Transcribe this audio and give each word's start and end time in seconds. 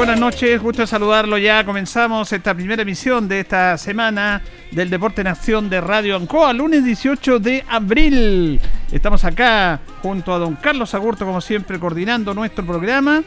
Buenas 0.00 0.18
noches, 0.18 0.62
gusto 0.62 0.86
saludarlo 0.86 1.36
ya. 1.36 1.62
Comenzamos 1.62 2.32
esta 2.32 2.54
primera 2.54 2.80
emisión 2.80 3.28
de 3.28 3.40
esta 3.40 3.76
semana 3.76 4.40
del 4.70 4.88
Deporte 4.88 5.20
en 5.20 5.26
Acción 5.26 5.68
de 5.68 5.78
Radio 5.82 6.16
Ancoa, 6.16 6.54
lunes 6.54 6.86
18 6.86 7.38
de 7.38 7.62
abril. 7.68 8.58
Estamos 8.90 9.26
acá 9.26 9.78
junto 10.00 10.32
a 10.32 10.38
don 10.38 10.56
Carlos 10.56 10.94
Agurto, 10.94 11.26
como 11.26 11.42
siempre, 11.42 11.78
coordinando 11.78 12.32
nuestro 12.32 12.64
programa 12.64 13.22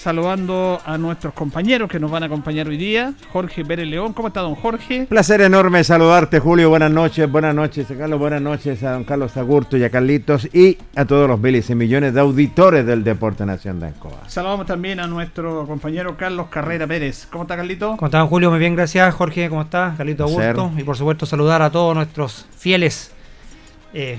saludando 0.00 0.80
a 0.86 0.96
nuestros 0.96 1.34
compañeros 1.34 1.90
que 1.90 2.00
nos 2.00 2.10
van 2.10 2.22
a 2.22 2.26
acompañar 2.26 2.66
hoy 2.66 2.78
día. 2.78 3.12
Jorge 3.32 3.66
Pérez 3.66 3.86
León, 3.86 4.14
¿cómo 4.14 4.28
está 4.28 4.40
don 4.40 4.54
Jorge? 4.54 5.06
Placer 5.06 5.42
enorme 5.42 5.84
saludarte, 5.84 6.40
Julio. 6.40 6.70
Buenas 6.70 6.90
noches, 6.90 7.30
buenas 7.30 7.54
noches, 7.54 7.86
Carlos. 7.86 8.18
Buenas 8.18 8.40
noches 8.40 8.82
a 8.82 8.92
don 8.92 9.04
Carlos 9.04 9.36
Agurto 9.36 9.76
y 9.76 9.84
a 9.84 9.90
Carlitos 9.90 10.48
y 10.54 10.78
a 10.96 11.04
todos 11.04 11.28
los 11.28 11.38
miles 11.38 11.68
y 11.68 11.74
millones 11.74 12.14
de 12.14 12.20
auditores 12.20 12.86
del 12.86 13.04
Deporte 13.04 13.44
Nacional 13.44 13.80
de 13.80 13.86
Ancoa. 13.88 14.26
Saludamos 14.26 14.66
también 14.66 15.00
a 15.00 15.06
nuestro 15.06 15.66
compañero 15.66 16.16
Carlos 16.16 16.46
Carrera 16.48 16.86
Pérez. 16.86 17.28
¿Cómo 17.30 17.44
está, 17.44 17.56
Carlito? 17.56 17.96
¿Cómo 17.98 18.06
está, 18.06 18.24
Julio? 18.24 18.48
Muy 18.48 18.58
bien, 18.58 18.74
gracias. 18.74 19.14
Jorge, 19.14 19.50
¿cómo 19.50 19.62
está? 19.62 19.94
Carlito 19.98 20.24
Agurto. 20.24 20.72
Y 20.78 20.82
por 20.82 20.96
supuesto, 20.96 21.26
saludar 21.26 21.60
a 21.60 21.70
todos 21.70 21.94
nuestros 21.94 22.46
fieles 22.56 23.12
eh, 23.92 24.18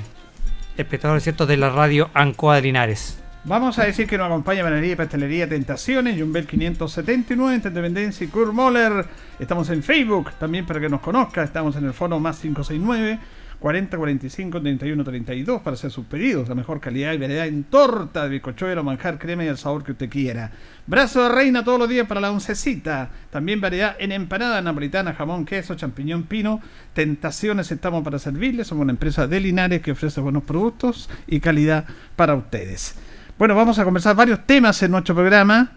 espectadores 0.77 1.23
ciertos 1.23 1.47
de 1.47 1.57
la 1.57 1.71
radio 1.71 2.11
Ancoa 2.13 2.57
de 2.57 2.61
Linares. 2.61 3.20
Vamos 3.43 3.79
a 3.79 3.85
decir 3.85 4.05
que 4.05 4.19
nos 4.19 4.27
acompaña 4.27 4.61
Panadería 4.61 4.93
y 4.93 4.95
Pastelería 4.95 5.49
Tentaciones, 5.49 6.19
Jumbel 6.19 6.45
579, 6.45 7.55
Independencia 7.55 8.23
y 8.23 8.27
Kurt 8.27 8.53
Moller. 8.53 9.03
Estamos 9.39 9.67
en 9.71 9.81
Facebook 9.81 10.33
también 10.37 10.63
para 10.67 10.79
que 10.79 10.87
nos 10.87 11.01
conozca. 11.01 11.41
Estamos 11.41 11.75
en 11.75 11.85
el 11.85 11.93
foro 11.93 12.19
más 12.19 12.37
569 12.37 13.17
40 13.59 13.97
45 13.97 14.61
31 14.61 15.03
32 15.03 15.61
para 15.61 15.73
hacer 15.73 15.89
sus 15.89 16.05
pedidos. 16.05 16.49
La 16.49 16.53
mejor 16.53 16.79
calidad 16.79 17.13
y 17.13 17.17
variedad 17.17 17.47
en 17.47 17.63
torta, 17.63 18.27
bizcochuelo, 18.27 18.83
manjar, 18.83 19.17
crema 19.17 19.43
y 19.43 19.47
el 19.47 19.57
sabor 19.57 19.83
que 19.83 19.93
usted 19.93 20.07
quiera. 20.07 20.51
Brazo 20.85 21.23
de 21.23 21.29
reina 21.29 21.63
todos 21.63 21.79
los 21.79 21.89
días 21.89 22.05
para 22.05 22.21
la 22.21 22.31
oncecita. 22.31 23.09
También 23.31 23.59
variedad 23.59 23.95
en 23.97 24.11
empanada 24.11 24.61
napolitana, 24.61 25.15
jamón, 25.15 25.45
queso, 25.45 25.73
champiñón, 25.73 26.23
pino. 26.23 26.61
Tentaciones 26.93 27.71
estamos 27.71 28.03
para 28.03 28.19
servirles. 28.19 28.67
Somos 28.67 28.83
una 28.83 28.91
empresa 28.91 29.25
de 29.25 29.39
Linares 29.39 29.81
que 29.81 29.93
ofrece 29.93 30.21
buenos 30.21 30.43
productos 30.43 31.09
y 31.25 31.39
calidad 31.39 31.85
para 32.15 32.35
ustedes. 32.35 32.95
Bueno, 33.41 33.55
vamos 33.55 33.79
a 33.79 33.83
conversar 33.83 34.15
varios 34.15 34.45
temas 34.45 34.83
en 34.83 34.91
nuestro 34.91 35.15
programa. 35.15 35.71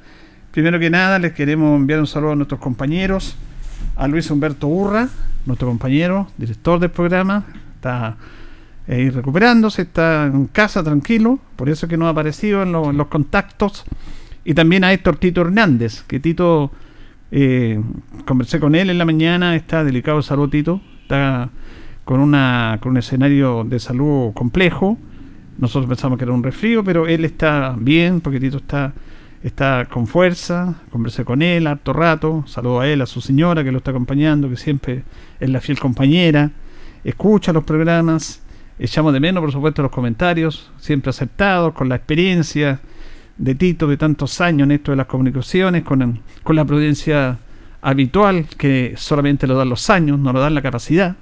Primero 0.51 0.79
que 0.79 0.91
nada, 0.91 1.19
les 1.19 1.33
queremos 1.33 1.75
enviar 1.81 1.99
un 1.99 2.07
saludo 2.07 2.33
a 2.33 2.37
nuestros 2.37 2.61
compañeros, 2.61 3.37
a 3.97 4.07
Luis 4.07 4.31
Humberto 4.31 4.69
Urra, 4.69 5.09
nuestro 5.47 5.69
compañero, 5.69 6.29
director 6.37 6.79
del 6.79 6.91
programa, 6.91 7.47
está 7.77 8.19
eh, 8.87 9.11
recuperándose, 9.11 9.81
está 9.81 10.27
en 10.27 10.47
casa 10.49 10.85
tranquilo, 10.85 11.39
por 11.57 11.71
eso 11.71 11.89
que 11.89 11.97
no 11.97 12.07
ha 12.07 12.11
aparecido 12.11 12.65
en, 12.65 12.73
los 12.73 13.07
contactos. 13.07 13.87
Y 14.45 14.53
también 14.53 14.85
a 14.85 14.93
Héctor 14.93 15.17
Tito 15.17 15.41
Hernández, 15.41 16.03
que 16.03 16.21
Tito, 16.21 16.71
eh, 17.31 17.81
conversé 18.27 18.61
con 18.61 18.75
él 18.75 18.91
en 18.91 18.99
la 18.99 19.07
mañana, 19.07 19.57
está 19.57 19.85
delicado 19.85 20.19
de 20.19 20.23
salud 20.25 20.51
Tito, 20.51 20.83
está 21.05 21.49
con, 22.05 22.21
una, 22.21 22.79
con 22.83 22.91
un 22.91 22.99
escenario 22.99 23.65
de 23.65 23.81
salud 23.81 24.35
complejo 24.35 24.99
nosotros 25.59 25.89
pensamos 25.89 26.19
que 26.19 26.25
era 26.25 26.33
un 26.33 26.43
resfrío, 26.43 26.83
pero 26.83 27.07
él 27.07 27.25
está 27.25 27.77
bien, 27.79 28.21
porque 28.21 28.41
Tito 28.41 28.57
está, 28.59 28.93
está 29.43 29.87
con 29.91 30.07
fuerza. 30.07 30.75
Conversé 30.91 31.25
con 31.25 31.43
él 31.43 31.67
harto 31.67 31.93
rato. 31.93 32.45
Saludo 32.47 32.81
a 32.81 32.89
él, 32.89 33.01
a 33.03 33.07
su 33.07 33.21
señora 33.21 33.63
que 33.63 33.71
lo 33.71 33.79
está 33.79 33.91
acompañando, 33.91 34.49
que 34.49 34.57
siempre 34.57 35.05
es 35.39 35.51
la 35.51 35.61
fiel 35.61 35.79
compañera. 35.79 36.51
Escucha 37.05 37.53
los 37.53 37.65
programas. 37.65 38.43
Echamos 38.79 39.13
de 39.13 39.21
menos, 39.21 39.41
por 39.41 39.53
supuesto, 39.53 39.83
los 39.83 39.93
comentarios, 39.93 40.73
siempre 40.79 41.11
aceptados, 41.11 41.75
con 41.75 41.89
la 41.89 41.95
experiencia 41.95 42.81
de 43.37 43.55
Tito 43.55 43.87
de 43.87 43.97
tantos 43.97 44.41
años 44.41 44.67
en 44.67 44.73
esto 44.73 44.91
de 44.91 44.97
las 44.97 45.07
comunicaciones, 45.07 45.85
con, 45.85 46.21
con 46.43 46.57
la 46.57 46.65
prudencia 46.65 47.39
habitual 47.83 48.47
que 48.57 48.95
solamente 48.97 49.47
lo 49.47 49.55
dan 49.55 49.69
los 49.69 49.91
años, 49.91 50.19
no 50.19 50.33
lo 50.33 50.41
dan 50.41 50.55
la 50.55 50.63
capacidad. 50.63 51.17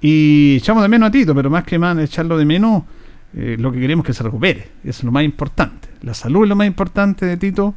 Y 0.00 0.56
echamos 0.56 0.82
de 0.82 0.88
menos 0.88 1.08
a 1.08 1.12
Tito, 1.12 1.34
pero 1.34 1.48
más 1.48 1.64
que 1.64 1.78
más 1.78 1.96
echarlo 1.98 2.36
de 2.36 2.44
menos, 2.44 2.82
eh, 3.36 3.56
lo 3.58 3.72
que 3.72 3.80
queremos 3.80 4.04
que 4.04 4.12
se 4.12 4.22
recupere. 4.22 4.68
Eso 4.82 5.00
es 5.00 5.04
lo 5.04 5.12
más 5.12 5.24
importante. 5.24 5.88
La 6.02 6.14
salud 6.14 6.44
es 6.44 6.48
lo 6.48 6.56
más 6.56 6.66
importante 6.66 7.26
de 7.26 7.36
Tito. 7.36 7.74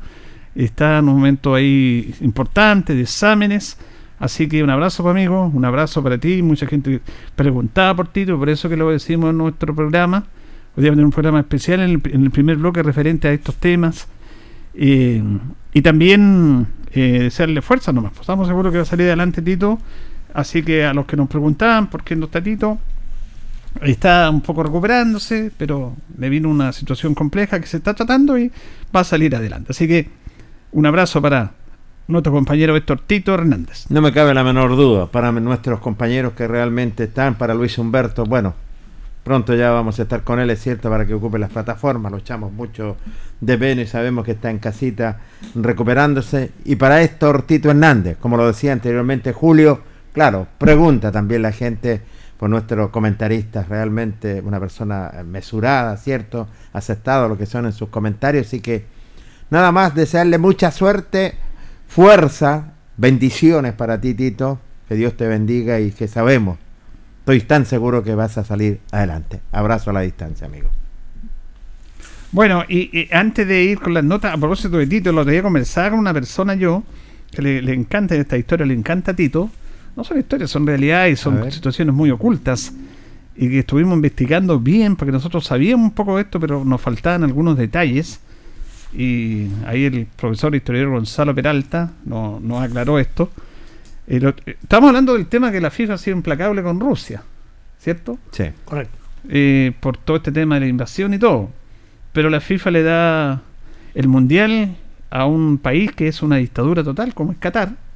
Está 0.55 0.99
en 0.99 1.09
un 1.09 1.15
momento 1.15 1.55
ahí 1.55 2.13
importante 2.21 2.93
de 2.95 3.01
exámenes. 3.01 3.77
Así 4.19 4.47
que 4.47 4.63
un 4.63 4.69
abrazo 4.69 5.03
para 5.03 5.11
amigos, 5.11 5.51
un 5.53 5.65
abrazo 5.65 6.03
para 6.03 6.17
ti. 6.17 6.41
Mucha 6.41 6.65
gente 6.67 7.01
preguntaba 7.35 7.95
por 7.95 8.07
Tito, 8.07 8.37
por 8.37 8.49
eso 8.49 8.69
que 8.69 8.77
lo 8.77 8.89
decimos 8.89 9.31
en 9.31 9.37
nuestro 9.37 9.75
programa. 9.75 10.25
Hoy 10.75 10.83
día 10.83 10.91
tener 10.91 11.05
un 11.05 11.11
programa 11.11 11.39
especial 11.39 11.79
en 11.79 11.89
el, 12.23 12.31
primer 12.31 12.57
bloque 12.57 12.83
referente 12.83 13.27
a 13.27 13.33
estos 13.33 13.55
temas. 13.55 14.07
Eh, 14.75 15.23
Y 15.73 15.81
también 15.81 16.67
eh, 16.91 17.23
desearle 17.23 17.61
fuerza 17.61 17.91
nomás. 17.91 18.11
Pues 18.11 18.21
estamos 18.21 18.47
seguros 18.47 18.71
que 18.71 18.77
va 18.77 18.83
a 18.83 18.85
salir 18.85 19.07
adelante 19.07 19.41
Tito. 19.41 19.79
Así 20.33 20.61
que 20.61 20.85
a 20.85 20.93
los 20.93 21.05
que 21.05 21.17
nos 21.17 21.27
preguntaban 21.29 21.87
por 21.87 22.03
qué 22.03 22.15
no 22.15 22.25
está 22.25 22.41
Tito, 22.43 22.77
está 23.83 24.29
un 24.29 24.41
poco 24.41 24.63
recuperándose, 24.63 25.51
pero 25.57 25.95
le 26.17 26.29
vino 26.29 26.49
una 26.49 26.71
situación 26.71 27.13
compleja 27.13 27.59
que 27.59 27.67
se 27.67 27.77
está 27.77 27.93
tratando 27.93 28.37
y 28.37 28.51
va 28.95 29.01
a 29.01 29.03
salir 29.03 29.35
adelante. 29.35 29.71
Así 29.71 29.87
que 29.87 30.09
un 30.71 30.85
abrazo 30.85 31.21
para 31.21 31.53
nuestro 32.07 32.31
compañero 32.31 32.75
Héctor 32.75 33.01
Tito 33.05 33.33
Hernández. 33.33 33.85
No 33.89 34.01
me 34.01 34.13
cabe 34.13 34.33
la 34.33 34.43
menor 34.43 34.75
duda, 34.75 35.07
para 35.07 35.31
nuestros 35.31 35.79
compañeros 35.79 36.33
que 36.33 36.47
realmente 36.47 37.05
están, 37.05 37.35
para 37.35 37.53
Luis 37.53 37.77
Humberto, 37.77 38.25
bueno, 38.25 38.53
pronto 39.23 39.53
ya 39.53 39.71
vamos 39.71 39.99
a 39.99 40.03
estar 40.03 40.23
con 40.23 40.39
él, 40.39 40.49
es 40.49 40.61
cierto, 40.61 40.89
para 40.89 41.05
que 41.05 41.13
ocupe 41.13 41.37
las 41.37 41.51
plataformas, 41.51 42.11
lo 42.11 42.19
echamos 42.19 42.53
mucho 42.53 42.95
de 43.41 43.57
pena 43.57 43.81
y 43.81 43.87
sabemos 43.87 44.23
que 44.23 44.31
está 44.31 44.49
en 44.49 44.59
casita 44.59 45.19
recuperándose. 45.53 46.51
Y 46.63 46.77
para 46.77 47.01
Héctor 47.01 47.41
Tito 47.41 47.69
Hernández, 47.69 48.17
como 48.17 48.37
lo 48.37 48.47
decía 48.47 48.71
anteriormente 48.71 49.33
Julio, 49.33 49.81
claro, 50.13 50.47
pregunta 50.57 51.11
también 51.11 51.41
la 51.41 51.51
gente 51.51 52.01
por 52.37 52.49
nuestros 52.49 52.89
comentaristas, 52.91 53.67
realmente 53.67 54.41
una 54.41 54.59
persona 54.59 55.11
mesurada, 55.25 55.97
¿cierto? 55.97 56.47
Aceptado 56.73 57.27
lo 57.27 57.37
que 57.37 57.45
son 57.45 57.65
en 57.65 57.73
sus 57.73 57.89
comentarios, 57.89 58.47
así 58.47 58.59
que 58.59 58.85
nada 59.49 59.71
más 59.71 59.95
desearle 59.95 60.37
mucha 60.37 60.71
suerte 60.71 61.35
fuerza, 61.87 62.73
bendiciones 62.97 63.73
para 63.73 63.99
ti, 63.99 64.13
Tito. 64.13 64.59
Que 64.87 64.95
Dios 64.95 65.17
te 65.17 65.27
bendiga 65.27 65.81
y 65.81 65.91
que 65.91 66.07
sabemos, 66.07 66.57
estoy 67.19 67.41
tan 67.41 67.65
seguro 67.65 68.03
que 68.03 68.15
vas 68.15 68.37
a 68.37 68.45
salir 68.45 68.79
adelante. 68.91 69.41
Abrazo 69.51 69.89
a 69.89 69.93
la 69.93 70.01
distancia, 70.01 70.47
amigo. 70.47 70.69
Bueno, 72.31 72.63
y, 72.69 73.09
antes 73.11 73.47
de 73.47 73.63
ir 73.63 73.79
con 73.79 73.93
las 73.93 74.03
notas, 74.03 74.33
a 74.33 74.37
propósito 74.37 74.77
de 74.77 74.87
Tito, 74.87 75.11
lo 75.11 75.25
tenía 75.25 75.41
conversar 75.41 75.91
con 75.91 75.99
una 75.99 76.13
persona 76.13 76.55
yo, 76.55 76.83
que 77.31 77.41
le, 77.41 77.73
encanta 77.73 78.15
esta 78.15 78.37
historia, 78.37 78.65
le 78.65 78.73
encanta 78.73 79.13
Tito. 79.13 79.49
No 79.97 80.03
son 80.03 80.19
historias, 80.19 80.51
son 80.51 80.67
realidades, 80.67 81.19
son 81.19 81.51
situaciones 81.51 81.93
muy 81.93 82.11
ocultas. 82.11 82.71
Y 83.35 83.49
que 83.49 83.59
estuvimos 83.59 83.95
investigando 83.95 84.59
bien, 84.59 84.95
porque 84.95 85.11
nosotros 85.11 85.45
sabíamos 85.45 85.85
un 85.85 85.95
poco 85.95 86.15
de 86.15 86.21
esto, 86.21 86.39
pero 86.39 86.63
nos 86.63 86.79
faltaban 86.79 87.23
algunos 87.23 87.57
detalles 87.57 88.21
y 88.93 89.47
ahí 89.65 89.85
el 89.85 90.05
profesor 90.05 90.55
historiador 90.55 90.91
Gonzalo 90.91 91.33
Peralta 91.33 91.93
nos, 92.05 92.63
aclaró 92.63 92.99
esto. 92.99 93.31
Eh, 94.07 94.33
estamos 94.45 94.89
hablando 94.89 95.13
del 95.13 95.25
tema 95.25 95.51
que 95.51 95.59
la 95.59 95.71
FIFA 95.71 95.95
ha 95.95 95.97
sido 95.97 96.15
implacable 96.15 96.61
con 96.61 96.79
Rusia, 96.79 97.23
¿cierto? 97.79 98.19
Sí, 98.31 98.45
correcto. 98.65 98.95
Eh, 99.29 99.73
por 99.79 99.97
todo 99.97 100.17
este 100.17 100.31
tema 100.31 100.55
de 100.55 100.61
la 100.61 100.67
invasión 100.67 101.11
y 101.13 101.17
todo. 101.17 101.49
Pero 102.13 102.29
la 102.29 102.39
FIFA 102.39 102.71
le 102.71 102.83
da 102.83 103.41
el 103.95 104.07
mundial 104.07 104.75
a 105.09 105.25
un 105.25 105.57
país 105.57 105.91
que 105.91 106.07
es 106.07 106.21
una 106.21 106.37
dictadura 106.37 106.83
total, 106.83 107.15
como 107.15 107.31
es 107.31 107.39
Qatar, 107.39 107.86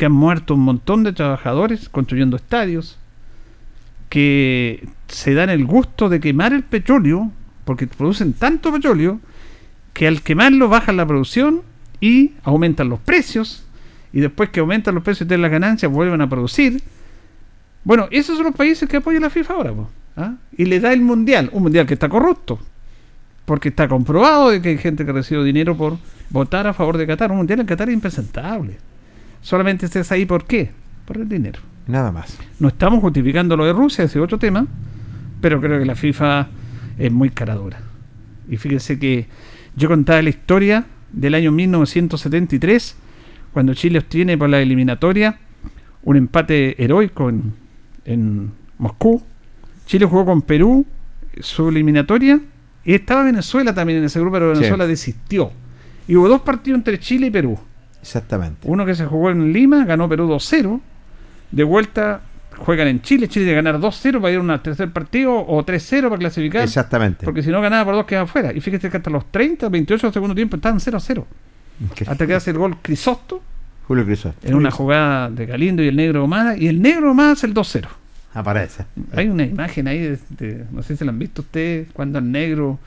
que 0.00 0.06
han 0.06 0.12
muerto 0.12 0.54
un 0.54 0.60
montón 0.60 1.04
de 1.04 1.12
trabajadores 1.12 1.90
construyendo 1.90 2.34
estadios, 2.34 2.96
que 4.08 4.88
se 5.08 5.34
dan 5.34 5.50
el 5.50 5.66
gusto 5.66 6.08
de 6.08 6.20
quemar 6.20 6.54
el 6.54 6.62
petróleo, 6.62 7.30
porque 7.66 7.86
producen 7.86 8.32
tanto 8.32 8.72
petróleo 8.72 9.20
que 9.92 10.06
al 10.06 10.22
quemarlo 10.22 10.70
bajan 10.70 10.96
la 10.96 11.04
producción 11.04 11.60
y 12.00 12.32
aumentan 12.44 12.88
los 12.88 12.98
precios 12.98 13.66
y 14.10 14.20
después 14.20 14.48
que 14.48 14.60
aumentan 14.60 14.94
los 14.94 15.04
precios 15.04 15.28
tienen 15.28 15.42
las 15.42 15.50
ganancias 15.50 15.92
vuelven 15.92 16.22
a 16.22 16.30
producir. 16.30 16.82
Bueno, 17.84 18.08
esos 18.10 18.38
son 18.38 18.46
los 18.46 18.56
países 18.56 18.88
que 18.88 18.96
apoyan 18.96 19.20
la 19.20 19.28
FIFA 19.28 19.52
ahora. 19.52 19.74
¿ah? 20.16 20.36
Y 20.56 20.64
le 20.64 20.80
da 20.80 20.94
el 20.94 21.02
mundial, 21.02 21.50
un 21.52 21.64
mundial 21.64 21.84
que 21.84 21.92
está 21.92 22.08
corrupto, 22.08 22.58
porque 23.44 23.68
está 23.68 23.86
comprobado 23.86 24.48
de 24.48 24.62
que 24.62 24.70
hay 24.70 24.78
gente 24.78 25.04
que 25.04 25.12
recibe 25.12 25.44
dinero 25.44 25.76
por 25.76 25.98
votar 26.30 26.66
a 26.66 26.72
favor 26.72 26.96
de 26.96 27.06
Qatar. 27.06 27.30
Un 27.32 27.36
mundial 27.36 27.60
en 27.60 27.66
Qatar 27.66 27.90
es 27.90 27.94
impresentable. 27.94 28.78
Solamente 29.42 29.86
estés 29.86 30.10
ahí, 30.12 30.26
¿por 30.26 30.44
qué? 30.44 30.70
Por 31.06 31.18
el 31.18 31.28
dinero. 31.28 31.60
Nada 31.86 32.12
más. 32.12 32.38
No 32.58 32.68
estamos 32.68 33.00
justificando 33.00 33.56
lo 33.56 33.64
de 33.64 33.72
Rusia, 33.72 34.04
ese 34.04 34.18
es 34.18 34.24
otro 34.24 34.38
tema, 34.38 34.66
pero 35.40 35.60
creo 35.60 35.78
que 35.78 35.86
la 35.86 35.96
FIFA 35.96 36.48
es 36.98 37.10
muy 37.10 37.30
caradura. 37.30 37.80
Y 38.48 38.56
fíjese 38.56 38.98
que 38.98 39.26
yo 39.76 39.88
contaba 39.88 40.20
la 40.22 40.30
historia 40.30 40.84
del 41.12 41.34
año 41.34 41.52
1973, 41.52 42.96
cuando 43.52 43.74
Chile 43.74 43.98
obtiene 43.98 44.38
por 44.38 44.48
la 44.48 44.60
eliminatoria 44.60 45.38
un 46.02 46.16
empate 46.16 46.82
heroico 46.82 47.28
en, 47.28 48.52
Moscú. 48.78 49.22
Chile 49.84 50.06
jugó 50.06 50.24
con 50.24 50.42
Perú 50.42 50.86
su 51.40 51.68
eliminatoria 51.68 52.40
y 52.84 52.94
estaba 52.94 53.24
Venezuela 53.24 53.74
también 53.74 53.98
en 53.98 54.06
ese 54.06 54.20
grupo, 54.20 54.34
pero 54.34 54.52
Venezuela 54.52 54.86
desistió. 54.86 55.52
Y 56.08 56.16
hubo 56.16 56.28
dos 56.28 56.40
partidos 56.40 56.78
entre 56.78 56.98
Chile 56.98 57.26
y 57.26 57.30
Perú. 57.30 57.58
Exactamente. 58.00 58.68
Uno 58.68 58.86
que 58.86 58.94
se 58.94 59.06
jugó 59.06 59.30
en 59.30 59.52
Lima, 59.52 59.84
ganó 59.84 60.08
Perú 60.08 60.28
2-0. 60.28 60.80
De 61.50 61.64
vuelta 61.64 62.22
juegan 62.56 62.88
en 62.88 63.00
Chile, 63.02 63.28
Chile 63.28 63.46
de 63.46 63.54
ganar 63.54 63.78
2-0 63.78 64.20
para 64.20 64.32
ir 64.32 64.38
a 64.38 64.42
un 64.42 64.58
tercer 64.60 64.90
partido 64.90 65.34
o 65.34 65.64
3-0 65.64 66.02
para 66.02 66.18
clasificar. 66.18 66.62
Exactamente. 66.62 67.24
Porque 67.24 67.42
si 67.42 67.50
no 67.50 67.60
ganaba 67.60 67.84
por 67.84 67.94
dos 67.94 68.06
queda 68.06 68.22
afuera. 68.22 68.52
Y 68.52 68.60
fíjate 68.60 68.90
que 68.90 68.96
hasta 68.96 69.10
los 69.10 69.30
30, 69.30 69.68
28 69.68 70.06
del 70.06 70.14
segundo 70.14 70.34
tiempo 70.34 70.56
estaban 70.56 70.78
0-0. 70.78 71.24
Hasta 72.06 72.26
que 72.26 72.34
hace 72.34 72.50
el 72.50 72.58
gol 72.58 72.76
Crisosto. 72.82 73.42
Julio 73.86 74.04
Crisosto. 74.04 74.46
En 74.46 74.54
una 74.54 74.70
jugada 74.70 75.30
de 75.30 75.46
Galindo 75.46 75.82
y 75.82 75.88
el 75.88 75.96
negro 75.96 76.24
Omada. 76.24 76.56
Y 76.56 76.68
el 76.68 76.80
negro 76.80 77.10
Omada 77.10 77.32
hace 77.32 77.46
el 77.46 77.54
2-0. 77.54 77.86
Aparece. 78.34 78.84
Hay 79.12 79.28
una 79.28 79.44
imagen 79.44 79.88
ahí, 79.88 80.16
de, 80.28 80.64
no 80.70 80.82
sé 80.82 80.96
si 80.96 81.04
la 81.04 81.10
han 81.10 81.18
visto 81.18 81.42
ustedes, 81.42 81.88
cuando 81.92 82.20
el 82.20 82.30
negro 82.30 82.78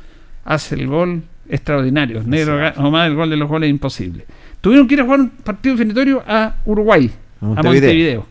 hace 0.46 0.76
el 0.76 0.88
gol 0.88 1.24
extraordinario. 1.50 2.20
El 2.20 2.30
negro 2.30 2.72
Omada, 2.78 3.08
el 3.08 3.16
gol 3.16 3.30
de 3.30 3.38
los 3.38 3.50
goles 3.50 3.70
imposible. 3.70 4.26
Tuvieron 4.64 4.88
que 4.88 4.94
ir 4.94 5.02
a 5.02 5.04
jugar 5.04 5.20
un 5.20 5.30
partido 5.30 5.76
definitorio 5.76 6.24
a 6.26 6.56
Uruguay, 6.64 7.12
a 7.42 7.62
Montevideo. 7.62 8.26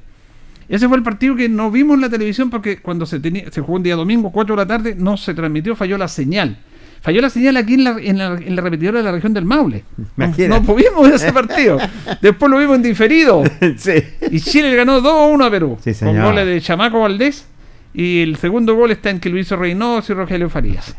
Ese 0.66 0.88
fue 0.88 0.96
el 0.96 1.02
partido 1.02 1.36
que 1.36 1.46
no 1.46 1.70
vimos 1.70 1.96
en 1.96 2.00
la 2.00 2.08
televisión 2.08 2.48
porque 2.48 2.78
cuando 2.80 3.04
se, 3.04 3.20
tenía, 3.20 3.52
se 3.52 3.60
jugó 3.60 3.76
un 3.76 3.82
día 3.82 3.96
domingo, 3.96 4.32
4 4.32 4.56
de 4.56 4.62
la 4.62 4.66
tarde, 4.66 4.94
no 4.96 5.18
se 5.18 5.34
transmitió, 5.34 5.76
falló 5.76 5.98
la 5.98 6.08
señal. 6.08 6.56
Falló 7.02 7.20
la 7.20 7.28
señal 7.28 7.58
aquí 7.58 7.74
en 7.74 7.84
la, 7.84 7.96
en 8.00 8.16
la, 8.16 8.38
en 8.38 8.56
la 8.56 8.62
repetidora 8.62 9.00
de 9.00 9.04
la 9.04 9.12
región 9.12 9.34
del 9.34 9.44
Maule. 9.44 9.84
No, 10.16 10.62
pudimos 10.62 11.02
ver 11.02 11.16
ese 11.16 11.34
partido. 11.34 11.78
Después 12.22 12.50
lo 12.50 12.56
vimos 12.56 12.76
en 12.76 12.82
diferido. 12.82 13.42
Y 14.30 14.40
Chile 14.40 14.74
ganó 14.74 15.02
2-1 15.02 15.44
a 15.46 15.50
Perú. 15.50 15.78
con 16.00 16.22
goles 16.22 16.46
de 16.46 16.60
Chamaco 16.62 17.00
Valdés. 17.00 17.46
Y 17.92 18.22
el 18.22 18.36
segundo 18.36 18.74
gol 18.74 18.90
está 18.90 19.10
en 19.10 19.20
que 19.20 19.28
lo 19.28 19.38
hizo 19.38 19.54
Reynoso 19.56 20.14
y 20.14 20.16
Rogelio 20.16 20.48
Farías. 20.48 20.96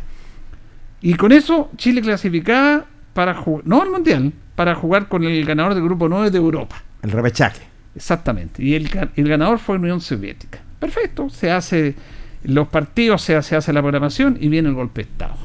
Y 1.01 1.15
con 1.15 1.31
eso 1.31 1.71
Chile 1.75 2.03
clasificaba 2.03 2.85
para 3.13 3.35
jugar, 3.35 3.65
no 3.67 3.81
al 3.81 3.89
Mundial, 3.89 4.33
para 4.55 4.75
jugar 4.75 5.07
con 5.07 5.23
el 5.23 5.45
ganador 5.45 5.75
del 5.75 5.83
grupo 5.83 6.09
9 6.09 6.31
de 6.31 6.37
Europa. 6.37 6.83
El 7.01 7.11
repechaje. 7.11 7.61
Exactamente. 7.95 8.63
Y 8.63 8.75
el, 8.75 8.89
el 9.15 9.27
ganador 9.27 9.59
fue 9.59 9.75
Unión 9.75 10.01
Soviética. 10.01 10.59
Perfecto. 10.79 11.29
Se 11.29 11.51
hace 11.51 11.95
los 12.43 12.67
partidos, 12.67 13.21
se 13.21 13.35
hace, 13.35 13.55
hace 13.55 13.73
la 13.73 13.81
programación 13.81 14.37
y 14.39 14.49
viene 14.49 14.69
el 14.69 14.75
golpe 14.75 15.03
de 15.03 15.09
Estado. 15.09 15.35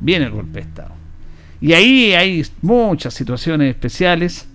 Viene 0.00 0.26
el 0.26 0.32
golpe 0.32 0.60
de 0.60 0.60
Estado. 0.60 0.92
Y 1.60 1.72
ahí 1.74 2.12
hay 2.12 2.44
muchas 2.62 3.14
situaciones 3.14 3.70
especiales. 3.70 4.46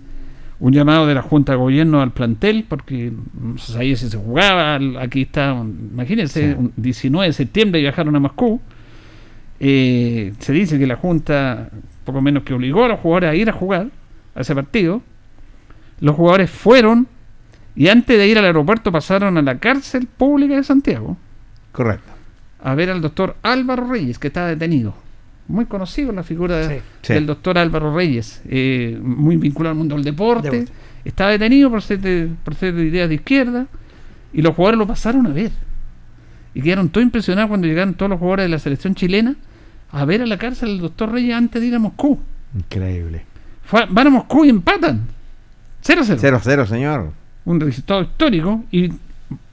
Un 0.58 0.72
llamado 0.72 1.06
de 1.06 1.14
la 1.14 1.22
Junta 1.22 1.52
de 1.52 1.58
Gobierno 1.58 2.02
al 2.02 2.12
plantel, 2.12 2.66
porque 2.68 3.12
no 3.40 3.58
si 3.58 3.96
se 3.96 4.18
jugaba. 4.18 4.80
Aquí 5.02 5.24
está, 5.24 5.52
imagínense, 5.52 6.58
19 6.78 7.28
de 7.28 7.34
septiembre 7.34 7.82
viajaron 7.82 8.16
a 8.16 8.20
Moscú. 8.20 8.62
Eh, 9.60 10.34
se 10.40 10.54
dice 10.54 10.78
que 10.78 10.88
la 10.88 10.96
Junta, 10.96 11.70
poco 12.04 12.22
menos 12.22 12.44
que 12.44 12.54
obligó 12.54 12.86
a 12.86 12.90
los 12.90 13.00
jugadores 13.00 13.30
a 13.30 13.36
ir 13.36 13.50
a 13.50 13.54
jugar 13.54 13.90
a 14.36 14.42
ese 14.42 14.54
partido 14.54 15.02
los 16.00 16.16
jugadores 16.16 16.50
fueron 16.50 17.08
y 17.76 17.88
antes 17.88 18.18
de 18.18 18.28
ir 18.28 18.38
al 18.38 18.46
aeropuerto 18.46 18.92
pasaron 18.92 19.38
a 19.38 19.42
la 19.42 19.58
cárcel 19.60 20.08
pública 20.08 20.56
de 20.56 20.64
Santiago. 20.64 21.18
Correcto. 21.72 22.12
A 22.64 22.74
ver 22.76 22.90
al 22.90 23.02
doctor 23.02 23.36
Álvaro 23.44 23.88
Reyes, 23.88 24.18
que 24.18 24.28
está 24.28 24.48
detenido. 24.48 24.96
Muy 25.48 25.66
conocido 25.66 26.12
la 26.12 26.24
figura 26.24 26.68
del 27.08 27.26
doctor 27.28 27.58
Álvaro 27.58 27.94
Reyes, 27.94 28.42
eh, 28.50 28.98
muy 29.02 29.38
vinculado 29.38 29.72
al 29.72 29.78
mundo 29.78 29.96
del 29.96 30.04
deporte. 30.04 30.66
Está 31.04 31.28
detenido 31.28 31.70
por 31.70 31.82
ser, 31.82 32.00
de, 32.00 32.32
por 32.44 32.56
ser 32.56 32.74
de 32.74 32.86
ideas 32.86 33.10
de 33.10 33.16
izquierda 33.16 33.68
y 34.34 34.42
los 34.42 34.56
jugadores 34.56 34.80
lo 34.80 34.88
pasaron 34.88 35.28
a 35.28 35.30
ver. 35.30 35.52
Y 36.56 36.62
quedaron 36.62 36.90
todos 36.90 37.04
impresionados 37.04 37.50
cuando 37.50 37.68
llegaron 37.68 37.94
todos 37.94 38.10
los 38.10 38.20
jugadores 38.20 38.46
de 38.46 38.50
la 38.50 38.60
selección 38.60 38.96
chilena 38.96 39.36
a 39.96 40.04
ver 40.04 40.22
a 40.22 40.26
la 40.26 40.38
cárcel 40.38 40.72
al 40.72 40.80
doctor 40.80 41.10
Reyes 41.10 41.34
antes 41.34 41.62
de 41.62 41.70
ir 41.70 41.76
a 41.76 41.80
Moscú. 41.80 42.20
Increíble. 42.54 43.26
van 43.72 44.08
a 44.08 44.10
Moscú 44.10 44.44
y 44.44 44.50
empatan. 44.50 45.08
0-0. 45.86 46.20
0-0, 46.20 46.68
señor. 46.68 47.14
Un 47.46 47.62
resultado 47.62 48.02
histórico. 48.02 48.66
Y 48.72 48.92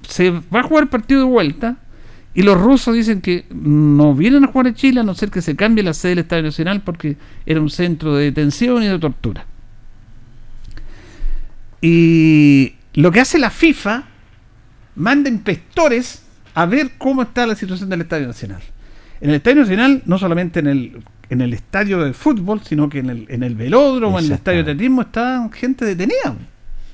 se 0.02 0.30
va 0.30 0.60
a 0.60 0.62
jugar 0.64 0.90
partido 0.90 1.20
de 1.20 1.26
vuelta. 1.26 1.76
Y 2.34 2.42
los 2.42 2.60
rusos 2.60 2.92
dicen 2.92 3.20
que 3.20 3.46
no 3.50 4.16
vienen 4.16 4.42
a 4.42 4.48
jugar 4.48 4.66
en 4.66 4.74
Chile 4.74 5.00
a 5.00 5.04
no 5.04 5.14
ser 5.14 5.30
que 5.30 5.42
se 5.42 5.54
cambie 5.54 5.84
la 5.84 5.94
sede 5.94 6.10
del 6.10 6.18
Estadio 6.20 6.42
Nacional 6.42 6.80
porque 6.80 7.16
era 7.46 7.60
un 7.60 7.70
centro 7.70 8.16
de 8.16 8.24
detención 8.24 8.82
y 8.82 8.88
de 8.88 8.98
tortura. 8.98 9.46
Y 11.80 12.74
lo 12.94 13.12
que 13.12 13.20
hace 13.20 13.38
la 13.38 13.50
FIFA, 13.50 14.04
manda 14.96 15.30
inspectores 15.30 16.24
a 16.54 16.66
ver 16.66 16.92
cómo 16.98 17.22
está 17.22 17.46
la 17.46 17.54
situación 17.54 17.88
del 17.90 18.00
Estadio 18.00 18.26
Nacional. 18.26 18.62
En 19.22 19.30
el 19.30 19.36
Estadio 19.36 19.60
Nacional, 19.60 20.02
no 20.04 20.18
solamente 20.18 20.58
en 20.58 20.66
el, 20.66 21.00
en 21.30 21.40
el 21.42 21.54
estadio 21.54 22.02
de 22.02 22.12
fútbol, 22.12 22.60
sino 22.64 22.88
que 22.88 22.98
en 22.98 23.08
el, 23.08 23.26
en 23.28 23.44
el 23.44 23.54
velódromo, 23.54 24.18
en 24.18 24.24
el 24.24 24.32
estadio 24.32 24.64
de 24.64 24.72
atletismo, 24.72 25.02
está 25.02 25.48
gente 25.52 25.84
detenida. 25.84 26.34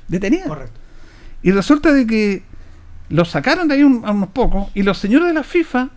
Detenida. 0.08 0.44
Correcto. 0.44 0.78
Y 1.42 1.52
resulta 1.52 1.90
de 1.90 2.06
que 2.06 2.42
los 3.08 3.30
sacaron 3.30 3.66
de 3.66 3.76
ahí 3.76 3.80
a 3.80 3.87
unos 3.87 4.28
pocos 4.28 4.70
y 4.75 4.82
los 4.82 4.99
señores 4.99 5.28
de 5.28 5.32
la 5.32 5.42
FIFA 5.42 5.88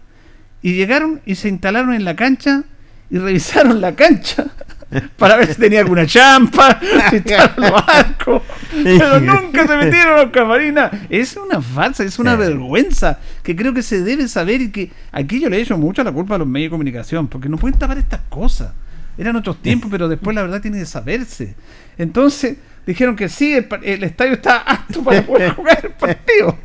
y 0.61 0.73
llegaron 0.73 1.19
y 1.25 1.35
se 1.35 1.50
instalaron 1.50 1.93
en 1.93 2.05
la 2.05 2.15
cancha 2.15 2.63
y 3.09 3.17
revisaron 3.17 3.81
la 3.81 3.93
cancha 3.93 4.47
para 5.17 5.38
ver 5.38 5.53
si 5.53 5.60
tenía 5.60 5.79
alguna 5.79 6.05
champa, 6.05 6.79
si 7.10 7.15
estaba 7.25 7.53
los 7.57 7.83
arcos. 7.88 8.41
Pero 8.83 9.19
nunca 9.19 9.67
se 9.67 9.77
metieron 9.77 10.17
los 10.17 10.31
camarinas. 10.31 10.91
Es 11.10 11.38
una 11.38 11.62
falsa, 11.62 12.03
es 12.03 12.19
una 12.19 12.36
vergüenza 12.36 13.19
que 13.43 13.55
creo 13.55 13.74
que 13.74 13.83
se 13.83 14.01
debe 14.01 14.27
saber 14.27 14.62
y 14.62 14.71
que 14.71 14.91
aquí 15.12 15.39
yo 15.39 15.50
le 15.50 15.57
he 15.57 15.62
hecho 15.62 15.77
mucho 15.77 16.03
la 16.03 16.12
culpa 16.12 16.36
a 16.36 16.38
los 16.38 16.48
medios 16.48 16.67
de 16.67 16.71
comunicación, 16.71 17.27
porque 17.27 17.50
no 17.50 17.57
pueden 17.57 17.79
tapar 17.79 17.98
estas 17.98 18.21
cosas. 18.29 18.74
Eran 19.17 19.36
otros 19.36 19.62
tiempos, 19.62 19.89
pero 19.91 20.07
después 20.07 20.36
la 20.36 20.41
verdad 20.41 20.62
tiene 20.62 20.79
que 20.79 20.86
saberse. 20.86 21.55
Entonces 21.98 22.57
dijeron 22.86 23.15
que 23.15 23.29
sí, 23.29 23.53
el, 23.53 24.03
estadio 24.03 24.33
está 24.33 24.57
apto 24.57 25.03
para 25.03 25.21
poder 25.25 25.53
jugar 25.53 25.79
el 25.83 25.91
partido. 25.91 26.57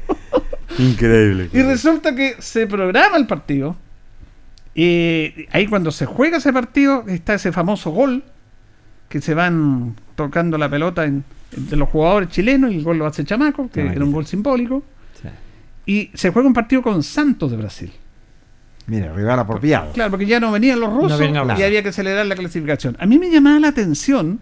Increíble. 0.79 1.51
Y 1.53 1.63
resulta 1.63 2.15
que 2.15 2.37
se 2.39 2.67
programa 2.67 3.17
el 3.17 3.27
partido 3.27 3.77
y 4.79 5.47
ahí 5.53 5.67
cuando 5.67 5.91
se 5.91 6.05
juega 6.05 6.37
ese 6.37 6.53
partido 6.53 7.05
está 7.09 7.33
ese 7.33 7.51
famoso 7.51 7.91
gol 7.93 8.23
que 9.09 9.23
se 9.23 9.33
van 9.33 9.95
tocando 10.17 10.59
la 10.59 10.69
pelota 10.69 11.07
en, 11.07 11.25
de 11.57 11.77
los 11.77 11.89
jugadores 11.89 12.29
chilenos 12.29 12.71
y 12.73 12.77
el 12.77 12.85
gol 12.85 12.99
lo 12.99 13.07
hace 13.07 13.25
Chamaco, 13.25 13.71
que 13.71 13.81
era 13.81 14.05
un 14.05 14.13
gol 14.13 14.27
simbólico. 14.27 14.83
Y 15.87 16.11
se 16.13 16.31
juega 16.31 16.47
un 16.47 16.53
partido 16.53 16.83
con 16.83 17.03
Santos 17.03 17.51
de 17.53 17.57
Brasil. 17.57 17.93
Mira, 18.89 19.15
rival 19.15 19.39
apropiado. 19.39 19.93
Claro, 19.93 20.11
porque 20.11 20.27
ya 20.27 20.41
no 20.41 20.53
venían 20.53 20.79
los 20.79 20.93
rusos 20.93 21.19
y 21.21 21.63
había 21.63 21.83
que 21.83 21.89
acelerar 21.89 22.27
la 22.27 22.35
clasificación. 22.35 22.99
A 23.01 23.07
mí 23.07 23.19
me 23.19 23.31
llamaba 23.31 23.59
la 23.59 23.69
atención 23.69 24.41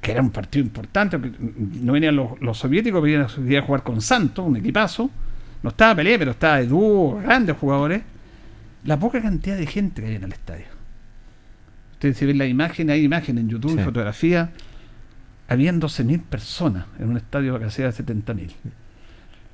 que 0.00 0.10
era 0.12 0.20
un 0.20 0.30
partido 0.30 0.64
importante, 0.64 1.18
no 1.18 1.92
venían 1.92 2.16
los, 2.16 2.58
soviéticos, 2.58 3.02
venían 3.02 3.22
a 3.22 3.62
jugar 3.62 3.84
con 3.84 4.00
Santos, 4.00 4.44
un 4.44 4.56
equipazo. 4.56 5.10
No 5.62 5.70
estaba 5.70 5.94
Pelé, 5.94 6.18
pero 6.18 6.32
estaba 6.32 6.60
Edu, 6.60 7.20
grandes 7.22 7.56
jugadores 7.56 8.02
la 8.88 8.98
poca 8.98 9.20
cantidad 9.20 9.58
de 9.58 9.66
gente 9.66 10.00
que 10.00 10.08
hay 10.08 10.14
en 10.14 10.24
el 10.24 10.32
estadio. 10.32 10.64
Ustedes 11.92 12.16
si 12.16 12.24
ven 12.24 12.38
la 12.38 12.46
imagen, 12.46 12.88
hay 12.88 13.04
imagen 13.04 13.36
en 13.36 13.46
YouTube, 13.46 13.78
fotografía. 13.84 14.50
Habían 15.46 15.78
12.000 15.78 16.22
personas 16.22 16.86
en 16.98 17.10
un 17.10 17.18
estadio 17.18 17.52
de 17.52 17.58
capacidad 17.58 17.94
de 17.94 18.02
70.000. 18.02 18.50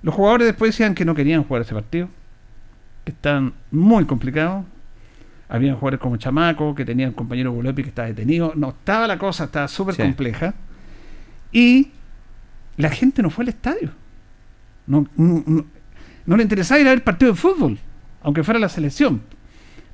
Los 0.04 0.14
jugadores 0.14 0.46
después 0.46 0.70
decían 0.70 0.94
que 0.94 1.04
no 1.04 1.16
querían 1.16 1.42
jugar 1.42 1.62
ese 1.62 1.74
partido, 1.74 2.08
que 3.04 3.10
estaban 3.10 3.54
muy 3.72 4.04
complicados. 4.04 4.66
Habían 5.48 5.74
jugadores 5.74 5.98
como 5.98 6.16
Chamaco, 6.16 6.72
que 6.76 6.84
tenían 6.84 7.10
compañero 7.10 7.50
Gulopi 7.50 7.82
que 7.82 7.88
estaba 7.88 8.06
detenido. 8.06 8.52
No 8.54 8.68
estaba 8.68 9.08
la 9.08 9.18
cosa, 9.18 9.44
estaba 9.46 9.66
súper 9.66 9.96
compleja. 9.96 10.54
Y 11.50 11.90
la 12.76 12.88
gente 12.88 13.20
no 13.20 13.30
fue 13.30 13.42
al 13.42 13.48
estadio. 13.48 13.90
No, 14.86 15.08
no, 15.16 15.64
no 16.24 16.36
le 16.36 16.42
interesaba 16.44 16.80
ir 16.80 16.86
a 16.86 16.90
ver 16.90 17.02
partido 17.02 17.32
de 17.32 17.36
fútbol 17.36 17.80
aunque 18.24 18.42
fuera 18.42 18.58
la 18.58 18.68
selección. 18.68 19.22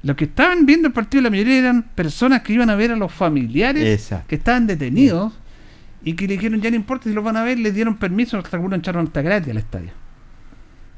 Los 0.03 0.17
que 0.17 0.25
estaban 0.25 0.65
viendo 0.65 0.89
el 0.89 0.95
partido, 0.95 1.23
la 1.23 1.31
mayoría 1.31 1.59
eran 1.59 1.83
personas 1.83 2.41
que 2.41 2.55
iban 2.55 2.71
a 2.71 2.77
ver 2.77 2.91
a 2.93 2.97
los 2.97 3.13
familiares 3.13 4.11
que 4.27 4.37
estaban 4.37 4.67
detenidos 4.67 5.35
y 6.03 6.15
que 6.15 6.27
le 6.27 6.35
dijeron, 6.35 6.63
ya 6.63 6.71
no 6.71 6.77
importa 6.77 7.11
si 7.11 7.15
los 7.15 7.23
van 7.23 7.37
a 7.37 7.45
ver, 7.45 7.59
les 7.59 7.75
dieron 7.75 7.99
permiso, 7.99 8.39
hasta 8.39 8.57
algunos 8.57 8.79
echaron 8.79 9.07
hasta 9.07 9.21
gratis 9.21 9.51
al 9.51 9.59
estadio. 9.59 9.91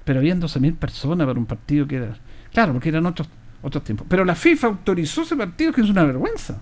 Pero 0.04 0.20
habían 0.20 0.40
12.000 0.40 0.76
personas 0.76 1.26
para 1.26 1.38
un 1.38 1.46
partido 1.46 1.88
que 1.88 1.96
era... 1.96 2.16
Claro, 2.52 2.74
porque 2.74 2.90
eran 2.90 3.06
otros, 3.06 3.28
otros 3.62 3.82
tiempos. 3.82 4.06
Pero 4.08 4.24
la 4.24 4.36
FIFA 4.36 4.68
autorizó 4.68 5.22
ese 5.22 5.34
partido, 5.34 5.72
que 5.72 5.80
es 5.80 5.90
una 5.90 6.04
vergüenza. 6.04 6.60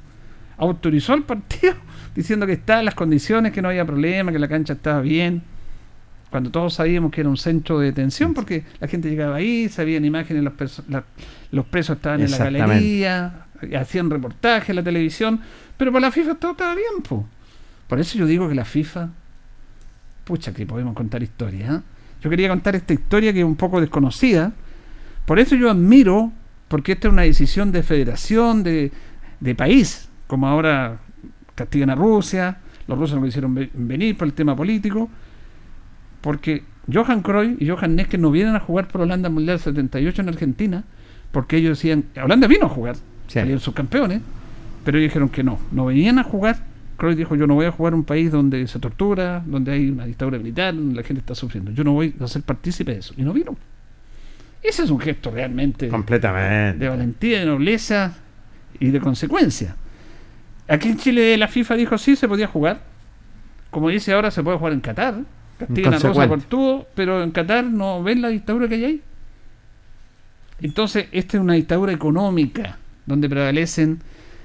Autorizó 0.57 1.13
el 1.15 1.25
partido 1.25 1.75
diciendo 2.15 2.47
que 2.47 2.53
estaba 2.53 2.79
en 2.79 2.87
las 2.87 2.95
condiciones, 2.95 3.53
que 3.53 3.61
no 3.61 3.69
había 3.69 3.85
problema, 3.85 4.33
que 4.33 4.39
la 4.39 4.49
cancha 4.49 4.75
estaba 4.75 5.03
bien 5.03 5.43
cuando 6.31 6.51
todos 6.51 6.75
sabíamos 6.75 7.11
que 7.11 7.21
era 7.21 7.31
un 7.31 7.37
centro 7.37 7.81
de 7.81 7.87
detención, 7.87 8.35
porque 8.35 8.65
la 8.79 8.87
gente 8.87 9.11
llegaba 9.11 9.37
ahí, 9.37 9.69
sabían 9.69 10.05
imágenes, 10.05 10.45
los, 10.45 10.83
los 11.51 11.67
presos 11.67 11.97
estaban 11.97 12.21
en 12.21 12.31
la 12.31 12.39
galería, 12.39 13.47
hacían 13.79 14.09
reportajes 14.09 14.71
en 14.71 14.77
la 14.77 14.83
televisión, 14.83 15.41
pero 15.77 15.93
para 15.93 16.07
la 16.07 16.13
FIFA 16.13 16.37
todo 16.37 16.53
estaba 16.53 16.75
bien. 16.75 17.27
Por 17.89 17.99
eso 17.99 18.17
yo 18.17 18.27
digo 18.27 18.49
que 18.49 18.55
la 18.55 18.65
FIFA, 18.65 19.09
pucha, 20.25 20.55
que 20.55 20.65
podemos 20.67 20.95
contar 20.95 21.23
historias. 21.23 21.75
¿eh? 21.75 21.81
Yo 22.23 22.31
quería 22.31 22.49
contar 22.49 22.77
esta 22.77 22.93
historia 22.93 23.33
que 23.33 23.41
es 23.41 23.45
un 23.45 23.57
poco 23.57 23.81
desconocida, 23.81 24.53
por 25.27 25.39
eso 25.41 25.57
yo 25.57 25.71
admiro, 25.71 26.33
porque 26.69 26.93
esta 26.93 27.09
es 27.09 27.13
una 27.13 27.23
decisión 27.23 27.73
de 27.73 27.83
federación, 27.83 28.63
de, 28.63 28.93
de 29.41 29.55
país, 29.57 30.09
como 30.29 30.47
ahora 30.47 30.99
castigan 31.57 31.91
a 31.91 31.97
Rusia, 31.97 32.59
los 32.87 32.99
rusos 32.99 33.19
no 33.19 33.25
quisieron 33.25 33.55
venir 33.75 34.17
por 34.17 34.27
el 34.27 34.33
tema 34.33 34.55
político, 34.55 35.09
porque 36.21 36.65
Johan 36.93 37.23
Cruyff 37.23 37.61
y 37.61 37.69
Johan 37.69 37.97
Neske 37.97 38.19
no 38.19 38.31
vienen 38.31 38.57
a 38.57 38.61
jugar 38.61 38.89
por 38.89 39.03
Holanda 39.03 39.29
Mundial 39.29 39.59
78 39.59 40.23
en 40.23 40.29
Argentina, 40.29 40.85
porque 41.33 41.57
ellos 41.57 41.79
decían, 41.79 42.05
Holanda 42.23 42.47
vino 42.47 42.67
a 42.67 42.69
jugar, 42.69 42.97
salieron 43.29 43.61
sus 43.61 43.75
campeones, 43.75 44.21
pero 44.85 44.99
ellos 44.99 45.11
dijeron 45.11 45.29
que 45.29 45.43
no, 45.43 45.59
no 45.71 45.87
venían 45.87 46.19
a 46.19 46.25
jugar. 46.25 46.69
Cruyff 46.97 47.17
dijo, 47.17 47.35
yo 47.35 47.47
no 47.47 47.55
voy 47.55 47.67
a 47.67 47.73
jugar 47.73 47.95
un 47.95 48.05
país 48.05 48.31
donde 48.31 48.67
se 48.67 48.79
tortura, 48.79 49.43
donde 49.47 49.73
hay 49.73 49.89
una 49.89 50.05
dictadura 50.05 50.37
militar, 50.39 50.75
donde 50.75 50.97
la 50.97 51.03
gente 51.03 51.21
está 51.21 51.35
sufriendo. 51.35 51.71
Yo 51.71 51.83
no 51.83 51.93
voy 51.93 52.15
a 52.21 52.27
ser 52.27 52.43
partícipe 52.43 52.93
de 52.93 52.99
eso. 52.99 53.15
Y 53.17 53.23
no 53.23 53.33
vino. 53.33 53.57
Ese 54.63 54.83
es 54.83 54.91
un 54.91 55.01
gesto 55.01 55.31
realmente 55.31 55.89
Completamente. 55.89 56.79
de 56.79 56.91
valentía, 56.91 57.41
de 57.41 57.47
nobleza 57.47 58.19
y 58.79 58.91
de 58.91 59.01
consecuencia. 59.01 59.77
Aquí 60.69 60.89
en 60.89 60.99
Chile 60.99 61.37
la 61.39 61.49
FIFA 61.49 61.77
dijo 61.77 61.97
sí, 61.97 62.17
se 62.17 62.29
podía 62.29 62.47
jugar. 62.47 62.83
Como 63.71 63.89
dice 63.89 64.13
ahora, 64.13 64.31
se 64.31 64.43
puede 64.43 64.59
jugar 64.59 64.75
en 64.75 64.81
Qatar 64.81 65.15
castigan 65.61 65.95
a 65.95 65.99
Rosa 65.99 66.29
por 66.29 66.43
todo, 66.43 66.87
pero 66.95 67.23
en 67.23 67.31
Qatar 67.31 67.65
no 67.65 68.03
ven 68.03 68.21
la 68.23 68.29
dictadura 68.29 68.69
que 68.69 68.75
hay 68.75 68.85
ahí. 68.85 69.03
Entonces, 70.61 71.07
esta 71.13 71.37
es 71.37 71.43
una 71.43 71.55
dictadura 71.55 71.93
económica, 71.93 72.79
donde 73.07 73.29
prevalecen 73.29 74.01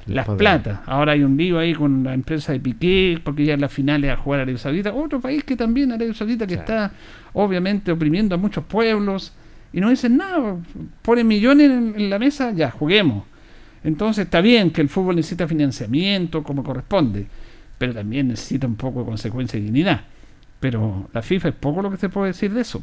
las 0.06 0.28
platas. 0.30 0.80
Ahora 0.86 1.14
hay 1.14 1.24
un 1.24 1.36
lío 1.36 1.58
ahí 1.58 1.74
con 1.74 2.04
la 2.04 2.14
empresa 2.14 2.52
de 2.54 2.60
Piqué, 2.60 3.20
porque 3.24 3.46
ya 3.46 3.56
en 3.56 3.62
la 3.62 3.70
final 3.70 4.08
a 4.10 4.16
jugar 4.16 4.40
a 4.40 4.44
Arabia 4.44 4.60
Saudita. 4.60 4.94
Otro 4.94 5.20
país 5.20 5.44
que 5.44 5.56
también, 5.56 5.92
Arabia 5.92 6.14
Saudita, 6.14 6.46
que 6.46 6.56
está 6.56 6.92
obviamente 7.34 7.92
oprimiendo 7.92 8.36
a 8.36 8.38
muchos 8.38 8.64
pueblos. 8.66 9.34
Y 9.74 9.82
no 9.82 9.90
dicen 9.90 10.18
nada, 10.18 10.56
ponen 11.02 11.28
millones 11.28 11.70
en, 11.70 11.94
en 11.98 12.10
la 12.10 12.20
mesa, 12.20 12.52
ya, 12.52 12.72
juguemos. 12.72 13.26
Entonces 13.84 14.26
está 14.26 14.42
bien 14.42 14.72
que 14.72 14.82
el 14.82 14.90
fútbol 14.90 15.16
necesita 15.16 15.48
financiamiento 15.48 16.42
como 16.44 16.64
corresponde, 16.64 17.28
pero 17.78 17.94
también 17.94 18.30
necesita 18.30 18.66
un 18.66 18.76
poco 18.76 19.02
de 19.02 19.06
consecuencia 19.06 19.60
y 19.60 19.64
dignidad. 19.64 20.02
Pero 20.72 21.08
la 21.14 21.22
FIFA 21.22 21.50
es 21.50 21.54
poco 21.54 21.84
lo 21.84 21.92
que 21.92 21.98
se 21.98 22.10
puede 22.10 22.30
decir 22.30 22.52
de 22.52 22.62
eso. 22.62 22.82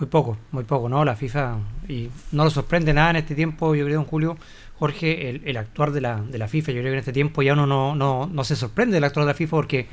Muy 0.00 0.08
poco, 0.08 0.36
muy 0.50 0.64
poco, 0.64 0.88
¿no? 0.88 1.04
La 1.04 1.14
FIFA, 1.14 1.58
y 1.88 2.08
no 2.32 2.42
lo 2.42 2.50
sorprende 2.50 2.92
nada 2.92 3.10
en 3.10 3.16
este 3.16 3.36
tiempo, 3.36 3.76
yo 3.76 3.84
creo, 3.84 4.00
en 4.00 4.04
Julio, 4.04 4.36
Jorge, 4.80 5.40
el, 5.44 5.56
actuar 5.56 5.92
de 5.92 6.00
la, 6.00 6.16
de 6.16 6.38
la 6.38 6.48
FIFA, 6.48 6.72
yo 6.72 6.80
creo 6.80 6.90
que 6.90 6.94
en 6.94 6.98
este 6.98 7.12
tiempo 7.12 7.40
ya 7.42 7.52
uno 7.52 7.68
no, 7.68 7.94
no, 7.94 8.26
no 8.26 8.42
se 8.42 8.56
sorprende 8.56 8.94
del 8.94 9.04
actuar 9.04 9.26
de 9.26 9.30
la 9.30 9.36
FIFA 9.36 9.56
porque 9.56 9.86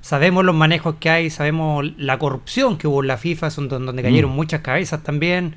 sabemos 0.00 0.42
los 0.42 0.54
manejos 0.54 0.94
que 0.98 1.10
hay, 1.10 1.28
sabemos 1.28 1.84
la 1.98 2.18
corrupción 2.18 2.78
que 2.78 2.88
hubo 2.88 3.02
en 3.02 3.08
la 3.08 3.18
FIFA, 3.18 3.50
son 3.50 3.68
donde 3.68 4.02
cayeron 4.02 4.30
mm. 4.30 4.34
muchas 4.34 4.62
cabezas 4.62 5.02
también, 5.02 5.56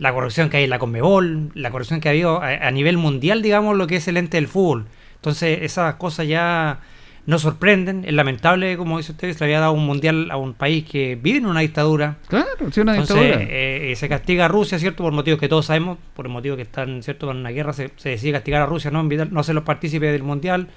la 0.00 0.12
corrupción 0.12 0.50
que 0.50 0.56
hay 0.56 0.64
en 0.64 0.70
la 0.70 0.80
Conmebol, 0.80 1.52
la 1.54 1.70
corrupción 1.70 2.00
que 2.00 2.08
ha 2.08 2.10
habido 2.10 2.42
a, 2.42 2.48
a, 2.48 2.70
nivel 2.72 2.96
mundial, 2.96 3.42
digamos, 3.42 3.76
lo 3.76 3.86
que 3.86 3.96
es 3.96 4.08
el 4.08 4.16
ente 4.16 4.38
del 4.38 4.48
fútbol. 4.48 4.86
Entonces, 5.14 5.60
esas 5.62 5.94
cosas 5.94 6.26
ya 6.26 6.80
no 7.26 7.38
sorprenden. 7.38 8.04
Es 8.04 8.12
lamentable, 8.12 8.76
como 8.76 8.98
dice 8.98 9.12
usted, 9.12 9.32
se 9.32 9.40
le 9.40 9.46
había 9.46 9.60
dado 9.60 9.72
un 9.72 9.84
mundial 9.84 10.30
a 10.30 10.36
un 10.36 10.54
país 10.54 10.84
que 10.84 11.18
vive 11.20 11.38
en 11.38 11.46
una 11.46 11.60
dictadura. 11.60 12.18
Claro, 12.28 12.70
sí, 12.70 12.80
una 12.80 12.94
dictadura. 12.94 13.38
Eh, 13.40 13.92
se 13.96 14.08
castiga 14.08 14.44
a 14.44 14.48
Rusia, 14.48 14.78
¿cierto? 14.78 15.02
Por 15.02 15.12
motivos 15.12 15.40
que 15.40 15.48
todos 15.48 15.66
sabemos, 15.66 15.98
por 16.14 16.26
el 16.26 16.32
motivo 16.32 16.56
que 16.56 16.62
están, 16.62 17.02
¿cierto? 17.02 17.30
En 17.30 17.38
una 17.38 17.50
guerra 17.50 17.72
se, 17.72 17.90
decide 18.02 18.32
castigar 18.32 18.62
a 18.62 18.66
Rusia, 18.66 18.90
no, 18.90 19.02
no 19.02 19.42
ser 19.42 19.54
los 19.54 19.64
partícipes 19.64 20.12
del 20.12 20.22
mundial. 20.22 20.68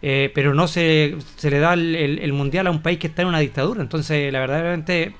Eh, 0.00 0.30
pero 0.32 0.54
no 0.54 0.68
se, 0.68 1.16
se 1.36 1.50
le 1.50 1.58
da 1.58 1.74
el, 1.74 2.32
mundial 2.32 2.68
a 2.68 2.70
un 2.70 2.82
país 2.82 2.98
que 2.98 3.08
está 3.08 3.22
en 3.22 3.28
una 3.28 3.40
dictadura. 3.40 3.80
Entonces, 3.80 4.32
la 4.32 4.40
verdaderamente, 4.40 5.14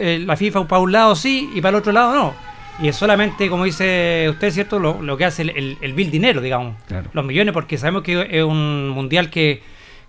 eh, 0.00 0.22
la 0.26 0.36
FIFA 0.36 0.66
para 0.66 0.82
un 0.82 0.90
lado 0.90 1.14
sí 1.14 1.50
y 1.54 1.60
para 1.60 1.76
el 1.76 1.80
otro 1.80 1.92
lado 1.92 2.14
no. 2.14 2.34
Y 2.80 2.88
es 2.88 2.96
solamente, 2.96 3.48
como 3.50 3.64
dice 3.64 4.26
usted, 4.30 4.50
¿cierto? 4.50 4.78
Lo, 4.78 5.16
que 5.16 5.24
hace 5.26 5.42
el, 5.42 5.76
el, 5.80 5.92
bill 5.92 6.10
dinero, 6.10 6.40
digamos. 6.40 6.74
Los 7.12 7.24
millones, 7.24 7.52
porque 7.52 7.76
sabemos 7.76 8.02
que 8.02 8.26
es 8.30 8.42
un 8.42 8.88
mundial 8.88 9.28
que 9.28 9.62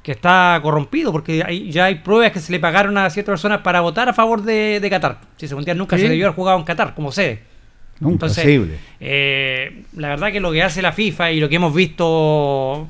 que 0.04 0.12
está 0.12 0.60
corrompido, 0.62 1.14
porque 1.14 1.70
ya 1.72 1.86
hay 1.86 1.96
pruebas 1.96 2.32
que 2.34 2.42
se 2.42 2.52
le 2.52 2.60
pagaron 2.60 2.98
a 2.98 3.10
ciertas 3.10 3.32
personas 3.32 3.62
para 3.62 3.80
votar 3.80 4.10
a 4.10 4.14
favor 4.14 4.44
de, 4.44 4.80
de 4.82 4.90
Qatar. 4.90 5.22
Si 5.38 5.46
ese 5.46 5.56
mundial 5.56 5.78
nunca 5.78 5.98
se 5.98 6.10
debió 6.10 6.26
haber 6.28 6.36
jugado 6.36 6.60
en 6.60 6.66
Qatar 6.66 6.94
como 6.94 7.12
sede. 7.12 7.42
Nunca 8.00 8.26
Entonces, 8.26 8.46
eh, 9.00 9.84
la 9.96 10.10
verdad 10.10 10.32
que 10.32 10.42
lo 10.42 10.52
que 10.52 10.62
hace 10.62 10.82
la 10.82 10.92
FIFA 10.92 11.32
y 11.32 11.40
lo 11.40 11.48
que 11.48 11.56
hemos 11.56 11.74
visto 11.74 12.88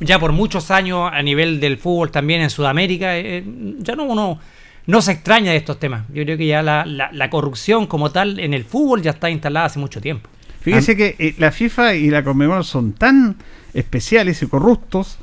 ya 0.00 0.18
por 0.18 0.32
muchos 0.32 0.70
años 0.70 1.10
a 1.12 1.22
nivel 1.22 1.60
del 1.60 1.76
fútbol 1.76 2.10
también 2.10 2.40
en 2.40 2.48
Sudamérica, 2.48 3.18
eh, 3.18 3.44
ya 3.78 3.94
no 3.94 4.04
uno 4.04 4.40
no 4.86 5.02
se 5.02 5.12
extraña 5.12 5.50
de 5.50 5.58
estos 5.58 5.78
temas. 5.78 6.04
Yo 6.12 6.24
creo 6.24 6.38
que 6.38 6.46
ya 6.46 6.62
la, 6.62 6.86
la, 6.86 7.10
la 7.12 7.30
corrupción 7.30 7.86
como 7.86 8.10
tal 8.10 8.38
en 8.38 8.54
el 8.54 8.64
fútbol 8.64 9.02
ya 9.02 9.10
está 9.10 9.28
instalada 9.28 9.66
hace 9.66 9.78
mucho 9.78 10.00
tiempo. 10.00 10.30
Fíjese 10.60 10.96
que 10.96 11.16
eh, 11.18 11.34
la 11.36 11.52
FIFA 11.52 11.94
y 11.94 12.08
la 12.08 12.24
Conmebol 12.24 12.64
son 12.64 12.92
tan 12.92 13.36
especiales 13.74 14.42
y 14.42 14.46
corruptos 14.46 15.18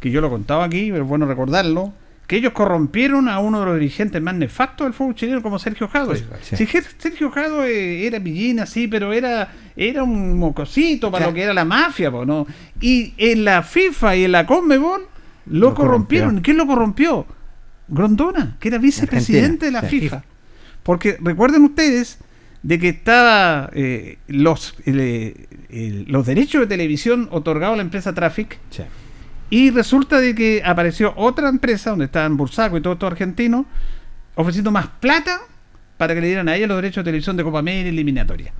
que 0.00 0.10
yo 0.10 0.20
lo 0.20 0.30
contaba 0.30 0.64
aquí, 0.64 0.90
pero 0.90 1.04
es 1.04 1.08
bueno 1.08 1.26
recordarlo, 1.26 1.92
que 2.26 2.36
ellos 2.36 2.52
corrompieron 2.52 3.28
a 3.28 3.38
uno 3.40 3.60
de 3.60 3.66
los 3.66 3.74
dirigentes 3.74 4.22
más 4.22 4.34
nefastos 4.34 4.86
del 4.86 4.94
fútbol 4.94 5.14
chileno 5.14 5.42
como 5.42 5.58
Sergio 5.58 5.88
Jado. 5.88 6.14
Sí. 6.14 6.56
Si 6.56 6.66
Sergio 6.98 7.30
Jado 7.30 7.64
era 7.64 8.20
pillín 8.20 8.60
así, 8.60 8.86
pero 8.88 9.12
era, 9.12 9.52
era 9.76 10.02
un 10.04 10.38
mocosito 10.38 11.10
para 11.10 11.22
Claro. 11.24 11.30
lo 11.32 11.34
que 11.34 11.42
era 11.42 11.52
la 11.54 11.64
mafia, 11.64 12.10
po, 12.10 12.24
¿no? 12.24 12.46
Y 12.80 13.14
en 13.18 13.44
la 13.44 13.62
FIFA 13.62 14.16
y 14.16 14.24
en 14.24 14.32
la 14.32 14.46
Conmebol 14.46 15.02
lo, 15.46 15.58
Lo 15.70 15.74
corrompieron. 15.74 16.28
corrompió. 16.28 16.42
¿Quién 16.44 16.56
lo 16.56 16.66
corrompió? 16.66 17.26
Grondona, 17.88 18.56
que 18.60 18.68
era 18.68 18.78
vicepresidente 18.78 19.66
de 19.66 19.72
la 19.72 19.80
sí. 19.82 20.00
FIFA. 20.00 20.22
Porque 20.84 21.18
recuerden 21.20 21.64
ustedes 21.64 22.18
de 22.62 22.78
que 22.78 22.90
estaba 22.90 23.70
eh, 23.72 24.18
los, 24.28 24.74
eh, 24.86 25.46
eh, 25.68 26.04
los 26.06 26.26
derechos 26.26 26.60
de 26.60 26.66
televisión 26.68 27.28
otorgados 27.32 27.74
a 27.74 27.76
la 27.78 27.82
empresa 27.82 28.14
Traffic. 28.14 28.58
Y 29.50 29.70
resulta 29.70 30.20
de 30.20 30.34
que 30.34 30.62
apareció 30.64 31.12
otra 31.16 31.48
empresa 31.48 31.90
donde 31.90 32.06
estaban 32.06 32.36
Bursaco 32.36 32.76
y 32.76 32.80
todo 32.80 32.92
esto 32.94 33.06
argentino 33.06 33.66
ofreciendo 34.36 34.70
más 34.70 34.86
plata 35.00 35.40
para 35.96 36.14
que 36.14 36.20
le 36.20 36.28
dieran 36.28 36.48
a 36.48 36.56
ella 36.56 36.66
los 36.66 36.76
derechos 36.78 37.04
de 37.04 37.08
televisión 37.10 37.36
de 37.36 37.42
Copa 37.44 37.58
América 37.58 37.86
y 37.86 37.88
eliminatoria. 37.90 38.52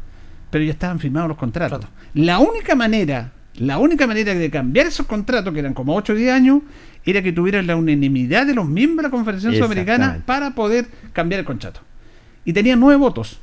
Pero 0.51 0.65
ya 0.65 0.73
estaban 0.73 0.99
firmados 0.99 1.29
los 1.29 1.39
contratos. 1.39 1.79
Trato. 1.81 1.95
La 2.15 2.39
única 2.41 2.75
manera, 2.75 3.33
la 3.55 3.79
única 3.79 4.07
manera 4.07 4.35
de 4.35 4.51
cambiar 4.51 4.87
esos 4.89 5.07
contratos, 5.07 5.53
que 5.55 5.61
eran 5.61 5.73
como 5.75 5.95
8 5.95 6.13
o 6.13 6.17
10 6.17 6.33
años, 6.33 6.63
era 7.07 7.23
que 7.23 7.33
tuvieran 7.33 7.67
la 7.67 7.77
unanimidad 7.77 8.47
de 8.47 8.55
los 8.55 8.67
miembros 8.69 8.99
de 8.99 9.03
la 9.05 9.11
Confederación 9.11 9.55
Sudamericana 9.55 10.23
para 10.27 10.55
poder 10.55 10.87
cambiar 11.13 11.39
el 11.41 11.47
contrato. 11.47 11.81
Y 12.45 12.53
tenía 12.53 12.75
nueve 12.77 12.99
votos. 12.99 13.41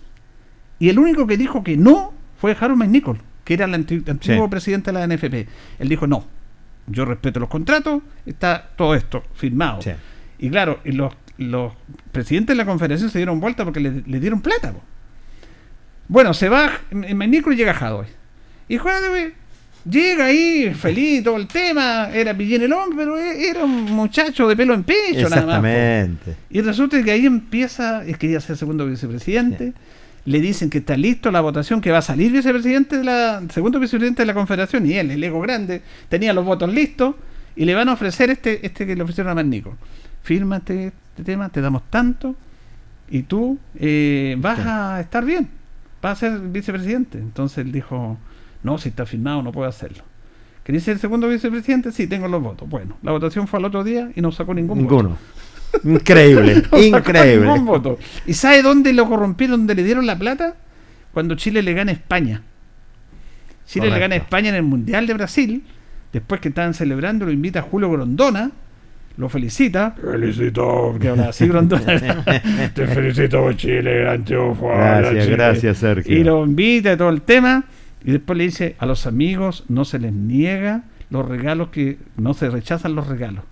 Y 0.80 0.90
el 0.90 1.00
único 1.00 1.26
que 1.26 1.38
dijo 1.38 1.64
que 1.64 1.76
no 1.78 2.14
fue 2.40 2.56
Harold 2.60 2.78
McNichol, 2.78 3.20
que 3.44 3.54
era 3.56 3.66
el 3.66 3.74
anti- 3.74 4.04
antiguo 4.08 4.46
Sí. 4.46 4.50
presidente 4.52 4.92
de 4.92 5.00
la 5.00 5.08
NFP. 5.08 5.48
Él 5.80 5.90
dijo 5.90 6.06
no, 6.06 6.26
yo 6.88 7.06
respeto 7.06 7.40
los 7.40 7.50
contratos, 7.50 8.02
está 8.26 8.70
todo 8.76 8.96
esto 8.96 9.24
firmado. 9.36 9.82
Sí. 9.82 9.92
Y 10.40 10.50
claro, 10.50 10.80
y 10.86 10.92
los, 10.94 11.14
los 11.38 11.74
presidentes 12.12 12.56
de 12.56 12.58
la 12.64 12.66
confederación 12.66 13.10
se 13.10 13.20
dieron 13.20 13.40
vuelta 13.40 13.64
porque 13.64 13.80
le, 13.80 14.04
le 14.06 14.20
dieron 14.20 14.42
plata. 14.42 14.72
po. 14.72 14.82
Bueno, 16.08 16.34
se 16.34 16.48
va 16.50 16.72
en 16.92 17.18
McNichol 17.18 17.54
y 17.54 17.58
llega 17.58 17.74
Jadwe. 17.74 18.08
Y 18.70 18.78
Jadwe 18.78 19.34
llega 19.90 20.26
ahí 20.26 20.74
feliz, 20.74 21.24
todo 21.24 21.38
el 21.38 21.48
tema, 21.48 22.10
era 22.14 22.34
pillín 22.36 22.62
el 22.62 22.74
hombre, 22.74 22.98
pero 22.98 23.18
e- 23.20 23.50
era 23.50 23.64
un 23.64 23.84
muchacho 23.86 24.48
de 24.48 24.56
pelo 24.56 24.74
en 24.74 24.84
pecho 24.84 25.28
nada 25.30 25.46
más. 25.46 25.60
po. 25.62 25.68
Exactamente. 25.68 26.36
Y 26.50 26.62
resulta 26.62 27.04
que 27.04 27.12
ahí 27.12 27.26
empieza, 27.26 28.06
es 28.06 28.18
quería 28.18 28.40
ser 28.40 28.56
segundo 28.58 28.86
vicepresidente. 28.86 29.74
Le 30.28 30.42
dicen 30.42 30.70
que 30.70 30.80
está 30.80 30.98
listo 30.98 31.32
la 31.32 31.40
votación, 31.42 31.80
que 31.80 31.90
va 31.92 32.00
a 32.00 32.02
salir 32.02 32.32
vicepresidente 32.34 32.98
de 32.98 33.04
la, 33.06 33.42
segundo 33.50 33.80
vicepresidente 33.80 34.24
de 34.24 34.26
la 34.28 34.34
confederación, 34.34 34.86
y 34.86 34.94
él, 34.94 35.10
el 35.12 35.24
ego 35.24 35.40
grande, 35.40 35.82
tenía 36.10 36.34
los 36.34 36.44
votos 36.44 36.72
listos, 36.74 37.16
y 37.56 37.64
le 37.64 37.74
van 37.74 37.88
a 37.88 37.94
ofrecer 37.94 38.30
este, 38.30 38.66
este 38.66 38.86
que 38.86 38.96
le 38.96 39.04
ofrecieron 39.04 39.32
a 39.32 39.36
Magnico. 39.36 39.78
Fírmate 40.24 40.88
este 41.12 41.24
tema, 41.24 41.48
te 41.50 41.62
damos 41.62 41.84
tanto, 41.90 42.36
y 43.10 43.24
tú 43.24 43.58
eh, 43.80 44.36
vas 44.40 44.58
Sí. 44.60 44.64
a 44.68 45.00
estar 45.00 45.24
bien, 45.24 45.48
vas 46.02 46.22
a 46.22 46.30
ser 46.30 46.40
vicepresidente. 46.40 47.18
Entonces 47.20 47.60
él 47.60 47.72
dijo, 47.72 48.18
no, 48.64 48.78
si 48.78 48.90
está 48.90 49.06
firmado 49.06 49.42
no 49.42 49.54
puedo 49.54 49.70
hacerlo. 49.70 50.04
¿Quería 50.66 50.82
ser 50.82 50.96
el 50.96 51.00
segundo 51.00 51.30
vicepresidente? 51.30 51.94
Sí, 51.94 52.08
tengo 52.08 52.28
los 52.28 52.44
votos. 52.44 52.68
Bueno, 52.68 52.98
la 53.02 53.14
votación 53.14 53.48
fue 53.48 53.60
al 53.60 53.66
otro 53.66 53.86
día 53.86 54.12
y 54.14 54.20
no 54.20 54.34
sacó 54.34 54.54
ningún 54.54 54.84
voto. 54.84 55.18
Increíble, 55.84 56.64
increíble. 56.82 57.50
¿Y 58.26 58.34
sabe 58.34 58.62
dónde 58.62 58.94
lo 58.94 59.08
corrompieron, 59.08 59.62
dónde 59.62 59.76
le 59.76 59.84
dieron 59.84 60.06
la 60.06 60.18
plata? 60.18 60.56
Cuando 61.14 61.36
Chile 61.36 61.62
le 61.62 61.74
gana 61.74 61.92
a 61.92 61.96
España. 61.96 62.42
Chile 63.66 63.90
le 63.90 64.00
gana 64.00 64.16
a 64.16 64.18
España 64.18 64.50
en 64.50 64.56
el 64.56 64.64
Mundial 64.64 65.08
de 65.08 65.14
Brasil. 65.14 65.64
Después 66.14 66.40
que 66.42 66.50
estaban 66.50 66.74
celebrando, 66.74 67.26
lo 67.26 67.32
invita 67.32 67.62
Julio 67.62 67.92
Grondona. 67.92 68.52
Lo 69.18 69.30
felicita. 69.30 69.96
Felicito, 70.00 70.92
porque 70.92 71.10
habla 71.10 71.30
así 71.30 71.48
Grondona. 71.48 72.24
Te 72.74 72.88
felicito 72.88 73.52
Chile, 73.54 74.02
gran 74.02 74.24
triunfo. 74.24 74.70
Gracias, 74.70 75.26
Chile". 75.26 75.36
gracias, 75.36 75.78
Sergio. 75.78 76.18
Y 76.18 76.24
lo 76.24 76.46
invita 76.46 76.94
y 76.94 76.98
todo 76.98 77.10
el 77.10 77.24
tema. 77.24 77.64
Y 78.06 78.12
después 78.12 78.38
le 78.38 78.44
dice, 78.46 78.76
a 78.78 78.86
los 78.86 79.08
amigos 79.08 79.66
no 79.70 79.86
se 79.86 80.00
les 80.00 80.14
niega 80.14 80.84
los 81.10 81.28
regalos 81.28 81.70
que 81.70 81.98
no 82.16 82.34
se 82.34 82.50
rechazan 82.50 82.96
los 82.96 83.08
regalos. 83.08 83.44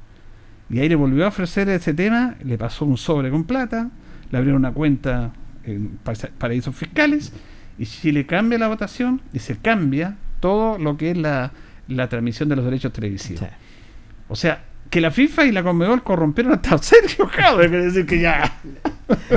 Y 0.69 0.79
ahí 0.79 0.89
le 0.89 0.95
volvió 0.95 1.25
a 1.25 1.27
ofrecer 1.27 1.69
ese 1.69 1.93
tema, 1.93 2.35
le 2.43 2.57
pasó 2.57 2.85
un 2.85 2.97
sobre 2.97 3.29
con 3.29 3.43
plata, 3.43 3.89
le 4.31 4.37
abrieron 4.37 4.61
una 4.61 4.73
cuenta 4.73 5.31
en 5.63 5.99
paraísos 6.37 6.75
fiscales 6.75 7.33
y 7.77 7.85
Chile 7.85 8.25
cambia 8.25 8.57
la 8.57 8.67
votación 8.67 9.21
y 9.33 9.39
se 9.39 9.57
cambia 9.57 10.15
todo 10.39 10.77
lo 10.77 10.97
que 10.97 11.11
es 11.11 11.17
la, 11.17 11.51
la 11.87 12.09
transmisión 12.09 12.49
de 12.49 12.55
los 12.55 12.65
derechos 12.65 12.93
televisivos. 12.93 13.41
Sí. 13.41 13.47
O 14.27 14.35
sea, 14.35 14.63
que 14.95 15.01
la 15.01 15.11
FIFA 15.11 15.43
y 15.43 15.51
la 15.51 15.61
Conmebol 15.61 16.03
corrompieron 16.03 16.53
hasta 16.53 16.77
Sergio 16.77 17.27
Jadwe, 17.27 17.67
quiere 17.67 17.83
decir 17.87 18.05
que 18.05 18.21
ya... 18.21 18.59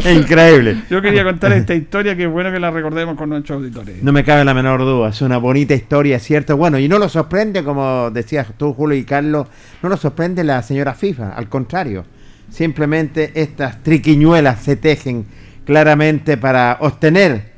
Increíble. 0.08 0.84
Yo 0.88 1.02
quería 1.02 1.24
contar 1.24 1.50
esta 1.50 1.74
historia 1.74 2.14
que 2.14 2.26
es 2.26 2.30
bueno 2.30 2.52
que 2.52 2.60
la 2.60 2.70
recordemos 2.70 3.16
con 3.16 3.28
nuestros 3.30 3.56
auditores. 3.56 4.00
No 4.00 4.12
me 4.12 4.22
cabe 4.22 4.44
la 4.44 4.54
menor 4.54 4.78
duda, 4.78 5.08
es 5.08 5.20
una 5.20 5.36
bonita 5.38 5.74
historia, 5.74 6.20
¿cierto? 6.20 6.56
Bueno, 6.56 6.78
y 6.78 6.86
no 6.86 7.00
lo 7.00 7.08
sorprende, 7.08 7.64
como 7.64 8.08
decías 8.12 8.46
tú, 8.56 8.72
Julio 8.72 8.96
y 8.96 9.02
Carlos, 9.02 9.48
no 9.82 9.88
lo 9.88 9.96
sorprende 9.96 10.44
la 10.44 10.62
señora 10.62 10.94
FIFA, 10.94 11.30
al 11.30 11.48
contrario. 11.48 12.04
Simplemente 12.50 13.32
estas 13.34 13.82
triquiñuelas 13.82 14.62
se 14.62 14.76
tejen 14.76 15.26
claramente 15.64 16.36
para 16.36 16.76
obtener 16.82 17.50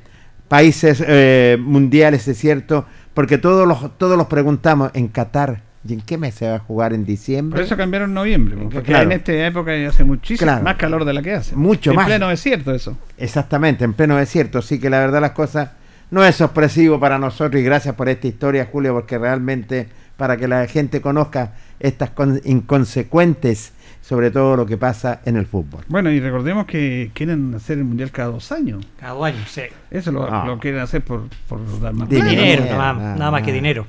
países 0.49 1.05
eh, 1.07 1.59
mundiales, 1.61 2.27
es 2.27 2.39
cierto, 2.39 2.87
porque 3.13 3.37
todos 3.37 3.69
los, 3.69 3.99
todos 3.99 4.17
los 4.17 4.27
preguntamos 4.27 4.91
en 4.95 5.09
Qatar, 5.09 5.69
¿y 5.89 5.95
en 5.95 6.01
qué 6.03 6.19
mes 6.19 6.35
se 6.35 6.49
va 6.49 6.57
a 6.57 6.59
jugar? 6.59 6.93
¿En 6.93 7.05
diciembre? 7.05 7.57
Por 7.57 7.65
eso 7.65 7.77
cambiaron 7.77 8.11
en 8.11 8.15
noviembre, 8.15 8.57
porque 8.61 8.83
Claro. 8.83 9.05
en 9.05 9.13
esta 9.13 9.33
época 9.47 9.73
hace 9.89 10.05
muchísimo 10.05 10.47
Claro. 10.47 10.63
más 10.63 10.77
calor 10.77 11.05
de 11.05 11.13
la 11.15 11.23
que 11.23 11.33
hace. 11.33 11.57
Mucho 11.57 11.91
en 11.91 11.97
más. 11.97 12.07
pleno 12.07 12.29
desierto 12.29 12.75
eso. 12.75 12.97
Exactamente, 13.19 13.85
en 13.85 13.95
pleno 13.95 14.17
desierto. 14.17 14.59
Así 14.59 14.79
que 14.79 14.91
la 14.91 14.99
verdad 15.01 15.21
las 15.21 15.31
cosas 15.33 15.71
no 16.11 16.25
es 16.25 16.37
sorpresivo 16.37 16.99
para 17.01 17.19
nosotros 17.19 17.61
y 17.61 17.65
gracias 17.65 17.95
por 17.95 18.09
esta 18.09 18.27
historia, 18.27 18.69
Julio, 18.71 18.93
porque 18.95 19.17
realmente 19.19 19.89
para 20.17 20.37
que 20.37 20.47
la 20.49 20.67
gente 20.67 21.01
conozca 21.01 21.55
estas 21.79 22.11
con- 22.11 22.41
inconsecuentes, 22.45 23.73
sobre 24.03 24.31
todo 24.31 24.57
lo 24.57 24.67
que 24.67 24.77
pasa 24.77 25.21
en 25.25 25.37
el 25.37 25.47
fútbol. 25.47 25.85
Bueno, 25.89 26.11
y 26.11 26.21
recordemos 26.21 26.67
que 26.67 27.11
quieren 27.15 27.55
hacer 27.55 27.79
el 27.79 27.85
mundial 27.85 28.11
cada 28.11 28.29
dos 28.31 28.53
años. 28.53 28.85
Cada 28.99 29.13
dos 29.15 29.25
años, 29.25 29.49
sí. 29.51 29.63
Eso 29.91 30.13
lo, 30.13 30.25
Ah. 30.31 30.45
lo 30.47 30.59
quieren 30.59 30.81
hacer 30.81 31.03
por, 31.03 31.23
por 31.49 31.61
dar 31.81 31.93
más 31.95 32.09
Dinero. 32.09 32.29
Dinero, 32.31 32.63
Dinero, 32.65 32.77
nada, 32.79 32.93
más- 32.93 33.03
nada 33.03 33.17
nada 33.17 33.31
más 33.31 33.43
que 33.43 33.53
dinero. 33.53 33.87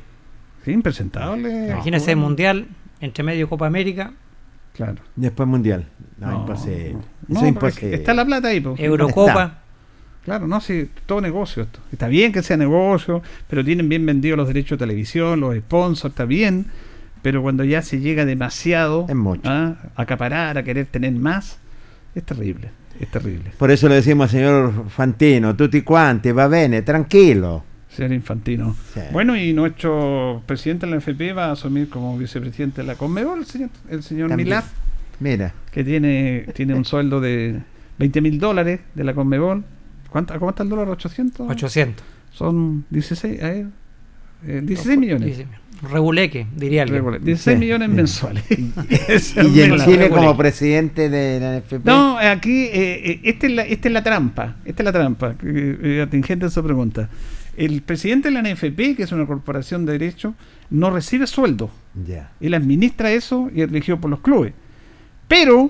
Sí, 0.64 0.72
impresentable. 0.72 1.68
Imagínese 1.70 2.16
mundial, 2.16 2.68
entre 3.00 3.24
medio 3.24 3.50
Copa 3.50 3.68
América, 3.68 4.12
Claro. 4.74 5.02
Después 5.18 5.48
Mundial. 5.50 5.86
No, 6.18 6.32
No, 6.32 6.46
no. 6.48 6.54
Es 6.54 7.48
imposible. 7.48 7.94
Está 7.96 8.14
la 8.14 8.26
plata 8.26 8.48
ahí. 8.48 8.64
Eurocopa. 8.78 9.60
Claro, 10.24 10.48
no, 10.48 10.62
sí, 10.62 10.90
todo 11.06 11.20
negocio 11.20 11.64
esto. 11.64 11.80
Está 11.92 12.08
bien 12.08 12.32
que 12.32 12.42
sea 12.44 12.56
negocio, 12.56 13.22
pero 13.50 13.66
tienen 13.66 13.90
bien 13.90 14.06
vendidos 14.06 14.38
los 14.38 14.48
derechos 14.48 14.78
de 14.78 14.86
televisión, 14.86 15.40
los 15.40 15.56
sponsors, 15.58 16.12
está 16.14 16.26
bien. 16.26 16.68
Pero 17.22 17.42
cuando 17.42 17.64
ya 17.64 17.82
se 17.82 18.00
llega 18.00 18.24
demasiado 18.26 19.06
Es 19.10 19.16
mucho. 19.16 19.50
a 19.50 19.78
acaparar, 19.96 20.58
a 20.58 20.64
querer 20.64 20.86
tener 20.86 21.12
más, 21.14 21.58
es 22.16 22.24
terrible. 22.24 22.70
Es 23.00 23.10
terrible. 23.10 23.52
Por 23.58 23.72
eso 23.72 23.90
le 23.90 23.96
decimos 23.96 24.26
al 24.26 24.30
señor 24.30 24.90
Fantino, 24.90 25.56
tutti 25.56 25.82
quanti, 25.82 26.32
va 26.32 26.48
bene, 26.48 26.82
tranquilo. 26.84 27.64
Señor 27.96 28.14
Infantino. 28.14 28.76
Sí. 28.94 29.02
Bueno, 29.12 29.36
y 29.36 29.54
nuestro 29.54 30.42
presidente 30.46 30.86
de 30.86 30.92
la 30.94 30.98
FP 31.00 31.34
va 31.34 31.46
a 31.48 31.52
asumir 31.52 31.90
como 31.90 32.18
vicepresidente 32.18 32.82
de 32.82 32.88
la 32.88 32.96
Conmebol, 32.96 33.40
el 33.40 33.46
señor, 33.46 33.70
el 33.90 34.04
señor. 34.04 34.36
Milad, 34.36 34.64
Mira, 35.20 35.54
que 35.72 35.84
tiene, 35.84 36.46
tiene 36.56 36.74
un 36.74 36.86
sueldo 36.86 37.20
de 37.22 37.60
20 38.00 38.22
mil 38.22 38.40
dólares 38.40 38.80
de 38.96 39.04
la 39.04 39.14
Conmebol. 39.14 39.64
¿Cuánto, 40.10 40.34
¿Cómo 40.40 40.50
está 40.52 40.64
el 40.64 40.70
dólar? 40.70 40.88
¿800? 40.88 41.50
800. 41.50 42.04
Son 42.32 42.86
16, 42.90 43.44
a 43.44 43.52
eh, 43.54 43.66
16 44.64 44.98
millones. 44.98 45.26
Dice, 45.38 45.48
Reguleque, 45.90 46.48
diría 46.56 46.84
alguien. 46.84 46.98
Regular. 47.00 47.22
16 47.22 47.56
Sí. 47.56 47.60
millones 47.60 47.90
Sí. 47.90 47.96
mensuales. 47.96 48.44
y 48.50 49.62
en 49.62 49.78
la 49.78 49.86
Chile 49.86 50.10
como 50.10 50.38
presidente 50.38 51.10
de 51.10 51.40
la 51.40 51.58
NFP. 51.58 51.86
No, 51.86 52.18
aquí, 52.20 52.66
eh, 52.66 53.12
eh, 53.12 53.20
esta, 53.24 53.48
es 53.48 53.54
la, 53.54 53.62
esta 53.64 53.88
es 53.90 53.94
la 53.94 54.04
trampa. 54.04 54.56
Esta 54.64 54.84
es 54.84 54.86
la 54.86 54.92
trampa. 54.92 55.36
que, 55.38 55.78
eh, 55.82 56.02
atingente 56.02 56.46
a 56.46 56.50
su 56.50 56.64
pregunta. 56.64 57.10
El 57.66 57.82
presidente 57.84 58.32
de 58.32 58.34
la 58.34 58.42
NFP, 58.42 58.96
que 58.98 59.04
es 59.04 59.12
una 59.12 59.26
corporación 59.28 59.86
de 59.86 59.94
derecho, 59.94 60.34
no 60.70 60.90
recibe 60.90 61.28
sueldo. 61.28 61.70
Él 62.40 62.54
administra 62.54 63.12
eso 63.12 63.50
y 63.54 63.62
es 63.62 63.70
elegido 63.70 64.00
por 64.00 64.10
los 64.10 64.20
clubes. 64.22 64.54
Pero 65.28 65.70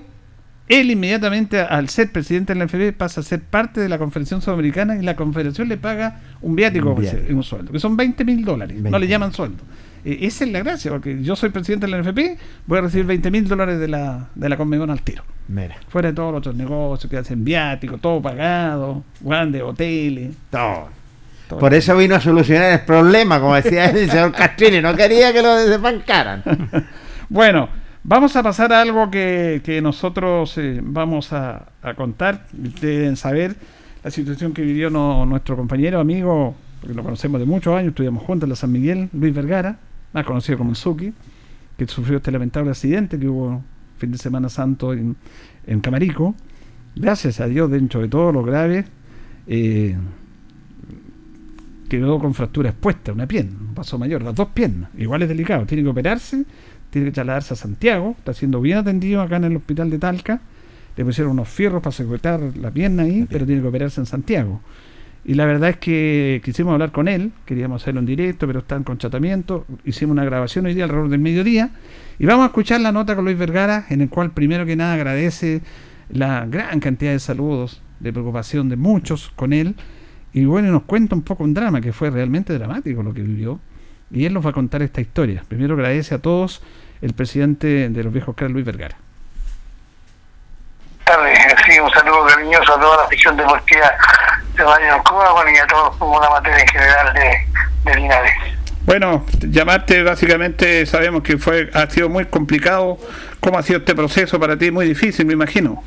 él 0.67 0.89
inmediatamente, 0.89 1.59
al 1.59 1.89
ser 1.89 2.11
presidente 2.11 2.53
de 2.53 2.59
la 2.59 2.65
NFP, 2.65 2.97
pasa 2.97 3.19
a 3.21 3.23
ser 3.23 3.41
parte 3.41 3.81
de 3.81 3.89
la 3.89 3.97
Confederación 3.97 4.41
Sudamericana 4.41 4.95
y 4.95 5.01
la 5.01 5.15
Confederación 5.17 5.67
le 5.67 5.77
paga 5.77 6.21
un 6.41 6.55
viático, 6.55 6.91
Un 6.93 7.01
viático. 7.01 7.33
un 7.35 7.43
sueldo, 7.43 7.71
que 7.73 7.79
son 7.79 7.97
20 7.97 8.23
mil 8.23 8.45
dólares. 8.45 8.77
No 8.77 8.83
20. 8.83 8.99
le 8.99 9.07
llaman 9.07 9.33
sueldo. 9.33 9.61
Eh, 10.05 10.19
esa 10.21 10.45
es 10.45 10.51
la 10.51 10.59
gracia, 10.59 10.91
porque 10.91 11.21
yo 11.21 11.35
soy 11.35 11.49
presidente 11.49 11.87
de 11.87 11.91
la 11.91 11.97
NFP, 12.01 12.37
voy 12.67 12.77
a 12.77 12.81
recibir 12.81 13.05
20 13.05 13.29
mil 13.31 13.47
dólares 13.47 13.79
de 13.79 13.87
la, 13.89 14.29
de 14.33 14.47
la 14.49 14.55
Conmebol 14.55 14.89
al 14.89 15.01
tiro. 15.01 15.23
Mira, 15.49 15.75
Fuera 15.89 16.09
de 16.09 16.15
todos 16.15 16.31
los 16.31 16.39
otros 16.39 16.55
negocios 16.55 17.09
que 17.11 17.17
hacen 17.17 17.43
viáticos, 17.43 17.99
todo 17.99 18.21
pagado, 18.21 19.03
grandes 19.19 19.61
hoteles. 19.61 20.33
todo. 20.49 21.00
Por 21.59 21.73
eso 21.73 21.95
vino 21.97 22.15
a 22.15 22.21
solucionar 22.21 22.71
el 22.71 22.81
problema, 22.81 23.39
como 23.39 23.55
decía 23.55 23.85
el 23.85 24.09
señor 24.09 24.31
Castrini, 24.31 24.81
no 24.81 24.95
quería 24.95 25.33
que 25.33 25.41
lo 25.41 25.55
desbancaran. 25.55 26.43
bueno, 27.29 27.69
vamos 28.03 28.35
a 28.35 28.43
pasar 28.43 28.73
a 28.73 28.81
algo 28.81 29.09
que, 29.11 29.61
que 29.63 29.81
nosotros 29.81 30.57
eh, 30.57 30.79
vamos 30.83 31.33
a, 31.33 31.67
a, 31.81 31.93
contar. 31.93 32.45
Deben 32.51 33.15
saber 33.15 33.55
la 34.03 34.11
situación 34.11 34.53
que 34.53 34.61
vivió 34.61 34.89
no, 34.89 35.25
nuestro 35.25 35.55
compañero, 35.55 35.99
amigo, 35.99 36.55
porque 36.79 36.95
lo 36.95 37.03
conocemos 37.03 37.39
de 37.39 37.45
muchos 37.45 37.75
años, 37.75 37.89
estudiamos 37.89 38.23
juntos 38.23 38.45
en 38.45 38.49
la 38.49 38.55
San 38.55 38.71
Miguel, 38.71 39.09
Luis 39.13 39.33
Vergara, 39.33 39.77
más 40.13 40.25
conocido 40.25 40.57
como 40.57 40.71
el 40.71 40.75
Suki, 40.75 41.13
que 41.77 41.87
sufrió 41.87 42.17
este 42.17 42.31
lamentable 42.31 42.71
accidente 42.71 43.19
que 43.19 43.27
hubo 43.27 43.63
fin 43.97 44.11
de 44.11 44.17
Semana 44.17 44.49
Santo 44.49 44.93
en, 44.93 45.15
en 45.67 45.79
Camarico. 45.79 46.35
Gracias 46.95 47.39
a 47.39 47.47
Dios, 47.47 47.69
dentro 47.69 48.01
de 48.01 48.07
todo 48.07 48.31
lo 48.31 48.43
grave, 48.43 48.85
eh, 49.47 49.95
quedó 51.91 52.19
con 52.19 52.33
fractura 52.33 52.69
expuesta, 52.69 53.11
una 53.11 53.27
pierna, 53.27 53.51
un 53.59 53.73
paso 53.73 53.99
mayor, 53.99 54.21
las 54.21 54.33
dos 54.33 54.47
piernas. 54.53 54.89
Igual 54.97 55.23
es 55.23 55.27
delicado, 55.27 55.65
tiene 55.65 55.83
que 55.83 55.89
operarse, 55.89 56.45
tiene 56.89 57.07
que 57.07 57.11
trasladarse 57.11 57.53
a 57.53 57.57
Santiago, 57.57 58.15
está 58.17 58.33
siendo 58.33 58.61
bien 58.61 58.77
atendido 58.77 59.21
acá 59.21 59.35
en 59.35 59.43
el 59.43 59.57
hospital 59.57 59.89
de 59.89 59.99
Talca. 59.99 60.39
Le 60.95 61.03
pusieron 61.03 61.33
unos 61.33 61.49
fierros 61.49 61.83
para 61.83 61.91
sujetar 61.91 62.39
la 62.55 62.71
pierna 62.71 63.03
ahí, 63.03 63.27
pero 63.29 63.45
tiene 63.45 63.61
que 63.61 63.67
operarse 63.67 63.99
en 63.99 64.05
Santiago. 64.05 64.61
Y 65.25 65.33
la 65.33 65.45
verdad 65.45 65.71
es 65.71 65.77
que 65.77 66.41
quisimos 66.45 66.71
hablar 66.71 66.93
con 66.93 67.09
él, 67.09 67.33
queríamos 67.43 67.81
hacerlo 67.81 67.99
en 67.99 68.05
directo, 68.05 68.47
pero 68.47 68.59
están 68.59 68.85
con 68.85 68.97
tratamiento. 68.97 69.65
Hicimos 69.83 70.13
una 70.13 70.23
grabación 70.23 70.67
hoy 70.67 70.73
día 70.73 70.85
alrededor 70.85 71.09
del 71.09 71.19
mediodía. 71.19 71.71
Y 72.19 72.25
vamos 72.25 72.43
a 72.43 72.47
escuchar 72.47 72.79
la 72.79 72.93
nota 72.93 73.17
con 73.17 73.25
Luis 73.25 73.37
Vergara, 73.37 73.85
en 73.89 73.99
el 73.99 74.07
cual 74.07 74.31
primero 74.31 74.65
que 74.65 74.77
nada 74.77 74.93
agradece 74.93 75.61
la 76.09 76.45
gran 76.45 76.79
cantidad 76.79 77.11
de 77.11 77.19
saludos, 77.19 77.81
de 77.99 78.13
preocupación 78.13 78.69
de 78.69 78.77
muchos 78.77 79.33
con 79.35 79.51
él. 79.51 79.75
Y 80.33 80.45
bueno, 80.45 80.71
nos 80.71 80.83
cuenta 80.83 81.15
un 81.15 81.23
poco 81.23 81.43
un 81.43 81.53
drama, 81.53 81.81
que 81.81 81.91
fue 81.93 82.09
realmente 82.09 82.53
dramático 82.53 83.03
lo 83.03 83.13
que 83.13 83.21
vivió. 83.21 83.59
Y 84.11 84.25
él 84.25 84.33
nos 84.33 84.45
va 84.45 84.51
a 84.51 84.53
contar 84.53 84.81
esta 84.81 85.01
historia. 85.01 85.43
Primero 85.47 85.73
agradece 85.73 86.15
a 86.15 86.19
todos 86.19 86.61
el 87.01 87.13
presidente 87.13 87.89
de 87.89 88.03
los 88.03 88.13
viejos 88.13 88.35
Carlos 88.35 88.53
Luis 88.53 88.65
Vergara. 88.65 88.97
Sí, 91.65 91.79
un 91.79 91.91
saludo 91.91 92.25
cariñoso 92.25 92.75
a 92.75 92.79
toda 92.79 92.97
la 92.97 93.03
afición 93.03 93.35
deportiva 93.35 93.91
de 94.55 94.63
Radio 94.63 95.03
Cuba 95.07 95.33
bueno, 95.33 95.51
y 95.51 95.57
a 95.57 95.67
todos 95.67 95.99
los 95.99 96.29
materia 96.31 96.59
en 96.59 96.67
general 96.67 97.13
de, 97.13 97.91
de 97.91 97.97
Linares. 97.97 98.31
Bueno, 98.85 99.25
llamarte 99.41 100.01
básicamente 100.03 100.85
sabemos 100.85 101.21
que 101.21 101.37
fue 101.37 101.69
ha 101.73 101.89
sido 101.89 102.09
muy 102.09 102.25
complicado. 102.25 102.97
¿Cómo 103.39 103.59
ha 103.59 103.63
sido 103.63 103.79
este 103.79 103.93
proceso 103.93 104.39
para 104.39 104.57
ti? 104.57 104.71
Muy 104.71 104.87
difícil, 104.87 105.25
me 105.25 105.33
imagino. 105.33 105.83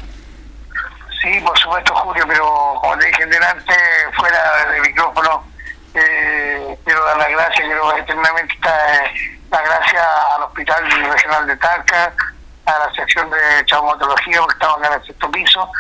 Sí, 1.25 1.41
por 1.41 1.59
supuesto, 1.59 1.95
Julio, 1.95 2.23
pero 2.29 2.45
como 2.83 2.99
te 2.99 3.07
dije 3.07 3.25
delante, 3.25 3.75
fuera 4.15 4.67
del 4.67 4.83
micrófono, 4.83 5.43
eh, 5.95 6.79
quiero 6.85 7.03
dar 7.03 7.17
las 7.17 7.31
gracias, 7.31 7.67
quiero 7.67 7.97
eternamente 7.97 8.55
dar 8.61 9.11
las 9.51 9.65
gracias 9.65 10.07
al 10.37 10.43
Hospital 10.43 10.91
Regional 10.91 11.47
de 11.47 11.57
Talca, 11.57 12.13
a 12.67 12.79
la 12.79 12.93
sección 12.95 13.31
de 13.31 13.65
traumatología, 13.65 14.39
porque 14.39 14.53
estamos 14.53 14.87
en 14.87 14.93
el 14.93 15.07
sexto 15.07 15.31
piso, 15.31 15.71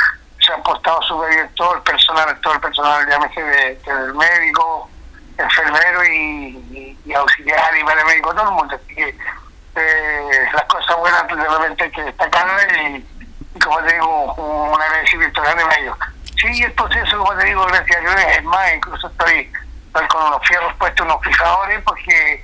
se 0.40 0.50
han 0.50 0.62
portado 0.62 1.02
súper 1.02 1.28
bien 1.28 1.54
todo 1.56 1.74
el 1.74 1.82
personal, 1.82 2.40
todo 2.40 2.54
el 2.54 2.60
personal, 2.60 3.06
llámese 3.06 3.42
de, 3.42 3.74
del 3.84 4.14
médico, 4.14 4.88
enfermero 5.36 6.04
y, 6.04 6.98
y, 7.04 7.12
auxiliar 7.12 7.76
y 7.76 7.84
paramédico, 7.84 8.32
todo 8.32 8.48
el 8.48 8.54
mundo. 8.54 8.76
Así 8.82 8.94
que 8.94 9.14
eh, 9.76 10.48
las 10.54 10.64
cosas 10.64 10.96
buenas 10.96 11.26
de 11.26 11.34
repente 11.34 11.84
hay 11.84 11.90
que 11.90 12.02
destacarlas 12.04 12.66
y, 12.78 12.96
y, 12.96 13.06
como 13.62 13.78
te 13.82 13.94
digo, 13.94 14.34
un, 14.34 14.80
agradecimiento 14.80 15.42
grande 15.42 15.64
a 15.64 15.78
ellos. 15.78 15.96
Sí, 16.40 16.62
el 16.62 16.72
proceso, 16.72 17.18
como 17.18 17.34
te 17.36 17.46
digo, 17.46 17.64
gracias 17.66 17.96
a 17.96 18.00
Dios, 18.00 18.14
es 18.36 18.44
más, 18.44 18.74
incluso 18.74 19.06
estoy, 19.08 19.52
estoy 19.86 20.08
con 20.08 20.22
unos 20.26 20.46
fierros 20.46 20.74
puestos, 20.74 21.06
unos 21.06 21.22
fijadores, 21.22 21.80
porque 21.82 22.34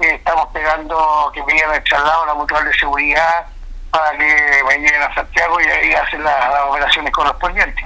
eh, 0.00 0.14
estamos 0.14 0.48
pegando 0.52 1.30
que 1.32 1.42
me 1.44 1.54
lleven 1.54 1.76
el 1.76 1.84
traslado, 1.84 2.26
la 2.26 2.34
mutual 2.34 2.64
de 2.64 2.74
seguridad, 2.78 3.46
para 3.90 4.10
que 4.18 4.62
me 4.78 4.96
a 4.96 5.14
Santiago 5.14 5.60
y 5.60 5.64
ahí 5.64 5.94
hacen 5.94 6.22
las, 6.22 6.60
operaciones 6.68 7.12
correspondientes 7.12 7.84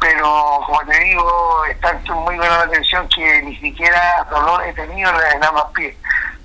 pero 0.00 0.62
como 0.64 0.80
te 0.86 0.98
digo, 0.98 1.64
está 1.66 1.92
muy 2.14 2.36
buena 2.36 2.58
la 2.58 2.64
atención 2.64 3.06
que 3.08 3.42
ni 3.42 3.54
siquiera 3.56 4.26
dolor 4.30 4.64
he 4.64 4.72
tenido 4.72 5.12
en 5.34 5.44
ambos 5.44 5.66
pies. 5.74 5.94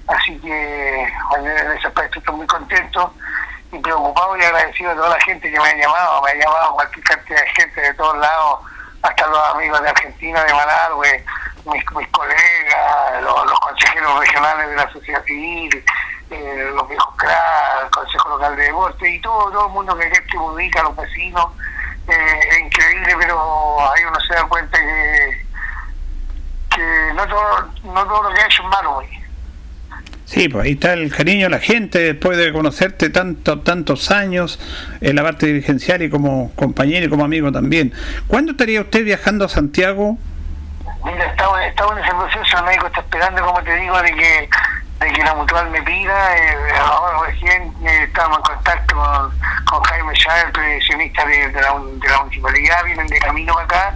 Así 0.08 0.38
que 0.40 1.04
en 1.04 1.48
ese 1.48 1.88
aspecto 1.88 2.20
estoy 2.20 2.36
muy 2.36 2.48
contento 2.48 3.14
y 3.76 3.80
preocupado 3.80 4.38
y 4.38 4.44
agradecido 4.44 4.92
a 4.92 4.96
toda 4.96 5.10
la 5.10 5.22
gente 5.22 5.52
que 5.52 5.60
me 5.60 5.70
ha 5.70 5.76
llamado, 5.76 6.22
me 6.22 6.32
ha 6.32 6.36
llamado 6.36 6.74
cualquier 6.74 7.04
cantidad 7.06 7.42
de 7.42 7.48
gente 7.50 7.82
de 7.82 7.94
todos 7.96 8.18
lados, 8.18 8.60
hasta 9.02 9.28
los 9.28 9.50
amigos 9.56 9.82
de 9.82 9.90
Argentina, 9.90 10.44
de 10.44 10.54
Malargüe, 10.54 11.26
mis, 11.66 11.84
mis 11.96 12.08
colegas, 12.10 13.24
los, 13.24 13.60
consejeros 13.60 14.20
regionales 14.20 14.70
de 14.70 14.76
la 14.76 14.92
sociedad 14.92 15.24
civil, 15.26 15.86
eh, 16.32 16.72
los 16.74 16.88
viejos 16.88 17.16
CRA, 17.18 17.82
el 17.84 17.92
Consejo 17.92 18.30
Local 18.30 18.56
de 18.56 18.64
Deporte 18.64 19.10
y 19.10 19.22
todo, 19.22 19.52
todo 19.52 19.68
el 19.68 19.74
mundo 19.74 19.98
que, 19.98 20.38
ubica, 20.38 20.84
los 20.84 20.96
vecinos 20.96 21.52
eh, 22.08 22.40
es 22.50 22.60
increíble, 22.60 23.16
pero 23.20 23.92
ahí 23.92 24.04
uno 24.06 24.20
se 24.22 24.34
da 24.34 24.44
cuenta 24.48 24.78
que, 24.78 25.46
que 26.76 27.14
no, 27.14 27.28
todo, 27.28 27.70
no 27.84 28.06
todo 28.06 28.24
lo 28.24 28.36
que 28.36 28.42
ha 28.42 28.46
hecho 28.46 28.64
es 28.64 28.70
malo. 28.70 28.98
Hoy. 28.98 29.25
Sí, 30.26 30.50
pues 30.50 30.66
ahí 30.66 30.72
está 30.72 30.94
el 30.94 31.14
cariño 31.16 31.46
de 31.46 31.52
la 31.52 31.60
gente 31.60 32.00
después 32.00 32.36
de 32.38 32.52
conocerte 32.52 33.10
tanto, 33.12 33.62
tantos 33.62 34.10
años 34.10 34.60
en 35.00 35.16
la 35.16 35.24
parte 35.24 35.46
dirigencial 35.46 36.02
y 36.02 36.10
como 36.10 36.52
compañero 36.56 37.06
y 37.06 37.10
como 37.10 37.24
amigo 37.24 37.52
también. 37.52 37.94
¿Cuándo 38.26 38.52
estaría 38.54 38.82
usted 38.82 39.06
viajando 39.06 39.46
a 39.46 39.50
Santiago? 39.50 40.18
Mira, 41.06 41.26
estaba 41.26 41.64
en 41.64 42.04
ese 42.04 42.12
proceso, 42.12 42.58
el 42.58 42.64
médico 42.66 42.88
está 42.88 43.02
esperando, 43.02 43.46
como 43.46 43.62
te 43.62 43.76
digo, 43.76 44.02
de 44.02 44.12
que 44.16 44.50
de 45.00 45.12
que 45.12 45.24
la 45.24 45.36
mutual 45.36 45.70
me 45.70 45.82
pida. 45.84 46.38
Eh, 46.38 46.56
ahora 46.80 47.28
recién 47.28 47.74
eh, 47.86 48.04
estamos 48.08 48.38
en 48.38 48.44
contacto 48.44 48.96
con, 48.96 49.40
con 49.66 49.84
Jaime 49.84 50.14
Chávez, 50.14 50.46
el 50.46 50.52
previsionista 50.54 51.26
de, 51.26 51.50
de, 51.50 51.62
la, 51.62 51.76
de 52.02 52.10
la 52.10 52.22
municipalidad, 52.24 52.84
vienen 52.86 53.08
de 53.08 53.20
camino 53.20 53.60
acá 53.60 53.94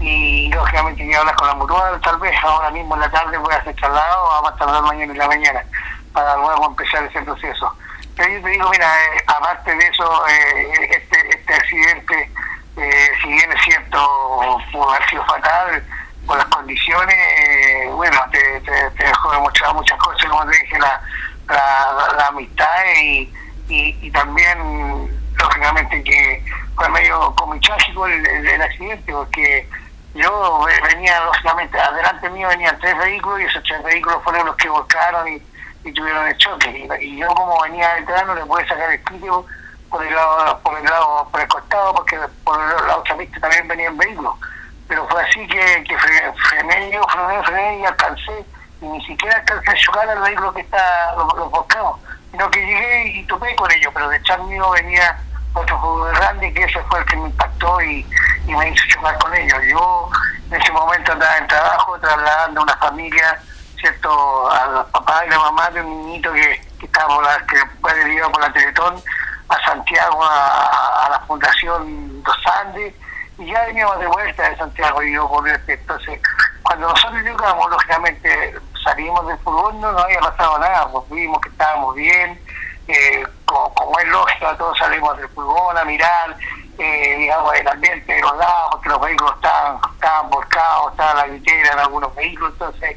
y 0.00 0.48
lógicamente 0.52 1.04
voy 1.04 1.14
a 1.14 1.20
hablar 1.20 1.36
con 1.36 1.48
la 1.48 1.54
mutual, 1.54 2.00
tal 2.00 2.18
vez 2.18 2.34
ahora 2.42 2.70
mismo 2.70 2.94
en 2.94 3.00
la 3.00 3.10
tarde 3.10 3.36
voy 3.38 3.52
a 3.52 3.58
hacer 3.58 3.74
traslado, 3.76 4.28
vamos 4.28 4.52
a 4.52 4.56
tardar 4.56 4.82
mañana 4.82 5.12
en 5.12 5.18
la 5.18 5.26
mañana 5.26 5.64
para 6.12 6.36
luego 6.36 6.66
empezar 6.66 7.04
ese 7.04 7.22
proceso. 7.22 7.76
Pero 8.16 8.30
yo 8.30 8.42
te 8.42 8.48
digo, 8.50 8.68
mira, 8.70 8.86
eh, 8.86 9.24
aparte 9.26 9.74
de 9.74 9.86
eso, 9.86 10.26
eh, 10.28 10.90
este, 10.90 11.28
este 11.30 11.54
accidente, 11.54 12.30
eh, 12.76 13.10
si 13.22 13.28
bien 13.28 13.52
es 13.52 13.62
cierto, 13.64 14.58
pudo 14.72 14.90
haber 14.90 15.08
sido 15.08 15.24
fatal, 15.26 15.84
por 16.28 16.36
las 16.36 16.46
condiciones, 16.46 17.16
eh, 17.16 17.90
bueno, 17.94 18.18
te, 18.30 18.60
te, 18.60 18.90
te 18.90 19.04
dejó 19.04 19.40
muchas 19.40 19.98
cosas, 19.98 20.28
como 20.28 20.44
te 20.46 20.58
dije, 20.58 20.78
la, 20.78 21.00
la, 21.48 22.14
la 22.18 22.26
amistad 22.26 22.84
y, 23.02 23.32
y, 23.68 23.98
y, 24.02 24.10
también, 24.10 24.58
lógicamente, 25.34 26.04
que 26.04 26.44
fue 26.76 26.88
medio 26.90 27.34
comichágico 27.34 28.06
el, 28.06 28.26
el, 28.26 28.46
el, 28.46 28.62
accidente, 28.62 29.10
porque 29.10 29.66
yo 30.14 30.66
venía, 30.82 31.20
lógicamente, 31.20 31.78
adelante 31.78 32.30
mío 32.30 32.48
venían 32.48 32.78
tres 32.78 32.96
vehículos 32.98 33.40
y 33.40 33.44
esos 33.44 33.62
tres 33.62 33.82
vehículos 33.82 34.22
fueron 34.24 34.46
los 34.46 34.56
que 34.56 34.68
volcaron 34.68 35.28
y, 35.28 35.42
tuvieron 35.94 36.26
el 36.26 36.36
choque. 36.36 36.86
Y, 37.00 37.16
yo, 37.16 37.28
como 37.28 37.62
venía 37.62 37.94
detrás, 37.94 38.26
no 38.26 38.34
le 38.34 38.44
pude 38.44 38.66
sacar 38.68 38.90
el 38.90 39.02
crítico 39.04 39.46
por 39.88 40.04
el 40.04 40.14
lado, 40.14 40.60
por 40.60 40.76
el 40.76 40.84
lado, 40.84 41.28
por 41.30 41.40
el 41.40 41.48
costado, 41.48 41.94
porque 41.94 42.18
por 42.44 42.58
la 42.86 42.96
otra 42.98 43.16
pista 43.16 43.40
también 43.40 43.66
venían 43.68 43.96
vehículos 43.96 44.34
pero 44.88 45.06
fue 45.08 45.22
así 45.22 45.46
que, 45.46 45.84
que 45.84 45.96
frené 45.98 46.90
yo, 46.90 47.02
frené, 47.08 47.42
frené 47.44 47.78
y 47.80 47.84
alcancé, 47.84 48.44
y 48.80 48.86
ni 48.86 49.04
siquiera 49.04 49.36
alcancé 49.36 49.70
a 49.70 49.74
chocar 49.74 50.08
al 50.08 50.22
vehículo 50.22 50.52
que 50.54 50.62
está 50.62 51.14
los, 51.16 51.36
los 51.36 51.50
volcados, 51.50 52.00
sino 52.30 52.50
que 52.50 52.60
llegué 52.60 53.08
y 53.08 53.26
topé 53.26 53.54
con 53.54 53.70
ellos, 53.70 53.92
pero 53.92 54.08
detrás 54.08 54.40
mío 54.44 54.70
venía 54.70 55.16
otro 55.58 55.78
juego 55.78 56.04
grande 56.04 56.52
que 56.52 56.64
ese 56.64 56.80
fue 56.84 56.98
el 57.00 57.06
que 57.06 57.16
me 57.16 57.28
impactó 57.28 57.80
y, 57.82 58.06
y 58.46 58.54
me 58.54 58.70
hizo 58.70 58.84
chocar 58.88 59.18
con 59.18 59.34
ellos. 59.34 59.58
Yo 59.70 60.10
en 60.50 60.60
ese 60.60 60.72
momento 60.72 61.12
andaba 61.12 61.36
en 61.38 61.46
trabajo 61.46 61.98
trasladando 61.98 62.60
a 62.60 62.64
una 62.64 62.76
familia, 62.76 63.40
¿cierto?, 63.80 64.50
al 64.50 64.86
papá 64.86 65.24
y 65.26 65.30
la 65.30 65.38
mamá 65.38 65.70
de 65.70 65.82
un 65.82 66.06
niñito 66.06 66.32
que, 66.32 66.60
que 66.78 66.86
estaba 66.86 67.14
por 67.14 67.24
la, 67.24 67.38
que 67.46 67.56
fue 67.80 67.92
por 68.32 68.40
la 68.40 68.52
Teletón 68.52 69.02
a 69.48 69.64
Santiago, 69.64 70.24
a, 70.24 71.08
la 71.10 71.20
Fundación 71.20 72.22
Dos 72.22 72.36
Andes, 72.62 72.94
y 73.38 73.46
ya 73.46 73.64
veníamos 73.66 73.98
de 73.98 74.06
vuelta 74.06 74.48
de 74.48 74.56
Santiago 74.56 75.02
y 75.02 75.14
yo 75.14 75.28
por 75.28 75.48
este. 75.48 75.74
Entonces, 75.74 76.20
cuando 76.62 76.88
nosotros 76.88 77.22
llegamos, 77.22 77.70
lógicamente 77.70 78.54
salimos 78.84 79.26
del 79.26 79.38
fútbol, 79.38 79.80
no 79.80 79.92
nos 79.92 80.04
había 80.04 80.20
pasado 80.20 80.58
nada, 80.58 80.88
pues 80.88 81.04
vimos 81.10 81.40
que 81.40 81.48
estábamos 81.48 81.94
bien, 81.94 82.40
eh, 82.88 83.24
como, 83.48 83.74
como, 83.74 83.98
es 83.98 84.08
lógico, 84.08 84.54
todos 84.56 84.78
salimos 84.78 85.16
del 85.16 85.28
fútbol 85.30 85.76
a 85.76 85.84
mirar, 85.84 86.36
eh, 86.78 87.16
digamos, 87.18 87.54
el 87.54 87.66
ambiente 87.66 88.12
de 88.12 88.20
los 88.20 88.36
lados, 88.36 88.68
porque 88.72 88.88
los 88.90 89.00
vehículos 89.00 89.34
estaban, 89.34 89.80
estaban 89.94 90.30
volcados, 90.30 90.92
estaba 90.92 91.14
la 91.14 91.26
litera 91.26 91.72
en 91.72 91.78
algunos 91.80 92.14
vehículos, 92.14 92.52
entonces, 92.52 92.96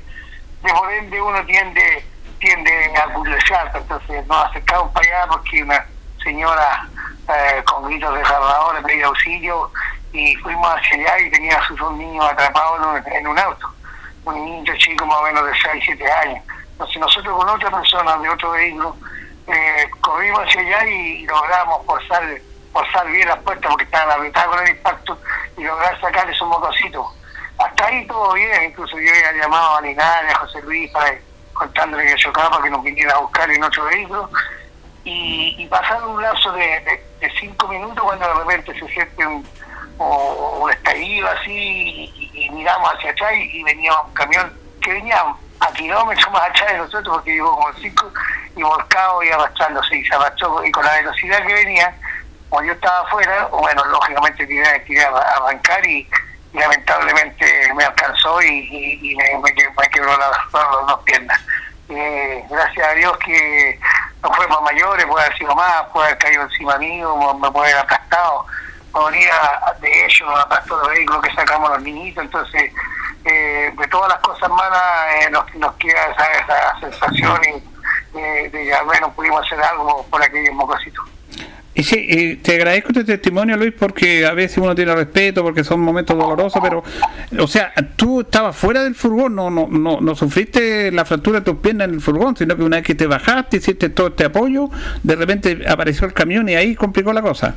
de 0.62 0.74
por 0.74 0.92
ende 0.92 1.22
uno 1.22 1.44
tiende 1.46 2.06
tiende 2.42 2.94
a 2.98 3.14
curiosear, 3.14 3.72
entonces 3.76 4.26
nos 4.28 4.46
acercamos 4.48 4.92
para 4.94 5.08
allá 5.08 5.32
porque 5.32 5.62
una 5.64 5.86
señora 6.24 6.90
eh, 7.30 7.64
con 7.66 7.86
gritos 7.86 8.14
desgarradores 8.16 8.84
pedía 8.84 9.06
auxilio 9.06 9.72
y 10.12 10.36
fuimos 10.38 10.68
hacia 10.76 10.98
allá 10.98 11.20
y 11.20 11.32
tenía 11.32 11.58
a 11.58 11.68
sus 11.68 11.78
dos 11.78 11.94
niños 11.94 12.26
atrapados 12.26 12.80
en 12.80 13.14
un, 13.14 13.14
en 13.14 13.28
un 13.28 13.40
auto. 13.40 13.68
un 14.26 14.44
niño 14.44 14.74
chico 14.78 15.06
más 15.06 15.20
o 15.20 15.24
menos 15.24 15.46
de 15.46 15.52
6, 15.72 15.84
7 15.86 16.12
años. 16.12 16.44
Entonces 16.72 16.98
nosotros 16.98 17.38
con 17.38 17.50
otra 17.50 17.70
persona 17.70 18.18
de 18.18 18.30
otro 18.30 18.52
vehículo 18.52 18.96
eh, 19.52 19.90
corrimos 20.00 20.40
hacia 20.42 20.62
allá 20.62 20.90
y, 20.90 21.26
logramos 21.26 21.86
forzar, 21.86 22.24
forzar 22.72 23.08
bien 23.08 23.28
las 23.28 23.40
puertas 23.40 23.70
porque 23.70 23.84
estaban 23.84 24.12
apretadas 24.12 24.48
con 24.48 24.66
el 24.66 24.76
impacto 24.76 25.20
y 25.58 25.64
lograr 25.64 26.00
sacarle 26.00 26.34
su 26.34 26.46
motocito. 26.46 27.14
Hasta 27.58 27.86
ahí 27.86 28.08
todo 28.08 28.34
bien, 28.34 28.64
incluso 28.64 28.98
yo 28.98 29.10
había 29.10 29.42
llamado 29.42 29.78
a 29.78 29.82
Linares, 29.82 30.34
a 30.34 30.40
José 30.40 30.62
Luis, 30.64 30.90
para 30.92 31.16
contándole 31.54 32.06
que 32.06 32.16
chocaba 32.16 32.50
para 32.50 32.64
que 32.64 32.70
nos 32.70 32.84
viniera 32.84 33.14
a 33.14 33.20
buscar 33.20 33.50
en 33.52 33.64
otro 33.64 33.86
vehículo. 33.86 34.30
Y, 35.04 35.56
y 35.58 35.68
pasaron 35.68 36.12
un 36.12 36.22
lapso 36.22 36.52
de, 36.54 37.04
cinco 37.40 37.68
minutos 37.68 38.04
cuando 38.04 38.28
de 38.28 38.34
repente 38.34 38.80
se 38.80 38.88
siente 38.88 39.26
un, 39.26 39.46
o, 39.98 40.70
estallido 40.70 41.28
así 41.28 42.12
y, 42.34 42.50
miramos 42.52 42.92
hacia 42.94 43.12
atrás 43.12 43.34
y, 43.36 43.64
venía 43.64 43.94
un 44.00 44.14
camión 44.14 44.52
que 44.82 44.94
venía 44.94 45.24
a 45.62 45.71
kilómetros 45.74 46.32
más 46.32 46.41
allá 46.41 46.74
de 46.74 46.78
nosotros 46.80 47.15
porque 47.15 47.32
llegó 47.32 47.56
como 47.56 47.74
cinco 47.74 48.12
y 48.56 48.63
volcado 48.63 49.24
y 49.24 49.30
arrastrándose 49.30 49.97
y 49.97 50.06
se 50.06 50.15
arrastró 50.15 50.63
y 50.65 50.71
con 50.71 50.84
la 50.84 50.93
velocidad 50.93 51.45
que 51.45 51.54
venía 51.54 51.95
como 52.50 52.63
yo 52.63 52.74
estaba 52.74 53.08
afuera 53.08 53.45
bueno 53.47 53.86
lógicamente 53.86 54.45
tiré, 54.45 54.80
tiré 54.82 55.06
a 55.06 55.10
arrancar 55.10 55.86
y, 55.86 56.08
lamentablemente 56.54 57.74
me 57.76 57.86
alcanzó 57.86 58.41
y, 58.41 59.15
me, 59.15 59.38
me, 59.39 59.89
quebró 59.89 60.17
las, 60.17 60.52
dos 60.52 61.00
piernas. 61.06 61.39
Eh, 61.88 62.43
gracias 62.50 62.88
a 62.88 62.91
Dios 62.91 63.17
que 63.19 63.80
no 64.21 64.34
fuimos 64.34 64.62
mayores 64.62 65.06
puede 65.06 65.26
haber 65.26 65.38
sido 65.38 65.56
más 65.56 65.84
puede 65.93 66.08
haber 66.08 66.17
caído 66.19 66.43
encima 66.43 66.78
mío 66.78 67.34
me 67.36 67.52
puede 67.52 67.71
haber 67.71 67.86
aplastado 67.86 68.45
podría 68.91 69.34
de 69.80 70.06
ellos 70.06 70.30
aplastó 70.39 70.78
los 70.78 70.89
vehículos 70.89 71.21
que 71.21 71.34
sacamos 71.36 71.69
los 71.69 71.82
niñitos 71.82 72.24
entonces 72.24 72.74
eh, 73.26 73.72
de 73.78 73.88
todas 73.88 74.10
las 74.10 74.20
cosas 74.20 74.50
malas 74.50 74.82
eh, 75.20 75.30
nos, 75.32 75.56
nos 75.56 75.76
queda 75.76 76.08
esa, 76.12 76.26
esa 76.32 76.80
sensación 76.80 77.40
y, 77.44 77.72
de, 78.18 78.52
que 78.52 78.74
al 78.74 78.86
menos 78.88 79.14
pudimos 79.14 79.46
hacer 79.46 79.62
algo 79.62 80.06
por 80.10 80.22
aquellos 80.22 80.54
mocositos. 80.54 81.06
Y 81.74 81.84
sí, 81.84 82.40
te 82.44 82.56
agradezco 82.56 82.90
este 82.90 83.06
testimonio, 83.06 83.56
Luis, 83.56 83.74
porque 83.78 84.26
a 84.26 84.34
veces 84.34 84.58
uno 84.58 84.76
tiene 84.76 84.94
respeto, 84.94 85.42
porque 85.42 85.64
son 85.64 85.80
momentos 85.80 86.18
dolorosos, 86.18 86.62
pero, 86.62 86.84
o 87.40 87.48
sea, 87.48 87.72
tú 87.96 88.22
estabas 88.22 88.58
fuera 88.58 88.84
del 88.84 88.94
furgón, 88.94 89.36
no, 89.36 89.50
no, 89.50 89.68
no, 89.70 90.02
no 90.02 90.16
sufriste 90.16 90.92
la 90.92 91.06
fractura 91.06 91.40
de 91.40 91.46
tus 91.46 91.62
piernas 91.62 91.88
en 91.88 91.94
el 91.94 92.02
furgón, 92.02 92.36
sino 92.36 92.58
que 92.58 92.64
una 92.64 92.78
vez 92.78 92.86
que 92.86 92.96
te 92.96 93.08
bajaste, 93.08 93.58
hiciste 93.58 93.90
todo 93.90 94.08
este 94.08 94.26
apoyo, 94.26 94.70
de 95.02 95.16
repente 95.16 95.64
apareció 95.66 96.06
el 96.08 96.14
camión 96.14 96.50
y 96.50 96.56
ahí 96.56 96.76
complicó 96.76 97.14
la 97.14 97.22
cosa. 97.22 97.56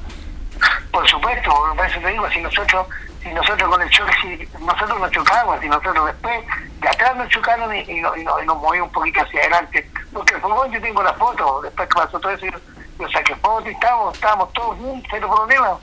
Por 0.92 1.08
supuesto, 1.08 1.50
por 1.76 1.84
eso 1.84 1.98
te 1.98 2.08
digo, 2.08 2.30
si 2.30 2.40
nosotros 2.40 2.86
y 3.24 3.28
nosotros 3.32 3.70
con 3.70 3.80
el 3.80 3.90
choque, 3.90 4.12
si 4.20 4.48
nosotros 4.58 5.00
nos 5.00 5.10
chocamos, 5.10 5.64
y 5.64 5.68
nosotros 5.68 6.06
después 6.06 6.44
de 6.80 6.88
atrás 6.88 7.16
nos 7.16 7.28
chocaron 7.28 7.74
y, 7.74 7.80
y, 7.80 8.00
nos 8.00 8.56
movimos 8.58 8.88
un 8.88 8.92
poquito 8.92 9.22
hacia 9.22 9.40
adelante. 9.40 9.90
Porque 10.12 10.34
el 10.34 10.40
fútbol 10.40 10.70
yo 10.70 10.80
tengo 10.80 11.02
la 11.02 11.14
foto, 11.14 11.62
después 11.62 11.88
que 11.88 11.94
pasó 11.94 12.20
todo 12.20 12.32
eso, 12.32 12.46
yo, 12.46 13.08
saqué 13.08 13.34
foto 13.36 13.68
y 13.68 13.72
estábamos, 13.72 14.14
estábamos 14.14 14.52
todos 14.52 14.76
juntos, 14.76 15.08
cero 15.10 15.30
problema. 15.34 15.78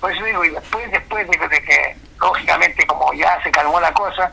Por 0.00 0.12
eso 0.12 0.24
digo, 0.24 0.44
y 0.44 0.50
después, 0.50 0.90
después 0.90 1.28
de, 1.28 1.62
que, 1.62 1.96
lógicamente, 2.20 2.86
como 2.86 3.12
ya 3.14 3.42
se 3.42 3.50
calmó 3.50 3.80
la 3.80 3.92
cosa 3.92 4.32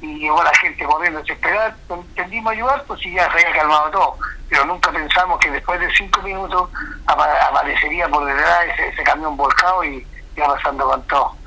y 0.00 0.18
llegó 0.20 0.42
la 0.42 0.54
gente 0.54 0.84
corriendo 0.84 1.20
desesperada, 1.20 1.76
entendimos 1.90 2.52
ayudar, 2.52 2.84
pues 2.86 3.00
sí, 3.00 3.12
ya 3.12 3.24
se 3.24 3.46
había 3.46 3.52
calmado 3.52 3.90
todo. 3.90 4.16
Pero 4.48 4.64
nunca 4.64 4.90
pensamos 4.90 5.38
que 5.40 5.50
después 5.50 5.78
de 5.78 5.92
cinco 5.92 6.22
minutos 6.22 6.70
aparecería 7.06 8.08
por 8.08 8.24
detrás 8.24 8.66
ese, 8.72 8.88
ese 8.88 9.02
camión 9.02 9.36
volcado 9.36 9.84
y 9.84 10.06
ya 10.36 10.46
pasando 10.46 10.88
con 10.88 11.02
todo 11.02 11.37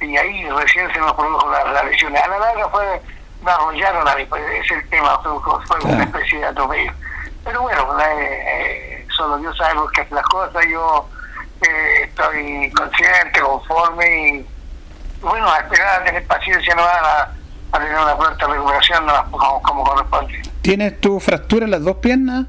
y 0.00 0.16
ahí 0.16 0.48
recién 0.50 0.92
se 0.92 0.98
nos 0.98 1.12
produjo 1.14 1.50
la, 1.50 1.64
la 1.72 1.82
lesión. 1.84 2.16
A 2.16 2.28
la 2.28 2.38
larga 2.38 2.68
fue, 2.68 3.02
me 3.42 3.50
arrollaron 3.50 4.06
a 4.06 4.14
mí, 4.14 4.22
es 4.22 4.70
el 4.70 4.88
tema, 4.88 5.18
fue, 5.22 5.78
una 5.84 6.04
especie 6.04 6.38
de 6.38 6.46
atropello. 6.46 6.92
Pero 7.44 7.62
bueno, 7.62 7.96
eh, 8.00 9.06
solo 9.16 9.38
Dios 9.38 9.56
sabe 9.56 9.80
que 9.94 10.06
las 10.14 10.24
cosas, 10.24 10.64
yo 10.70 11.08
eh, 11.62 12.02
estoy 12.04 12.70
consciente, 12.72 13.40
conforme 13.40 14.28
y 14.28 14.46
bueno, 15.20 15.50
a 15.50 15.58
esperar 15.58 16.00
a 16.00 16.04
tener 16.04 16.26
paciencia 16.26 16.74
no 16.74 16.82
a, 16.82 17.28
a 17.72 17.78
tener 17.78 17.98
una 17.98 18.16
pronta 18.16 18.46
recuperación 18.46 19.06
no, 19.06 19.30
como, 19.30 19.62
como 19.62 19.84
corresponde. 19.84 20.42
¿Tienes 20.62 21.00
tu 21.00 21.18
fractura 21.18 21.64
en 21.64 21.72
las 21.72 21.82
dos 21.82 21.96
piernas? 21.96 22.46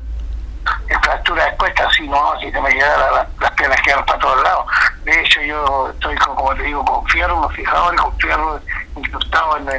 Fractura 1.02 1.48
expuesta, 1.48 1.88
sí, 1.96 2.08
no, 2.08 2.40
si 2.40 2.52
te 2.52 2.62
me 2.62 2.70
quedan 2.70 3.28
las 3.40 3.52
piernas 3.52 3.82
quedan 3.82 4.06
para 4.06 4.20
todos 4.20 4.44
lados. 4.44 4.66
De 5.04 5.22
hecho, 5.22 5.42
yo 5.42 5.90
estoy, 5.90 6.16
con, 6.18 6.36
como 6.36 6.56
te 6.56 6.64
digo, 6.64 6.84
con 6.86 7.06
fierro, 7.08 7.38
unos 7.38 7.54
fijadores, 7.54 8.02
con 8.02 8.18
fierro 8.20 8.60
incrustado 8.96 9.58
en, 9.58 9.70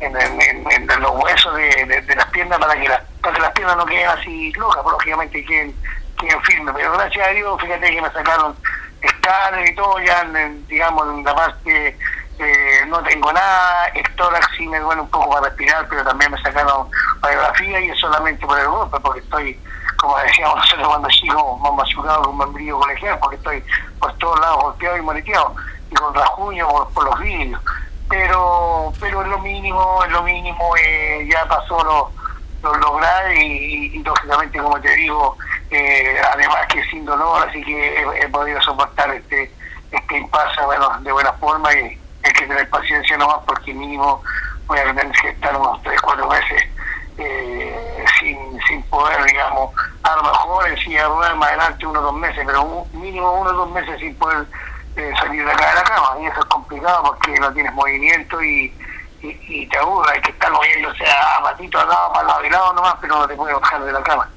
en, 0.00 0.70
en, 0.70 1.00
los 1.00 1.10
huesos 1.12 1.54
de, 1.56 2.02
de, 2.06 2.16
las 2.16 2.26
piernas 2.26 2.58
para 2.58 2.74
que, 2.74 2.90
para 3.22 3.34
que 3.34 3.40
las 3.40 3.52
piernas 3.52 3.76
no 3.76 3.86
queden 3.86 4.08
así 4.08 4.52
locas, 4.52 4.82
pues, 4.82 4.92
lógicamente 4.92 5.44
queden, 5.44 5.74
queden 6.18 6.42
firmes. 6.42 6.74
Pero 6.76 6.92
gracias 6.92 7.28
a 7.28 7.30
Dios, 7.30 7.60
fíjate 7.60 7.90
que 7.90 8.02
me 8.02 8.10
sacaron 8.10 8.54
escáner 9.02 9.70
y 9.70 9.74
todo, 9.74 9.98
ya, 10.00 10.20
en, 10.22 10.66
digamos, 10.66 11.06
en 11.08 11.24
la 11.24 11.34
parte 11.34 11.98
eh, 12.38 12.84
no 12.88 13.02
tengo 13.02 13.32
nada, 13.32 13.86
el 13.94 14.14
tórax 14.14 14.46
sí 14.56 14.66
me 14.66 14.78
duele 14.78 15.00
un 15.00 15.10
poco 15.10 15.30
para 15.30 15.48
respirar, 15.48 15.86
pero 15.88 16.04
también 16.04 16.30
me 16.30 16.42
sacaron 16.42 16.88
radiografía 17.22 17.80
y 17.80 17.90
es 17.90 17.98
solamente 17.98 18.44
por 18.46 18.58
el 18.58 18.68
golpe, 18.68 18.98
porque 19.00 19.20
estoy 19.20 19.58
como 20.06 20.18
decíamos 20.18 20.56
nosotros 20.56 20.86
cuando 20.86 21.08
chico, 21.08 21.58
más 21.58 21.72
machucado 21.74 22.22
con 22.22 22.30
un 22.30 22.38
membrillo 22.38 22.78
colegial, 22.78 23.18
porque 23.18 23.36
estoy 23.36 23.64
por 23.98 24.12
todos 24.18 24.38
lados 24.38 24.62
golpeado 24.62 24.96
y 24.96 25.02
moreteado, 25.02 25.54
y 25.90 25.94
con 25.94 26.14
rajuño 26.14 26.68
por, 26.94 27.04
los 27.04 27.20
vídeos. 27.20 27.60
Pero 28.08 28.92
pero 29.00 29.22
es 29.22 29.28
lo 29.28 29.38
mínimo, 29.38 30.04
es 30.04 30.12
lo 30.12 30.22
mínimo, 30.22 30.76
eh, 30.80 31.26
ya 31.28 31.44
pasó 31.46 31.82
lo, 31.82 32.12
lo, 32.62 33.00
y, 33.34 33.98
lógicamente, 33.98 34.58
como 34.60 34.80
te 34.80 34.94
digo, 34.94 35.36
eh, 35.70 36.20
además 36.32 36.66
que 36.68 36.84
sin 36.84 37.04
dolor, 37.04 37.48
así 37.48 37.64
que 37.64 38.00
he, 38.20 38.28
podido 38.28 38.62
soportar 38.62 39.10
este 39.10 39.52
este 39.90 40.18
impasse 40.18 40.64
bueno, 40.66 40.88
de 41.00 41.10
buena 41.10 41.32
forma 41.34 41.72
y 41.74 41.98
hay 42.22 42.32
que 42.32 42.46
tener 42.46 42.70
paciencia 42.70 43.16
nomás 43.16 43.38
porque 43.44 43.74
mínimo 43.74 44.22
voy 44.66 44.78
a 44.78 44.84
tener 44.84 45.10
que 45.12 45.30
estar 45.30 45.56
unos 45.56 45.82
3, 45.82 46.00
4 46.00 46.28
meses 46.28 46.75
eh, 47.18 48.04
sin, 48.20 48.60
sin 48.68 48.82
poder, 48.84 49.22
digamos, 49.24 49.72
a 50.02 50.16
lo 50.16 50.22
mejor 50.22 50.68
en 50.68 50.76
silla 50.78 51.08
más 51.08 51.48
adelante 51.48 51.86
uno 51.86 52.00
o 52.00 52.02
dos 52.02 52.14
meses, 52.14 52.44
pero 52.46 52.86
mínimo 52.92 53.32
uno 53.40 53.50
o 53.50 53.52
dos 53.52 53.70
meses 53.70 53.98
sin 53.98 54.14
poder 54.16 54.46
eh, 54.96 55.12
salir 55.18 55.44
de 55.44 55.50
acá 55.50 55.70
de 55.70 55.74
la 55.76 55.84
cama. 55.84 56.20
Y 56.20 56.26
eso 56.26 56.40
es 56.40 56.46
complicado 56.46 57.02
porque 57.04 57.38
no 57.40 57.52
tienes 57.52 57.72
movimiento 57.72 58.42
y, 58.42 58.72
y, 59.22 59.66
te 59.68 59.78
aburra, 59.78 60.12
hay 60.12 60.20
que 60.20 60.30
estar 60.30 60.50
moviéndose 60.52 61.04
a 61.06 61.42
patito 61.42 61.78
al 61.78 61.88
lado, 61.88 62.12
para 62.12 62.28
lado 62.28 62.44
y 62.44 62.50
lado 62.50 62.72
nomás, 62.74 62.94
pero 63.00 63.16
no 63.16 63.26
te 63.26 63.34
puedes 63.34 63.58
bajar 63.60 63.82
de 63.84 63.92
la 63.92 64.02
cama. 64.02 64.28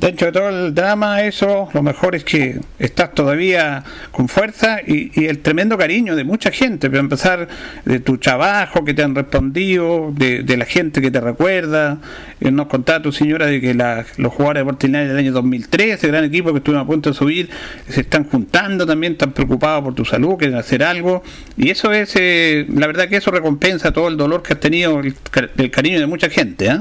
Dentro 0.00 0.28
de 0.28 0.32
todo 0.32 0.48
el 0.48 0.74
drama, 0.74 1.24
eso, 1.24 1.68
lo 1.74 1.82
mejor 1.82 2.14
es 2.14 2.24
que 2.24 2.58
estás 2.78 3.12
todavía 3.12 3.84
con 4.12 4.28
fuerza 4.28 4.78
y, 4.80 5.26
el 5.26 5.40
tremendo 5.40 5.76
cariño 5.76 6.16
de 6.16 6.24
mucha 6.24 6.50
gente, 6.50 6.88
para 6.88 7.00
empezar 7.00 7.48
de 7.84 8.00
tu 8.00 8.16
trabajo 8.16 8.82
que 8.82 8.94
te 8.94 9.02
han 9.02 9.14
respondido, 9.14 10.10
de, 10.16 10.56
la 10.56 10.64
gente 10.64 11.02
que 11.02 11.10
te 11.10 11.20
recuerda. 11.20 11.98
Eh, 12.40 12.50
nos 12.50 12.68
contaba 12.68 13.02
tu 13.02 13.12
señora 13.12 13.44
de 13.44 13.60
que 13.60 13.74
los 13.74 14.32
jugadores 14.32 14.62
de 14.62 14.64
Portinari 14.64 15.06
del 15.06 15.18
año 15.18 15.32
2013, 15.32 16.06
el 16.06 16.12
gran 16.12 16.24
equipo 16.24 16.50
que 16.52 16.58
estuvieron 16.58 16.82
a 16.82 16.86
punto 16.86 17.10
de 17.10 17.14
subir, 17.14 17.50
se 17.86 18.00
están 18.00 18.24
juntando 18.24 18.86
también, 18.86 19.12
están 19.12 19.32
preocupados 19.32 19.84
por 19.84 19.94
tu 19.94 20.06
salud, 20.06 20.36
quieren 20.38 20.56
hacer 20.56 20.82
algo. 20.82 21.22
Y 21.58 21.68
eso 21.68 21.92
es, 21.92 22.16
eh, 22.16 22.64
la 22.74 22.86
verdad 22.86 23.06
que 23.06 23.16
eso 23.16 23.30
recompensa 23.30 23.92
todo 23.92 24.08
el 24.08 24.16
dolor 24.16 24.42
que 24.42 24.54
has 24.54 24.60
tenido, 24.60 24.98
el, 24.98 25.70
cariño 25.70 26.00
de 26.00 26.06
mucha 26.06 26.30
gente. 26.30 26.68
¿eh? 26.68 26.80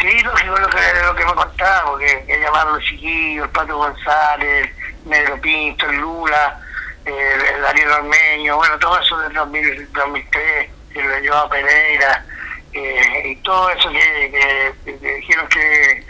Sí, 0.00 0.18
lógico 0.22 0.58
lo 0.58 0.68
que, 0.68 0.78
lo 1.04 1.14
que 1.14 1.24
me 1.26 1.34
contaba, 1.34 1.90
porque 1.90 2.24
que 2.26 2.40
llamaron 2.40 2.74
los 2.74 2.84
chiquillos, 2.84 3.44
el 3.44 3.50
Pato 3.50 3.76
González, 3.76 4.70
Negro 5.04 5.38
Pinto, 5.42 5.86
el 5.90 5.96
Lula, 5.96 6.58
el, 7.04 7.60
Darío 7.60 7.94
Armeño, 7.94 8.56
bueno, 8.56 8.78
todo 8.78 8.98
eso 8.98 9.18
del 9.18 9.34
2003, 9.34 10.70
que 10.92 11.02
lo 11.02 11.18
llevaba 11.18 11.50
Pereira, 11.50 12.24
eh, 12.72 13.22
y 13.26 13.36
todo 13.42 13.68
eso 13.70 13.90
que, 13.90 14.72
dijeron 14.86 15.48
que, 15.48 16.06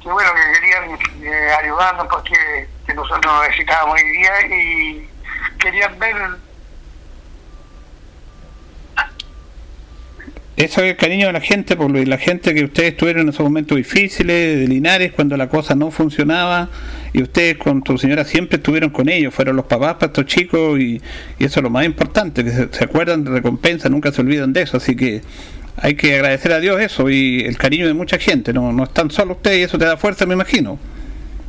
que, 0.00 0.08
bueno, 0.08 0.30
que 0.34 0.60
querían 0.60 0.98
eh, 1.22 1.56
ayudarnos 1.60 2.06
porque 2.06 2.68
que 2.86 2.94
nosotros 2.94 3.42
necesitábamos 3.48 4.00
hoy 4.00 4.08
día 4.10 4.46
y 4.46 5.10
querían 5.58 5.98
ver 5.98 6.16
Eso 10.56 10.82
es 10.82 10.92
el 10.92 10.96
cariño 10.96 11.26
de 11.26 11.32
la 11.32 11.40
gente, 11.40 11.74
por 11.74 11.90
la 11.90 12.16
gente 12.16 12.54
que 12.54 12.62
ustedes 12.62 12.96
tuvieron 12.96 13.22
en 13.22 13.30
esos 13.30 13.42
momentos 13.42 13.76
difíciles, 13.76 14.60
de 14.60 14.68
Linares, 14.68 15.12
cuando 15.12 15.36
la 15.36 15.48
cosa 15.48 15.74
no 15.74 15.90
funcionaba, 15.90 16.68
y 17.12 17.22
ustedes 17.22 17.56
con 17.58 17.82
tu 17.82 17.98
señora 17.98 18.24
siempre 18.24 18.58
estuvieron 18.58 18.90
con 18.90 19.08
ellos, 19.08 19.34
fueron 19.34 19.56
los 19.56 19.66
papás 19.66 19.94
para 19.94 20.06
estos 20.06 20.26
chicos, 20.26 20.78
y, 20.78 21.02
eso 21.40 21.58
es 21.58 21.62
lo 21.62 21.70
más 21.70 21.84
importante, 21.84 22.44
que 22.44 22.50
se, 22.70 22.84
acuerdan 22.84 23.24
de 23.24 23.32
recompensa, 23.32 23.88
nunca 23.88 24.12
se 24.12 24.20
olvidan 24.20 24.52
de 24.52 24.62
eso, 24.62 24.76
así 24.76 24.94
que 24.94 25.22
hay 25.76 25.96
que 25.96 26.14
agradecer 26.14 26.52
a 26.52 26.60
Dios 26.60 26.80
eso, 26.80 27.10
y 27.10 27.40
el 27.40 27.58
cariño 27.58 27.88
de 27.88 27.94
mucha 27.94 28.18
gente, 28.18 28.52
no, 28.52 28.72
no 28.72 28.84
están 28.84 29.10
solo 29.10 29.32
ustedes, 29.32 29.58
y 29.58 29.62
eso 29.64 29.76
te 29.76 29.86
da 29.86 29.96
fuerza, 29.96 30.24
me 30.24 30.34
imagino. 30.34 30.78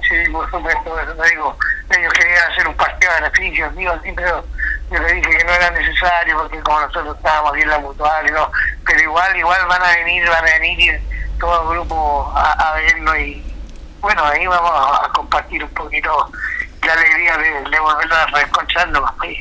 Sí, 0.01 0.31
por 0.31 0.49
supuesto, 0.49 0.99
eso 0.99 1.13
digo, 1.29 1.57
ellos 1.95 2.13
querían 2.13 2.51
hacer 2.51 2.67
un 2.67 2.75
partido 2.75 3.11
de 3.13 3.21
beneficios, 3.21 3.75
míos, 3.75 3.99
pero 4.15 4.45
yo 4.91 4.99
le 4.99 5.13
dije 5.13 5.37
que 5.37 5.43
no 5.43 5.51
era 5.51 5.71
necesario 5.71 6.37
porque 6.37 6.59
como 6.59 6.79
nosotros 6.79 7.15
estábamos 7.17 7.53
aquí 7.53 7.61
en 7.61 7.69
la 7.69 7.79
mutual 7.79 8.27
y 8.27 8.31
no, 8.31 8.51
pero 8.85 9.01
igual, 9.01 9.35
igual 9.35 9.59
van 9.67 9.81
a 9.81 9.95
venir, 9.95 10.27
van 10.29 10.47
a 10.47 10.59
venir 10.59 11.01
todo 11.39 11.61
el 11.63 11.77
grupo 11.77 12.31
a, 12.35 12.51
a 12.53 12.75
verlo 12.75 13.17
y 13.17 13.43
bueno, 14.01 14.23
ahí 14.23 14.45
vamos 14.45 14.71
a, 14.71 15.11
compartir 15.13 15.63
un 15.63 15.69
poquito 15.71 16.31
la 16.85 16.93
alegría 16.93 17.37
de, 17.37 17.69
de 17.71 17.79
volver 17.79 18.13
a 18.13 18.25
reencontrarnos. 18.27 19.11
Pues. 19.17 19.37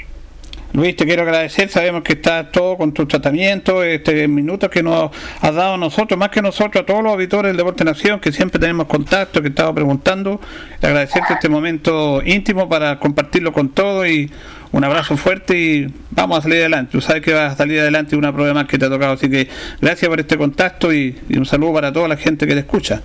Luis, 0.75 0.97
te 0.97 1.05
quiero 1.05 1.23
agradecer, 1.23 1.69
sabemos 1.69 2.03
que 2.03 2.15
está 2.15 2.51
todo 2.51 2.77
con 2.77 2.93
tu 2.93 3.07
tratamiento, 3.07 3.85
este 3.85 4.27
minutos 4.27 4.71
que 4.71 4.83
nos 4.83 5.13
has 5.41 5.55
dado 5.55 5.75
a 5.75 5.77
nosotros, 5.77 6.19
más 6.19 6.31
que 6.31 6.43
nosotros, 6.43 6.83
a 6.83 6.85
todos 6.85 7.01
los 7.01 7.13
auditores 7.13 7.51
del 7.51 7.59
Deporte 7.59 7.85
Nación, 7.85 8.19
que 8.19 8.33
siempre 8.33 8.59
tenemos 8.59 8.87
contacto, 8.87 9.41
que 9.41 9.49
estaba 9.49 9.73
preguntando, 9.73 10.41
agradecerte 10.83 11.35
este 11.35 11.49
momento 11.49 12.23
íntimo 12.25 12.69
para 12.69 12.99
compartirlo 12.99 13.53
con 13.53 13.69
todos 13.69 14.09
y 14.09 14.33
un 14.75 14.83
abrazo 14.83 15.17
fuerte 15.17 15.57
y 15.57 15.95
vamos 16.11 16.41
a 16.41 16.43
salir 16.43 16.59
adelante. 16.59 16.91
Tú 16.91 17.01
sabes 17.01 17.23
que 17.23 17.33
vas 17.33 17.53
a 17.53 17.57
salir 17.57 17.79
adelante 17.79 18.17
una 18.17 18.33
prueba 18.33 18.53
más 18.55 18.67
que 18.67 18.77
te 18.77 18.87
ha 18.87 18.91
tocado, 18.91 19.13
así 19.13 19.31
que 19.31 19.49
gracias 19.81 20.09
por 20.09 20.19
este 20.19 20.37
contacto 20.37 20.93
y, 20.93 21.17
un 21.31 21.47
saludo 21.47 21.75
para 21.75 21.93
toda 21.93 22.09
la 22.09 22.17
gente 22.17 22.45
que 22.45 22.55
te 22.55 22.61
escucha. 22.61 23.01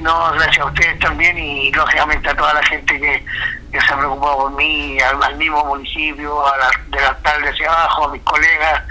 No, 0.00 0.32
gracias 0.32 0.60
a 0.60 0.64
ustedes 0.64 0.98
también 0.98 1.36
y 1.36 1.70
lógicamente 1.72 2.26
a 2.26 2.34
toda 2.34 2.54
la 2.54 2.62
gente 2.62 2.98
que, 2.98 3.22
se 3.78 3.92
ha 3.92 3.98
preocupado 3.98 4.38
por 4.38 4.52
mí, 4.52 4.96
al, 5.00 5.36
mismo 5.36 5.62
municipio, 5.62 6.46
a 6.46 6.56
la, 6.56 6.70
del 6.88 7.04
alcalde 7.04 7.50
hacia 7.50 7.68
abajo, 7.68 8.08
a 8.08 8.12
mis 8.12 8.22
colegas 8.22 8.82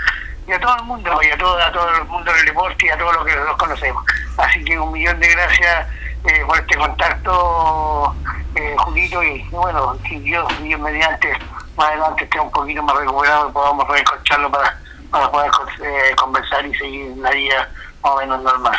y 0.48 0.52
a 0.52 0.60
todo 0.60 0.76
el 0.78 0.84
mundo, 0.84 1.20
y 1.24 1.32
a 1.32 1.38
todo, 1.38 1.60
a 1.60 1.72
todo 1.72 1.90
el 1.98 2.06
mundo 2.06 2.32
del 2.32 2.46
deporte 2.46 2.86
y 2.86 2.90
a 2.90 2.98
todos 2.98 3.16
los 3.16 3.26
que 3.26 3.36
los 3.36 3.58
conocemos. 3.58 4.06
Así 4.38 4.64
que 4.64 4.78
un 4.78 4.92
millón 4.92 5.20
de 5.20 5.30
gracias 5.30 5.88
eh, 6.26 6.44
por 6.46 6.60
este 6.60 6.78
contacto, 6.78 8.16
eh, 8.56 8.76
Julito, 8.78 9.24
y, 9.24 9.44
bueno, 9.52 9.96
si 10.08 10.20
Dios, 10.20 10.46
Dios 10.62 10.80
mediante 10.80 11.30
más 11.78 11.90
adelante 11.90 12.24
esté 12.24 12.40
un 12.40 12.52
poquito 12.52 12.84
más 12.84 12.98
recuperado 12.98 13.50
y 13.50 13.52
podamos 13.52 13.88
reenconcharlo 13.88 14.52
para, 14.52 14.80
para 15.10 15.32
poder 15.32 15.52
eh, 15.84 16.16
conversar 16.16 16.66
y 16.66 16.74
seguir 16.76 17.18
la 17.18 17.32
vida 17.32 17.70
más 18.04 18.12
o 18.14 18.18
menos 18.18 18.44
normal. 18.44 18.78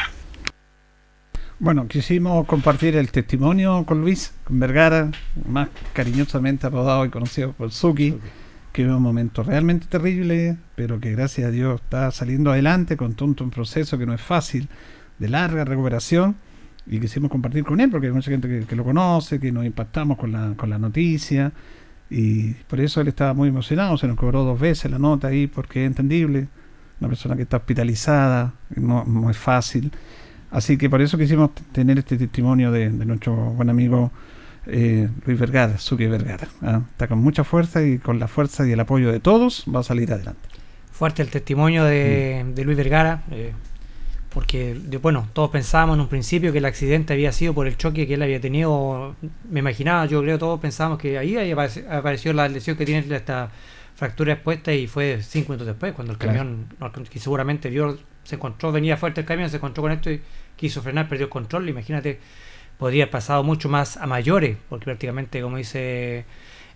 Bueno, 1.58 1.86
quisimos 1.86 2.46
compartir 2.46 2.96
el 2.96 3.12
testimonio 3.12 3.84
con 3.86 4.00
Luis 4.00 4.34
Vergara, 4.48 5.10
más 5.46 5.68
cariñosamente 5.92 6.66
apodado 6.66 7.04
y 7.04 7.10
conocido 7.10 7.52
por 7.52 7.70
Suki, 7.70 8.18
que 8.72 8.82
vive 8.82 8.94
un 8.94 9.02
momento 9.02 9.42
realmente 9.42 9.86
terrible, 9.86 10.56
pero 10.74 10.98
que 10.98 11.12
gracias 11.12 11.48
a 11.48 11.50
Dios 11.50 11.80
está 11.80 12.10
saliendo 12.10 12.50
adelante 12.50 12.96
con 12.96 13.14
todo 13.14 13.34
un 13.38 13.50
proceso 13.50 13.96
que 13.96 14.06
no 14.06 14.14
es 14.14 14.20
fácil, 14.20 14.68
de 15.18 15.28
larga 15.28 15.64
recuperación, 15.64 16.36
y 16.86 16.98
quisimos 17.00 17.30
compartir 17.30 17.64
con 17.64 17.80
él, 17.80 17.90
porque 17.90 18.08
hay 18.08 18.12
mucha 18.12 18.30
gente 18.30 18.48
que, 18.48 18.66
que 18.66 18.76
lo 18.76 18.84
conoce, 18.84 19.38
que 19.38 19.52
nos 19.52 19.64
impactamos 19.64 20.18
con 20.18 20.32
la, 20.32 20.54
con 20.56 20.70
la 20.70 20.78
noticia, 20.78 21.52
y 22.10 22.52
por 22.68 22.78
eso 22.80 23.00
él 23.00 23.08
estaba 23.08 23.32
muy 23.32 23.48
emocionado, 23.48 23.96
se 23.96 24.06
nos 24.06 24.16
cobró 24.16 24.44
dos 24.44 24.60
veces 24.60 24.90
la 24.90 24.98
nota 24.98 25.28
ahí 25.28 25.46
porque 25.46 25.84
es 25.84 25.86
entendible, 25.86 26.48
una 27.00 27.08
persona 27.08 27.36
que 27.36 27.42
está 27.42 27.56
hospitalizada, 27.56 28.52
no, 28.76 29.04
no 29.04 29.30
es 29.30 29.38
fácil. 29.38 29.90
Así 30.50 30.76
que 30.76 30.90
por 30.90 31.00
eso 31.00 31.16
quisimos 31.16 31.54
tener 31.72 31.98
este 31.98 32.18
testimonio 32.18 32.70
de, 32.70 32.90
nuestro 32.90 33.34
buen 33.34 33.70
amigo 33.70 34.12
eh, 34.66 35.08
Luis 35.24 35.38
Vergara, 35.38 35.78
Suki 35.78 36.06
Vergara. 36.06 36.46
¿ah? 36.60 36.82
Está 36.90 37.08
con 37.08 37.18
mucha 37.18 37.44
fuerza 37.44 37.82
y 37.82 37.98
con 37.98 38.18
la 38.18 38.28
fuerza 38.28 38.68
y 38.68 38.72
el 38.72 38.80
apoyo 38.80 39.10
de 39.10 39.18
todos 39.18 39.64
va 39.74 39.80
a 39.80 39.82
salir 39.82 40.12
adelante. 40.12 40.50
Fuerte 40.90 41.22
el 41.22 41.30
testimonio 41.30 41.84
de, 41.84 42.44
mm. 42.44 42.54
de 42.54 42.64
Luis 42.64 42.76
Vergara. 42.76 43.22
Eh, 43.30 43.52
porque 44.32 44.76
bueno, 45.00 45.28
todos 45.32 45.50
pensábamos 45.50 45.94
en 45.94 46.00
un 46.00 46.08
principio 46.08 46.52
que 46.52 46.58
el 46.58 46.64
accidente 46.64 47.12
había 47.12 47.32
sido 47.32 47.52
por 47.52 47.66
el 47.66 47.76
choque 47.76 48.06
que 48.06 48.14
él 48.14 48.22
había 48.22 48.40
tenido, 48.40 49.14
me 49.50 49.60
imaginaba, 49.60 50.06
yo 50.06 50.22
creo 50.22 50.38
todos 50.38 50.58
pensábamos 50.58 50.98
que 50.98 51.18
ahí 51.18 51.36
apareció 51.90 52.32
la 52.32 52.48
lesión 52.48 52.76
que 52.76 52.86
tiene 52.86 53.14
esta 53.14 53.50
fractura 53.94 54.32
expuesta 54.32 54.72
y 54.72 54.86
fue 54.86 55.20
cinco 55.22 55.52
minutos 55.52 55.66
después, 55.66 55.92
cuando 55.92 56.14
el 56.14 56.18
camión, 56.18 56.66
que 57.10 57.18
seguramente 57.18 57.68
vio, 57.68 57.98
se 58.24 58.36
encontró, 58.36 58.72
venía 58.72 58.96
fuerte 58.96 59.20
el 59.20 59.26
camión, 59.26 59.50
se 59.50 59.56
encontró 59.56 59.82
con 59.82 59.92
esto 59.92 60.10
y 60.10 60.22
quiso 60.56 60.80
frenar, 60.80 61.08
perdió 61.08 61.26
el 61.26 61.30
control, 61.30 61.68
imagínate, 61.68 62.18
podría 62.78 63.04
haber 63.04 63.12
pasado 63.12 63.44
mucho 63.44 63.68
más 63.68 63.98
a 63.98 64.06
mayores, 64.06 64.56
porque 64.68 64.86
prácticamente, 64.86 65.42
como 65.42 65.58
dice 65.58 66.24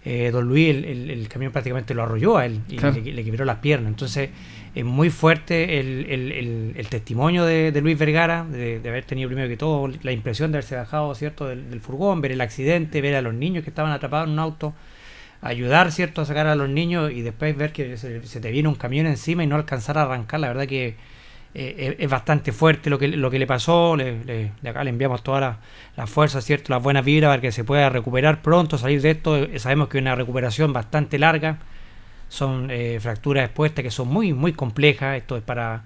eh, 0.09 0.31
don 0.31 0.47
Luis, 0.47 0.69
el, 0.69 1.27
camión 1.29 1.51
prácticamente 1.51 1.93
lo 1.93 2.05
arrolló 2.05 2.37
a 2.37 2.47
él 2.47 2.61
y 2.69 2.79
le, 2.79 3.13
le, 3.13 3.25
quebró 3.25 3.45
las 3.45 3.59
piernas, 3.59 3.89
entonces 3.89 4.31
es 4.73 4.85
muy 4.85 5.11
fuerte 5.11 5.81
el, 5.81 6.87
testimonio 6.89 7.45
de, 7.45 7.73
Luis 7.83 7.99
Vergara, 7.99 8.45
de, 8.45 8.81
haber 8.87 9.05
tenido 9.05 9.29
primero 9.29 9.49
que 9.49 9.57
todo 9.57 9.91
la 10.03 10.13
impresión 10.13 10.53
de 10.53 10.59
haberse 10.59 10.77
bajado 10.77 11.13
cierto 11.17 11.49
del, 11.49 11.81
furgón, 11.81 12.21
ver 12.21 12.31
el 12.31 12.41
accidente, 12.41 13.01
ver 13.01 13.17
a 13.17 13.21
los 13.21 13.35
niños 13.35 13.65
que 13.65 13.71
estaban 13.71 13.91
atrapados 13.91 14.29
en 14.29 14.35
un 14.35 14.39
auto, 14.39 14.75
ayudar 15.41 15.91
cierto 15.91 16.21
a 16.21 16.25
sacar 16.25 16.47
a 16.47 16.55
los 16.55 16.69
niños 16.69 17.11
y 17.11 17.23
después 17.23 17.57
ver 17.57 17.73
que 17.73 17.97
se, 17.97 18.21
te 18.21 18.51
viene 18.53 18.69
un 18.69 18.77
camión 18.77 19.09
encima 19.09 19.43
y 19.43 19.49
no 19.49 19.57
alcanzar 19.57 19.99
a 19.99 20.03
arrancar, 20.03 20.39
la 20.39 20.47
verdad 20.47 20.69
que 20.69 20.95
eh, 21.59 21.97
es, 21.99 22.11
bastante 22.11 22.53
fuerte 22.53 22.91
lo 22.91 22.99
que, 22.99 23.09
lo 23.09 23.31
que 23.31 23.39
le 23.39 23.47
pasó, 23.47 23.97
de 23.97 24.51
acá 24.69 24.85
le 24.85 24.91
enviamos 24.91 25.23
toda 25.23 25.41
la, 25.41 25.59
la 25.97 26.07
fuerza, 26.07 26.43
cierto, 26.43 26.71
las 26.73 26.83
buenas 26.83 27.05
vibras 27.05 27.31
para 27.31 27.41
que 27.41 27.51
se 27.51 27.65
pueda 27.65 27.89
recuperar 27.89 28.43
pronto, 28.43 28.77
salir 28.77 29.01
de 29.01 29.13
esto, 29.13 29.47
sabemos 29.59 29.89
que 29.89 29.97
es 29.97 30.03
una 30.03 30.15
recuperación 30.15 30.75
bastante 30.75 31.19
larga. 31.19 31.59
Son 32.29 32.71
eh, 32.71 32.99
fracturas 33.01 33.47
expuestas 33.47 33.83
que 33.83 33.91
son 33.91 34.09
muy, 34.09 34.35
muy 34.35 34.53
complejas. 34.53 35.17
Esto 35.17 35.37
es 35.37 35.43
para, 35.43 35.85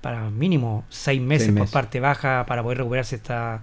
para 0.00 0.30
mínimo 0.30 0.84
seis 0.88 1.20
meses, 1.20 1.52
por 1.52 1.68
parte 1.68 1.98
baja 1.98 2.44
para 2.46 2.62
poder 2.62 2.78
recuperarse 2.78 3.16
esta, 3.16 3.62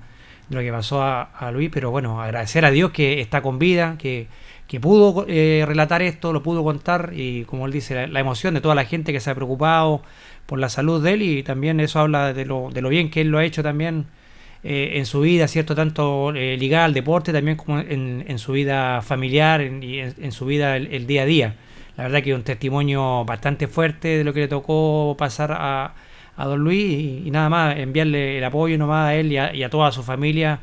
de 0.49 0.55
lo 0.55 0.61
que 0.61 0.71
pasó 0.71 1.01
a, 1.03 1.51
Luis. 1.53 1.69
Pero 1.71 1.91
bueno, 1.91 2.21
agradecer 2.21 2.65
a 2.65 2.71
Dios 2.71 2.91
que 2.91 3.21
está 3.21 3.41
con 3.41 3.59
vida, 3.59 3.95
que, 3.97 4.27
que 4.67 4.79
pudo 4.81 5.25
eh, 5.29 5.63
relatar 5.65 6.01
esto, 6.01 6.33
lo 6.33 6.43
pudo 6.43 6.63
contar. 6.63 7.11
Y 7.13 7.45
como 7.45 7.65
él 7.67 7.71
dice, 7.71 8.07
la, 8.07 8.19
emoción 8.19 8.55
de 8.55 8.61
toda 8.61 8.75
la 8.75 8.83
gente 8.85 9.13
que 9.13 9.21
se 9.21 9.29
ha 9.29 9.35
preocupado 9.35 10.01
por 10.45 10.59
la 10.59 10.69
salud 10.69 11.03
de 11.03 11.13
él 11.13 11.21
y 11.21 11.43
también 11.43 11.79
eso 11.79 11.99
habla 11.99 12.33
de 12.33 12.45
lo, 12.45 12.69
de 12.71 12.81
lo 12.81 12.89
bien 12.89 13.09
que 13.09 13.21
él 13.21 13.29
lo 13.29 13.37
ha 13.37 13.45
hecho 13.45 13.63
también. 13.63 14.05
Eh, 14.67 14.97
en 14.97 15.05
su 15.05 15.21
vida, 15.21 15.47
¿cierto? 15.47 15.75
Tanto 15.75 16.31
ligada 16.31 16.85
al 16.85 16.93
deporte 16.95 17.31
también 17.31 17.55
como 17.55 17.79
en, 17.81 18.25
en 18.27 18.39
su 18.39 18.53
vida 18.53 19.03
familiar 19.03 19.61
y 19.61 19.99
en, 19.99 20.31
su 20.31 20.47
vida 20.47 20.75
el, 20.75 21.05
día 21.05 21.21
a 21.21 21.25
día. 21.25 21.55
La 21.97 22.05
verdad 22.05 22.23
que 22.23 22.33
un 22.33 22.41
testimonio 22.41 23.25
bastante 23.25 23.67
fuerte 23.67 24.17
de 24.17 24.23
lo 24.23 24.33
que 24.33 24.39
le 24.39 24.47
tocó 24.47 25.15
pasar 25.19 25.51
a, 25.51 25.93
a 26.35 26.45
don 26.45 26.61
Luis 26.61 27.25
y, 27.25 27.29
nada 27.29 27.47
más 27.47 27.77
enviarle 27.77 28.39
el 28.39 28.43
apoyo 28.43 28.75
nomás 28.79 29.09
a 29.09 29.15
él 29.15 29.31
y 29.31 29.37
a, 29.37 29.69
toda 29.69 29.91
su 29.91 30.01
familia. 30.01 30.59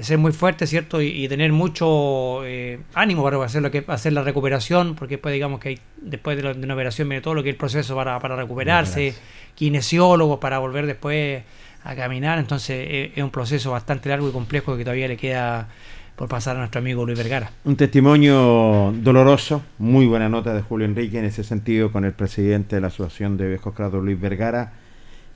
Ser 0.00 0.18
muy 0.18 0.32
fuerte, 0.32 0.66
¿cierto? 0.66 1.02
Y, 1.02 1.28
tener 1.28 1.52
mucho 1.52 2.44
eh, 2.46 2.80
ánimo 2.94 3.22
para 3.22 3.44
hacer, 3.44 3.60
lo 3.60 3.70
que, 3.70 3.84
hacer 3.86 4.14
la 4.14 4.22
recuperación, 4.22 4.94
porque 4.94 5.16
después 5.16 5.34
digamos 5.34 5.60
que 5.60 5.68
hay, 5.70 5.78
después 6.00 6.40
de, 6.42 6.50
una 6.50 6.74
operación 6.74 7.08
viene 7.08 7.20
todo 7.20 7.34
lo 7.34 7.42
que 7.42 7.50
es 7.50 7.54
el 7.54 7.58
proceso 7.58 7.94
para, 7.94 8.18
para 8.18 8.36
recuperarse, 8.36 9.14
kinesiólogos 9.54 10.38
para 10.38 10.58
volver 10.58 10.86
después 10.86 11.42
a 11.84 11.94
caminar, 11.94 12.38
entonces 12.38 13.10
es 13.14 13.22
un 13.22 13.30
proceso 13.30 13.72
bastante 13.72 14.08
largo 14.08 14.28
y 14.28 14.32
complejo 14.32 14.76
que 14.76 14.84
todavía 14.84 15.08
le 15.08 15.16
queda 15.16 15.68
por 16.16 16.28
pasar 16.28 16.56
a 16.56 16.60
nuestro 16.60 16.80
amigo 16.80 17.04
Luis 17.04 17.18
Vergara. 17.18 17.50
Un 17.64 17.76
testimonio 17.76 18.94
doloroso, 18.96 19.62
muy 19.78 20.06
buena 20.06 20.28
nota 20.28 20.54
de 20.54 20.62
Julio 20.62 20.86
Enrique 20.86 21.18
en 21.18 21.24
ese 21.24 21.42
sentido 21.42 21.90
con 21.90 22.04
el 22.04 22.12
presidente 22.12 22.76
de 22.76 22.80
la 22.82 22.88
Asociación 22.88 23.36
de 23.36 23.48
Viejos 23.48 23.74
Crados, 23.74 24.02
Luis 24.04 24.20
Vergara, 24.20 24.72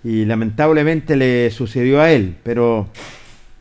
y 0.05 0.25
lamentablemente 0.25 1.17
le 1.17 1.51
sucedió 1.51 2.01
a 2.01 2.13
él, 2.13 2.37
pero 2.43 2.89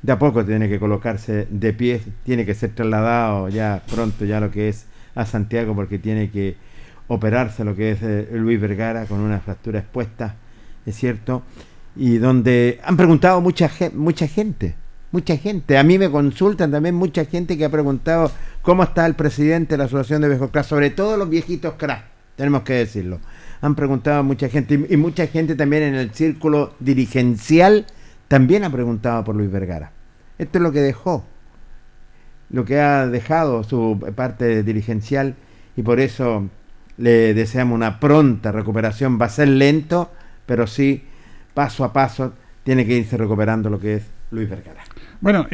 de 0.05 0.11
a 0.11 0.19
poco 0.19 0.45
tiene 0.45 0.69
que 0.69 0.79
colocarse 0.79 1.47
de 1.49 1.73
pie, 1.73 1.99
tiene 2.23 2.45
que 2.45 2.53
ser 2.53 2.75
trasladado 2.75 3.49
ya 3.49 3.81
pronto 3.89 4.23
ya 4.23 4.39
lo 4.39 4.51
que 4.51 4.69
es 4.69 4.85
a 5.15 5.25
Santiago 5.25 5.73
porque 5.73 5.97
tiene 5.97 6.29
que 6.29 6.57
operarse 7.07 7.63
lo 7.63 7.75
que 7.75 7.91
es 7.91 8.03
eh, 8.03 8.29
Luis 8.33 8.61
Vergara 8.61 9.05
con 9.07 9.19
una 9.19 9.39
fractura 9.39 9.79
expuesta, 9.79 10.35
es 10.85 10.95
cierto, 10.95 11.41
y 11.95 12.17
donde 12.17 12.79
han 12.83 12.97
preguntado 12.97 13.41
mucha, 13.41 13.71
mucha 13.93 14.27
gente 14.27 14.75
mucha 15.11 15.37
gente. 15.37 15.77
A 15.77 15.83
mí 15.83 15.97
me 15.97 16.11
consultan 16.11 16.71
también 16.71 16.93
mucha 16.93 17.23
gente 17.23 17.57
que 17.57 17.63
ha 17.63 17.69
preguntado 17.69 18.29
cómo 18.61 18.83
está 18.83 19.05
el 19.05 19.15
presidente 19.15 19.75
de 19.75 19.77
la 19.77 19.85
Asociación 19.85 20.21
de 20.21 20.27
Viejos 20.27 20.51
Crack, 20.51 20.65
sobre 20.65 20.89
todo 20.89 21.15
los 21.15 21.29
viejitos 21.29 21.75
crack, 21.75 22.03
tenemos 22.35 22.63
que 22.63 22.73
decirlo. 22.73 23.19
Han 23.61 23.75
preguntado 23.75 24.23
mucha 24.23 24.49
gente 24.49 24.87
y, 24.89 24.97
mucha 24.97 25.25
gente 25.27 25.55
también 25.55 25.83
en 25.83 25.95
el 25.95 26.11
círculo 26.11 26.75
dirigencial 26.81 27.85
también 28.27 28.65
ha 28.65 28.69
preguntado 28.69 29.23
por 29.23 29.35
Luis 29.35 29.49
Vergara. 29.49 29.94
Esto 30.37 30.57
es 30.57 30.61
lo 30.61 30.71
que 30.71 30.81
dejó, 30.81 31.23
lo 32.49 32.65
que 32.65 32.79
ha 32.79 33.07
dejado 33.07 33.63
su 33.63 33.99
parte 34.15 34.63
dirigencial 34.63 35.35
y 35.77 35.81
por 35.81 35.99
eso 35.99 36.49
le 36.97 37.33
deseamos 37.33 37.75
una 37.75 37.99
pronta 37.99 38.51
recuperación. 38.51 39.19
Va 39.19 39.25
a 39.25 39.29
ser 39.29 39.47
lento, 39.47 40.11
pero 40.45 40.67
sí, 40.67 41.03
paso 41.53 41.83
a 41.83 41.93
paso, 41.93 42.33
tiene 42.63 42.85
que 42.85 42.97
irse 42.97 43.17
recuperando 43.17 43.69
lo 43.69 43.79
que 43.79 43.95
es 43.95 44.03
Luis 44.31 44.49
Vergara. 44.49 44.83
Bueno, 45.21 45.47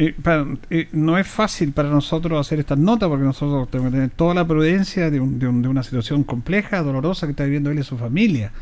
no 0.92 1.18
es 1.18 1.26
fácil 1.26 1.72
para 1.72 1.88
nosotros 1.88 2.38
hacer 2.38 2.60
estas 2.60 2.78
notas 2.78 3.08
porque 3.08 3.24
nosotros 3.24 3.70
tenemos 3.70 3.90
que 3.90 3.96
tener 3.96 4.10
toda 4.10 4.34
la 4.34 4.46
prudencia 4.46 5.10
de, 5.10 5.20
de, 5.20 5.46
una 5.48 5.82
situación 5.82 6.24
compleja, 6.24 6.82
dolorosa 6.82 7.26
que 7.26 7.30
está 7.30 7.44
viviendo 7.44 7.70
él 7.70 7.78
y 7.78 7.82
su 7.82 7.96
familia. 7.96 8.52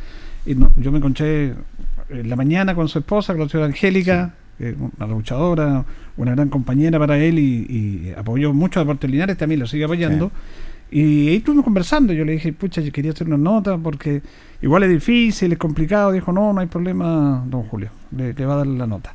Y 0.47 0.55
yo 0.77 0.93
me 0.93 0.99
encontré 0.99 1.55
en 2.11 2.29
la 2.29 2.37
mañana 2.37 2.75
con 2.75 2.89
su 2.89 2.99
esposa, 2.99 3.33
con 3.33 3.43
la 3.43 3.49
señora 3.49 3.67
Angélica, 3.67 4.35
una 4.99 5.07
luchadora, 5.07 5.85
una 6.17 6.33
gran 6.33 6.49
compañera 6.49 6.99
para 6.99 7.19
él 7.19 7.39
y, 7.39 8.13
apoyó 8.17 8.53
mucho 8.53 8.81
a 8.81 8.85
Deportes 8.85 9.11
Linares, 9.11 9.37
también 9.37 9.61
lo 9.61 9.67
sigue 9.67 9.85
apoyando. 9.85 10.31
Y 10.91 11.29
ahí 11.29 11.37
estuvimos 11.37 11.65
conversando. 11.65 12.13
Yo 12.13 12.25
le 12.25 12.33
dije, 12.33 12.53
pucha, 12.53 12.81
yo 12.81 12.91
quería 12.93 13.13
hacer 13.13 13.27
una 13.29 13.37
nota 13.39 13.79
porque 13.79 14.23
igual 14.61 14.83
es 14.83 14.91
difícil, 14.91 15.53
es 15.53 15.59
complicado. 15.59 16.11
Dijo, 16.13 16.33
no, 16.33 16.53
no 16.53 16.61
hay 16.61 16.67
problema, 16.67 17.45
don 17.47 17.63
Julio, 17.63 17.91
le, 18.17 18.35
le 18.35 18.47
va 18.47 18.55
a 18.55 18.57
dar 18.59 18.67
la 18.67 18.87
nota. 18.87 19.15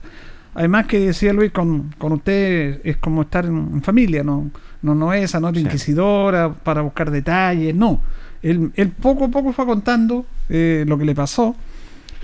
Además 0.53 0.85
que 0.87 0.99
decía 0.99 1.33
Luis, 1.33 1.51
con, 1.51 1.93
con 1.97 2.13
usted 2.13 2.79
es 2.85 2.95
como 2.97 3.23
estar 3.23 3.45
en, 3.45 3.57
en 3.73 3.81
familia, 3.81 4.23
no, 4.23 4.49
no, 4.81 4.95
no 4.95 5.11
es 5.11 5.25
esa 5.25 5.41
nota 5.41 5.59
Sí. 5.59 5.65
inquisidora 5.65 6.53
para 6.53 6.81
buscar 6.81 7.11
detalles, 7.11 7.75
no. 7.75 7.99
Él, 8.41 8.71
él 8.75 8.89
poco 8.89 9.25
a 9.25 9.27
poco 9.27 9.51
fue 9.51 9.65
contando 9.65 10.25
eh, 10.47 10.85
lo 10.87 10.97
que 10.97 11.03
le 11.03 11.13
pasó. 11.13 11.55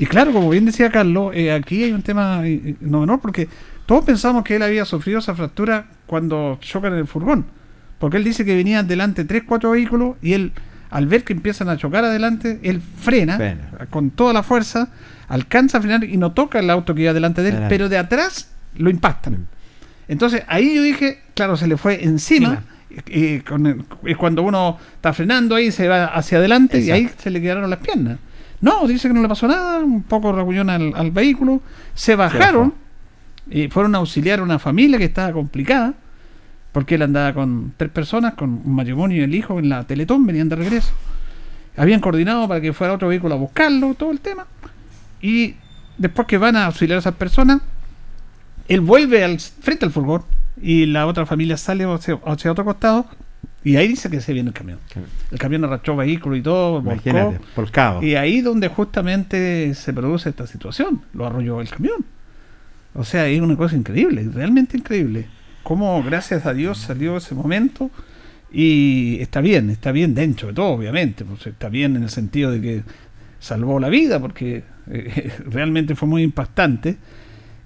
Y 0.01 0.07
claro, 0.07 0.33
como 0.33 0.49
bien 0.49 0.65
decía 0.65 0.89
Carlos, 0.89 1.31
eh, 1.35 1.51
aquí 1.51 1.83
hay 1.83 1.91
un 1.91 2.01
tema 2.01 2.41
eh, 2.43 2.59
eh, 2.65 2.75
no 2.79 3.01
menor 3.01 3.19
porque 3.21 3.47
todos 3.85 4.03
pensamos 4.03 4.43
que 4.43 4.55
él 4.55 4.63
había 4.63 4.83
sufrido 4.83 5.19
esa 5.19 5.35
fractura 5.35 5.85
cuando 6.07 6.57
chocan 6.59 6.93
en 6.93 6.99
el 6.99 7.05
furgón. 7.05 7.45
Porque 7.99 8.17
él 8.17 8.23
dice 8.23 8.43
que 8.43 8.55
venían 8.55 8.87
delante 8.87 9.25
tres, 9.25 9.43
cuatro 9.45 9.69
vehículos 9.69 10.15
y 10.19 10.33
él, 10.33 10.53
al 10.89 11.05
ver 11.05 11.23
que 11.23 11.33
empiezan 11.33 11.69
a 11.69 11.77
chocar 11.77 12.03
adelante, 12.03 12.59
él 12.63 12.81
frena 12.81 13.59
con 13.91 14.09
toda 14.09 14.33
la 14.33 14.41
fuerza, 14.41 14.89
alcanza 15.27 15.77
a 15.77 15.81
frenar 15.81 16.03
y 16.03 16.17
no 16.17 16.31
toca 16.31 16.57
el 16.57 16.71
auto 16.71 16.95
que 16.95 17.03
iba 17.03 17.13
delante 17.13 17.43
de 17.43 17.49
él, 17.49 17.65
pero 17.69 17.87
de 17.87 17.99
atrás 17.99 18.49
lo 18.75 18.89
impactan. 18.89 19.45
Entonces 20.07 20.41
ahí 20.47 20.77
yo 20.77 20.81
dije, 20.81 21.21
claro, 21.35 21.57
se 21.57 21.67
le 21.67 21.77
fue 21.77 22.03
encima. 22.03 22.63
Y, 23.05 23.41
con 23.41 23.85
y 24.03 24.15
cuando 24.15 24.41
uno 24.41 24.79
está 24.95 25.13
frenando 25.13 25.53
ahí 25.55 25.71
se 25.71 25.87
va 25.87 26.05
hacia 26.05 26.39
adelante 26.39 26.79
y 26.79 26.89
ahí 26.89 27.07
se 27.19 27.29
le 27.29 27.39
quedaron 27.39 27.69
las 27.69 27.79
piernas. 27.79 28.17
No, 28.61 28.87
dice 28.87 29.07
que 29.07 29.13
no 29.13 29.21
le 29.21 29.27
pasó 29.27 29.47
nada, 29.47 29.79
un 29.79 30.03
poco 30.03 30.31
reunión 30.31 30.69
al, 30.69 30.93
al 30.95 31.11
vehículo, 31.11 31.61
se 31.95 32.15
bajaron 32.15 32.73
y 33.49 33.67
fueron 33.69 33.95
a 33.95 33.97
auxiliar 33.97 34.39
a 34.39 34.43
una 34.43 34.59
familia 34.59 34.99
que 34.99 35.05
estaba 35.05 35.33
complicada, 35.33 35.95
porque 36.71 36.95
él 36.95 37.01
andaba 37.01 37.33
con 37.33 37.73
tres 37.75 37.91
personas, 37.91 38.35
con 38.35 38.61
un 38.63 38.75
matrimonio 38.75 39.17
y 39.17 39.21
el 39.21 39.35
hijo 39.35 39.59
en 39.59 39.69
la 39.69 39.83
Teletón, 39.83 40.25
venían 40.25 40.47
de 40.47 40.55
regreso. 40.55 40.91
Habían 41.75 42.01
coordinado 42.01 42.47
para 42.47 42.61
que 42.61 42.71
fuera 42.71 42.93
otro 42.93 43.07
vehículo 43.07 43.33
a 43.35 43.37
buscarlo, 43.37 43.93
todo 43.95 44.11
el 44.11 44.19
tema. 44.19 44.45
Y 45.21 45.55
después 45.97 46.27
que 46.27 46.37
van 46.37 46.55
a 46.55 46.67
auxiliar 46.67 46.97
a 46.97 46.99
esas 46.99 47.15
personas, 47.15 47.61
él 48.67 48.81
vuelve 48.81 49.23
al, 49.23 49.39
frente 49.39 49.85
al 49.85 49.91
furgón 49.91 50.23
y 50.61 50.85
la 50.85 51.07
otra 51.07 51.25
familia 51.25 51.57
sale 51.57 51.83
hacia, 51.85 52.19
hacia 52.25 52.51
otro 52.51 52.63
costado 52.63 53.07
y 53.63 53.75
ahí 53.75 53.87
dice 53.87 54.09
que 54.09 54.21
se 54.21 54.33
viene 54.33 54.49
el 54.49 54.53
camión. 54.53 54.79
El 55.31 55.37
camión 55.37 55.63
arrastró 55.63 55.95
vehículo 55.95 56.35
y 56.35 56.41
todo, 56.41 56.81
volcó. 56.81 57.09
Imagínate, 57.09 57.39
volcado. 57.55 58.03
Y 58.03 58.15
ahí 58.15 58.41
donde 58.41 58.69
justamente 58.69 59.73
se 59.75 59.93
produce 59.93 60.29
esta 60.29 60.47
situación, 60.47 61.01
lo 61.13 61.27
arrolló 61.27 61.61
el 61.61 61.69
camión. 61.69 62.03
O 62.93 63.03
sea, 63.03 63.27
es 63.27 63.39
una 63.39 63.55
cosa 63.55 63.75
increíble, 63.75 64.27
realmente 64.33 64.77
increíble. 64.77 65.27
Cómo 65.63 66.01
gracias 66.03 66.45
a 66.45 66.53
Dios 66.53 66.79
salió 66.79 67.17
ese 67.17 67.35
momento 67.35 67.91
y 68.51 69.19
está 69.21 69.41
bien, 69.41 69.69
está 69.69 69.91
bien 69.91 70.15
dentro 70.15 70.47
de 70.49 70.55
todo, 70.55 70.69
obviamente. 70.69 71.23
Pues 71.23 71.45
está 71.45 71.69
bien 71.69 71.95
en 71.95 72.03
el 72.03 72.09
sentido 72.09 72.51
de 72.51 72.61
que 72.61 72.83
salvó 73.39 73.79
la 73.79 73.89
vida, 73.89 74.19
porque 74.19 74.63
eh, 74.89 75.31
realmente 75.45 75.95
fue 75.95 76.07
muy 76.07 76.23
impactante. 76.23 76.97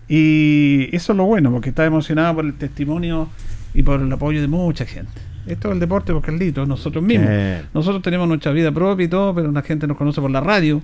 Y 0.07 0.89
eso 0.95 1.13
es 1.13 1.17
lo 1.17 1.25
bueno, 1.25 1.51
porque 1.51 1.69
está 1.69 1.85
emocionado 1.85 2.35
por 2.35 2.45
el 2.45 2.53
testimonio 2.55 3.29
y 3.73 3.81
por 3.81 4.01
el 4.01 4.11
apoyo 4.11 4.41
de 4.41 4.47
mucha 4.47 4.85
gente. 4.85 5.34
Esto 5.47 5.67
es 5.69 5.73
el 5.73 5.79
deporte, 5.79 6.11
porque 6.13 6.31
Carlito, 6.31 6.65
nosotros 6.65 7.03
mismos. 7.03 7.29
Nosotros 7.73 8.01
tenemos 8.01 8.27
nuestra 8.27 8.51
vida 8.51 8.71
propia 8.71 9.05
y 9.05 9.07
todo, 9.07 9.33
pero 9.35 9.51
la 9.51 9.61
gente 9.61 9.87
nos 9.87 9.97
conoce 9.97 10.21
por 10.21 10.31
la 10.31 10.41
radio. 10.41 10.81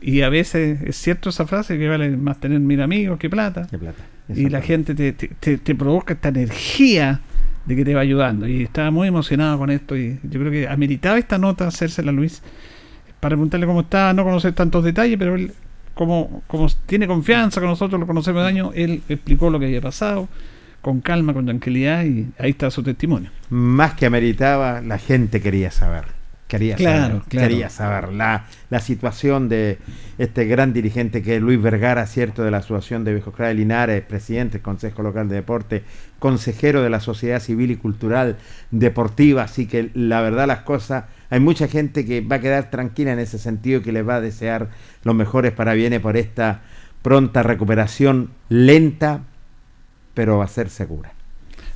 Y 0.00 0.22
a 0.22 0.28
veces 0.28 0.80
es 0.82 0.96
cierto 0.96 1.28
esa 1.28 1.46
frase 1.46 1.78
que 1.78 1.88
vale 1.88 2.10
más 2.16 2.40
tener 2.40 2.58
mil 2.60 2.80
amigos 2.82 3.18
que 3.18 3.30
plata. 3.30 3.68
Y 4.34 4.48
la 4.48 4.60
gente 4.62 4.94
te, 4.94 5.12
te, 5.12 5.28
te- 5.28 5.58
te 5.58 5.74
provoca 5.74 6.14
esta 6.14 6.30
energía 6.30 7.20
de 7.66 7.76
que 7.76 7.84
te 7.84 7.94
va 7.94 8.00
ayudando. 8.00 8.48
Y 8.48 8.62
estaba 8.62 8.90
muy 8.90 9.06
emocionado 9.08 9.58
con 9.58 9.70
esto. 9.70 9.96
Y 9.96 10.18
yo 10.24 10.40
creo 10.40 10.50
que 10.50 10.66
ameritaba 10.68 11.18
esta 11.18 11.38
nota 11.38 11.68
hacérsela 11.68 12.10
a 12.10 12.14
Luis 12.14 12.42
para 13.20 13.36
preguntarle 13.36 13.66
cómo 13.66 13.82
está, 13.82 14.12
no 14.12 14.24
conocer 14.24 14.52
tantos 14.52 14.82
detalles, 14.82 15.16
pero 15.16 15.36
él, 15.36 15.52
como, 15.94 16.42
como 16.48 16.66
tiene 16.86 17.06
confianza 17.06 17.60
con 17.60 17.70
nosotros, 17.70 18.00
lo 18.00 18.06
conocemos 18.08 18.42
de 18.42 18.48
años, 18.48 18.70
él 18.74 19.02
explicó 19.08 19.48
lo 19.50 19.60
que 19.60 19.66
había 19.66 19.80
pasado 19.80 20.28
con 20.82 21.00
calma, 21.00 21.32
con 21.32 21.46
tranquilidad. 21.46 22.04
Y 22.04 22.34
ahí 22.38 22.50
está 22.50 22.70
su 22.70 22.82
testimonio. 22.82 23.30
Más 23.48 23.94
que 23.94 24.06
ameritaba, 24.06 24.80
la 24.82 24.98
gente 24.98 25.40
quería 25.40 25.70
saber. 25.70 26.04
Quería 26.48 26.76
Claro, 26.76 27.22
saber, 27.22 27.22
claro. 27.30 27.48
quería 27.48 27.70
saber 27.70 28.12
la, 28.12 28.46
la 28.68 28.80
situación 28.80 29.48
de 29.48 29.78
este 30.18 30.44
gran 30.44 30.74
dirigente 30.74 31.22
que 31.22 31.36
es 31.36 31.42
Luis 31.42 31.62
Vergara, 31.62 32.06
cierto, 32.06 32.44
de 32.44 32.50
la 32.50 32.58
Asociación 32.58 33.04
de 33.04 33.14
Viejos 33.14 33.34
de 33.38 33.54
Linares, 33.54 34.02
presidente 34.02 34.54
del 34.58 34.62
Consejo 34.62 35.02
Local 35.02 35.30
de 35.30 35.36
Deporte, 35.36 35.84
consejero 36.18 36.82
de 36.82 36.90
la 36.90 37.00
Sociedad 37.00 37.40
Civil 37.40 37.70
y 37.70 37.76
Cultural 37.76 38.36
Deportiva. 38.70 39.44
Así 39.44 39.66
que 39.66 39.90
la 39.94 40.20
verdad, 40.20 40.46
las 40.46 40.60
cosas, 40.60 41.04
hay 41.30 41.40
mucha 41.40 41.68
gente 41.68 42.04
que 42.04 42.20
va 42.20 42.36
a 42.36 42.40
quedar 42.40 42.70
tranquila 42.70 43.12
en 43.12 43.18
ese 43.20 43.38
sentido, 43.38 43.80
que 43.80 43.92
les 43.92 44.06
va 44.06 44.16
a 44.16 44.20
desear 44.20 44.68
los 45.04 45.14
mejores 45.14 45.52
parabienes 45.52 46.00
por 46.00 46.18
esta 46.18 46.60
pronta 47.00 47.42
recuperación 47.42 48.30
lenta, 48.50 49.22
pero 50.14 50.38
va 50.38 50.44
a 50.44 50.48
ser 50.48 50.68
segura. 50.70 51.12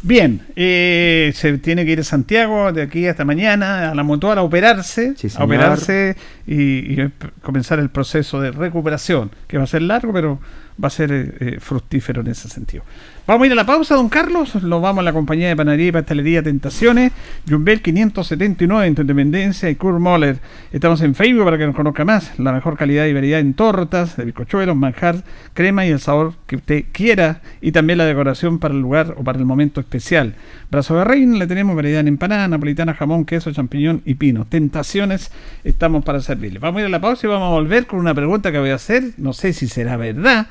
Bien, 0.02 0.42
eh, 0.54 1.32
se 1.34 1.58
tiene 1.58 1.84
que 1.84 1.92
ir 1.92 2.00
a 2.00 2.04
Santiago 2.04 2.72
de 2.72 2.82
aquí 2.82 3.06
hasta 3.06 3.24
mañana 3.24 3.90
a 3.90 3.94
la 3.94 4.02
Mutual 4.02 4.38
a 4.38 4.42
operarse, 4.42 5.14
Sí, 5.16 5.28
a 5.34 5.44
operarse 5.44 6.16
y, 6.46 6.96
comenzar 7.42 7.78
el 7.78 7.88
proceso 7.88 8.40
de 8.40 8.50
recuperación, 8.52 9.30
que 9.48 9.58
va 9.58 9.64
a 9.64 9.66
ser 9.66 9.82
largo, 9.82 10.12
pero 10.12 10.38
va 10.82 10.88
a 10.88 10.90
ser 10.90 11.10
eh, 11.12 11.32
eh, 11.40 11.56
fructífero 11.60 12.20
en 12.20 12.28
ese 12.28 12.48
sentido. 12.48 12.84
Vamos 13.26 13.42
a 13.42 13.46
ir 13.46 13.52
a 13.54 13.56
la 13.56 13.66
pausa, 13.66 13.96
don 13.96 14.08
Carlos. 14.08 14.54
Lo 14.62 14.80
vamos 14.80 15.00
a 15.00 15.02
la 15.02 15.12
compañía 15.12 15.48
de 15.48 15.56
panadería 15.56 15.88
y 15.88 15.92
pastelería 15.92 16.44
Tentaciones, 16.44 17.10
Jumbel 17.50 17.82
579 17.82 18.86
entre 18.86 19.02
Independencia 19.02 19.68
y 19.68 19.74
Kurt 19.74 19.98
Moller. 19.98 20.38
Estamos 20.70 21.00
en 21.00 21.16
Facebook 21.16 21.44
para 21.44 21.58
que 21.58 21.66
nos 21.66 21.74
conozca 21.74 22.04
más. 22.04 22.38
La 22.38 22.52
mejor 22.52 22.76
calidad 22.76 23.04
y 23.06 23.12
variedad 23.12 23.40
en 23.40 23.54
tortas, 23.54 24.16
de 24.16 24.26
bizcochuelos, 24.26 24.76
manjar, 24.76 25.24
crema 25.54 25.84
y 25.84 25.90
el 25.90 25.98
sabor 25.98 26.34
que 26.46 26.54
usted 26.54 26.84
quiera. 26.92 27.40
Y 27.60 27.72
también 27.72 27.98
la 27.98 28.04
decoración 28.04 28.60
para 28.60 28.74
el 28.74 28.80
lugar 28.80 29.16
o 29.18 29.24
para 29.24 29.40
el 29.40 29.44
momento 29.44 29.80
especial. 29.80 30.36
Brazo 30.70 30.96
de 30.96 31.02
reina, 31.02 31.36
le 31.36 31.48
tenemos 31.48 31.74
variedad 31.74 32.02
en 32.02 32.08
empanada, 32.08 32.46
napolitana, 32.46 32.94
jamón, 32.94 33.24
queso, 33.24 33.50
champiñón 33.50 34.02
y 34.04 34.14
pino. 34.14 34.46
Tentaciones, 34.48 35.32
estamos 35.64 36.04
para 36.04 36.20
servirle. 36.20 36.60
Vamos 36.60 36.78
a 36.78 36.80
ir 36.82 36.86
a 36.86 36.90
la 36.90 37.00
pausa 37.00 37.26
y 37.26 37.30
vamos 37.30 37.48
a 37.48 37.54
volver 37.54 37.88
con 37.88 37.98
una 37.98 38.14
pregunta 38.14 38.52
que 38.52 38.60
voy 38.60 38.70
a 38.70 38.76
hacer. 38.76 39.14
No 39.16 39.32
sé 39.32 39.52
si 39.52 39.66
será 39.66 39.96
verdad. 39.96 40.46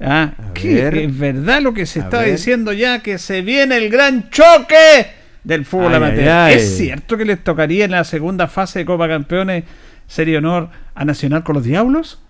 Ah, 0.00 0.32
A 0.38 0.52
¿qué? 0.54 0.74
ver. 0.74 0.94
¿Es 0.98 1.18
verdad 1.18 1.60
lo 1.62 1.72
que 1.74 1.86
se 1.86 2.00
A 2.00 2.04
está 2.04 2.18
ver. 2.20 2.32
diciendo 2.32 2.72
ya 2.72 3.00
que 3.02 3.18
se 3.18 3.42
viene 3.42 3.76
el 3.76 3.88
gran 3.90 4.28
choque 4.30 5.06
del 5.44 5.64
fútbol 5.64 5.90
Ay, 5.92 5.96
amateur? 5.96 6.28
ay, 6.28 6.52
ay. 6.52 6.54
¿Es 6.56 6.76
cierto 6.76 7.16
que 7.16 7.24
les 7.24 7.42
tocaría 7.42 7.84
en 7.86 7.92
la 7.92 8.04
segunda 8.04 8.46
fase 8.48 8.80
de 8.80 8.84
Copa 8.84 9.08
Campeones 9.08 9.64
sería 10.06 10.38
honor 10.38 10.68
a 10.94 11.04
Nacional 11.04 11.42
con 11.44 11.54
los 11.54 11.64
Diablos? 11.64 12.20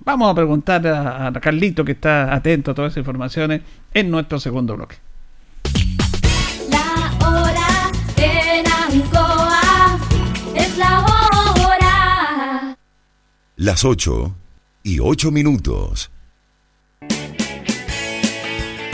Vamos 0.00 0.30
a 0.30 0.34
preguntar 0.34 0.86
a, 0.86 1.26
a 1.28 1.32
Carlito 1.34 1.84
que 1.84 1.92
está 1.92 2.34
atento 2.34 2.70
a 2.70 2.74
todas 2.74 2.92
esas 2.92 3.02
informaciones 3.02 3.60
en 3.92 4.10
nuestro 4.10 4.40
segundo 4.40 4.76
bloque. 4.76 4.96
La 6.70 7.12
hora 7.28 7.90
en 8.16 8.66
Ancoa 8.66 9.98
es 10.54 10.78
la 10.78 11.00
hora. 11.00 12.76
Las 13.56 13.84
8 13.84 14.34
y 14.84 15.00
8 15.00 15.30
minutos. 15.30 16.10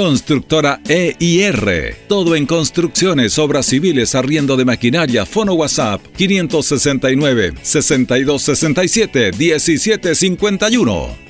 Constructora 0.00 0.80
EIR. 0.88 1.94
Todo 2.08 2.34
en 2.34 2.46
construcciones, 2.46 3.38
obras 3.38 3.66
civiles, 3.66 4.14
arriendo 4.14 4.56
de 4.56 4.64
maquinaria, 4.64 5.26
fono 5.26 5.52
WhatsApp 5.52 6.00
569 6.16 7.52
6267 7.60 9.32
1751. 9.36 11.29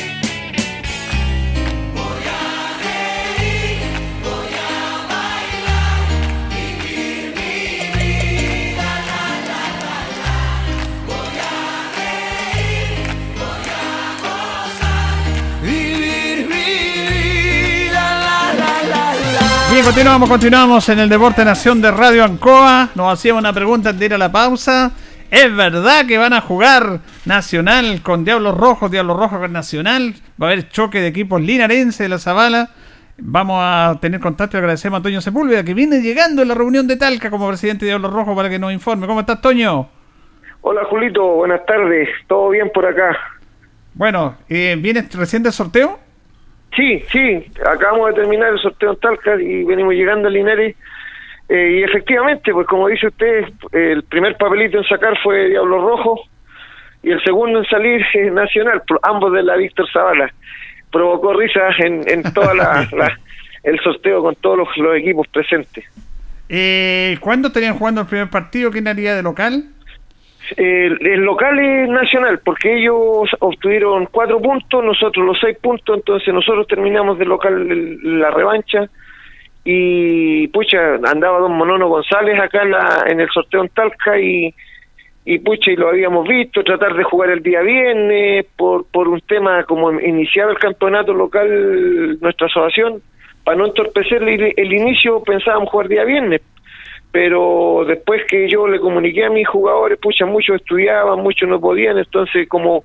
Bien, 19.81 19.93
continuamos, 19.95 20.29
continuamos 20.29 20.89
en 20.89 20.99
el 20.99 21.09
Deporte 21.09 21.43
Nación 21.43 21.81
de 21.81 21.89
Radio 21.89 22.23
Ancoa. 22.23 22.89
Nos 22.93 23.11
hacíamos 23.11 23.41
una 23.41 23.51
pregunta 23.51 23.89
antes 23.89 23.99
de 23.99 24.05
ir 24.05 24.13
a 24.13 24.17
la 24.19 24.31
pausa. 24.31 24.91
¿Es 25.31 25.55
verdad 25.55 26.05
que 26.05 26.19
van 26.19 26.33
a 26.33 26.41
jugar 26.41 26.99
Nacional 27.25 28.03
con 28.03 28.23
Diablos 28.23 28.55
Rojos, 28.55 28.91
Diablos 28.91 29.17
Rojos 29.17 29.39
con 29.39 29.51
Nacional? 29.51 30.13
Va 30.39 30.49
a 30.49 30.51
haber 30.51 30.69
choque 30.69 31.01
de 31.01 31.07
equipos 31.07 31.41
linarense 31.41 32.03
de 32.03 32.09
la 32.09 32.19
Zabala. 32.19 32.69
Vamos 33.17 33.57
a 33.59 33.97
tener 33.99 34.19
contacto 34.19 34.55
y 34.55 34.59
agradecemos 34.59 34.99
a 34.99 35.03
Toño 35.03 35.19
Sepúlveda 35.19 35.63
que 35.63 35.73
viene 35.73 35.99
llegando 36.01 36.43
en 36.43 36.49
la 36.49 36.53
reunión 36.53 36.87
de 36.87 36.97
Talca 36.97 37.31
como 37.31 37.47
presidente 37.47 37.85
de 37.85 37.89
Diablos 37.89 38.13
Rojos 38.13 38.35
para 38.35 38.51
que 38.51 38.59
nos 38.59 38.71
informe. 38.71 39.07
¿Cómo 39.07 39.21
estás, 39.21 39.41
Toño? 39.41 39.89
Hola 40.61 40.85
Julito, 40.91 41.25
buenas 41.37 41.65
tardes, 41.65 42.07
todo 42.27 42.49
bien 42.49 42.69
por 42.71 42.85
acá. 42.85 43.17
Bueno, 43.95 44.35
eh, 44.47 44.77
¿vienes 44.79 45.11
recién 45.15 45.41
del 45.41 45.53
sorteo? 45.53 45.97
Sí, 46.75 47.03
sí, 47.11 47.45
acabamos 47.65 48.09
de 48.09 48.21
terminar 48.21 48.53
el 48.53 48.59
sorteo 48.59 48.91
en 48.91 48.99
Talca 48.99 49.35
y 49.41 49.63
venimos 49.65 49.93
llegando 49.93 50.27
a 50.27 50.31
Linares. 50.31 50.75
Eh, 51.49 51.79
y 51.79 51.83
efectivamente, 51.83 52.53
pues 52.53 52.65
como 52.67 52.87
dice 52.87 53.07
usted, 53.07 53.43
el 53.73 54.03
primer 54.03 54.37
papelito 54.37 54.77
en 54.77 54.85
sacar 54.85 55.17
fue 55.21 55.49
Diablo 55.49 55.85
Rojo 55.85 56.21
y 57.03 57.11
el 57.11 57.21
segundo 57.23 57.59
en 57.59 57.65
salir 57.65 58.01
es 58.13 58.31
Nacional, 58.31 58.81
ambos 59.03 59.33
de 59.33 59.43
la 59.43 59.55
Víctor 59.57 59.85
Zavala. 59.91 60.33
Provocó 60.91 61.33
risas 61.33 61.73
en, 61.79 62.03
en 62.09 62.23
toda 62.33 62.53
la, 62.53 62.87
la- 62.97 63.19
el 63.63 63.79
sorteo 63.81 64.23
con 64.23 64.35
todos 64.35 64.57
los, 64.59 64.67
los 64.77 64.95
equipos 64.97 65.27
presentes. 65.27 65.83
Eh, 66.49 67.17
¿Cuándo 67.19 67.49
estarían 67.49 67.77
jugando 67.77 68.01
el 68.01 68.07
primer 68.07 68.29
partido? 68.29 68.71
¿Quién 68.71 68.87
haría 68.87 69.13
de 69.15 69.21
local? 69.23 69.65
El, 70.57 70.97
el 71.05 71.21
local 71.21 71.57
es 71.59 71.89
nacional, 71.89 72.39
porque 72.43 72.77
ellos 72.77 73.29
obtuvieron 73.39 74.07
cuatro 74.11 74.41
puntos, 74.41 74.83
nosotros 74.83 75.25
los 75.25 75.39
seis 75.39 75.57
puntos, 75.61 75.97
entonces 75.97 76.33
nosotros 76.33 76.67
terminamos 76.67 77.17
de 77.17 77.25
local 77.25 77.71
el- 77.71 78.19
la 78.19 78.31
revancha. 78.31 78.89
Y 79.63 80.47
pucha, 80.47 80.95
andaba 81.05 81.39
don 81.39 81.53
Monono 81.55 81.87
González 81.87 82.39
acá 82.39 82.63
en, 82.63 82.71
la- 82.71 83.03
en 83.07 83.19
el 83.21 83.29
sorteo 83.29 83.61
en 83.61 83.69
Talca 83.69 84.19
y, 84.19 84.53
y 85.23 85.39
pucha, 85.39 85.71
y 85.71 85.75
lo 85.75 85.89
habíamos 85.89 86.27
visto, 86.27 86.63
tratar 86.63 86.95
de 86.95 87.03
jugar 87.03 87.29
el 87.29 87.43
día 87.43 87.61
viernes 87.61 88.45
por, 88.57 88.85
por 88.91 89.07
un 89.07 89.21
tema 89.21 89.63
como 89.65 89.91
iniciar 89.91 90.49
el 90.49 90.57
campeonato 90.57 91.13
local, 91.13 92.17
nuestra 92.19 92.47
asociación, 92.47 93.01
para 93.43 93.57
no 93.57 93.67
entorpecer 93.67 94.23
el, 94.23 94.53
el 94.57 94.73
inicio 94.73 95.21
pensábamos 95.23 95.69
jugar 95.69 95.87
día 95.87 96.03
viernes, 96.05 96.41
pero 97.11 97.83
después 97.85 98.23
que 98.25 98.49
yo 98.49 98.67
le 98.67 98.79
comuniqué 98.79 99.25
a 99.25 99.29
mis 99.29 99.47
jugadores, 99.47 99.99
pucha, 99.99 100.25
muchos 100.25 100.55
estudiaban, 100.57 101.19
muchos 101.19 101.49
no 101.49 101.59
podían, 101.59 101.97
entonces 101.97 102.47
como 102.47 102.83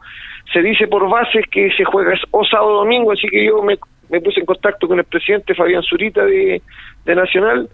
se 0.53 0.63
dice 0.63 0.89
por 0.89 1.09
bases 1.09 1.45
que 1.51 1.71
se 1.77 1.85
juega 1.85 2.15
o 2.31 2.45
sábado 2.45 2.71
o 2.71 2.79
domingo, 2.81 3.13
así 3.13 3.29
que 3.29 3.45
yo 3.45 3.63
me, 3.63 3.79
me 4.11 4.21
puse 4.21 4.41
en 4.41 4.47
contacto 4.47 4.89
con 4.89 4.99
el 4.99 5.05
presidente 5.05 5.55
Fabián 5.55 5.83
Zurita 5.83 6.25
de, 6.25 6.61
de 7.05 7.15
Nacional 7.15 7.69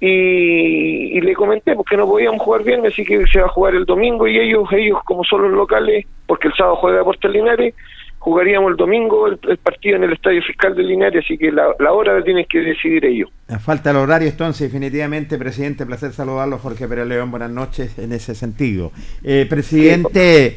y, 0.00 1.20
le 1.20 1.34
comenté 1.34 1.74
porque 1.74 1.96
no 1.96 2.06
podíamos 2.06 2.40
jugar 2.40 2.64
bien, 2.64 2.86
así 2.86 3.04
que 3.04 3.26
se 3.26 3.40
va 3.40 3.46
a 3.46 3.50
jugar 3.50 3.74
el 3.74 3.84
domingo 3.84 4.26
y 4.26 4.38
ellos, 4.38 4.66
ellos 4.72 4.98
como 5.04 5.22
son 5.24 5.42
los 5.42 5.52
locales, 5.52 6.06
porque 6.26 6.48
el 6.48 6.54
sábado 6.54 6.76
juega 6.76 6.98
Deportes 6.98 7.30
Linares, 7.30 7.74
jugaríamos 8.20 8.70
el 8.70 8.76
domingo 8.76 9.26
el, 9.26 9.40
el 9.48 9.56
partido 9.58 9.96
en 9.96 10.04
el 10.04 10.12
Estadio 10.12 10.42
Fiscal 10.42 10.76
de 10.76 10.82
Linares, 10.82 11.24
así 11.24 11.36
que 11.36 11.50
la, 11.50 11.74
la 11.78 11.92
hora 11.92 12.18
la 12.18 12.22
tienen 12.22 12.44
que 12.48 12.58
decidir 12.60 13.04
ellos. 13.04 13.30
Falta 13.60 13.90
el 13.90 13.96
horario 13.96 14.28
entonces, 14.28 14.70
definitivamente, 14.70 15.38
presidente, 15.38 15.86
placer 15.86 16.12
saludarlo, 16.12 16.58
Jorge 16.58 16.86
Pérez 16.86 17.06
León, 17.06 17.30
buenas 17.30 17.50
noches 17.50 17.98
en 17.98 18.12
ese 18.12 18.34
sentido. 18.34 18.92
Eh, 19.24 19.46
presidente, 19.48 20.56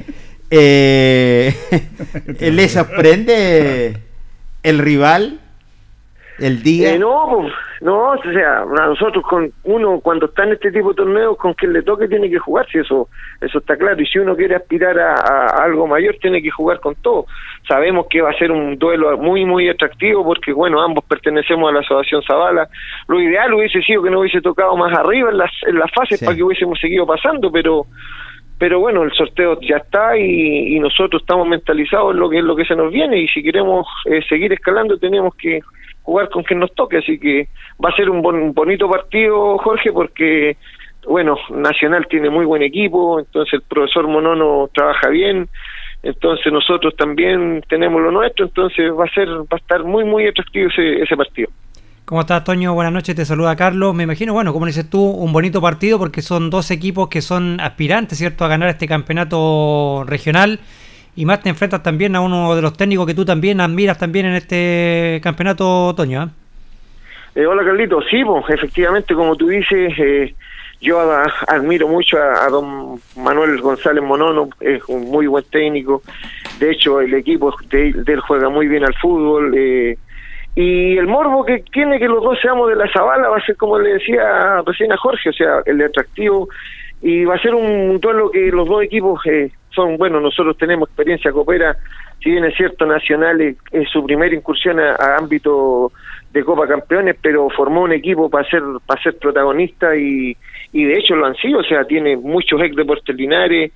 eh, 0.52 1.54
¿le 2.42 2.70
sorprende 2.70 3.98
el 4.62 4.80
rival, 4.80 5.40
el 6.40 6.64
día? 6.64 6.94
Eh, 6.94 7.00
no, 7.00 7.26
pues, 7.30 7.54
no, 7.82 8.12
o 8.12 8.18
sea, 8.24 8.62
a 8.62 8.66
nosotros 8.88 9.24
con 9.26 9.52
uno 9.64 10.00
cuando 10.02 10.26
está 10.28 10.44
en 10.44 10.54
este 10.54 10.72
tipo 10.72 10.90
de 10.90 10.96
torneos 10.96 11.38
con 11.38 11.54
quien 11.54 11.74
le 11.74 11.84
toque 11.84 12.08
tiene 12.08 12.30
que 12.30 12.40
jugar, 12.40 12.66
si 12.72 12.80
eso 12.80 13.08
eso 13.42 13.58
está 13.60 13.76
claro, 13.78 14.02
y 14.02 14.06
si 14.06 14.20
uno 14.20 14.36
quiere 14.36 14.56
aspirar 14.56 14.98
a, 15.00 15.14
a- 15.16 15.46
a 15.62 15.64
algo 15.66 15.86
mayor 15.88 16.16
tiene 16.22 16.42
que 16.42 16.50
jugar 16.50 16.80
con 16.80 16.96
todo. 16.96 17.26
Sabemos 17.68 18.08
que 18.10 18.22
va 18.22 18.30
a 18.32 18.38
ser 18.38 18.52
un 18.52 18.78
duelo 18.78 19.18
muy 19.18 19.46
muy 19.46 19.70
atractivo 19.70 20.24
porque 20.26 20.54
bueno, 20.54 20.82
ambos 20.82 21.04
pertenecemos 21.06 21.70
a 21.70 21.74
la 21.74 21.80
Asociación 21.82 22.22
Zavala. 22.24 22.68
Lo 23.08 23.22
ideal 23.22 23.54
hubiese 23.54 23.82
sido 23.82 24.04
que 24.04 24.10
no 24.10 24.20
hubiese 24.22 24.42
tocado 24.42 24.76
más 24.78 24.98
arriba 24.98 25.30
en 25.30 25.38
las 25.38 25.52
en 25.68 25.78
las 25.80 25.92
fases 25.92 26.20
Sí. 26.20 26.26
para 26.26 26.36
que 26.38 26.44
hubiésemos 26.44 26.80
seguido 26.80 27.06
pasando, 27.06 27.52
pero 27.52 27.86
pero 28.60 28.80
bueno, 28.80 29.04
el 29.04 29.12
sorteo 29.12 29.60
ya 29.62 29.78
está 29.78 30.16
y, 30.18 30.76
y 30.76 30.80
nosotros 30.80 31.22
estamos 31.22 31.46
mentalizados 31.48 32.14
en 32.14 32.20
lo 32.20 32.30
que 32.30 32.38
es 32.38 32.44
lo 32.46 32.56
que 32.56 32.64
se 32.64 32.76
nos 32.76 32.94
viene 32.94 33.18
y 33.20 33.28
si 33.28 33.44
queremos 33.44 33.86
eh, 34.06 34.22
seguir 34.30 34.54
escalando 34.54 34.98
tenemos 34.98 35.36
que 35.36 35.60
jugar 36.04 36.30
con 36.30 36.44
quien 36.44 36.60
nos 36.60 36.74
toque, 36.76 36.98
así 37.00 37.18
que 37.18 37.48
va 37.84 37.90
a 37.90 37.96
ser 37.96 38.10
un, 38.10 38.22
bon- 38.22 38.36
un 38.42 38.54
bonito 38.54 38.90
partido, 38.90 39.58
Jorge, 39.58 39.92
porque 39.92 40.58
bueno, 41.08 41.36
Nacional 41.50 42.08
tiene 42.10 42.30
muy 42.30 42.46
buen 42.46 42.62
equipo, 42.62 43.20
entonces 43.20 43.54
el 43.56 43.62
profesor 43.64 44.08
Monono 44.08 44.70
trabaja 44.74 45.10
bien, 45.10 45.50
entonces 46.02 46.52
nosotros 46.54 46.96
también 46.96 47.62
tenemos 47.68 48.02
lo 48.02 48.12
nuestro, 48.12 48.46
entonces 48.46 48.92
va 48.92 49.06
a 49.06 49.14
ser 49.14 49.28
va 49.30 49.48
a 49.52 49.58
estar 49.58 49.84
muy 49.84 50.04
muy 50.06 50.28
atractivo 50.28 50.70
ese, 50.70 51.02
ese 51.02 51.18
partido. 51.18 51.50
¿Cómo 52.06 52.20
estás, 52.20 52.44
Toño? 52.44 52.74
Buenas 52.74 52.92
noches, 52.92 53.16
te 53.16 53.24
saluda 53.24 53.56
Carlos. 53.56 53.96
Me 53.96 54.04
imagino, 54.04 54.34
bueno, 54.34 54.52
como 54.52 54.66
dices 54.66 54.90
tú, 54.90 55.02
un 55.02 55.32
bonito 55.32 55.62
partido 55.62 55.98
porque 55.98 56.22
son 56.22 56.50
dos 56.50 56.70
equipos 56.70 57.08
que 57.08 57.22
son 57.22 57.62
aspirantes, 57.62 58.18
¿cierto?, 58.18 58.44
a 58.44 58.50
ganar 58.50 58.68
este 58.68 58.90
campeonato 58.90 60.04
regional. 60.06 60.60
Y 61.16 61.26
más 61.26 61.42
te 61.42 61.50
enfrentas 61.50 61.84
también 61.84 62.16
a 62.16 62.22
uno 62.22 62.56
de 62.56 62.62
los 62.62 62.76
técnicos 62.76 63.06
que 63.06 63.14
tú 63.14 63.24
también 63.26 63.62
admiras 63.62 63.98
también 63.98 64.26
en 64.26 64.34
este 64.34 65.20
campeonato, 65.24 65.94
Toño. 65.96 66.24
¿eh? 66.24 66.28
Eh, 67.36 67.46
hola 67.48 67.64
Carlito, 67.64 68.00
sí, 68.10 68.24
pues, 68.24 68.44
efectivamente, 68.50 69.16
como 69.16 69.36
tú 69.36 69.48
dices, 69.48 69.92
eh, 69.98 70.36
yo 70.80 71.00
admiro 71.48 71.88
mucho 71.88 72.18
a, 72.18 72.48
don 72.50 73.00
Manuel 73.16 73.60
González 73.60 74.04
Monono, 74.04 74.50
es 74.60 74.84
un 74.88 75.10
muy 75.10 75.26
buen 75.26 75.44
técnico, 75.46 76.04
de 76.60 76.72
hecho 76.72 77.02
el 77.02 77.12
equipo 77.16 77.56
de, 77.72 77.94
de 77.94 78.14
él 78.14 78.20
juega 78.20 78.50
muy 78.50 78.68
bien 78.68 78.84
al 78.84 78.94
fútbol, 78.96 79.52
eh, 79.58 79.98
y 80.56 80.96
el 80.96 81.08
morbo 81.08 81.44
que 81.44 81.64
tiene 81.72 81.98
que 81.98 82.08
los 82.08 82.22
dos 82.22 82.38
seamos 82.40 82.70
de 82.70 82.76
la 82.76 82.88
Zabala 82.94 83.30
va 83.30 83.38
a 83.38 83.46
ser 83.46 83.58
como 83.58 83.80
le 83.80 83.94
decía 83.94 84.62
recién 84.64 84.92
a 84.92 84.98
Jorge, 84.98 85.30
o 85.30 85.34
sea, 85.34 85.62
el 85.66 85.82
atractivo, 85.82 86.48
y 87.04 87.26
va 87.26 87.36
a 87.36 87.42
ser 87.42 87.54
un 87.54 88.00
duelo 88.00 88.32
que 88.32 88.50
los 88.50 88.66
dos 88.66 88.82
equipos 88.82 89.20
eh, 89.26 89.52
son, 89.72 89.98
bueno, 89.98 90.22
nosotros 90.22 90.58
tenemos 90.58 90.88
experiencia 90.88 91.34
coopera, 91.34 91.76
si 92.24 92.32
bien 92.32 92.46
es 92.46 92.56
cierto, 92.56 92.86
Nacional 92.86 93.42
es, 93.42 93.58
su 93.92 94.06
primera 94.06 94.34
incursión 94.34 94.80
a, 94.80 95.18
ámbito 95.18 95.92
de 96.32 96.44
Copa 96.46 96.66
Campeones, 96.66 97.18
pero 97.22 97.50
formó 97.50 97.82
un 97.82 97.92
equipo 97.92 98.30
para 98.30 98.50
ser 98.50 98.64
para 98.86 99.04
ser 99.04 99.18
protagonista 99.18 99.94
y, 99.98 100.38
y 100.72 100.86
de 100.86 100.98
hecho 100.98 101.16
lo 101.18 101.26
han 101.26 101.36
sido, 101.36 101.60
o 101.60 101.64
sea, 101.64 101.84
tiene 101.84 102.16
muchos 102.16 102.62
ex 102.62 102.74
deportes 102.74 103.14
Linares 103.18 103.74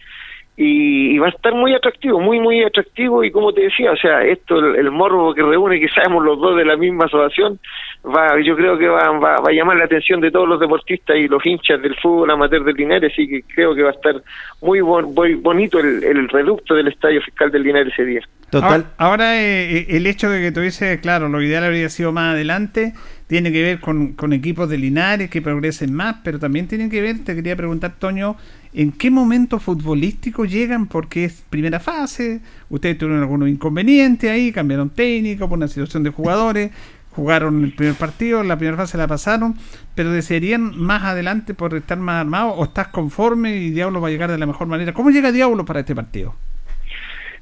y, 0.60 1.12
y 1.16 1.18
va 1.20 1.28
a 1.28 1.30
estar 1.30 1.54
muy 1.54 1.76
atractivo, 1.76 2.20
muy 2.20 2.40
muy 2.40 2.64
atractivo 2.64 3.24
y 3.24 3.30
como 3.32 3.54
te 3.54 3.62
decía, 3.62 3.92
o 3.92 3.96
sea, 3.96 4.24
esto 4.24 4.58
el, 4.58 4.76
el 4.76 4.90
morbo 4.92 5.34
que 5.36 5.44
reúne 5.44 5.80
que 5.80 5.88
sabemos 5.90 6.26
los 6.26 6.40
dos 6.40 6.58
de 6.58 6.66
la 6.66 6.76
misma 6.76 7.06
asociación, 7.06 7.60
va 8.04 8.42
yo 8.44 8.56
creo 8.56 8.76
que 8.78 8.88
va, 8.88 9.12
va, 9.20 9.36
va 9.38 9.50
a 9.50 9.54
llamar 9.54 9.78
la 9.78 9.86
atención 9.86 10.20
de 10.20 10.32
todos 10.32 10.50
los 10.50 10.60
deportistas 10.60 11.16
y 11.18 11.28
los 11.28 11.46
hinchas 11.46 11.80
del 11.82 11.96
fútbol 11.98 12.32
amateur 12.32 12.64
de 12.64 12.74
Linares, 12.74 13.14
así 13.14 13.28
que 13.28 13.44
creo 13.54 13.76
que 13.76 13.84
va 13.84 13.90
a 13.90 13.94
estar 13.94 14.16
muy, 14.62 14.82
bon- 14.82 15.14
muy 15.14 15.36
bonito 15.36 15.80
el, 15.80 16.04
el 16.04 16.28
reducto 16.28 16.74
del 16.74 16.88
Estadio 16.88 17.22
Fiscal 17.22 17.52
del 17.52 17.62
Linares 17.62 17.94
ese 17.94 18.06
día. 18.06 18.22
Total. 18.50 18.72
Ahora, 18.72 18.86
ahora, 18.98 19.42
eh, 19.44 19.86
el 19.90 20.08
hecho 20.08 20.30
de 20.30 20.42
que 20.42 20.52
tuviese, 20.54 21.00
claro, 21.02 21.28
lo 21.28 21.42
ideal 21.42 21.66
habría 21.66 21.90
sido 21.90 22.14
más 22.14 22.34
adelante, 22.34 22.94
tiene 23.28 23.52
que 23.52 23.62
ver 23.62 23.80
con, 23.82 24.14
con 24.14 24.32
equipos 24.32 24.70
de 24.70 24.78
Linares 24.78 25.30
que 25.30 25.42
progresen 25.42 25.94
más, 25.94 26.16
pero 26.24 26.40
también 26.40 26.66
tiene 26.68 26.90
que 26.90 27.02
ver, 27.02 27.26
te 27.26 27.36
quería 27.36 27.58
preguntar, 27.58 27.96
Toño, 28.00 28.38
¿en 28.74 28.92
qué 28.92 29.12
momento 29.12 29.60
futbolístico 29.60 30.46
llegan? 30.46 30.88
Porque 30.88 31.26
es 31.26 31.44
primera 31.50 31.80
fase, 31.80 32.42
ustedes 32.70 32.98
tuvieron 32.98 33.22
algunos 33.22 33.50
inconvenientes 33.50 34.30
ahí, 34.30 34.52
cambiaron 34.52 34.90
técnico 34.90 35.48
por 35.48 35.58
una 35.58 35.68
situación 35.68 36.04
de 36.04 36.10
jugadores, 36.10 36.72
jugaron 37.16 37.64
el 37.64 37.74
primer 37.74 37.96
partido, 37.96 38.44
la 38.44 38.58
primera 38.58 38.78
fase 38.78 38.98
la 38.98 39.08
pasaron, 39.08 39.56
pero 39.96 40.12
desearían 40.12 40.78
más 40.78 41.04
adelante 41.04 41.54
por 41.54 41.74
estar 41.74 41.98
más 41.98 42.22
armados 42.22 42.54
o 42.58 42.64
estás 42.64 42.90
conforme 42.90 43.56
y 43.58 43.72
Diablo 43.72 44.00
va 44.02 44.10
a 44.10 44.12
llegar 44.12 44.30
de 44.30 44.38
la 44.38 44.46
mejor 44.46 44.68
manera. 44.68 44.94
¿Cómo 44.94 45.10
llega 45.10 45.32
Diablo 45.32 45.66
para 45.66 45.80
este 45.80 45.96
partido? 45.96 46.36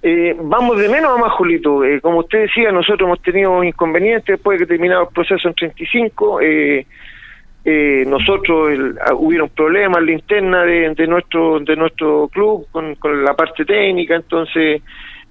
Eh, 0.07 0.35
vamos 0.39 0.77
de 0.77 0.87
menos 0.87 1.17
a 1.17 1.19
más, 1.19 1.31
Julito. 1.31 1.83
Eh, 1.83 1.99
como 1.99 2.19
usted 2.19 2.43
decía, 2.43 2.71
nosotros 2.71 3.07
hemos 3.07 3.21
tenido 3.23 3.63
inconvenientes 3.63 4.35
después 4.35 4.59
de 4.59 4.65
que 4.65 4.73
terminado 4.73 5.01
el 5.01 5.07
proceso 5.07 5.47
en 5.47 5.55
35. 5.55 6.41
Eh, 6.41 6.85
eh, 7.65 8.03
nosotros 8.07 8.71
el- 8.71 8.95
ah, 9.05 9.13
hubieron 9.15 9.49
problemas 9.49 9.99
en 9.99 10.05
la 10.05 10.11
interna 10.11 10.63
de, 10.63 10.93
de 10.93 11.07
nuestro 11.07 11.59
de 11.59 11.75
nuestro 11.75 12.27
club 12.29 12.67
con, 12.71 12.95
con 12.95 13.23
la 13.23 13.33
parte 13.33 13.65
técnica, 13.65 14.15
entonces 14.15 14.81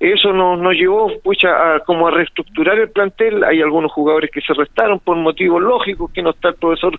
eso 0.01 0.33
nos, 0.33 0.59
nos 0.59 0.75
llevó 0.75 1.09
pucha, 1.23 1.77
a, 1.77 1.81
como 1.81 2.09
a 2.09 2.11
reestructurar 2.11 2.77
el 2.79 2.91
plantel. 2.91 3.45
Hay 3.45 3.63
algunos 3.63 3.93
jugadores 3.93 4.29
que 4.33 4.41
se 4.41 4.53
restaron 4.53 4.99
por 4.99 5.17
motivos 5.17 5.63
lógicos, 5.63 6.11
que 6.13 6.21
no 6.21 6.31
está 6.31 6.49
el 6.49 6.57
profesor 6.57 6.99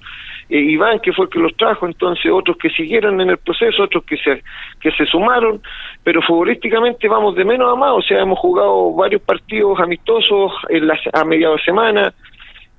eh, 0.49 0.57
Iván, 0.57 0.99
que 1.01 1.11
fue 1.11 1.25
el 1.25 1.29
que 1.29 1.39
los 1.39 1.55
trajo, 1.57 1.85
entonces 1.85 2.31
otros 2.31 2.55
que 2.57 2.69
siguieron 2.69 3.19
en 3.19 3.29
el 3.31 3.37
proceso, 3.37 3.83
otros 3.83 4.05
que 4.05 4.15
se, 4.17 4.41
que 4.79 4.91
se 4.91 5.05
sumaron, 5.05 5.61
pero 6.03 6.21
futbolísticamente 6.21 7.09
vamos 7.09 7.35
de 7.35 7.43
menos 7.43 7.71
a 7.71 7.75
más, 7.75 7.91
o 7.91 8.01
sea, 8.01 8.21
hemos 8.21 8.39
jugado 8.39 8.93
varios 8.93 9.21
partidos 9.21 9.77
amistosos 9.79 10.53
en 10.69 10.87
la, 10.87 10.97
a 11.11 11.25
mediados 11.25 11.57
de 11.57 11.65
semana, 11.65 12.13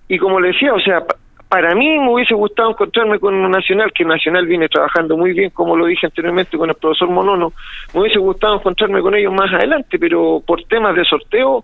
y 0.08 0.16
como 0.18 0.40
le 0.40 0.48
decía, 0.48 0.72
o 0.72 0.80
sea, 0.80 1.04
para 1.48 1.74
mí 1.74 1.98
me 1.98 2.12
hubiese 2.12 2.34
gustado 2.34 2.70
encontrarme 2.70 3.18
con 3.20 3.34
un 3.34 3.50
Nacional, 3.50 3.92
que 3.92 4.04
Nacional 4.04 4.46
viene 4.46 4.68
trabajando 4.68 5.16
muy 5.16 5.32
bien, 5.32 5.50
como 5.50 5.76
lo 5.76 5.86
dije 5.86 6.06
anteriormente 6.06 6.58
con 6.58 6.68
el 6.70 6.76
profesor 6.76 7.08
Monono, 7.08 7.52
me 7.94 8.00
hubiese 8.00 8.18
gustado 8.18 8.56
encontrarme 8.56 9.00
con 9.00 9.14
ellos 9.14 9.32
más 9.32 9.52
adelante, 9.52 9.98
pero 9.98 10.42
por 10.44 10.62
temas 10.64 10.96
de 10.96 11.04
sorteo 11.04 11.62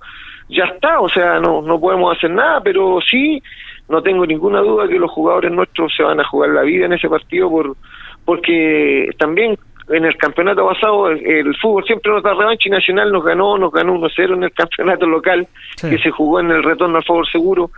ya 0.49 0.65
está, 0.65 1.01
o 1.01 1.09
sea, 1.09 1.41
no, 1.41 1.63
no 1.63 1.81
podemos 1.81 2.17
hacer 2.17 2.31
nada, 2.31 2.61
pero 2.61 3.01
sí, 3.01 3.43
no 3.89 4.03
tengo 4.03 4.25
ninguna 4.25 4.61
duda 4.61 4.87
que 4.87 4.99
los 4.99 5.11
jugadores 5.11 5.51
nuestros 5.51 5.93
se 5.97 6.03
van 6.03 6.21
a 6.21 6.25
jugar 6.25 6.51
la 6.51 6.63
vida 6.63 6.87
en 6.87 6.93
ese 6.93 7.09
partido 7.09 7.51
por 7.51 7.77
porque 8.25 9.11
también 9.19 9.59
en 9.89 10.05
el 10.05 10.17
campeonato 10.17 10.65
pasado 10.67 11.09
el, 11.09 11.27
el 11.27 11.57
fútbol 11.57 11.85
siempre 11.85 12.13
nos 12.13 12.23
da 12.23 12.35
revancha 12.35 12.69
y 12.69 12.71
Nacional 12.71 13.11
nos 13.11 13.25
ganó, 13.25 13.59
nos 13.59 13.73
ganó 13.73 13.95
1-0 13.95 14.35
en 14.35 14.45
el 14.45 14.53
campeonato 14.53 15.07
local 15.07 15.49
Sí. 15.77 15.91
que 15.91 15.99
se 15.99 16.11
jugó 16.11 16.39
en 16.39 16.51
el 16.53 16.63
retorno 16.63 16.99
al 16.99 17.05
favor 17.05 17.29
seguro. 17.29 17.71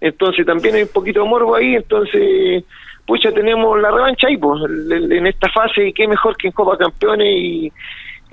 Entonces 0.00 0.46
también 0.46 0.76
hay 0.76 0.82
un 0.82 0.92
poquito 0.92 1.22
de 1.22 1.28
morbo 1.28 1.54
ahí, 1.54 1.74
entonces 1.76 2.64
pucha 3.06 3.32
tenemos 3.32 3.80
la 3.80 3.90
revancha 3.90 4.28
ahí 4.28 4.36
pues 4.36 4.62
en 4.90 5.26
esta 5.26 5.50
fase 5.50 5.88
y 5.88 5.92
qué 5.92 6.06
mejor 6.06 6.36
que 6.36 6.48
en 6.48 6.52
Copa 6.52 6.78
Campeones 6.78 7.28
y 7.28 7.72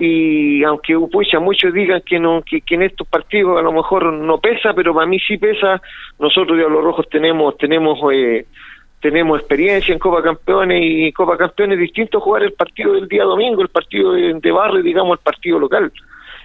y 0.00 0.62
aunque 0.62 0.96
pucha 1.10 1.40
muchos 1.40 1.72
digan 1.74 2.00
que 2.06 2.20
no 2.20 2.42
que, 2.42 2.60
que 2.60 2.76
en 2.76 2.82
estos 2.82 3.06
partidos 3.08 3.58
a 3.58 3.62
lo 3.62 3.72
mejor 3.72 4.12
no 4.12 4.38
pesa 4.38 4.72
pero 4.72 4.94
para 4.94 5.06
mí 5.06 5.18
sí 5.18 5.36
pesa 5.38 5.82
nosotros 6.20 6.56
Diablos 6.56 6.84
Rojos 6.84 7.08
tenemos 7.08 7.56
tenemos 7.58 7.98
eh, 8.12 8.46
tenemos 9.00 9.40
experiencia 9.40 9.92
en 9.92 9.98
Copa 9.98 10.22
Campeones 10.22 10.80
y 10.80 11.12
Copa 11.12 11.36
Campeones 11.36 11.78
es 11.78 11.82
distinto 11.82 12.20
jugar 12.20 12.44
el 12.44 12.52
partido 12.52 12.92
del 12.92 13.08
día 13.08 13.24
domingo 13.24 13.60
el 13.60 13.68
partido 13.68 14.12
de 14.12 14.52
barrio 14.52 14.82
digamos 14.82 15.18
el 15.18 15.24
partido 15.24 15.58
local 15.58 15.90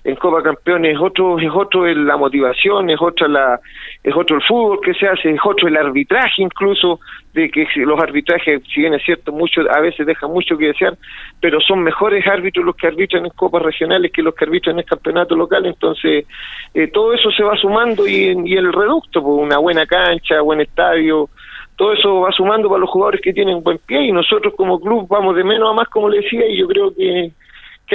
en 0.04 0.16
Copa 0.18 0.44
Campeones 0.44 0.96
es 0.96 1.02
otro 1.02 1.40
es 1.40 1.50
otro 1.54 1.86
la 1.88 2.18
motivación 2.18 2.90
es 2.90 3.02
otra 3.02 3.28
la 3.28 3.60
es 4.04 4.14
otro 4.16 4.36
el 4.36 4.44
fútbol 4.44 4.80
que 4.82 4.94
se 4.94 5.08
hace 5.08 5.32
es 5.32 5.40
otro 5.44 5.68
el 5.68 5.78
arbitraje 5.78 6.42
incluso 6.42 7.00
de 7.34 7.50
que 7.50 7.66
los 7.78 8.00
arbitrajes 8.00 8.62
si 8.74 8.82
bien 8.82 8.94
es 8.94 9.04
cierto 9.04 9.32
mucho 9.32 9.62
a 9.72 9.80
veces 9.80 10.06
dejan 10.06 10.30
mucho 10.30 10.58
que 10.58 10.68
desear 10.68 10.98
pero 11.40 11.62
son 11.62 11.84
mejores 11.84 12.28
árbitros 12.28 12.66
los 12.66 12.76
que 12.76 12.88
arbitran 12.88 13.26
en 13.26 13.32
copas 13.32 13.62
regionales 13.62 14.12
que 14.12 14.22
los 14.22 14.36
que 14.36 14.44
arbitran 14.44 14.76
en 14.76 14.80
el 14.80 14.86
campeonato 14.86 15.36
local 15.36 15.66
entonces 15.66 16.26
eh, 16.74 16.88
todo 16.88 17.14
eso 17.14 17.32
se 17.32 17.44
va 17.44 17.56
sumando 17.56 18.06
y, 18.06 18.36
y 18.46 18.54
el 18.56 18.74
reducto 18.74 19.24
pues, 19.24 19.40
una 19.40 19.58
buena 19.58 19.86
cancha 19.86 20.42
buen 20.42 20.60
estadio 20.60 21.30
todo 21.78 21.94
eso 21.94 22.20
va 22.22 22.32
sumando 22.32 22.68
para 22.68 22.82
los 22.82 22.90
jugadores 22.90 23.22
que 23.22 23.34
tienen 23.34 23.64
buen 23.64 23.80
pie 23.80 24.04
y 24.04 24.12
nosotros 24.12 24.54
como 24.58 24.82
club 24.82 25.08
vamos 25.08 25.34
de 25.36 25.46
menos 25.46 25.72
a 25.72 25.74
más 25.74 25.88
como 25.88 26.10
le 26.10 26.20
decía 26.20 26.46
y 26.46 26.58
yo 26.58 26.68
creo 26.68 26.94
que 26.94 27.32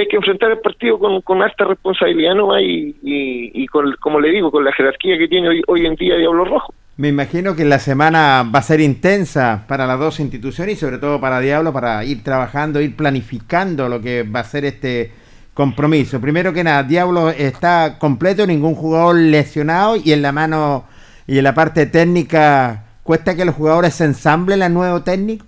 hay 0.01 0.09
que 0.09 0.17
enfrentar 0.17 0.51
el 0.51 0.59
partido 0.59 0.99
con, 0.99 1.21
con 1.23 1.41
responsabilidad 1.41 2.35
nomás 2.35 2.63
y, 2.63 2.97
y, 3.03 3.67
como 3.67 4.21
le 4.21 4.31
digo, 4.31 4.51
con 4.51 4.65
la 4.65 4.73
jerarquía 4.73 5.19
que 5.19 5.29
tiene 5.29 5.63
hoy, 5.67 5.87
en 5.87 5.95
día 5.95 6.17
Diablo 6.17 6.45
Rojo. 6.45 6.73
Me 6.97 7.09
imagino 7.09 7.55
que 7.55 7.65
la 7.65 7.79
semana 7.79 8.43
va 8.43 8.59
a 8.59 8.63
ser 8.63 8.81
intensa 8.81 9.65
para 9.69 9.87
las 9.87 9.99
dos 10.01 10.19
instituciones 10.21 10.77
y 10.77 10.81
sobre 10.81 10.99
todo 10.99 11.21
para 11.21 11.41
Diablo 11.41 11.73
para 11.73 12.05
ir 12.05 12.25
trabajando, 12.25 12.81
ir 12.81 12.97
planificando 12.97 13.89
lo 13.89 14.01
que 14.01 14.25
va 14.25 14.41
a 14.41 14.45
ser 14.45 14.65
este 14.65 15.13
compromiso. 15.55 16.21
Primero 16.21 16.53
que 16.53 16.65
nada, 16.65 16.83
Diablo 16.83 17.31
está 17.31 17.99
completo, 17.99 18.47
ningún 18.47 18.75
jugador 18.75 19.17
lesionado 19.17 19.97
y 19.97 20.13
en 20.13 20.23
la 20.23 20.33
mano 20.33 20.85
y 21.27 21.39
en 21.39 21.45
la 21.45 21.55
parte 21.55 21.87
técnica 21.87 22.85
cuesta 23.05 23.37
que 23.37 23.45
los 23.45 23.55
jugadores 23.55 23.95
se 23.95 24.05
ensamblen 24.05 24.63
al 24.63 24.75
nuevo 24.75 25.03
técnico. 25.03 25.47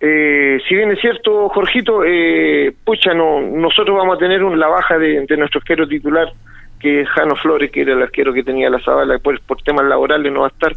Eh, 0.00 0.60
si 0.68 0.76
bien 0.76 0.92
es 0.92 1.00
cierto, 1.00 1.48
Jorgito, 1.48 2.04
eh, 2.04 2.72
pucha, 2.84 3.12
no, 3.14 3.40
nosotros 3.40 3.96
vamos 3.96 4.16
a 4.16 4.18
tener 4.18 4.44
un, 4.44 4.58
la 4.58 4.68
baja 4.68 4.96
de, 4.96 5.26
nuestro 5.36 5.58
arquero 5.58 5.88
titular, 5.88 6.32
que 6.78 7.00
es 7.00 7.08
Jano 7.08 7.34
Flores, 7.34 7.70
que 7.72 7.80
era 7.80 7.94
el 7.94 8.02
arquero 8.02 8.32
que 8.32 8.44
tenía 8.44 8.70
la 8.70 8.80
Zabala, 8.80 9.18
por, 9.18 9.40
por 9.40 9.60
temas 9.62 9.84
laborales 9.86 10.32
no 10.32 10.40
va 10.40 10.46
a 10.46 10.50
estar. 10.50 10.72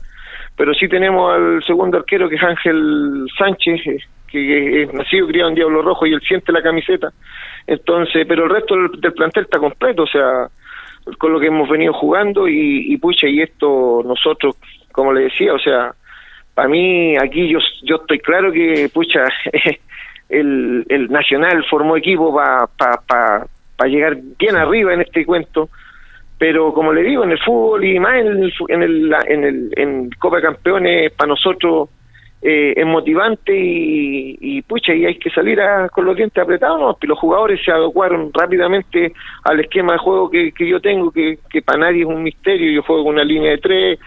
Pero 0.57 0.73
sí 0.73 0.87
tenemos 0.87 1.33
al 1.33 1.63
segundo 1.63 1.97
arquero, 1.97 2.27
que 2.27 2.35
es 2.35 2.43
Ángel 2.43 3.27
Sánchez, 3.37 3.81
eh, 3.85 3.99
que 4.27 4.83
es 4.83 4.93
nacido 4.93 5.27
criado 5.27 5.49
en 5.49 5.55
Diablo 5.55 5.83
Rojo 5.83 6.07
y 6.07 6.13
él 6.13 6.21
siente 6.21 6.51
la 6.51 6.63
camiseta. 6.63 7.11
Entonces, 7.67 8.25
pero 8.27 8.45
el 8.45 8.49
resto 8.49 8.75
del, 8.75 9.13
plantel 9.13 9.43
está 9.43 9.59
completo, 9.59 10.03
o 10.03 10.07
sea, 10.07 10.47
con 11.19 11.31
lo 11.31 11.39
que 11.39 11.47
hemos 11.47 11.69
venido 11.69 11.93
jugando 11.93 12.47
y 12.47 12.97
pucha, 12.97 13.27
y 13.27 13.41
esto 13.41 14.01
nosotros, 14.03 14.55
como 14.91 15.13
le 15.13 15.25
decía, 15.25 15.53
o 15.53 15.59
sea, 15.59 15.93
para 16.53 16.67
mí 16.67 17.15
aquí 17.17 17.49
yo 17.49 17.59
yo 17.83 17.95
estoy 17.97 18.19
claro 18.19 18.51
que 18.51 18.89
pucha 18.93 19.23
el, 20.29 20.85
el 20.89 21.09
Nacional 21.09 21.63
formó 21.69 21.97
equipo 21.97 22.33
para 22.33 22.67
pa, 22.67 23.01
pa, 23.77 23.87
llegar 23.87 24.15
bien 24.39 24.55
arriba 24.55 24.93
en 24.93 25.01
este 25.01 25.25
cuento, 25.25 25.69
pero 26.37 26.71
como 26.73 26.93
le 26.93 27.01
digo, 27.03 27.23
en 27.23 27.31
el 27.31 27.39
fútbol 27.39 27.83
y 27.83 27.99
más 27.99 28.15
en 28.19 28.27
el, 28.27 28.53
en 28.69 28.83
el, 28.83 29.15
en 29.27 29.43
el 29.43 29.73
en 29.75 30.09
Copa 30.19 30.39
Campeones, 30.41 31.11
para 31.13 31.29
nosotros 31.29 31.89
eh, 32.43 32.73
es 32.75 32.85
motivante 32.85 33.55
y, 33.55 34.37
y 34.39 34.61
pucha, 34.63 34.93
y 34.93 35.05
hay 35.05 35.15
que 35.19 35.29
salir 35.29 35.59
a- 35.61 35.89
con 35.89 36.05
los 36.05 36.15
dientes 36.15 36.41
apretados, 36.41 36.79
¿no? 36.79 36.97
Los 37.01 37.19
jugadores 37.19 37.59
se 37.63 37.71
adecuaron 37.71 38.31
rápidamente 38.33 39.13
al 39.43 39.59
esquema 39.59 39.93
de 39.93 39.99
juego 39.99 40.29
que, 40.29 40.51
que 40.51 40.67
yo 40.67 40.79
tengo, 40.79 41.11
que, 41.11 41.37
que 41.49 41.61
para 41.61 41.79
nadie 41.79 42.01
es 42.01 42.07
un 42.07 42.23
misterio, 42.23 42.71
yo 42.71 42.81
juego 42.83 43.03
con 43.03 43.13
una 43.15 43.23
línea 43.23 43.51
de 43.51 43.57
tres, 43.59 43.99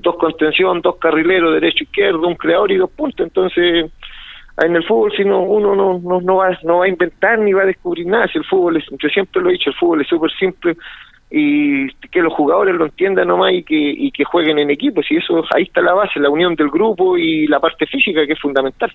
dos 0.00 0.16
contención, 0.16 0.80
dos 0.80 0.96
carrileros, 0.96 1.54
derecho 1.54 1.84
izquierdo, 1.84 2.26
un 2.26 2.34
creador 2.34 2.72
y 2.72 2.76
dos 2.76 2.90
puntos, 2.90 3.26
entonces 3.26 3.90
en 4.62 4.76
el 4.76 4.84
fútbol 4.84 5.12
si 5.16 5.24
no 5.24 5.42
uno 5.42 5.74
no, 5.74 5.98
no, 5.98 6.20
no 6.20 6.36
va 6.36 6.58
no 6.64 6.78
va 6.78 6.84
a 6.84 6.88
inventar 6.88 7.38
ni 7.38 7.52
va 7.52 7.62
a 7.62 7.66
descubrir 7.66 8.06
nada. 8.06 8.28
Si 8.28 8.38
el 8.38 8.44
fútbol 8.44 8.76
es, 8.76 8.84
yo 8.90 9.08
siempre 9.08 9.40
lo 9.40 9.48
he 9.48 9.52
dicho 9.52 9.70
el 9.70 9.76
fútbol 9.76 10.02
es 10.02 10.08
súper 10.08 10.30
simple 10.38 10.76
y 11.30 11.88
que 12.08 12.20
los 12.20 12.32
jugadores 12.32 12.74
lo 12.74 12.86
entiendan 12.86 13.28
nomás 13.28 13.52
y 13.52 13.62
que 13.62 13.76
y 13.76 14.10
que 14.10 14.24
jueguen 14.24 14.58
en 14.58 14.70
equipo. 14.70 15.00
Y 15.08 15.16
eso 15.16 15.44
ahí 15.54 15.62
está 15.62 15.80
la 15.80 15.94
base 15.94 16.20
la 16.20 16.28
unión 16.28 16.54
del 16.56 16.68
grupo 16.68 17.16
y 17.16 17.46
la 17.46 17.60
parte 17.60 17.86
física 17.86 18.26
que 18.26 18.32
es 18.32 18.40
fundamental. 18.40 18.92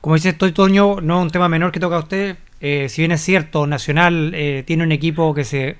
Como 0.00 0.14
dice 0.14 0.28
estoy 0.28 0.52
Toño, 0.52 1.00
no 1.00 1.18
es 1.18 1.22
un 1.22 1.30
tema 1.30 1.48
menor 1.48 1.72
que 1.72 1.80
toca 1.80 1.96
a 1.96 2.00
usted. 2.00 2.36
Eh, 2.60 2.88
si 2.88 3.02
bien 3.02 3.12
es 3.12 3.20
cierto, 3.20 3.66
Nacional 3.66 4.32
eh, 4.34 4.62
tiene 4.66 4.84
un 4.84 4.92
equipo 4.92 5.34
que 5.34 5.44
se 5.44 5.76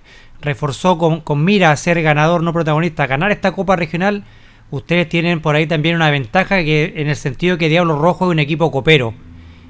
reforzó 0.47 0.97
con, 0.97 1.21
con 1.21 1.45
mira 1.45 1.71
a 1.71 1.77
ser 1.77 2.01
ganador, 2.03 2.43
no 2.43 2.53
protagonista, 2.55 3.07
ganar 3.07 3.31
esta 3.31 3.53
Copa 3.53 3.77
Regional, 3.77 4.25
ustedes 4.71 5.09
tienen 5.09 5.41
por 5.41 5.55
ahí 5.55 5.67
también 5.67 5.95
una 5.97 6.11
ventaja 6.11 6.65
que 6.65 6.95
en 6.97 7.09
el 7.09 7.17
sentido 7.17 7.59
que 7.59 7.69
Diablo 7.69 7.99
Rojo 7.99 8.25
es 8.27 8.31
un 8.31 8.39
equipo 8.39 8.71
copero. 8.73 9.13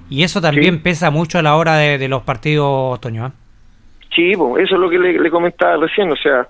Y 0.08 0.22
eso 0.22 0.40
también 0.40 0.76
Sí. 0.76 0.80
pesa 0.84 1.10
mucho 1.10 1.38
a 1.40 1.42
la 1.42 1.56
hora 1.56 1.76
de, 1.76 1.98
de 1.98 2.08
los 2.08 2.22
partidos, 2.22 3.00
Toño. 3.00 3.26
¿eh? 3.26 3.30
Sí, 4.14 4.30
eso 4.32 4.54
es 4.56 4.70
lo 4.70 4.88
que 4.88 4.98
le, 4.98 5.18
le 5.18 5.30
comentaba 5.30 5.76
recién, 5.76 6.10
o 6.12 6.16
sea, 6.16 6.46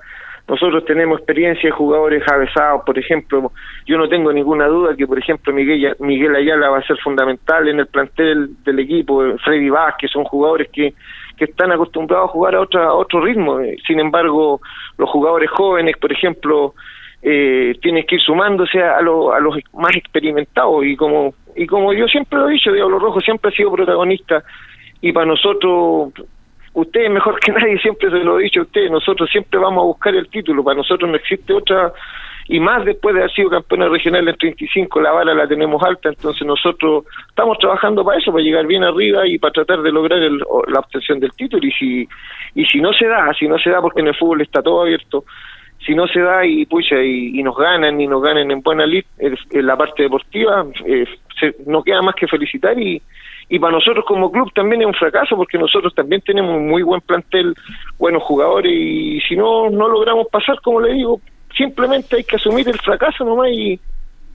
nosotros 0.46 0.84
tenemos 0.84 1.18
experiencia 1.18 1.68
de 1.68 1.72
jugadores 1.74 2.22
avesados, 2.28 2.82
por 2.86 2.96
ejemplo, 2.96 3.50
yo 3.86 3.98
no 3.98 4.08
tengo 4.08 4.32
ninguna 4.32 4.66
duda 4.68 4.94
que, 4.94 5.06
por 5.06 5.18
ejemplo, 5.18 5.52
Miguel, 5.52 5.96
Miguel 5.98 6.36
Ayala 6.36 6.68
va 6.68 6.78
a 6.78 6.82
ser 6.86 6.96
fundamental 6.98 7.66
en 7.66 7.80
el 7.80 7.86
plantel 7.88 8.50
del 8.64 8.78
equipo, 8.78 9.24
Freddy 9.44 9.68
Vázquez, 9.70 10.10
son 10.12 10.22
jugadores 10.24 10.68
que, 10.72 10.94
que 11.36 11.44
están 11.46 11.72
acostumbrados 11.72 12.28
a 12.30 12.32
jugar 12.32 12.54
a, 12.54 12.60
otra, 12.60 12.84
a 12.86 12.94
otro 12.94 13.20
ritmo, 13.20 13.60
eh, 13.60 13.76
sin 13.86 14.00
embargo, 14.00 14.60
los 14.98 15.08
jugadores 15.10 15.50
jóvenes, 15.50 15.96
por 15.98 16.10
ejemplo, 16.12 16.74
eh, 17.22 17.74
tienen 17.82 18.04
que 18.06 18.16
ir 18.16 18.20
sumándose 18.20 18.82
a, 18.82 19.00
lo- 19.00 19.32
a 19.32 19.40
los 19.40 19.56
más 19.74 19.94
experimentados. 19.96 20.84
Y 20.84 20.96
como 20.96 21.34
y 21.54 21.66
como 21.66 21.92
yo 21.94 22.06
siempre 22.06 22.38
lo 22.38 22.48
he 22.48 22.52
dicho, 22.52 22.70
Diablo 22.72 22.98
Rojo 22.98 23.20
siempre 23.20 23.50
ha 23.50 23.56
sido 23.56 23.72
protagonista. 23.72 24.42
Y 25.00 25.12
para 25.12 25.26
nosotros 25.26 26.12
usted 26.74 27.08
mejor 27.08 27.40
que 27.40 27.52
nadie 27.58 27.78
siempre 27.78 28.10
se 28.10 28.18
lo 28.18 28.38
he 28.38 28.44
dicho 28.44 28.60
a 28.60 28.64
usted, 28.64 28.90
nosotros 28.90 29.28
siempre 29.30 29.58
vamos 29.58 29.82
a 29.82 29.86
buscar 29.86 30.14
el 30.14 30.28
título, 30.28 30.62
para 30.62 30.76
nosotros 30.76 31.08
no 31.10 31.16
existe 31.16 31.52
otra, 31.54 31.92
y 32.48 32.60
más 32.60 32.84
después 32.84 33.14
de 33.14 33.22
haber 33.22 33.32
sido 33.34 33.50
campeones 33.50 33.90
regionales 33.90 34.34
en 34.34 34.38
35, 34.38 35.00
la 35.00 35.12
vara 35.12 35.34
la 35.34 35.48
tenemos 35.48 35.82
alta, 35.82 36.08
entonces 36.10 36.46
nosotros 36.46 37.04
estamos 37.28 37.58
trabajando 37.58 38.04
para 38.04 38.18
eso, 38.18 38.30
para 38.32 38.44
llegar 38.44 38.66
bien 38.66 38.84
arriba 38.84 39.26
y 39.26 39.38
para 39.38 39.52
tratar 39.52 39.82
de 39.82 39.90
lograr 39.92 40.20
el- 40.20 40.38
la 40.68 40.80
obtención 40.80 41.18
del 41.18 41.32
título, 41.32 41.66
y 41.66 41.72
si, 41.72 42.08
y 42.54 42.64
si 42.66 42.80
no 42.80 42.92
se 42.92 43.06
da, 43.06 43.32
si 43.38 43.48
no 43.48 43.58
se 43.58 43.70
da 43.70 43.80
porque 43.80 44.00
en 44.00 44.08
el 44.08 44.14
fútbol 44.16 44.42
está 44.42 44.62
todo 44.62 44.82
abierto, 44.82 45.24
si 45.84 45.94
no 45.94 46.06
se 46.08 46.20
da 46.20 46.44
y 46.46 46.64
pucha 46.66 46.96
y, 47.02 47.42
nos 47.42 47.56
ganan 47.56 48.00
y 48.00 48.06
nos 48.06 48.22
ganan 48.22 48.50
en 48.50 48.60
buena 48.60 48.86
lid 48.86 49.04
en, 49.18 49.36
en 49.50 49.66
la 49.66 49.76
parte 49.76 50.04
deportiva 50.04 50.66
eh, 50.84 51.04
se, 51.38 51.54
no 51.66 51.82
queda 51.82 52.00
más 52.02 52.14
que 52.14 52.26
felicitar 52.26 52.80
y, 52.80 53.00
y 53.48 53.58
para 53.58 53.74
nosotros 53.74 54.04
como 54.06 54.32
club 54.32 54.50
también 54.54 54.80
es 54.80 54.86
un 54.88 54.94
fracaso 54.94 55.36
porque 55.36 55.58
nosotros 55.58 55.94
también 55.94 56.22
tenemos 56.22 56.56
un 56.56 56.66
muy 56.66 56.82
buen 56.82 57.02
plantel 57.02 57.54
buenos 57.98 58.22
jugadores 58.22 58.72
y 58.72 59.20
si 59.28 59.36
no 59.36 59.68
no 59.70 59.86
logramos 59.86 60.26
pasar 60.28 60.60
como 60.62 60.80
le 60.80 60.94
digo 60.94 61.20
simplemente 61.56 62.16
hay 62.16 62.24
que 62.24 62.36
asumir 62.36 62.68
el 62.68 62.78
fracaso 62.80 63.24
nomás 63.24 63.50
y 63.50 63.80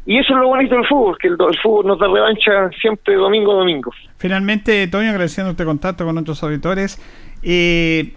y 0.05 0.17
eso 0.17 0.34
es 0.34 0.39
lo 0.39 0.47
bonito 0.47 0.76
del 0.76 0.88
fútbol 0.88 1.17
que 1.19 1.28
el, 1.28 1.34
el 1.34 1.59
fútbol 1.61 1.88
nos 1.88 1.99
da 1.99 2.07
revancha 2.07 2.69
siempre 2.82 3.15
domingo 3.15 3.51
a 3.51 3.55
domingo 3.59 3.91
Finalmente, 4.17 4.88
Toño, 4.88 5.09
agradeciendo 5.09 5.51
este 5.51 5.65
contacto 5.65 6.05
con 6.05 6.15
nuestros 6.15 6.41
auditores. 6.43 6.99
Eh, 7.43 8.13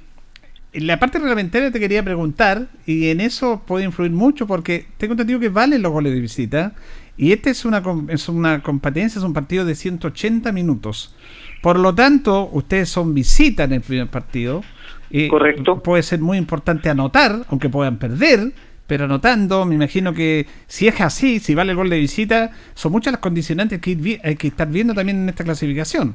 en 0.73 0.87
la 0.87 0.99
parte 0.99 1.19
reglamentaria 1.19 1.71
te 1.71 1.81
quería 1.81 2.03
preguntar, 2.03 2.67
y 2.85 3.09
en 3.09 3.21
eso 3.21 3.63
puede 3.67 3.85
influir 3.85 4.11
mucho, 4.11 4.47
porque 4.47 4.87
tengo 4.99 5.13
entendido 5.13 5.41
que 5.41 5.49
valen 5.49 5.83
los 5.83 5.93
goles 5.93 6.13
de 6.13 6.21
visita, 6.21 6.75
y 7.17 7.33
este 7.33 7.51
es 7.51 7.65
una, 7.65 7.83
es 8.09 8.29
una 8.29 8.61
competencia, 8.63 9.19
es 9.19 9.25
un 9.25 9.33
partido 9.33 9.65
de 9.65 9.75
180 9.75 10.53
minutos. 10.53 11.15
Por 11.63 11.79
lo 11.79 11.95
tanto, 11.95 12.49
ustedes 12.53 12.89
son 12.89 13.15
visita 13.15 13.65
en 13.65 13.75
el 13.75 13.81
primer 13.83 14.09
partido. 14.09 14.63
y 15.11 15.29
Correcto. 15.29 15.81
Puede 15.83 16.03
ser 16.03 16.21
muy 16.21 16.39
importante 16.39 16.91
anotar, 16.91 17.45
aunque 17.49 17.69
puedan 17.69 17.99
perder, 17.99 18.53
pero 18.87 19.05
anotando, 19.05 19.65
me 19.65 19.75
imagino 19.75 20.13
que 20.13 20.47
si 20.67 20.89
es 20.89 21.01
así, 21.01 21.39
si 21.39 21.55
vale 21.55 21.73
el 21.73 21.77
gol 21.77 21.91
de 21.91 21.99
visita, 21.99 22.51
son 22.75 22.93
muchas 22.93 23.13
las 23.13 23.21
condicionantes 23.21 23.81
que 23.81 24.21
hay 24.23 24.37
que 24.37 24.49
estar 24.49 24.69
viendo 24.69 24.95
también 24.95 25.23
en 25.23 25.29
esta 25.29 25.45
clasificación. 25.45 26.15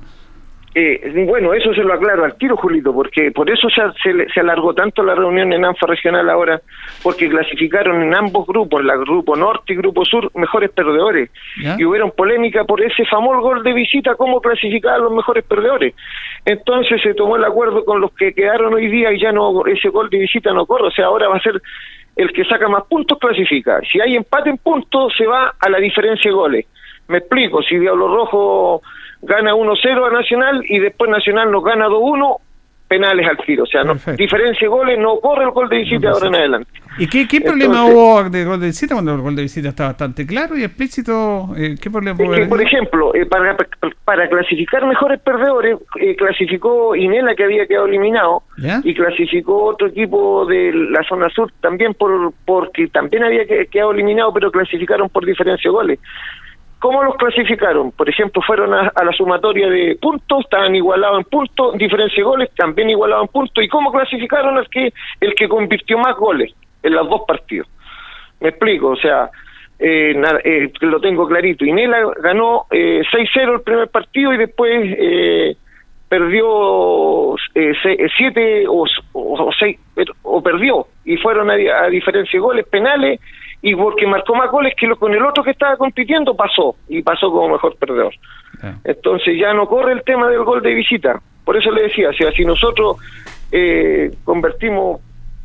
Eh, 0.75 1.25
bueno, 1.27 1.53
eso 1.53 1.73
se 1.73 1.81
lo 1.81 1.93
aclaro 1.93 2.25
al 2.25 2.35
tiro, 2.35 2.55
Julito, 2.55 2.93
porque 2.93 3.31
por 3.31 3.49
eso 3.49 3.67
se, 3.69 3.81
se, 4.03 4.29
se 4.31 4.39
alargó 4.39 4.75
tanto 4.75 5.01
la 5.01 5.15
reunión 5.15 5.51
en 5.51 5.65
ANFA 5.65 5.87
regional 5.87 6.29
ahora, 6.29 6.61
porque 7.01 7.27
clasificaron 7.27 8.03
en 8.03 8.15
ambos 8.15 8.45
grupos, 8.45 8.85
la 8.85 8.95
grupo 8.95 9.35
norte 9.35 9.73
y 9.73 9.77
grupo 9.77 10.05
sur, 10.05 10.29
mejores 10.35 10.69
perdedores. 10.69 11.31
¿Ya? 11.61 11.75
Y 11.77 11.85
hubieron 11.85 12.11
polémica 12.11 12.65
por 12.65 12.81
ese 12.83 13.03
famoso 13.05 13.41
gol 13.41 13.63
de 13.63 13.73
visita, 13.73 14.13
cómo 14.13 14.39
clasificar 14.41 14.93
a 14.93 14.97
los 14.99 15.11
mejores 15.11 15.43
perdedores. 15.43 15.95
Entonces 16.45 17.01
se 17.01 17.15
tomó 17.15 17.35
el 17.35 17.45
acuerdo 17.45 17.83
con 17.83 17.99
los 17.99 18.11
que 18.13 18.33
quedaron 18.33 18.73
hoy 18.73 18.87
día 18.89 19.11
y 19.11 19.19
ya 19.19 19.31
no 19.31 19.65
ese 19.65 19.89
gol 19.89 20.09
de 20.09 20.19
visita 20.19 20.53
no 20.53 20.67
corre, 20.67 20.87
o 20.87 20.91
sea, 20.91 21.05
ahora 21.05 21.29
va 21.29 21.37
a 21.37 21.41
ser 21.41 21.59
el 22.19 22.33
que 22.33 22.43
saca 22.43 22.67
más 22.67 22.83
puntos 22.83 23.17
clasifica. 23.17 23.79
Si 23.89 24.01
hay 24.01 24.15
empate 24.15 24.49
en 24.49 24.57
puntos, 24.57 25.13
se 25.17 25.25
va 25.25 25.55
a 25.57 25.69
la 25.69 25.79
diferencia 25.79 26.29
de 26.29 26.35
goles. 26.35 26.65
Me 27.07 27.19
explico, 27.19 27.63
si 27.63 27.77
Diablo 27.77 28.13
Rojo 28.13 28.81
gana 29.21 29.53
1-0 29.53 30.05
a 30.05 30.11
Nacional 30.11 30.61
y 30.67 30.79
después 30.79 31.09
Nacional 31.09 31.49
nos 31.49 31.63
gana 31.63 31.87
2-1, 31.87 32.37
penales 32.89 33.25
al 33.25 33.37
tiro. 33.45 33.63
O 33.63 33.67
sea, 33.67 33.83
no, 33.83 33.93
Perfecto. 33.93 34.17
diferencia 34.23 34.65
de 34.65 34.67
goles, 34.67 34.99
no 34.99 35.19
corre 35.21 35.45
el 35.45 35.51
gol 35.51 35.69
de 35.69 35.77
visita 35.77 36.09
ahora 36.09 36.27
en 36.27 36.35
adelante. 36.35 36.71
¿Y 36.97 37.07
qué, 37.07 37.25
qué 37.27 37.39
problema 37.39 37.75
Entonces- 37.85 37.95
hubo 37.95 38.29
de 38.29 38.43
gol 38.43 38.59
de 38.59 38.65
visita 38.67 38.95
cuando 38.95 39.13
el 39.15 39.21
gol 39.21 39.35
de 39.35 39.43
visita 39.43 39.69
está 39.69 39.85
bastante 39.85 40.25
claro 40.25 40.57
y 40.57 40.63
explícito? 40.65 41.53
Eh, 41.55 41.75
¿Qué 41.81 41.89
problema 41.89 42.21
Es 42.21 42.39
que, 42.39 42.45
por 42.47 42.61
ejemplo, 42.61 43.15
eh, 43.15 43.25
para, 43.25 43.55
para 44.03 44.27
clasificar 44.27 44.85
mejores 44.85 45.21
perdedores, 45.21 45.77
eh, 46.01 46.15
clasificó 46.17 46.95
Inela, 46.95 47.35
que 47.35 47.43
había 47.45 47.65
quedado 47.67 47.85
eliminado, 47.85 48.43
¿Ya? 48.57 48.81
y 48.83 48.93
clasificó 48.93 49.63
otro 49.65 49.87
equipo 49.87 50.45
de 50.47 50.73
la 50.73 51.03
zona 51.07 51.29
sur 51.29 51.51
también 51.61 51.93
por 51.93 52.33
porque 52.45 52.87
también 52.87 53.23
había 53.23 53.45
que- 53.45 53.67
quedado 53.67 53.91
eliminado, 53.91 54.33
pero 54.33 54.51
clasificaron 54.51 55.07
por 55.09 55.25
diferencia 55.25 55.69
de 55.69 55.73
goles. 55.73 55.99
¿Cómo 56.79 57.03
los 57.03 57.15
clasificaron? 57.17 57.91
Por 57.91 58.09
ejemplo, 58.09 58.41
fueron 58.41 58.73
a, 58.73 58.91
a 58.95 59.03
la 59.03 59.11
sumatoria 59.11 59.67
de 59.67 59.97
puntos, 60.01 60.45
estaban 60.45 60.73
igualados 60.73 61.19
en 61.19 61.23
puntos, 61.25 61.77
diferencia 61.77 62.17
de 62.17 62.23
goles, 62.23 62.49
también 62.55 62.89
igualados 62.89 63.25
en 63.25 63.31
puntos. 63.33 63.63
¿Y 63.63 63.67
cómo 63.67 63.91
clasificaron 63.91 64.57
el 64.57 64.69
que 64.69 64.93
el 65.19 65.35
que 65.35 65.49
convirtió 65.49 65.97
más 65.97 66.15
goles 66.15 66.53
en 66.81 66.93
los 66.93 67.09
dos 67.09 67.21
partidos? 67.27 67.67
Me 68.39 68.49
explico, 68.49 68.91
o 68.91 68.95
sea, 68.95 69.29
eh, 69.77 70.13
eh, 70.45 70.71
lo 70.81 71.01
tengo 71.01 71.27
clarito. 71.27 71.65
Inela 71.65 72.11
ganó 72.21 72.65
eh, 72.71 73.01
6-0 73.11 73.55
el 73.55 73.61
primer 73.61 73.89
partido 73.89 74.33
y 74.33 74.37
después 74.37 74.95
eh, 74.97 75.57
perdió 76.07 77.35
7 77.53 78.65
o 78.67 78.85
6 79.59 79.79
o 80.23 80.41
perdió 80.41 80.87
y 81.03 81.17
fueron 81.17 81.49
a, 81.49 81.53
a 81.53 81.89
diferencia 81.89 82.37
de 82.37 82.39
goles 82.39 82.67
penales 82.67 83.19
y 83.61 83.75
porque 83.75 84.07
marcó 84.07 84.35
más 84.35 84.49
goles 84.51 84.73
que 84.79 84.87
lo, 84.87 84.95
con 84.97 85.13
el 85.13 85.23
otro 85.25 85.43
que 85.43 85.51
estaba 85.51 85.75
compitiendo 85.77 86.35
pasó 86.35 86.75
y 86.87 87.01
pasó 87.01 87.29
como 87.31 87.49
mejor 87.49 87.75
perdedor. 87.77 88.13
Entonces 88.83 89.35
ya 89.39 89.53
no 89.53 89.67
corre 89.67 89.93
el 89.93 90.03
tema 90.03 90.29
del 90.29 90.43
gol 90.43 90.61
de 90.61 90.73
visita. 90.73 91.21
Por 91.45 91.57
eso 91.57 91.71
le 91.71 91.83
decía, 91.83 92.09
o 92.09 92.13
sea, 92.13 92.31
si 92.31 92.45
nosotros 92.45 92.97
eh, 93.51 94.11
convertimos, 94.23 95.01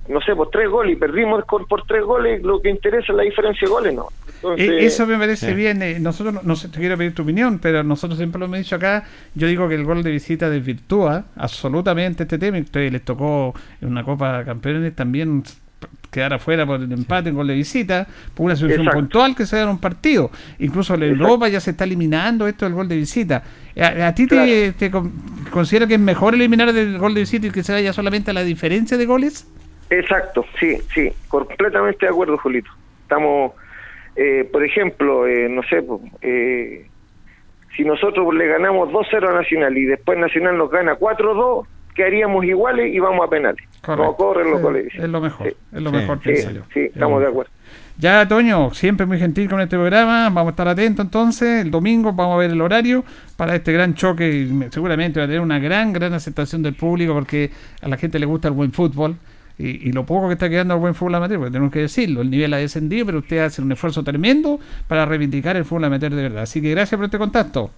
no 0.09 0.21
sé, 0.21 0.35
por 0.37 0.51
tres 0.51 0.69
goles 0.69 0.97
y 0.97 0.97
perdimos 0.97 1.45
por, 1.45 1.67
por 1.67 1.83
tres 1.87 2.03
goles, 2.05 2.43
lo 2.43 2.61
que 2.61 2.69
interesa 2.71 3.07
es 3.13 3.17
la 3.17 3.23
diferencia 3.23 3.67
de 3.67 3.73
goles, 3.73 3.95
¿no? 3.95 4.07
Entonces, 4.37 4.69
Eh, 4.71 4.85
Eso 4.85 5.07
me 5.07 5.17
parece 5.17 5.49
Sí. 5.49 5.55
bien. 5.55 5.81
eh, 5.83 5.99
Nosotros, 5.99 6.35
no, 6.35 6.41
no 6.43 6.57
sé, 6.57 6.69
te 6.69 6.79
quiero 6.79 6.99
pedir 6.99 7.15
tu 7.15 7.23
opinión, 7.23 7.59
pero 7.59 7.83
nosotros 7.83 8.19
siempre 8.19 8.39
lo 8.39 8.45
hemos 8.45 8.59
dicho 8.59 8.77
acá. 8.77 9.05
Yo 9.35 9.47
digo 9.47 9.67
que 9.69 9.75
el 9.77 9.85
gol 9.85 10.03
de 10.03 10.11
visita 10.11 10.51
desvirtúa 10.51 11.25
absolutamente 11.37 12.25
este 12.25 12.37
tema. 12.39 12.59
Ustedes 12.59 12.93
les 12.93 13.03
tocó 13.03 13.55
en 13.81 13.89
una 13.89 14.05
Copa 14.05 14.39
de 14.41 14.45
Campeones 14.45 14.95
también 14.95 15.43
quedar 16.15 16.33
afuera 16.33 16.65
por 16.65 16.81
el 16.81 16.91
empate 16.93 17.29
en 17.29 17.35
gol 17.35 17.49
de 17.49 17.55
visita, 17.55 18.07
por 18.35 18.47
una 18.47 18.55
Exacto. 18.55 18.91
puntual 18.93 19.35
que 19.37 19.45
se 19.47 19.57
da 19.57 19.65
en 19.65 19.69
un 19.71 19.79
partido. 19.81 20.31
Incluso 20.61 20.95
Exacto. 20.95 21.13
Europa 21.23 21.49
ya 21.49 21.61
se 21.61 21.73
está 21.73 21.85
eliminando 21.85 22.47
esto 22.47 22.65
del 22.65 22.75
gol 22.75 22.89
de 22.89 22.97
visita. 22.97 23.43
¿A, 23.79 24.07
a 24.07 24.15
ti 24.15 24.27
te, 24.27 24.37
Claro. 24.37 24.75
te 24.79 24.91
con- 24.91 25.13
considera 25.51 25.87
que 25.87 25.95
es 25.95 26.01
mejor 26.01 26.35
eliminar 26.35 26.69
el 26.69 26.97
gol 26.99 27.13
de 27.15 27.21
visita 27.23 27.49
y 27.49 27.51
que 27.51 27.63
se 27.65 27.73
vaya 27.73 27.93
solamente 27.93 28.31
a 28.31 28.35
la 28.35 28.45
diferencia 28.45 28.97
de 28.97 29.05
goles? 29.07 29.47
Exacto, 29.91 30.45
sí, 30.59 30.79
sí, 30.95 31.11
completamente 31.29 32.07
de 32.07 32.11
acuerdo, 32.11 32.39
Julito. 32.39 32.71
Estamos, 33.03 33.53
eh, 34.17 34.49
por 34.51 34.65
ejemplo, 34.65 35.27
eh, 35.27 35.49
no 35.51 35.63
sé, 35.65 35.85
eh, 36.23 36.87
si 37.77 37.85
nosotros 37.85 38.33
le 38.35 38.47
ganamos 38.47 38.91
2-0 38.91 39.29
a 39.29 39.35
Nacional 39.35 39.77
y 39.77 39.85
después 39.85 40.17
Nacional 40.19 40.57
nos 40.57 40.71
gana 40.71 40.95
4-2, 40.95 41.67
quedaríamos 41.95 42.45
iguales 42.45 42.95
y 42.95 42.99
vamos 42.99 43.27
a 43.27 43.31
penales. 43.31 43.65
Correcto. 43.83 44.05
No 44.13 44.17
corren 44.17 44.51
los 44.51 44.61
goles. 44.63 44.87
Es 44.95 45.09
lo 45.09 45.21
mejor, 45.21 45.49
Sí. 45.49 45.57
es 45.73 45.83
lo 45.83 45.93
mejor, 45.93 46.19
Sí, 46.19 46.23
pienso 46.31 46.51
yo. 46.51 46.63
sí, 46.73 46.81
estamos 46.93 47.21
de 47.21 47.29
acuerdo. 47.29 47.51
Ya, 47.97 48.27
Toño, 48.27 48.75
siempre 48.75 49.07
muy 49.07 49.19
gentil 49.19 49.49
con 49.49 49.61
este 49.61 49.77
programa. 49.77 50.25
Vamos 50.31 50.47
a 50.47 50.51
estar 50.51 50.67
atentos 50.67 51.05
entonces. 51.05 51.65
El 51.65 51.71
domingo 51.71 52.13
vamos 52.13 52.35
a 52.35 52.39
ver 52.39 52.51
el 52.51 52.61
horario 52.61 53.05
para 53.37 53.55
este 53.55 53.73
gran 53.73 53.95
choque. 53.95 54.31
y 54.33 54.47
me- 54.47 54.71
Seguramente 54.71 55.21
va 55.21 55.25
a 55.25 55.29
tener 55.29 55.41
una 55.41 55.59
gran, 55.61 55.93
gran 55.93 56.13
aceptación 56.13 56.63
del 56.63 56.75
público 56.75 57.15
porque 57.15 57.51
a 57.83 57.89
la 57.89 57.97
gente 57.97 58.19
le 58.19 58.27
gusta 58.27 58.49
el 58.49 58.55
buen 58.55 58.73
fútbol. 58.73 59.17
Y, 59.57 59.89
y 59.89 59.93
lo 59.93 60.05
poco 60.05 60.27
que 60.27 60.33
está 60.33 60.49
quedando 60.51 60.75
el 60.75 60.81
buen 60.81 60.97
fútbol 60.97 61.15
amateur, 61.15 61.39
porque 61.39 61.53
tenemos 61.53 61.73
que 61.73 61.79
decirlo, 61.79 62.23
el 62.23 62.31
nivel 62.31 62.53
ha 62.55 62.57
descendido, 62.57 63.07
pero 63.07 63.19
usted 63.19 63.39
hace 63.39 63.63
un 63.63 63.71
esfuerzo 63.71 64.03
tremendo 64.03 64.59
para 64.89 65.07
reivindicar 65.07 65.57
el 65.57 65.65
fútbol 65.65 65.85
amateur 65.85 66.13
de 66.13 66.23
verdad. 66.23 66.43
Así 66.43 66.61
que 66.61 66.71
gracias 66.73 66.97
por 66.99 67.05
este 67.05 67.19
contacto. 67.19 67.71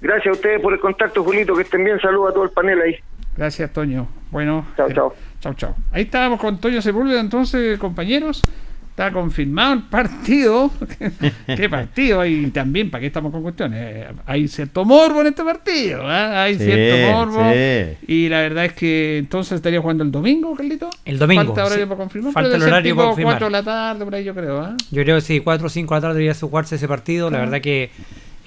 Gracias 0.00 0.28
a 0.28 0.32
ustedes 0.36 0.60
por 0.60 0.72
el 0.74 0.78
contacto, 0.78 1.24
Julito, 1.24 1.56
que 1.56 1.62
estén 1.62 1.82
bien. 1.82 1.98
Saludos 1.98 2.30
a 2.30 2.34
todo 2.34 2.44
el 2.44 2.50
panel 2.50 2.80
ahí. 2.82 2.96
Gracias, 3.36 3.72
Toño. 3.72 4.08
Bueno, 4.30 4.66
Chao, 4.76 4.88
eh, 4.88 4.94
chao. 4.94 5.14
Chao, 5.40 5.54
chao. 5.54 5.76
Ahí 5.92 6.02
estábamos 6.02 6.40
con 6.40 6.58
Toño 6.58 6.80
Sepúlveda, 6.80 7.20
entonces, 7.20 7.78
compañeros. 7.78 8.44
Está 8.90 9.10
confirmado 9.10 9.72
el 9.74 9.82
partido. 9.82 10.70
¿Qué 11.56 11.68
partido? 11.68 12.24
Y 12.24 12.46
también, 12.52 12.92
¿para 12.92 13.00
qué 13.00 13.08
estamos 13.08 13.32
con 13.32 13.42
cuestiones? 13.42 13.80
Eh, 13.82 14.06
hay 14.24 14.46
cierto 14.46 14.84
morbo 14.84 15.20
en 15.20 15.26
este 15.26 15.42
partido. 15.42 16.02
¿ah? 16.04 16.44
Hay 16.44 16.56
Sí, 16.56 16.64
cierto 16.64 17.10
morbo. 17.12 17.42
sí. 17.52 17.96
Y 18.06 18.28
la 18.28 18.38
verdad 18.42 18.66
es 18.66 18.72
que 18.74 19.18
entonces 19.18 19.56
estaría 19.56 19.80
jugando 19.80 20.04
el 20.04 20.12
domingo, 20.12 20.54
Carlito. 20.54 20.90
El 21.04 21.18
domingo, 21.18 21.44
Falta 21.46 21.64
horario 21.64 21.84
sí. 21.86 21.88
para 21.88 21.98
confirmar. 21.98 22.32
Falta 22.34 22.50
pero 22.52 22.62
el 22.64 22.68
horario 22.70 22.90
tipo 22.92 22.96
para 22.98 23.08
confirmar. 23.08 23.34
4 23.34 23.46
de 23.46 23.50
la 23.50 23.62
tarde, 23.64 24.04
por 24.04 24.14
ahí 24.14 24.22
yo 24.24 24.32
creo. 24.32 24.60
¿ah? 24.60 24.76
Yo 24.92 25.02
creo 25.02 25.16
que 25.16 25.22
sí, 25.22 25.40
4 25.40 25.66
o 25.66 25.70
5 25.70 25.92
de 25.94 25.98
la 25.98 26.00
tarde 26.00 26.14
debería 26.14 26.34
jugarse 26.40 26.76
ese 26.76 26.86
partido. 26.86 27.30
La 27.32 27.38
verdad 27.38 27.60
que 27.60 27.90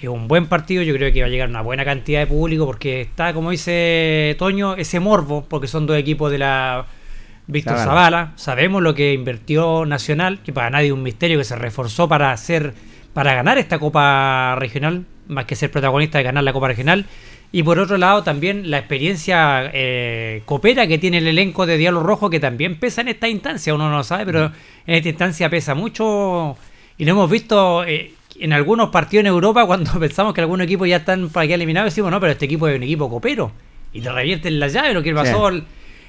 es 0.01 0.07
un 0.07 0.27
buen 0.27 0.47
partido. 0.47 0.83
Yo 0.83 0.93
creo 0.93 1.11
que 1.11 1.21
va 1.21 1.27
a 1.27 1.29
llegar 1.29 1.49
una 1.49 1.61
buena 1.61 1.85
cantidad 1.85 2.19
de 2.19 2.27
público 2.27 2.65
porque 2.65 3.01
está, 3.01 3.33
como 3.33 3.51
dice 3.51 4.35
Toño, 4.37 4.75
ese 4.75 4.99
morbo, 4.99 5.45
porque 5.47 5.67
son 5.67 5.85
dos 5.85 5.97
equipos 5.97 6.31
de 6.31 6.37
la 6.37 6.85
Víctor 7.47 7.77
Zavala. 7.77 7.93
Zavala. 7.93 8.33
Sabemos 8.35 8.83
lo 8.83 8.93
que 8.93 9.13
invirtió 9.13 9.85
Nacional, 9.85 10.39
que 10.43 10.53
para 10.53 10.69
nadie 10.69 10.87
es 10.87 10.93
un 10.93 11.03
misterio 11.03 11.37
que 11.37 11.45
se 11.45 11.55
reforzó 11.55 12.07
para 12.07 12.31
hacer, 12.31 12.73
para 13.13 13.33
ganar 13.33 13.57
esta 13.57 13.79
Copa 13.79 14.55
Regional, 14.59 15.05
más 15.27 15.45
que 15.45 15.55
ser 15.55 15.71
protagonista 15.71 16.17
de 16.17 16.25
ganar 16.25 16.43
la 16.43 16.53
Copa 16.53 16.67
Regional. 16.67 17.05
Y 17.49 17.63
por 17.63 17.79
otro 17.79 17.97
lado, 17.97 18.23
también 18.23 18.69
la 18.69 18.79
experiencia 18.79 19.71
eh, 19.73 20.41
copera 20.45 20.85
que 20.85 20.97
tiene 20.97 21.19
el 21.19 21.27
elenco 21.27 21.65
de 21.65 21.77
Diablo 21.77 22.03
Rojo, 22.03 22.29
que 22.29 22.41
también 22.41 22.77
pesa 22.77 23.01
en 23.01 23.07
esta 23.07 23.29
instancia, 23.29 23.73
uno 23.73 23.89
no 23.89 23.97
lo 23.97 24.03
sabe, 24.03 24.25
pero 24.25 24.51
en 24.85 24.95
esta 24.95 25.09
instancia 25.09 25.49
pesa 25.49 25.73
mucho. 25.73 26.57
Y 26.97 27.05
lo 27.05 27.11
hemos 27.11 27.29
visto 27.29 27.85
eh, 27.85 28.11
en 28.39 28.53
algunos 28.53 28.89
partidos 28.89 29.21
en 29.21 29.27
Europa, 29.27 29.65
cuando 29.65 29.91
pensamos 29.99 30.33
que 30.33 30.41
algunos 30.41 30.65
equipos 30.65 30.87
ya 30.87 30.97
están 30.97 31.29
para 31.29 31.47
que 31.47 31.53
eliminados, 31.53 31.91
decimos, 31.93 32.11
no, 32.11 32.19
pero 32.19 32.31
este 32.31 32.45
equipo 32.45 32.67
es 32.67 32.77
un 32.77 32.83
equipo 32.83 33.09
copero. 33.09 33.51
Y 33.93 34.01
te 34.01 34.11
revierten 34.11 34.59
la 34.59 34.67
llave, 34.67 34.93
lo 34.93 35.01
que 35.01 35.13
pasó 35.13 35.47
el, 35.47 35.63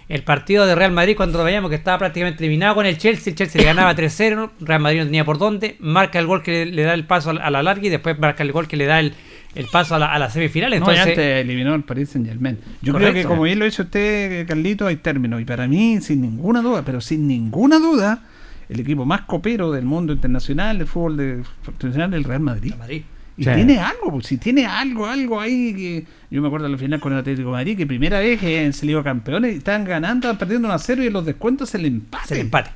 el 0.09 0.22
partido 0.22 0.66
de 0.66 0.74
Real 0.74 0.93
Madrid 0.93 1.16
cuando 1.16 1.39
lo 1.39 1.45
veíamos 1.45 1.70
que 1.70 1.76
estaba 1.76 1.99
prácticamente 1.99 2.45
eliminado 2.45 2.74
con 2.74 2.87
el 2.87 2.99
Chelsea. 2.99 3.31
El 3.31 3.37
Chelsea 3.37 3.61
le 3.61 3.66
ganaba 3.66 3.95
3-0, 3.97 4.51
Real 4.61 4.81
Madrid 4.81 4.99
no 5.01 5.05
tenía 5.07 5.24
por 5.24 5.39
dónde. 5.39 5.76
Marca 5.79 6.18
el 6.18 6.26
gol 6.26 6.43
que 6.43 6.66
le, 6.66 6.72
le 6.72 6.83
da 6.83 6.95
el 6.95 7.05
paso 7.05 7.31
a 7.31 7.35
la, 7.35 7.45
a 7.45 7.51
la 7.51 7.62
larga 7.62 7.87
y 7.87 7.91
después 7.91 8.18
marca 8.18 8.43
el 8.43 8.53
gol 8.53 8.66
que 8.68 8.76
le 8.76 8.87
da 8.87 9.01
el, 9.01 9.14
el 9.55 9.66
paso 9.66 9.95
a 9.95 9.99
la, 9.99 10.12
a 10.12 10.18
la 10.18 10.29
semifinal. 10.29 10.70
No, 10.70 10.76
Entonces, 10.76 11.01
antes 11.07 11.18
eliminó 11.45 11.72
al 11.74 11.83
Paris 11.85 12.11
Saint 12.11 12.26
Germain. 12.26 12.59
Yo 12.83 12.93
Correcto. 12.93 13.12
creo 13.12 13.22
que 13.22 13.29
como 13.29 13.43
bien 13.43 13.59
lo 13.59 13.64
dice 13.64 13.83
usted, 13.83 14.47
Carlito, 14.47 14.87
hay 14.87 14.97
términos. 14.97 15.41
Y 15.41 15.45
para 15.45 15.66
mí, 15.66 16.01
sin 16.01 16.20
ninguna 16.20 16.62
duda, 16.62 16.83
pero 16.85 17.01
sin 17.01 17.26
ninguna 17.26 17.79
duda, 17.79 18.22
el 18.69 18.81
equipo 18.81 19.05
más 19.05 19.23
copero 19.23 19.73
del 19.73 19.85
mundo 19.85 20.12
internacional, 20.12 20.79
del 20.79 20.87
fútbol 20.87 21.16
de, 21.16 21.43
internacional, 21.69 22.11
del 22.11 22.25
Real 22.25 22.41
Madrid. 22.41 22.69
Real 22.71 22.79
Madrid. 22.79 23.03
Y 23.37 23.45
Sí. 23.45 23.51
tiene 23.55 23.79
algo, 23.79 24.11
pues, 24.11 24.27
si 24.27 24.37
tiene 24.37 24.66
algo, 24.66 25.07
algo 25.07 25.41
ahí 25.41 25.73
que. 25.73 26.07
Yo 26.29 26.41
me 26.43 26.49
acuerdo 26.49 26.66
de 26.66 26.73
la 26.73 26.79
final 26.79 26.99
con 26.99 27.12
el 27.12 27.21
Atlético 27.21 27.51
de 27.51 27.53
Madrid, 27.53 27.77
que 27.77 27.87
primera 27.87 28.19
vez 28.19 28.41
que 28.41 28.64
han 28.64 28.73
salido 28.73 29.03
campeones 29.05 29.55
y 29.55 29.59
estaban 29.59 29.85
ganando, 29.85 30.16
estaban 30.27 30.39
perdiendo 30.39 30.66
1 30.69 30.75
a 30.75 30.79
0 30.79 31.05
y 31.05 31.07
en 31.07 31.12
los 31.12 31.25
descuentos 31.25 31.73
el 31.77 31.85
empate. 31.87 32.27
Se 32.27 32.35
le 32.35 32.41
empate. 32.41 32.71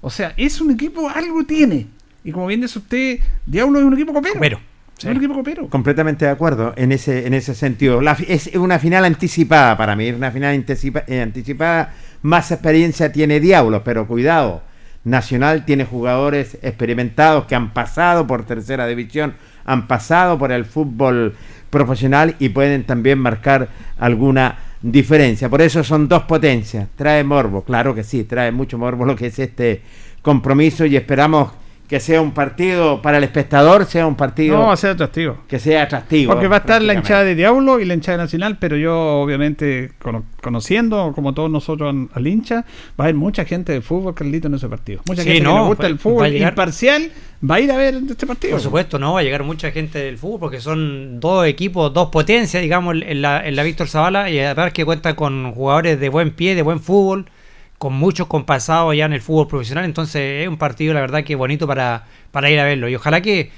O 0.00 0.08
sea, 0.08 0.32
es 0.38 0.60
un 0.60 0.70
equipo, 0.70 1.08
algo 1.10 1.44
tiene. 1.44 1.86
Y 2.24 2.32
como 2.32 2.46
bien 2.46 2.62
dice 2.62 2.78
usted, 2.78 3.20
Diablo 3.44 3.78
es 3.78 3.84
un 3.84 3.92
equipo 3.92 4.12
copero. 4.14 4.34
Copero. 4.34 4.60
Es 4.98 5.04
un 5.04 5.16
equipo 5.18 5.34
copero. 5.34 5.68
Completamente 5.68 6.24
de 6.24 6.30
acuerdo 6.30 6.72
en 6.76 6.92
ese, 6.92 7.26
en 7.26 7.34
ese 7.34 7.54
sentido. 7.54 8.00
La 8.00 8.14
fi- 8.14 8.24
es 8.26 8.46
una 8.56 8.78
final 8.78 9.04
anticipada 9.04 9.76
para 9.76 9.94
mí, 9.94 10.08
una 10.10 10.30
final 10.30 10.54
anticipa- 10.56 11.04
eh, 11.06 11.20
anticipada. 11.20 11.92
Más 12.22 12.50
experiencia 12.50 13.12
tiene 13.12 13.38
Diablo, 13.38 13.84
pero 13.84 14.06
cuidado. 14.06 14.62
Nacional 15.06 15.64
tiene 15.64 15.84
jugadores 15.84 16.58
experimentados 16.62 17.44
que 17.46 17.54
han 17.54 17.72
pasado 17.72 18.26
por 18.26 18.44
tercera 18.44 18.88
división, 18.88 19.34
han 19.64 19.86
pasado 19.86 20.36
por 20.36 20.50
el 20.50 20.64
fútbol 20.64 21.36
profesional 21.70 22.34
y 22.40 22.48
pueden 22.48 22.82
también 22.82 23.20
marcar 23.20 23.68
alguna 23.98 24.58
diferencia. 24.82 25.48
Por 25.48 25.62
eso 25.62 25.84
son 25.84 26.08
dos 26.08 26.24
potencias. 26.24 26.88
Trae 26.96 27.22
morbo, 27.22 27.62
claro 27.62 27.94
que 27.94 28.02
sí, 28.02 28.24
trae 28.24 28.50
mucho 28.50 28.78
morbo 28.78 29.04
lo 29.04 29.14
que 29.14 29.26
es 29.26 29.38
este 29.38 29.80
compromiso 30.22 30.84
y 30.84 30.96
esperamos 30.96 31.52
que 31.88 32.00
sea 32.00 32.20
un 32.20 32.32
partido 32.32 33.00
para 33.00 33.18
el 33.18 33.24
espectador, 33.24 33.84
sea 33.86 34.06
un 34.06 34.16
partido 34.16 34.56
No, 34.58 34.66
va 34.66 34.72
a 34.72 34.76
ser 34.76 34.90
atractivo. 34.90 35.38
que 35.46 35.58
sea 35.60 35.82
atractivo. 35.84 36.32
Porque 36.32 36.48
va 36.48 36.56
a 36.56 36.58
estar 36.58 36.82
la 36.82 36.94
hinchada 36.94 37.22
de 37.24 37.34
Diablo 37.36 37.78
y 37.78 37.84
la 37.84 37.94
hinchada 37.94 38.18
Nacional, 38.18 38.56
pero 38.58 38.76
yo 38.76 39.20
obviamente 39.20 39.92
cono- 40.00 40.24
conociendo, 40.42 41.12
como 41.14 41.32
todos 41.34 41.50
nosotros 41.50 41.94
al 42.12 42.26
hincha, 42.26 42.64
va 42.98 42.98
a 42.98 43.02
haber 43.04 43.14
mucha 43.14 43.44
gente 43.44 43.72
de 43.72 43.80
fútbol, 43.82 44.14
Carlito, 44.14 44.48
en 44.48 44.54
ese 44.54 44.68
partido. 44.68 45.02
Mucha 45.06 45.22
Sí, 45.22 45.28
gente 45.28 45.42
que 45.42 45.44
no, 45.48 45.62
le 45.62 45.66
gusta 45.68 45.82
va- 45.84 45.88
el 45.88 45.98
fútbol 45.98 46.30
llegar- 46.30 46.52
imparcial, 46.52 47.12
va 47.48 47.54
a 47.56 47.60
ir 47.60 47.70
a 47.70 47.76
ver 47.76 47.94
este 48.10 48.26
partido. 48.26 48.52
Por 48.52 48.60
supuesto, 48.60 48.98
no, 48.98 49.12
va 49.14 49.20
a 49.20 49.22
llegar 49.22 49.44
mucha 49.44 49.70
gente 49.70 49.98
del 50.00 50.18
fútbol 50.18 50.40
porque 50.40 50.60
son 50.60 51.20
dos 51.20 51.46
equipos, 51.46 51.92
dos 51.94 52.08
potencias, 52.10 52.62
digamos, 52.62 52.96
en 53.00 53.22
la, 53.22 53.46
en 53.46 53.54
la 53.54 53.62
Víctor 53.62 53.88
Zavala 53.88 54.28
y 54.30 54.38
además 54.40 54.72
que 54.72 54.84
cuenta 54.84 55.14
con 55.14 55.52
jugadores 55.52 56.00
de 56.00 56.08
buen 56.08 56.30
pie, 56.32 56.54
de 56.54 56.62
buen 56.62 56.80
fútbol, 56.80 57.26
con 57.78 57.92
muchos 57.94 58.26
con 58.26 58.44
pasado 58.44 58.92
ya 58.94 59.04
en 59.06 59.12
el 59.12 59.20
fútbol 59.20 59.48
profesional, 59.48 59.84
entonces 59.84 60.42
es 60.42 60.48
un 60.48 60.56
partido, 60.56 60.94
la 60.94 61.00
verdad, 61.00 61.24
que 61.24 61.34
bonito 61.34 61.66
para, 61.66 62.04
para 62.30 62.50
ir 62.50 62.58
a 62.58 62.64
verlo. 62.64 62.88
Y 62.88 62.94
ojalá 62.94 63.20
que, 63.20 63.50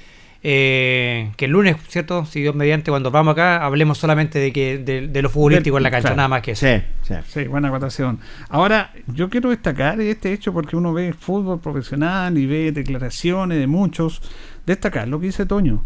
eh, 0.43 1.31
que 1.37 1.45
el 1.45 1.51
lunes, 1.51 1.75
¿cierto? 1.87 2.25
Si 2.25 2.41
Dios 2.41 2.55
mediante, 2.55 2.91
cuando 2.91 3.11
vamos 3.11 3.33
acá, 3.33 3.63
hablemos 3.65 3.97
solamente 3.97 4.39
de 4.39 4.51
que 4.53 4.77
de, 4.77 5.07
de 5.07 5.21
lo 5.21 5.29
futbolístico 5.29 5.77
en 5.77 5.83
la 5.83 5.91
cancha, 5.91 6.01
Claro. 6.09 6.15
nada 6.17 6.27
más 6.29 6.41
que 6.41 6.51
eso. 6.51 6.65
Sí, 6.65 6.81
sí. 7.03 7.13
Sí, 7.27 7.43
buena 7.47 7.67
acotación. 7.69 8.19
Ahora, 8.49 8.91
yo 9.07 9.29
quiero 9.29 9.49
destacar 9.49 9.99
este 10.01 10.31
hecho 10.33 10.53
porque 10.53 10.75
uno 10.75 10.93
ve 10.93 11.13
fútbol 11.13 11.59
profesional 11.59 12.37
y 12.37 12.45
ve 12.45 12.71
declaraciones 12.71 13.57
de 13.59 13.67
muchos. 13.67 14.21
Destacar 14.65 15.07
lo 15.07 15.19
que 15.19 15.27
dice 15.27 15.45
Toño. 15.45 15.83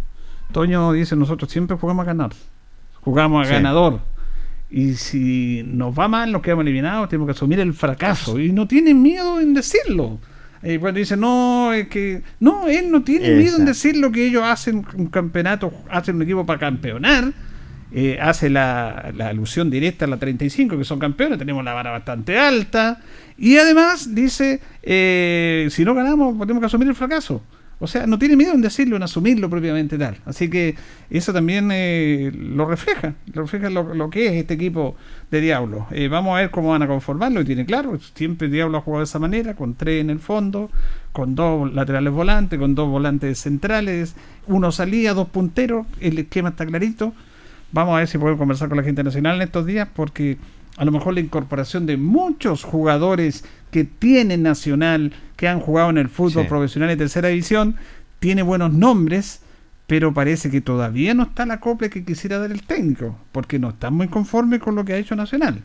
Toño 0.51 0.91
dice, 0.91 1.15
nosotros 1.15 1.51
siempre 1.51 1.77
jugamos 1.77 2.03
a 2.03 2.07
ganar. 2.07 2.31
Jugamos 3.01 3.45
a 3.45 3.47
Sí. 3.49 3.53
ganador. 3.55 3.99
Y 4.75 4.95
si 4.95 5.61
nos 5.67 5.93
va 5.97 6.07
mal, 6.07 6.31
nos 6.31 6.41
quedamos 6.41 6.63
eliminados, 6.63 7.07
tenemos 7.07 7.27
que 7.27 7.33
asumir 7.33 7.59
el 7.59 7.75
fracaso. 7.75 8.39
Y 8.39 8.51
no 8.51 8.67
tiene 8.67 8.95
miedo 8.95 9.39
en 9.39 9.53
decirlo. 9.53 10.19
Y 10.63 10.79
cuando 10.79 10.97
dice, 10.97 11.15
no, 11.15 11.71
es 11.73 11.87
que... 11.89 12.23
No, 12.39 12.67
él 12.67 12.89
no 12.89 13.03
tiene 13.03 13.35
miedo 13.35 13.57
en 13.57 13.65
decir 13.65 13.95
lo 13.95 14.11
que 14.11 14.25
ellos 14.25 14.41
hacen 14.43 14.83
un 14.95 15.07
campeonato, 15.07 15.71
hacen 15.91 16.15
un 16.15 16.23
equipo 16.23 16.43
para 16.43 16.57
campeonar. 16.57 17.31
Eh, 17.91 18.17
hace 18.19 18.49
la, 18.49 19.11
la 19.15 19.27
alusión 19.27 19.69
directa 19.69 20.05
a 20.05 20.07
la 20.07 20.17
35, 20.17 20.75
que 20.75 20.83
son 20.83 20.97
campeones, 20.97 21.37
tenemos 21.37 21.63
la 21.63 21.75
vara 21.75 21.91
bastante 21.91 22.39
alta. 22.39 22.99
Y 23.37 23.57
además 23.57 24.15
dice, 24.15 24.59
eh, 24.81 25.67
si 25.69 25.85
no 25.85 25.93
ganamos, 25.93 26.35
tenemos 26.39 26.61
que 26.61 26.65
asumir 26.65 26.87
el 26.87 26.95
fracaso. 26.95 27.43
O 27.83 27.87
sea, 27.87 28.07
no 28.07 28.17
tiene 28.17 28.37
miedo 28.37 28.53
en 28.53 28.61
decirlo, 28.61 28.95
en 28.95 29.03
asumirlo 29.03 29.49
propiamente 29.49 29.97
tal. 29.97 30.15
Así 30.25 30.49
que 30.49 30.75
eso 31.09 31.33
también 31.33 31.69
eh, 31.73 32.31
lo 32.33 32.65
refleja, 32.65 33.15
lo 33.33 33.41
refleja 33.41 33.69
lo, 33.69 34.09
que 34.09 34.27
es 34.27 34.33
este 34.35 34.53
equipo 34.53 34.95
de 35.29 35.41
Diablo. 35.41 35.87
Eh, 35.91 36.07
vamos 36.07 36.33
a 36.33 36.39
ver 36.39 36.49
cómo 36.49 36.69
van 36.69 36.81
a 36.81 36.87
conformarlo, 36.87 37.41
y 37.41 37.45
tiene 37.45 37.65
claro, 37.65 37.99
siempre 38.15 38.47
Diablo 38.47 38.77
ha 38.77 38.81
jugado 38.81 39.01
de 39.01 39.03
esa 39.03 39.19
manera, 39.19 39.53
con 39.55 39.75
tres 39.75 39.99
en 39.99 40.09
el 40.09 40.19
fondo, 40.19 40.71
con 41.11 41.35
dos 41.35 41.73
laterales 41.73 42.13
volantes, 42.13 42.57
con 42.57 42.73
dos 42.73 42.87
volantes 42.87 43.39
centrales, 43.39 44.15
uno 44.47 44.71
salía, 44.71 45.13
dos 45.13 45.27
punteros, 45.27 45.85
el 45.99 46.17
esquema 46.17 46.49
está 46.49 46.65
clarito. 46.65 47.13
Vamos 47.73 47.95
a 47.95 47.97
ver 47.97 48.07
si 48.07 48.17
podemos 48.17 48.39
conversar 48.39 48.69
con 48.69 48.77
la 48.77 48.83
gente 48.83 49.03
nacional 49.03 49.35
en 49.35 49.41
estos 49.41 49.65
días, 49.65 49.89
porque 49.93 50.37
a 50.77 50.85
lo 50.85 50.93
mejor 50.93 51.15
la 51.15 51.19
incorporación 51.19 51.85
de 51.85 51.97
muchos 51.97 52.63
jugadores 52.63 53.43
que 53.73 53.83
tiene 53.83 54.37
Nacional, 54.37 55.11
que 55.35 55.49
han 55.49 55.59
jugado 55.59 55.89
en 55.89 55.97
el 55.97 56.07
fútbol 56.07 56.43
Sí. 56.43 56.49
profesional 56.49 56.87
de 56.89 56.95
tercera 56.95 57.27
división, 57.27 57.75
tiene 58.19 58.41
buenos 58.43 58.71
nombres, 58.71 59.41
pero 59.87 60.13
parece 60.13 60.49
que 60.49 60.61
todavía 60.61 61.13
no 61.13 61.23
está 61.23 61.45
la 61.45 61.59
copia 61.59 61.89
que 61.89 62.05
quisiera 62.05 62.39
dar 62.39 62.51
el 62.51 62.63
técnico, 62.63 63.17
porque 63.33 63.59
no 63.59 63.69
está 63.69 63.89
muy 63.89 64.07
conforme 64.07 64.59
con 64.59 64.75
lo 64.75 64.85
que 64.85 64.93
ha 64.93 64.97
hecho 64.97 65.15
Nacional. 65.17 65.59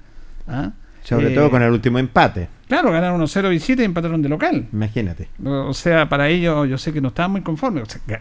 ¿Ah? 0.49 0.73
Sobre 1.05 1.31
Eh, 1.33 1.35
todo 1.37 1.51
con 1.51 1.63
el 1.63 1.71
último 1.71 2.01
empate, 2.01 2.49
Claro, 2.67 2.91
ganaron 2.93 3.21
1-0 3.23 3.49
visita 3.49 3.81
y 3.83 3.85
empataron 3.85 4.21
de 4.21 4.29
local. 4.29 4.67
imagínate. 4.73 5.29
O 5.45 5.73
sea, 5.73 6.09
para 6.09 6.29
ellos 6.29 6.69
yo 6.69 6.77
sé 6.77 6.93
que 6.93 7.01
no 7.01 7.09
estaban 7.09 7.31
muy 7.31 7.41
conformes. 7.43 7.85
O 7.85 7.87
sea, 7.87 8.21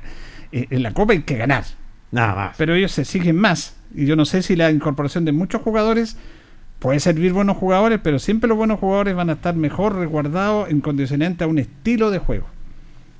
eh, 0.52 0.68
en 0.70 0.84
la 0.84 0.94
Copa 0.94 1.14
hay 1.14 1.24
que 1.24 1.36
ganar, 1.36 1.64
Nada 2.12 2.36
más. 2.36 2.56
pero 2.58 2.76
ellos 2.76 2.92
se 2.92 3.02
exigen 3.02 3.36
más. 3.36 3.76
Y 3.94 4.06
yo 4.06 4.16
no 4.16 4.24
sé 4.26 4.42
si 4.44 4.56
la 4.56 4.70
incorporación 4.72 5.26
de 5.26 5.32
muchos 5.34 5.62
jugadores 5.62 6.18
puede 6.88 7.02
servir 7.02 7.34
buenos 7.34 7.58
jugadores, 7.58 8.00
pero 8.02 8.18
siempre 8.18 8.48
los 8.48 8.58
buenos 8.58 8.80
jugadores 8.80 9.14
van 9.14 9.30
a 9.30 9.34
estar 9.34 9.54
mejor 9.54 9.94
resguardados 9.98 10.70
en 10.70 10.80
condicionante 10.80 11.44
a 11.44 11.48
un 11.48 11.60
estilo 11.60 12.12
de 12.12 12.20
juego. 12.20 12.48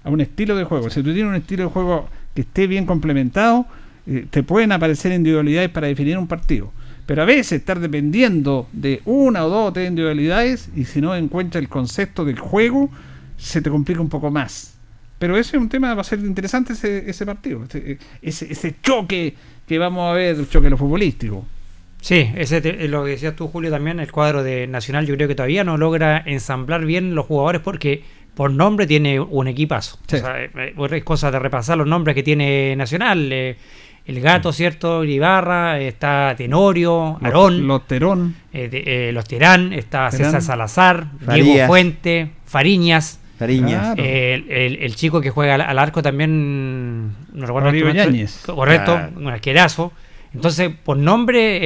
A 0.06 0.10
un 0.10 0.22
estilo 0.22 0.56
de 0.56 0.64
juego. 0.64 0.90
Si 0.90 1.04
tú 1.04 1.12
tienes 1.12 1.26
un 1.26 1.36
estilo 1.36 1.64
de 1.64 1.70
juego 1.70 2.08
que 2.34 2.44
esté 2.44 2.66
bien 2.66 2.86
complementado, 2.86 3.66
eh, 4.06 4.26
te 4.30 4.42
pueden 4.42 4.72
aparecer 4.72 5.12
individualidades 5.12 5.70
para 5.70 5.88
definir 5.88 6.18
un 6.18 6.28
partido. 6.28 6.72
Pero 7.06 7.24
a 7.24 7.26
veces 7.26 7.60
estar 7.60 7.82
dependiendo 7.82 8.70
de 8.72 9.02
una 9.04 9.44
o 9.46 9.50
dos 9.50 9.68
o 9.68 9.74
tres 9.74 9.90
individualidades 9.90 10.70
y 10.74 10.86
si 10.86 11.02
no 11.02 11.14
encuentras 11.14 11.62
el 11.62 11.68
concepto 11.68 12.24
del 12.24 12.40
juego, 12.40 12.90
se 13.36 13.62
te 13.62 13.70
complica 13.70 14.00
un 14.00 14.08
poco 14.08 14.32
más. 14.32 14.76
Pero 15.20 15.38
ese 15.38 15.58
es 15.58 15.62
un 15.62 15.68
tema, 15.68 15.94
va 15.94 16.00
a 16.00 16.06
ser 16.06 16.20
interesante 16.20 16.72
ese, 16.72 17.26
partido, 17.26 17.66
ese, 17.66 18.00
ese, 18.22 18.50
ese 18.50 18.76
choque 18.82 19.36
que 19.68 19.78
vamos 19.78 20.10
a 20.10 20.14
ver, 20.14 20.48
choque 20.48 20.70
lo 20.70 20.78
futbolístico. 20.78 21.46
Sí, 22.02 22.32
ese 22.36 22.62
te- 22.62 22.88
lo 22.88 23.04
que 23.04 23.12
decías 23.12 23.36
tú, 23.36 23.48
Julio, 23.48 23.72
también 23.72 24.00
el 24.00 24.12
cuadro 24.12 24.44
de 24.44 24.68
Nacional 24.68 25.06
yo 25.08 25.16
creo 25.16 25.28
que 25.28 25.36
todavía 25.36 25.64
no 25.64 25.78
logra 25.78 26.22
ensamblar 26.26 26.86
bien 26.86 27.16
los 27.16 27.26
jugadores 27.26 27.62
porque 27.62 28.04
por 28.36 28.52
nombre 28.52 28.86
tiene 28.86 29.20
un 29.20 29.48
equipazo. 29.48 29.98
Sí. 30.08 30.18
O 30.18 30.20
sea, 30.20 30.44
eh, 30.44 30.52
eh, 30.56 30.74
es 30.92 31.04
cosa 31.04 31.32
de 31.32 31.40
repasar 31.40 31.78
los 31.78 31.88
nombres 31.88 32.14
que 32.16 32.24
tiene 32.24 32.76
Nacional. 32.76 33.30
eh, 33.34 33.58
el 34.06 34.22
Gato, 34.22 34.54
¿cierto? 34.54 35.04
Ibarra, 35.04 35.82
está 35.82 36.34
Tenorio, 36.38 37.18
Aarón, 37.22 37.68
Los 37.68 37.88
Terón. 37.88 38.36
eh, 38.54 38.70
de- 38.70 39.10
eh, 39.10 39.12
los 39.12 39.26
Terán, 39.28 39.74
está 39.74 40.10
Terán. 40.10 40.28
César 40.28 40.42
Salazar, 40.42 41.08
Farías. 41.26 41.46
Diego 41.46 41.68
Fuente, 41.68 42.30
Fariñas. 42.46 43.20
Claro. 43.96 44.02
el, 44.04 44.50
el- 44.50 44.76
el 44.82 44.96
chico 44.96 45.20
que 45.20 45.30
juega 45.30 45.56
al, 45.56 45.62
al 45.62 45.78
arco 45.78 46.02
también, 46.02 47.08
no 47.34 47.46
recuerdo. 47.46 47.68
Correcto, 48.46 48.94
Claro. 48.94 49.12
un 49.18 49.28
arquerazo. 49.28 49.92
Entonces, 50.38 50.72
por 50.84 50.98
nombre, 50.98 51.60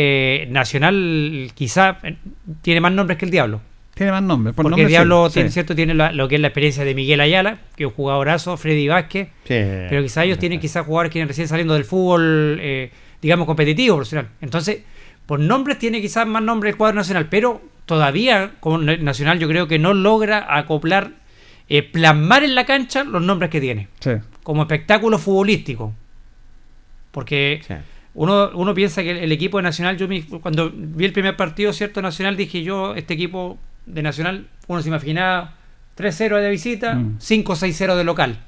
eh, 0.44 0.48
Nacional 0.48 1.52
quizá 1.54 2.00
eh, 2.04 2.16
tiene 2.62 2.82
más 2.82 2.92
nombres 2.92 3.18
que 3.18 3.26
el 3.26 3.32
Diablo. 3.32 3.62
Tiene 3.94 4.12
más 4.14 4.24
nombre. 4.24 4.54
Por 4.54 4.64
porque 4.64 4.70
nombre 4.72 4.84
el 4.84 4.90
Diablo 4.90 5.28
sí, 5.30 5.34
tiene, 5.36 5.50
sí. 5.50 5.54
¿cierto? 5.54 5.76
tiene 5.76 5.94
la- 5.94 6.12
lo 6.12 6.28
que 6.28 6.36
es 6.36 6.42
la 6.42 6.48
experiencia 6.48 6.84
de 6.86 6.96
Miguel 6.96 7.20
Ayala, 7.22 7.60
que 7.76 7.84
es 7.84 7.88
un 7.90 7.94
jugadorazo, 7.96 8.56
Freddy 8.58 8.88
Vázquez. 8.88 9.28
Sí. 9.44 9.54
Pero 9.90 10.02
quizá 10.02 10.24
ellos 10.24 10.40
tienen 10.40 10.60
quizá 10.60 10.84
jugadores 10.84 11.12
que 11.12 11.20
vienen 11.20 11.28
recién 11.28 11.48
saliendo 11.48 11.74
del 11.74 11.84
fútbol, 11.84 12.58
eh, 12.62 12.92
digamos, 13.22 13.46
competitivo, 13.46 13.98
profesional. 13.98 14.30
Entonces, 14.42 14.84
por 15.26 15.40
nombres 15.40 15.78
tiene 15.78 16.02
quizás 16.02 16.26
más 16.26 16.42
nombre 16.42 16.70
el 16.70 16.78
cuadro 16.78 16.96
nacional, 16.96 17.28
pero 17.30 17.62
todavía 17.86 18.52
el 18.66 19.04
Nacional 19.04 19.38
yo 19.40 19.48
creo 19.50 19.68
que 19.68 19.78
no 19.78 19.94
logra 19.94 20.46
acoplar, 20.58 21.12
eh, 21.68 21.84
plasmar 21.84 22.44
en 22.44 22.56
la 22.56 22.66
cancha 22.66 23.04
los 23.04 23.22
nombres 23.22 23.52
que 23.52 23.60
tiene, 23.62 23.90
Sí. 24.00 24.12
como 24.44 24.62
espectáculo 24.64 25.18
futbolístico. 25.20 25.94
Porque 27.12 27.62
Sí. 27.68 27.74
Uno, 28.14 28.52
uno 28.54 28.74
piensa 28.74 29.04
que 29.04 29.12
el, 29.12 29.18
el 29.18 29.32
equipo 29.32 29.58
de 29.58 29.64
Nacional, 29.64 29.98
yo 29.98 30.08
me- 30.08 30.24
cuando 30.24 30.72
vi 30.74 31.06
el 31.06 31.14
primer 31.14 31.36
partido, 31.38 31.72
¿cierto? 31.74 32.02
Nacional, 32.02 32.36
dije 32.38 32.62
yo, 32.64 32.96
este 32.96 33.14
equipo 33.14 33.58
de 33.86 34.02
Nacional, 34.04 34.48
uno 34.68 34.82
se 34.82 34.90
imaginaba 34.90 35.56
3-0 35.98 36.40
de 36.42 36.50
visita, 36.50 36.96
Mm. 36.96 37.18
5-6-0 37.20 37.96
de 37.96 38.04
local. 38.04 38.40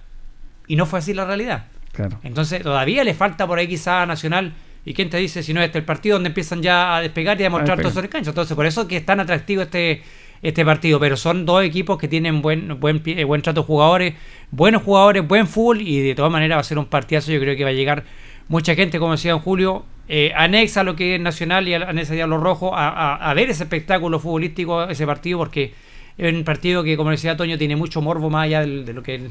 Y 0.68 0.76
no 0.76 0.86
fue 0.86 0.99
así 0.99 1.14
la 1.14 1.26
realidad. 1.26 1.66
Claro. 1.91 2.20
Entonces 2.24 2.61
todavía 2.64 3.03
le 3.03 3.14
falta 3.14 3.45
por 3.47 3.59
ahí 3.59 3.68
quizá 3.68 4.01
a 4.01 4.05
Nacional. 4.05 4.53
¿Y 4.86 4.93
quién 4.93 5.09
te 5.09 5.18
dice 5.18 5.43
si 5.43 5.53
no 5.53 5.61
es 5.61 5.68
este 5.68 5.78
el 5.80 5.86
partido 5.86 6.16
donde 6.18 6.28
empiezan 6.28 6.61
ya 6.61 6.97
a 6.97 7.01
despegar 7.01 7.38
y 7.39 7.43
a 7.43 7.45
demostrar 7.45 7.80
todo 7.82 7.91
sobre 7.91 8.09
cancha? 8.09 8.32
Entonces 8.32 8.53
por 8.55 8.66
eso 8.66 8.86
que 8.88 8.97
es 8.97 9.05
tan 9.05 9.20
atractivo 9.22 9.61
este, 9.61 10.01
este 10.41 10.66
partido. 10.66 10.99
Pero 10.99 11.16
son 11.16 11.45
dos 11.45 11.64
equipos 11.64 11.97
que 11.97 12.07
tienen 12.09 12.41
buen, 12.41 12.80
buen, 12.82 13.01
eh, 13.05 13.24
buen 13.24 13.41
trato 13.41 13.61
de 13.61 13.68
jugadores, 13.68 14.14
buenos 14.51 14.82
jugadores, 14.84 15.26
buen 15.26 15.47
fútbol 15.47 15.82
y 15.82 16.01
de 16.01 16.16
todas 16.16 16.32
maneras 16.32 16.57
va 16.57 16.61
a 16.61 16.66
ser 16.66 16.78
un 16.80 16.86
partidazo. 16.88 17.32
Yo 17.32 17.39
creo 17.39 17.55
que 17.55 17.64
va 17.64 17.70
a 17.70 17.74
llegar 17.74 18.03
mucha 18.47 18.75
gente, 18.75 18.99
como 18.99 19.13
decía 19.13 19.31
en 19.31 19.39
Julio, 19.39 19.85
eh, 20.07 20.31
anexa 20.35 20.81
a 20.81 20.83
lo 20.83 20.95
que 20.95 21.15
es 21.15 21.21
Nacional 21.21 21.67
y 21.67 21.73
anexa 21.73 22.13
a 22.13 22.15
Diablo 22.15 22.37
Rojo 22.37 22.71
a, 22.75 23.33
ver 23.35 23.49
ese 23.49 23.63
espectáculo 23.63 24.19
futbolístico, 24.19 24.83
ese 24.83 25.05
partido, 25.05 25.39
porque 25.39 25.73
es 26.17 26.33
un 26.33 26.43
partido 26.43 26.83
que, 26.83 26.97
como 26.97 27.09
decía 27.11 27.37
Toño, 27.37 27.57
tiene 27.57 27.75
mucho 27.75 28.01
morbo 28.01 28.29
más 28.29 28.45
allá 28.45 28.61
del- 28.61 28.85
de, 28.85 28.93
lo 28.93 29.01
que 29.01 29.15
es 29.15 29.21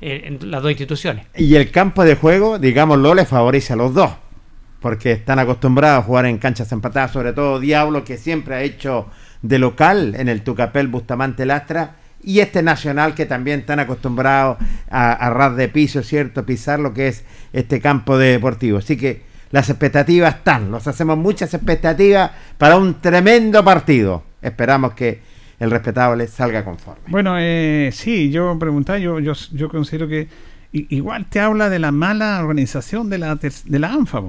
eh, 0.00 0.22
en 0.26 0.50
las 0.50 0.62
dos 0.62 0.70
instituciones. 0.70 1.26
Y 1.36 1.56
el 1.56 1.70
campo 1.70 2.04
de 2.04 2.14
juego, 2.14 2.58
digámoslo, 2.58 3.14
le 3.14 3.24
favorece 3.24 3.72
a 3.72 3.76
los 3.76 3.94
dos. 3.94 4.10
Porque 4.80 5.10
están 5.10 5.40
acostumbrados 5.40 6.04
a 6.04 6.06
jugar 6.06 6.26
en 6.26 6.38
canchas 6.38 6.70
empatadas, 6.70 7.10
sobre 7.12 7.32
todo 7.32 7.58
Diablo, 7.58 8.04
que 8.04 8.16
siempre 8.16 8.54
ha 8.54 8.62
hecho 8.62 9.08
de 9.42 9.58
local 9.58 10.14
en 10.16 10.28
el 10.28 10.42
Tucapel 10.42 10.86
Bustamante 10.86 11.46
Lastra. 11.46 11.96
Y 12.22 12.40
este 12.40 12.62
Nacional, 12.62 13.14
que 13.14 13.26
también 13.26 13.60
están 13.60 13.80
acostumbrados 13.80 14.58
a, 14.90 15.12
a 15.12 15.30
ras 15.30 15.56
de 15.56 15.68
piso, 15.68 16.02
¿cierto? 16.02 16.44
Pisar 16.44 16.80
lo 16.80 16.92
que 16.92 17.08
es 17.08 17.24
este 17.52 17.80
campo 17.80 18.18
deportivo. 18.18 18.78
Así 18.78 18.96
que 18.96 19.22
las 19.50 19.70
expectativas 19.70 20.36
están. 20.36 20.70
Nos 20.70 20.86
hacemos 20.86 21.16
muchas 21.16 21.54
expectativas 21.54 22.30
para 22.58 22.76
un 22.76 23.00
tremendo 23.00 23.64
partido. 23.64 24.22
Esperamos 24.42 24.92
que 24.94 25.20
el 25.58 25.70
respetable 25.70 26.26
salga 26.26 26.64
conforme. 26.64 27.02
Bueno, 27.08 27.36
eh, 27.38 27.90
sí, 27.92 28.30
yo 28.30 28.58
preguntaba, 28.58 28.98
yo, 28.98 29.18
yo, 29.18 29.32
yo 29.52 29.68
considero 29.68 30.06
que 30.08 30.28
igual 30.72 31.26
te 31.26 31.40
habla 31.40 31.68
de 31.68 31.78
la 31.78 31.92
mala 31.92 32.38
organización 32.40 33.08
de 33.10 33.18
la, 33.18 33.34
de 33.36 33.78
la 33.78 33.92
ANFA. 33.92 34.22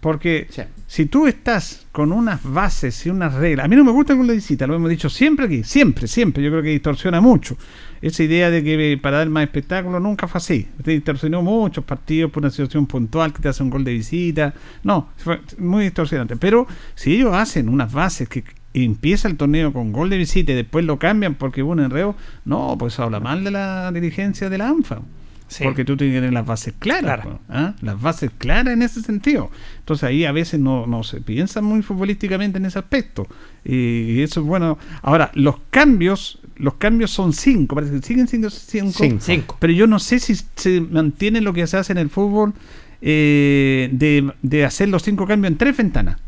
Porque 0.00 0.46
Sí. 0.50 0.62
si 0.86 1.06
tú 1.06 1.26
estás 1.26 1.86
con 1.90 2.12
unas 2.12 2.42
bases 2.44 3.04
y 3.04 3.10
unas 3.10 3.34
reglas, 3.34 3.64
a 3.64 3.68
mí 3.68 3.74
no 3.74 3.84
me 3.84 3.90
gusta 3.90 4.12
el 4.12 4.18
gol 4.18 4.28
de 4.28 4.34
visita, 4.34 4.66
lo 4.66 4.76
hemos 4.76 4.88
dicho 4.90 5.10
siempre 5.10 5.46
aquí, 5.46 5.64
siempre, 5.64 6.06
siempre, 6.06 6.42
yo 6.42 6.50
creo 6.50 6.62
que 6.62 6.68
distorsiona 6.70 7.20
mucho. 7.20 7.56
Esa 8.00 8.22
idea 8.22 8.48
de 8.50 8.62
que 8.62 8.92
eh, 8.92 8.96
para 8.98 9.18
dar 9.18 9.28
más 9.28 9.42
espectáculo 9.42 9.98
nunca 9.98 10.28
fue 10.28 10.38
así. 10.38 10.68
Te 10.84 10.92
distorsionó 10.92 11.42
muchos 11.42 11.84
partidos 11.84 12.30
por 12.30 12.44
una 12.44 12.50
situación 12.50 12.86
puntual 12.86 13.32
que 13.32 13.42
te 13.42 13.48
hace 13.48 13.62
un 13.64 13.70
gol 13.70 13.82
de 13.82 13.92
visita. 13.92 14.54
No, 14.84 15.08
fue 15.16 15.40
muy 15.58 15.82
distorsionante. 15.82 16.36
Pero 16.36 16.68
si 16.94 17.14
ellos 17.16 17.34
hacen 17.34 17.68
unas 17.68 17.92
bases 17.92 18.28
que 18.28 18.44
empieza 18.72 19.26
el 19.26 19.36
torneo 19.36 19.72
con 19.72 19.90
gol 19.92 20.10
de 20.10 20.16
visita 20.16 20.52
y 20.52 20.54
después 20.54 20.84
lo 20.84 21.00
cambian 21.00 21.34
porque 21.34 21.64
hubo 21.64 21.72
un 21.72 21.80
enreo, 21.80 22.14
no, 22.44 22.76
pues 22.78 23.00
habla 23.00 23.18
mal 23.18 23.42
de 23.42 23.50
la 23.50 23.90
dirigencia 23.90 24.48
de 24.48 24.58
la 24.58 24.68
ANFA. 24.68 25.00
Sí. 25.48 25.64
Porque 25.64 25.84
tú 25.84 25.96
tienes 25.96 26.14
que 26.14 26.20
tener 26.20 26.34
las 26.34 26.46
bases 26.46 26.74
claras. 26.78 27.26
¿ah? 27.48 27.74
Las 27.80 28.00
bases 28.00 28.30
claras 28.36 28.74
en 28.74 28.82
ese 28.82 29.00
sentido. 29.00 29.50
Entonces 29.78 30.04
ahí 30.04 30.26
a 30.26 30.32
veces 30.32 30.60
no, 30.60 30.86
no 30.86 31.02
se 31.02 31.22
piensa 31.22 31.62
muy 31.62 31.82
futbolísticamente 31.82 32.58
en 32.58 32.66
ese 32.66 32.78
aspecto. 32.78 33.26
Y 33.64 34.20
eso 34.20 34.40
es 34.40 34.46
bueno. 34.46 34.78
Ahora, 35.02 35.30
los 35.34 35.56
cambios, 35.70 36.40
los 36.56 36.74
cambios 36.74 37.10
son 37.10 37.32
cinco, 37.32 37.74
parece 37.74 37.94
que 37.94 38.02
siguen 38.02 38.28
siendo 38.28 38.50
cinco. 38.50 38.98
Cinco. 38.98 39.18
Cinco. 39.20 39.56
Pero 39.58 39.72
yo 39.72 39.86
no 39.86 39.98
sé 39.98 40.18
si 40.20 40.36
se 40.54 40.80
mantiene 40.82 41.40
lo 41.40 41.54
que 41.54 41.66
se 41.66 41.78
hace 41.78 41.92
en 41.92 41.98
el 41.98 42.10
fútbol 42.10 42.52
eh, 43.00 43.88
de, 43.92 44.32
de 44.42 44.64
hacer 44.64 44.90
los 44.90 45.02
cinco 45.02 45.26
cambios 45.26 45.52
en 45.52 45.58
tres 45.58 45.76
ventanas. 45.76 46.18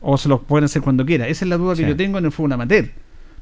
O 0.00 0.18
se 0.18 0.28
los 0.28 0.40
pueden 0.40 0.64
hacer 0.64 0.82
cuando 0.82 1.06
quiera. 1.06 1.28
Esa 1.28 1.44
es 1.44 1.48
la 1.48 1.56
duda 1.56 1.74
que 1.74 1.86
yo 1.86 1.96
tengo 1.96 2.18
en 2.18 2.24
el 2.24 2.32
fútbol 2.32 2.52
amateur. 2.52 2.90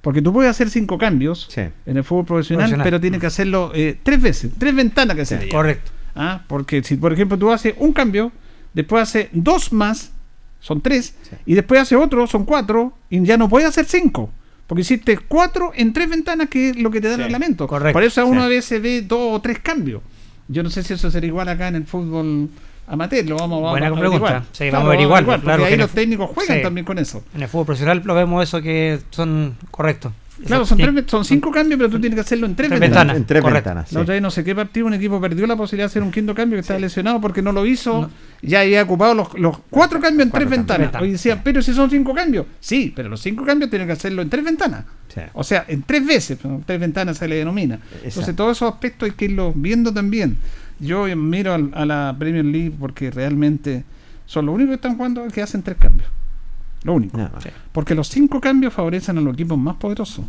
Porque 0.07 0.23
tú 0.23 0.33
puedes 0.33 0.49
hacer 0.49 0.71
cinco 0.71 0.99
cambios 0.99 1.49
Sí. 1.51 1.63
en 1.85 1.97
el 1.97 2.05
fútbol 2.05 2.25
profesional, 2.27 2.61
Profesional. 2.67 2.85
pero 2.85 3.01
tienes 3.01 3.19
que 3.21 3.27
hacerlo 3.27 3.73
eh, 3.75 3.99
tres 4.05 4.23
veces, 4.23 4.53
tres 4.57 4.73
ventanas 4.73 5.17
que 5.17 5.25
se 5.25 5.49
Correcto. 5.49 5.91
¿Ah? 6.15 6.43
Porque 6.47 6.81
si, 6.85 6.95
por 6.97 7.13
ejemplo, 7.13 7.37
tú 7.37 7.51
haces 7.51 7.75
un 7.77 7.93
cambio, 7.93 8.31
después 8.73 9.03
haces 9.03 9.27
dos 9.33 9.73
más, 9.73 10.13
son 10.61 10.81
tres, 10.81 11.17
Sí. 11.23 11.37
y 11.47 11.55
después 11.55 11.81
hace 11.81 11.97
otro, 11.97 12.25
son 12.29 12.45
cuatro, 12.45 12.93
y 13.11 13.21
ya 13.25 13.37
no 13.37 13.49
puedes 13.49 13.69
hacer 13.69 13.85
cinco. 13.87 14.31
Porque 14.69 14.83
hiciste 14.83 15.19
cuatro 15.19 15.73
en 15.75 15.93
tres 15.93 16.09
ventanas, 16.09 16.49
que 16.51 16.71
es 16.71 16.77
lo 16.77 16.93
que 16.93 17.01
te 17.01 17.09
da 17.09 17.15
el 17.17 17.23
reglamento. 17.23 17.67
correcto. 17.67 17.93
Por 17.93 18.05
eso 18.05 18.21
a 18.21 18.27
uno 18.27 18.43
Sí. 18.43 18.47
a 18.47 18.49
veces 18.49 18.81
ve 18.81 19.03
dos 19.03 19.35
o 19.35 19.41
tres 19.41 19.59
cambios. 19.59 20.03
Yo 20.47 20.63
no 20.63 20.71
sé 20.71 20.85
si 20.85 20.93
eso 20.95 21.11
será 21.11 21.27
igual 21.27 21.49
acá 21.49 21.67
en 21.67 21.75
el 21.75 21.85
fútbol 21.85 22.49
amateur. 22.87 23.25
Lo 23.27 23.37
vamos, 23.37 23.63
vamos 23.63 23.71
Buena 23.73 23.87
a 23.89 23.91
pregunta. 23.91 24.27
averiguar. 24.27 24.43
Sí, 24.53 24.71
vamos 24.71 24.85
a 24.85 24.93
averiguar, 24.93 25.25
porque 25.25 25.41
claro, 25.43 25.63
que 25.65 25.69
ahí 25.71 25.77
los 25.77 25.91
técnicos 25.91 26.31
juegan 26.35 26.57
sí. 26.59 26.63
también 26.63 26.85
con 26.85 26.99
eso. 26.99 27.23
En 27.35 27.43
el 27.43 27.49
fútbol 27.49 27.67
profesional 27.67 28.03
lo 28.05 28.15
vemos 28.15 28.43
eso 28.43 28.61
que 28.63 29.01
son 29.11 29.57
correctos. 29.71 30.13
Claro, 30.45 30.67
son, 30.67 30.77
tres, 30.77 30.93
son 31.07 31.25
cinco 31.25 31.51
cambios, 31.51 31.79
pero 31.79 31.89
tú 31.89 31.99
tienes 31.99 32.15
que 32.15 32.21
hacerlo 32.21 32.45
en 32.45 32.55
tres, 32.55 32.69
Tres 32.69 32.79
ventanas. 32.79 33.15
ventanas. 33.15 33.17
En 33.17 33.25
tres 33.27 33.41
correcto. 33.43 33.71
ventanas. 33.71 33.93
La 33.93 33.99
sí. 34.01 34.03
otra 34.03 34.13
vez 34.13 34.23
no 34.23 34.31
sé 34.31 34.45
qué 34.45 34.55
partido, 34.55 34.87
un 34.87 34.93
equipo 34.93 35.19
perdió 35.19 35.47
la 35.47 35.57
posibilidad 35.57 35.85
de 35.87 35.93
hacer 35.93 36.03
un 36.03 36.11
quinto 36.11 36.35
cambio 36.35 36.57
que 36.59 36.61
estaba 36.61 36.79
lesionado 36.79 37.23
porque 37.23 37.41
no 37.41 37.53
lo 37.53 37.65
hizo. 37.65 38.03
No. 38.03 38.11
Ya 38.43 38.61
había 38.61 38.83
ocupado 38.83 39.15
los, 39.15 39.33
los 39.39 39.57
cuatro 39.71 39.99
cambios 39.99 40.27
en 40.27 40.31
Cuatro 40.31 40.47
tres 40.51 40.59
cambios. 40.59 40.79
ventanas. 40.79 41.03
Hoy 41.03 41.13
decían, 41.13 41.41
pero 41.43 41.63
si 41.63 41.73
son 41.73 41.89
cinco 41.89 42.13
cambios. 42.13 42.45
Sí, 42.61 42.93
pero 42.95 43.09
los 43.09 43.23
cinco 43.23 43.47
cambios 43.47 43.71
tienen 43.71 43.87
que 43.89 43.95
hacerlo 43.95 44.21
en 44.21 44.29
tres 44.29 44.45
ventanas. 44.45 44.85
Sí. 45.09 45.23
O 45.33 45.43
sea, 45.43 45.65
en 45.69 45.83
tres 45.85 46.05
veces, 46.07 46.39
tres 46.67 46.81
ventanas 46.81 47.17
se 47.17 47.27
le 47.29 47.37
denomina. 47.37 47.81
Entonces, 48.05 48.37
todos 48.37 48.59
esos 48.59 48.71
aspectos 48.75 49.09
hay 49.09 49.15
que 49.17 49.25
irlos 49.25 49.55
viendo 49.57 49.91
también. 49.91 50.37
Yo 50.79 51.05
miro 51.17 51.55
al- 51.55 51.71
a 51.75 51.87
la 51.87 52.15
Premier 52.19 52.45
League 52.45 52.73
porque 52.79 53.11
realmente 53.11 53.85
son 54.27 54.47
los 54.47 54.55
únicos 54.55 54.71
que 54.71 54.75
están 54.77 54.97
jugando 54.97 55.27
que 55.29 55.43
hacen 55.43 55.63
tres 55.63 55.77
cambios. 55.79 56.09
Lo 56.85 56.95
único. 56.95 57.17
No, 57.19 57.31
Porque 57.73 57.95
los 57.95 58.09
cinco 58.09 58.41
cambios 58.41 58.73
favorecen 58.73 59.19
a 59.19 59.21
los 59.21 59.35
equipos 59.35 59.59
más 59.59 59.77
poderosos, 59.77 60.25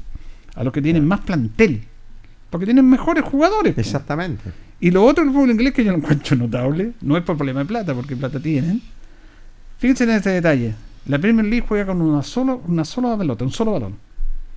a 0.55 0.63
los 0.63 0.73
que 0.73 0.81
tienen 0.81 1.05
más 1.05 1.19
plantel, 1.21 1.83
porque 2.49 2.65
tienen 2.65 2.89
mejores 2.89 3.23
jugadores. 3.23 3.77
Exactamente. 3.77 4.51
Y 4.79 4.91
lo 4.91 5.03
otro 5.03 5.23
del 5.23 5.33
fútbol 5.33 5.51
inglés 5.51 5.73
que 5.73 5.83
yo 5.83 5.91
lo 5.91 5.97
encuentro 5.97 6.35
notable, 6.35 6.93
no 7.01 7.17
es 7.17 7.23
por 7.23 7.35
problema 7.35 7.59
de 7.61 7.65
plata, 7.65 7.93
porque 7.93 8.15
plata 8.15 8.39
tienen. 8.39 8.81
Fíjense 9.79 10.03
en 10.05 10.11
este 10.11 10.29
detalle. 10.31 10.73
La 11.07 11.19
Premier 11.19 11.45
League 11.45 11.65
juega 11.67 11.85
con 11.87 12.01
una 12.01 12.23
solo, 12.23 12.61
una 12.67 12.83
sola 12.85 13.17
pelota, 13.17 13.43
un 13.45 13.51
solo 13.51 13.73
balón. 13.73 13.95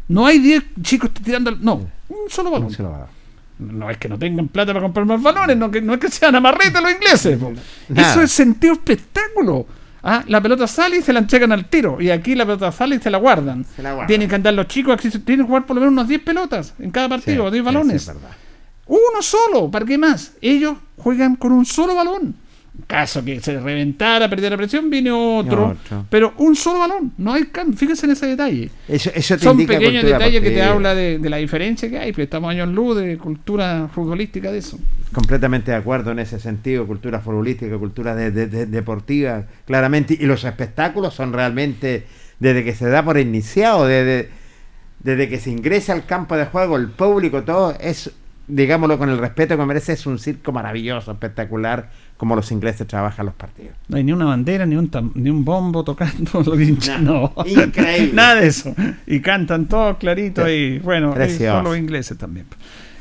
No 0.08 0.26
hay 0.26 0.38
10 0.38 0.62
chicos 0.82 1.10
tirando, 1.12 1.52
no, 1.56 1.74
un 2.08 2.16
solo 2.28 2.50
balón. 2.50 2.68
No 2.68 2.74
se 2.74 2.82
lo 2.82 2.90
va 2.90 2.96
a 2.96 3.00
dar. 3.00 3.08
No 3.60 3.90
es 3.90 3.98
que 3.98 4.08
no 4.08 4.18
tengan 4.18 4.48
plata 4.48 4.72
para 4.72 4.82
comprar 4.82 5.04
más 5.06 5.22
balones, 5.22 5.56
no, 5.56 5.70
que, 5.70 5.80
no 5.82 5.94
es 5.94 6.00
que 6.00 6.08
sean 6.10 6.34
amarretas 6.34 6.82
los 6.82 6.92
ingleses. 6.92 7.38
Nada. 7.88 8.10
Eso 8.10 8.22
es 8.22 8.32
sentido 8.32 8.72
espectáculo. 8.72 9.66
Ah, 10.02 10.24
la 10.28 10.40
pelota 10.40 10.66
sale 10.66 10.96
y 10.98 11.02
se 11.02 11.12
la 11.12 11.18
entregan 11.18 11.52
al 11.52 11.66
tiro. 11.66 12.00
Y 12.00 12.10
aquí 12.10 12.34
la 12.34 12.46
pelota 12.46 12.72
sale 12.72 12.96
y 12.96 12.98
se 13.00 13.10
la 13.10 13.18
guardan. 13.18 13.66
Se 13.76 13.82
la 13.82 13.90
guardan. 13.92 14.06
Tienen 14.06 14.28
que 14.30 14.34
andar 14.34 14.54
los 14.54 14.66
chicos, 14.66 14.94
aquí 14.94 15.10
tienen 15.10 15.44
que 15.44 15.48
jugar 15.48 15.66
por 15.66 15.76
lo 15.76 15.80
menos 15.82 15.92
unas 15.92 16.08
10 16.08 16.22
pelotas 16.22 16.74
en 16.78 16.90
cada 16.90 17.08
partido, 17.10 17.44
Sí, 17.46 17.52
10 17.52 17.60
sí, 17.62 17.64
balones. 17.66 18.02
sí. 18.02 18.10
Uno 18.86 19.20
solo, 19.22 19.70
¿para 19.70 19.84
qué 19.84 19.98
más? 19.98 20.32
Ellos 20.40 20.76
juegan 20.96 21.36
con 21.36 21.52
un 21.52 21.66
solo 21.66 21.94
balón. 21.94 22.34
Caso 22.80 23.24
que 23.24 23.40
se 23.40 23.58
reventara, 23.60 24.28
perdiera 24.28 24.56
presión, 24.56 24.90
viene 24.90 25.10
otro. 25.10 25.68
Otro. 25.68 26.06
Pero 26.10 26.34
un 26.38 26.54
solo 26.56 26.80
balón, 26.80 27.12
no 27.18 27.32
hay 27.32 27.44
cambio. 27.44 27.76
Fíjense 27.76 28.06
en 28.06 28.12
ese 28.12 28.26
detalle. 28.26 28.70
Eso, 28.88 29.10
eso 29.14 29.36
te 29.36 29.44
Son 29.44 29.60
indica 29.60 29.78
pequeños 29.78 30.04
detalles 30.04 30.42
que 30.42 30.50
te 30.50 30.62
habla 30.62 30.94
de, 30.94 31.18
de 31.18 31.30
la 31.30 31.38
diferencia 31.38 31.88
que 31.88 31.98
hay, 31.98 32.12
pero 32.12 32.24
estamos 32.24 32.50
años 32.50 32.68
luz 32.68 32.96
de 32.96 33.16
cultura 33.18 33.88
futbolística 33.94 34.50
de 34.52 34.58
eso. 34.58 34.78
Completamente 35.12 35.70
de 35.72 35.76
acuerdo 35.76 36.12
en 36.12 36.20
ese 36.20 36.38
sentido, 36.38 36.86
cultura 36.86 37.20
futbolística, 37.20 37.76
cultura 37.78 38.14
de- 38.14 38.30
deportiva, 38.66 39.44
claramente. 39.66 40.16
Y 40.18 40.26
los 40.26 40.44
espectáculos 40.44 41.14
son 41.14 41.32
realmente, 41.32 42.04
desde 42.38 42.62
que 42.64 42.74
se 42.74 42.88
da 42.88 43.04
por 43.04 43.18
iniciado, 43.18 43.86
desde, 43.86 44.28
desde 45.02 45.28
que 45.28 45.38
se 45.38 45.50
ingresa 45.50 45.92
al 45.94 46.06
campo 46.06 46.36
de 46.36 46.46
juego, 46.46 46.76
el 46.76 46.88
público, 46.88 47.42
todo, 47.42 47.74
es, 47.80 48.10
digámoslo 48.50 48.98
con 48.98 49.08
el 49.08 49.18
respeto 49.18 49.56
que 49.56 49.64
merece, 49.64 49.92
es 49.94 50.06
un 50.06 50.18
circo 50.18 50.52
maravilloso, 50.52 51.12
espectacular, 51.12 51.90
como 52.16 52.36
los 52.36 52.50
ingleses 52.52 52.86
trabajan 52.86 53.26
los 53.26 53.34
partidos. 53.34 53.74
No 53.88 53.96
hay 53.96 54.04
ni 54.04 54.12
una 54.12 54.26
bandera, 54.26 54.66
ni 54.66 54.76
un, 54.76 54.90
tam- 54.90 55.12
ni 55.14 55.30
un 55.30 55.44
bombo 55.44 55.84
tocando 55.84 56.42
los 56.44 56.60
hinchas, 56.60 57.00
no. 57.00 57.32
Increíble. 57.46 58.12
Nada 58.12 58.36
de 58.36 58.46
eso. 58.48 58.74
Y 59.06 59.20
cantan 59.20 59.66
todos 59.66 59.96
clarito 59.98 60.48
y 60.50 60.78
bueno, 60.80 61.12
y 61.12 61.30
son 61.56 61.64
los 61.64 61.78
ingleses 61.78 62.18
también. 62.18 62.46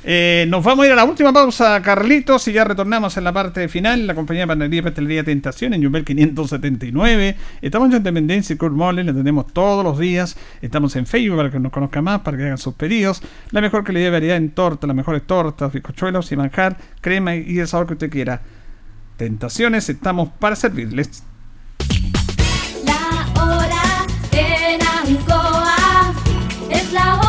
Eh, 0.03 0.45
nos 0.47 0.63
vamos 0.63 0.83
a 0.83 0.87
ir 0.87 0.93
a 0.93 0.95
la 0.95 1.03
última 1.03 1.33
pausa, 1.33 1.81
Carlitos, 1.81 2.47
y 2.47 2.53
ya 2.53 2.63
retornamos 2.63 3.17
en 3.17 3.23
la 3.23 3.33
parte 3.33 3.67
final. 3.67 4.07
La 4.07 4.15
compañía 4.15 4.43
de 4.43 4.47
panadería 4.47 4.79
y 4.79 4.83
pastelería 4.83 5.23
Tentación 5.23 5.73
en 5.73 5.83
Jumbel 5.83 6.05
579. 6.05 7.35
Estamos 7.61 7.89
en 7.89 7.97
Independencia 7.97 8.53
y 8.53 8.57
Kurt 8.57 8.73
Moller, 8.73 9.05
le 9.05 9.13
tenemos 9.13 9.51
todos 9.51 9.83
los 9.83 9.99
días. 9.99 10.37
Estamos 10.61 10.95
en 10.95 11.05
Facebook 11.05 11.37
para 11.37 11.51
que 11.51 11.59
nos 11.59 11.71
conozca 11.71 12.01
más, 12.01 12.21
para 12.21 12.37
que 12.37 12.43
hagan 12.43 12.57
sus 12.57 12.75
pedidos. 12.75 13.21
La 13.51 13.61
mejor 13.61 13.83
calidad 13.83 14.07
y 14.07 14.11
variedad 14.11 14.37
en 14.37 14.51
torta, 14.51 14.87
las 14.87 14.95
mejores 14.95 15.23
tortas, 15.27 15.73
bizcochuelos 15.73 16.31
y 16.31 16.37
manjar, 16.37 16.77
crema 17.01 17.35
y 17.35 17.59
el 17.59 17.67
sabor 17.67 17.87
que 17.87 17.93
usted 17.93 18.09
quiera. 18.09 18.41
Tentaciones, 19.17 19.89
estamos 19.89 20.29
para 20.39 20.55
servirles. 20.55 21.23
La 22.85 23.43
hora 23.43 24.05
en 24.31 24.79
Ancoa 24.81 26.13
es 26.69 26.93
la 26.93 27.15
hora. 27.15 27.28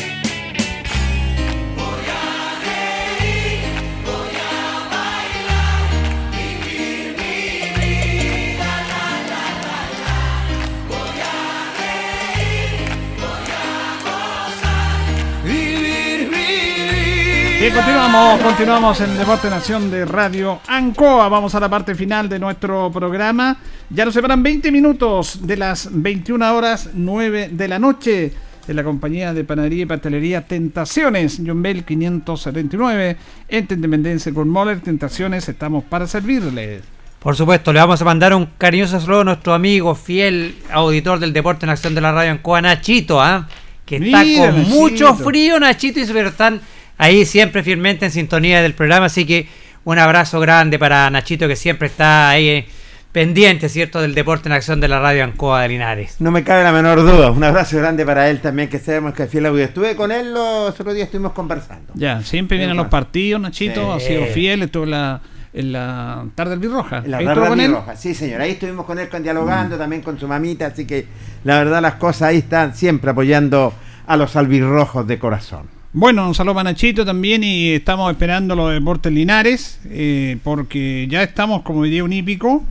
Bien, 17.71 17.85
continuamos, 17.85 18.41
continuamos 18.41 18.99
en 18.99 19.17
Deporte 19.17 19.49
Nación 19.49 19.89
de 19.89 20.03
Radio 20.03 20.59
Ancoa. 20.67 21.29
Vamos 21.29 21.55
a 21.55 21.59
la 21.61 21.69
parte 21.69 21.95
final 21.95 22.27
de 22.27 22.37
nuestro 22.37 22.91
programa. 22.91 23.55
Ya 23.89 24.03
nos 24.03 24.13
separan 24.13 24.43
20 24.43 24.73
minutos 24.73 25.47
de 25.47 25.55
las 25.55 25.87
21 25.89 26.53
horas 26.53 26.89
9 26.93 27.47
de 27.53 27.67
la 27.69 27.79
noche 27.79 28.33
de 28.67 28.73
la 28.73 28.83
compañía 28.83 29.33
de 29.33 29.45
panadería 29.45 29.83
y 29.83 29.85
pastelería 29.85 30.41
Tentaciones, 30.45 31.41
John 31.45 31.61
Bell 31.61 31.85
579, 31.85 33.15
en 33.47 33.67
Independencia 33.69 34.33
con 34.33 34.49
Moller 34.49 34.81
Tentaciones, 34.81 35.47
estamos 35.47 35.85
para 35.85 36.07
servirles. 36.07 36.83
Por 37.19 37.37
supuesto, 37.37 37.71
le 37.71 37.79
vamos 37.79 38.01
a 38.01 38.05
mandar 38.05 38.33
un 38.35 38.47
cariñoso 38.57 38.99
saludo 38.99 39.21
a 39.21 39.23
nuestro 39.23 39.53
amigo 39.53 39.95
fiel 39.95 40.55
auditor 40.73 41.19
del 41.19 41.31
Deporte 41.31 41.65
en 41.65 41.69
Acción 41.69 41.95
de 41.95 42.01
la 42.01 42.11
Radio 42.11 42.31
Ancoa, 42.31 42.61
Nachito, 42.61 43.21
¿ah? 43.21 43.47
que 43.85 43.95
está 43.95 44.23
Mira, 44.25 44.47
con 44.47 44.57
Nachito. 44.57 44.75
mucho 44.75 45.15
frío, 45.15 45.57
Nachito, 45.57 46.01
y 46.01 46.05
pero 46.05 46.29
están 46.29 46.59
ahí 47.01 47.25
siempre 47.25 47.63
firmemente 47.63 48.05
en 48.05 48.11
sintonía 48.11 48.61
del 48.61 48.75
programa, 48.75 49.07
así 49.07 49.25
que 49.25 49.47
un 49.83 49.97
abrazo 49.97 50.39
grande 50.39 50.77
para 50.77 51.09
Nachito 51.09 51.47
que 51.47 51.55
siempre 51.55 51.87
está 51.87 52.29
ahí 52.29 52.47
eh, 52.47 52.65
pendiente, 53.11 53.69
¿cierto?, 53.69 53.99
del 54.01 54.13
Deporte 54.13 54.47
en 54.49 54.53
Acción 54.53 54.79
de 54.79 54.87
la 54.87 54.99
Radio 54.99 55.23
Ancoa 55.23 55.63
de 55.63 55.69
Linares. 55.69 56.17
No 56.19 56.29
me 56.29 56.43
cabe 56.43 56.63
la 56.63 56.71
menor 56.71 57.01
duda. 57.01 57.31
Un 57.31 57.43
abrazo 57.43 57.77
grande 57.79 58.05
para 58.05 58.29
él 58.29 58.39
también, 58.39 58.69
que 58.69 58.77
sabemos 58.77 59.15
que 59.15 59.23
es 59.23 59.29
fiel 59.31 59.47
audio. 59.47 59.63
Estuve 59.63 59.95
con 59.95 60.11
él 60.11 60.31
los 60.31 60.79
otros 60.79 60.93
días, 60.93 61.07
estuvimos 61.07 61.31
conversando. 61.33 61.91
Ya, 61.95 62.21
siempre 62.21 62.57
vienen 62.59 62.77
los 62.77 62.87
partidos, 62.87 63.41
Nachito, 63.41 63.99
Sí. 63.99 64.05
ha 64.05 64.07
sido 64.07 64.25
fiel, 64.27 64.61
estuvo 64.61 64.83
en 64.83 64.91
la, 64.91 65.21
en 65.53 65.71
la 65.73 66.25
tarde 66.35 66.51
del 66.51 66.59
Birroja. 66.59 67.01
La 67.07 67.19
él. 67.19 67.71
Roja. 67.71 67.95
Sí, 67.95 68.13
señor. 68.13 68.41
Ahí 68.41 68.51
estuvimos 68.51 68.85
con 68.85 68.99
él 68.99 69.09
con 69.09 69.23
dialogando, 69.23 69.75
también 69.75 70.03
con 70.03 70.19
su 70.19 70.27
mamita. 70.27 70.67
Así 70.67 70.85
que 70.85 71.07
la 71.45 71.57
verdad, 71.57 71.81
las 71.81 71.95
cosas 71.95 72.29
ahí 72.29 72.37
están 72.37 72.75
siempre 72.75 73.09
apoyando 73.09 73.73
a 74.05 74.15
los 74.17 74.35
albirrojos 74.35 75.07
de 75.07 75.17
corazón. 75.17 75.80
Bueno, 75.93 76.25
un 76.25 76.33
saludo 76.33 76.63
Nachito 76.63 77.03
también 77.03 77.43
y 77.43 77.71
estamos 77.71 78.09
esperando 78.09 78.55
los 78.55 78.71
deportes 78.71 79.11
Linares 79.11 79.77
eh, 79.85 80.37
porque 80.41 81.05
ya 81.09 81.21
estamos, 81.21 81.63
como 81.63 81.83
diría 81.83 82.05
un 82.05 82.13
hípico, 82.13 82.63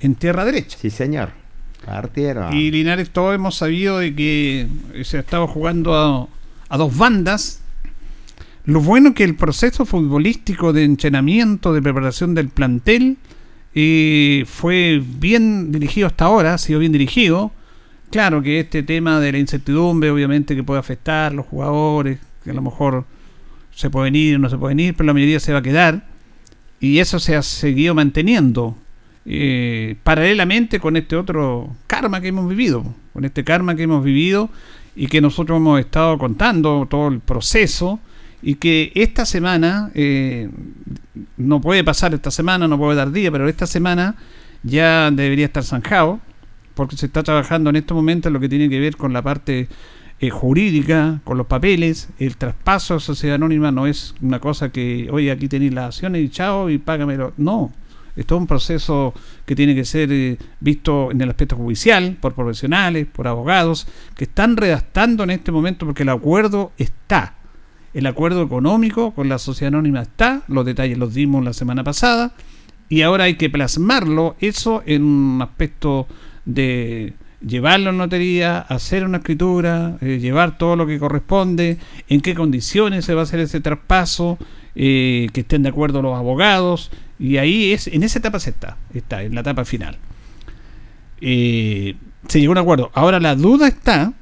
en 0.00 0.16
tierra 0.16 0.44
derecha. 0.44 0.76
Sí, 0.80 0.90
señor. 0.90 1.30
Partieron. 1.86 2.52
Y 2.52 2.72
Linares 2.72 3.10
todos 3.10 3.32
hemos 3.34 3.54
sabido 3.54 3.98
de 3.98 4.14
que 4.16 4.66
se 5.04 5.18
ha 5.18 5.20
estado 5.20 5.46
jugando 5.46 5.94
a, 5.94 6.26
a 6.68 6.76
dos 6.76 6.96
bandas. 6.96 7.60
Lo 8.64 8.80
bueno 8.80 9.10
es 9.10 9.14
que 9.14 9.24
el 9.24 9.36
proceso 9.36 9.84
futbolístico 9.84 10.72
de 10.72 10.82
entrenamiento, 10.82 11.72
de 11.72 11.80
preparación 11.80 12.34
del 12.34 12.48
plantel, 12.48 13.18
eh, 13.74 14.44
fue 14.48 15.00
bien 15.04 15.70
dirigido 15.70 16.08
hasta 16.08 16.24
ahora, 16.24 16.54
ha 16.54 16.58
sido 16.58 16.80
bien 16.80 16.90
dirigido. 16.90 17.52
Claro 18.10 18.42
que 18.42 18.58
este 18.60 18.82
tema 18.82 19.20
de 19.20 19.30
la 19.30 19.38
incertidumbre, 19.38 20.10
obviamente 20.10 20.56
que 20.56 20.64
puede 20.64 20.80
afectar 20.80 21.32
a 21.32 21.34
los 21.34 21.46
jugadores, 21.46 22.18
que 22.44 22.50
a 22.50 22.54
lo 22.54 22.62
mejor 22.62 23.04
se 23.74 23.90
pueden 23.90 24.16
ir 24.16 24.36
o 24.36 24.38
no 24.38 24.50
se 24.50 24.58
pueden 24.58 24.80
ir, 24.80 24.94
pero 24.94 25.06
la 25.06 25.12
mayoría 25.12 25.40
se 25.40 25.52
va 25.52 25.58
a 25.58 25.62
quedar. 25.62 26.06
Y 26.80 26.98
eso 26.98 27.20
se 27.20 27.36
ha 27.36 27.42
seguido 27.42 27.94
manteniendo 27.94 28.76
eh, 29.24 29.96
paralelamente 30.02 30.80
con 30.80 30.96
este 30.96 31.16
otro 31.16 31.74
karma 31.86 32.20
que 32.20 32.28
hemos 32.28 32.48
vivido, 32.48 32.84
con 33.12 33.24
este 33.24 33.44
karma 33.44 33.76
que 33.76 33.84
hemos 33.84 34.02
vivido 34.04 34.50
y 34.96 35.06
que 35.06 35.20
nosotros 35.20 35.58
hemos 35.58 35.78
estado 35.78 36.18
contando 36.18 36.86
todo 36.90 37.08
el 37.08 37.20
proceso 37.20 38.00
y 38.42 38.56
que 38.56 38.90
esta 38.96 39.24
semana, 39.24 39.90
eh, 39.94 40.50
no 41.36 41.60
puede 41.60 41.84
pasar 41.84 42.12
esta 42.14 42.32
semana, 42.32 42.66
no 42.66 42.76
puede 42.76 42.96
dar 42.96 43.12
día, 43.12 43.30
pero 43.30 43.48
esta 43.48 43.66
semana 43.66 44.16
ya 44.64 45.10
debería 45.12 45.46
estar 45.46 45.62
zanjado, 45.62 46.20
porque 46.74 46.96
se 46.96 47.06
está 47.06 47.22
trabajando 47.22 47.70
en 47.70 47.76
estos 47.76 47.94
momentos 47.94 48.28
en 48.28 48.34
lo 48.34 48.40
que 48.40 48.48
tiene 48.48 48.68
que 48.68 48.80
ver 48.80 48.96
con 48.96 49.12
la 49.12 49.22
parte 49.22 49.68
eh, 50.22 50.30
jurídica, 50.30 51.20
con 51.24 51.36
los 51.36 51.48
papeles, 51.48 52.08
el 52.20 52.36
traspaso 52.36 52.94
a 52.94 53.00
sociedad 53.00 53.34
anónima 53.34 53.72
no 53.72 53.88
es 53.88 54.14
una 54.22 54.38
cosa 54.38 54.70
que, 54.70 55.08
oye, 55.10 55.32
aquí 55.32 55.48
tenéis 55.48 55.74
las 55.74 55.86
acciones 55.86 56.22
y 56.22 56.28
chao 56.28 56.70
y 56.70 56.78
págamelo. 56.78 57.32
No, 57.36 57.72
es 58.14 58.24
todo 58.24 58.38
un 58.38 58.46
proceso 58.46 59.14
que 59.44 59.56
tiene 59.56 59.74
que 59.74 59.84
ser 59.84 60.12
eh, 60.12 60.38
visto 60.60 61.10
en 61.10 61.20
el 61.22 61.28
aspecto 61.28 61.56
judicial, 61.56 62.18
por 62.20 62.34
profesionales, 62.34 63.08
por 63.12 63.26
abogados, 63.26 63.88
que 64.14 64.22
están 64.22 64.56
redactando 64.56 65.24
en 65.24 65.30
este 65.30 65.50
momento 65.50 65.86
porque 65.86 66.04
el 66.04 66.10
acuerdo 66.10 66.70
está. 66.78 67.34
El 67.92 68.06
acuerdo 68.06 68.42
económico 68.42 69.10
con 69.14 69.28
la 69.28 69.38
sociedad 69.38 69.74
anónima 69.74 70.02
está, 70.02 70.44
los 70.46 70.64
detalles 70.64 70.98
los 70.98 71.14
dimos 71.14 71.42
la 71.42 71.52
semana 71.52 71.82
pasada, 71.82 72.32
y 72.88 73.02
ahora 73.02 73.24
hay 73.24 73.34
que 73.34 73.50
plasmarlo 73.50 74.36
eso 74.38 74.84
en 74.86 75.02
un 75.02 75.42
aspecto 75.42 76.06
de 76.44 77.14
llevarlo 77.46 77.90
a 77.90 77.92
notaría, 77.92 78.58
hacer 78.58 79.04
una 79.04 79.18
escritura, 79.18 79.96
eh, 80.00 80.18
llevar 80.18 80.58
todo 80.58 80.76
lo 80.76 80.86
que 80.86 80.98
corresponde, 80.98 81.78
en 82.08 82.20
qué 82.20 82.34
condiciones 82.34 83.04
se 83.04 83.14
va 83.14 83.20
a 83.20 83.24
hacer 83.24 83.40
ese 83.40 83.60
traspaso, 83.60 84.38
eh, 84.74 85.28
que 85.32 85.40
estén 85.40 85.62
de 85.62 85.68
acuerdo 85.68 86.02
los 86.02 86.16
abogados, 86.16 86.90
y 87.18 87.36
ahí 87.36 87.72
es, 87.72 87.86
en 87.86 88.02
esa 88.02 88.18
etapa 88.18 88.40
se 88.40 88.50
está, 88.50 88.76
está, 88.94 89.22
en 89.22 89.34
la 89.34 89.42
etapa 89.42 89.64
final. 89.64 89.98
Eh, 91.20 91.96
se 92.28 92.40
llegó 92.40 92.52
a 92.52 92.54
un 92.54 92.58
acuerdo. 92.58 92.90
Ahora 92.94 93.20
la 93.20 93.34
duda 93.36 93.68
está, 93.68 94.12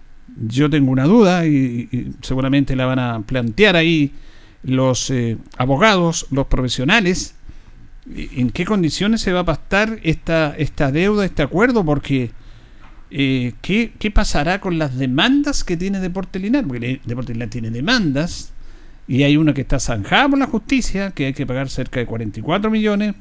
yo 0.49 0.69
tengo 0.69 0.91
una 0.91 1.05
duda 1.05 1.47
y, 1.47 1.89
y 1.91 2.13
seguramente 2.23 2.77
la 2.77 2.87
van 2.87 2.99
a 2.99 3.21
plantear 3.21 3.77
ahí 3.77 4.13
los 4.63 5.11
eh, 5.11 5.39
abogados, 5.57 6.27
los 6.31 6.47
profesionales, 6.47 7.35
en 8.15 8.51
qué 8.51 8.65
condiciones 8.65 9.21
se 9.21 9.33
va 9.33 9.41
a 9.41 9.45
pastar 9.45 9.99
esta, 10.03 10.55
esta 10.57 10.91
deuda, 10.91 11.25
este 11.25 11.43
acuerdo, 11.43 11.85
porque 11.85 12.31
eh, 13.11 13.55
¿qué, 13.63 13.93
qué 13.99 14.11
pasará 14.11 14.61
con 14.61 14.79
las 14.79 14.97
demandas 14.97 15.65
que 15.65 15.77
tiene 15.77 16.01
Deporte 16.01 16.39
Linares? 16.39 16.67
Porque 16.69 16.81
le- 16.81 17.01
Deporte 17.05 17.33
Linares 17.33 17.51
tiene 17.53 17.71
demandas 17.71 18.53
y 19.09 19.23
hay 19.25 19.37
una 19.37 19.53
que 19.55 19.63
está 19.63 19.79
zanjada 19.81 20.29
por 20.29 20.39
la 20.39 20.47
justicia, 20.47 21.11
que 21.11 21.27
hay 21.27 21.33
que 21.33 21.47
pagar 21.47 21.69
cerca 21.69 22.01
de 22.01 22.07
44 22.07 22.71
millones. 22.71 23.15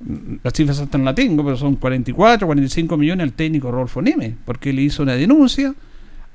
Mm, 0.00 0.36
Las 0.42 0.52
cifras 0.54 0.78
hasta 0.80 0.98
no 0.98 1.04
la 1.04 1.14
tengo, 1.14 1.44
pero 1.44 1.56
son 1.56 1.76
44, 1.76 2.46
45 2.46 2.96
millones 2.96 3.24
al 3.24 3.32
técnico 3.32 3.70
Rodolfo 3.70 4.00
Neme, 4.02 4.34
porque 4.44 4.70
él 4.70 4.78
hizo 4.80 5.02
una 5.02 5.14
denuncia 5.14 5.74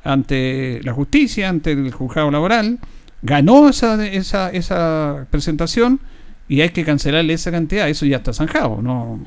ante 0.03 0.79
la 0.83 0.93
justicia, 0.93 1.49
ante 1.49 1.71
el 1.73 1.91
juzgado 1.91 2.31
laboral, 2.31 2.79
ganó 3.21 3.67
esa, 3.69 4.05
esa, 4.05 4.49
esa 4.51 5.25
presentación 5.31 5.99
y 6.47 6.61
hay 6.61 6.69
que 6.69 6.85
cancelarle 6.85 7.33
esa 7.33 7.51
cantidad, 7.51 7.89
eso 7.89 8.05
ya 8.05 8.17
está 8.17 8.31
zanjado, 8.31 8.81
no 8.81 9.19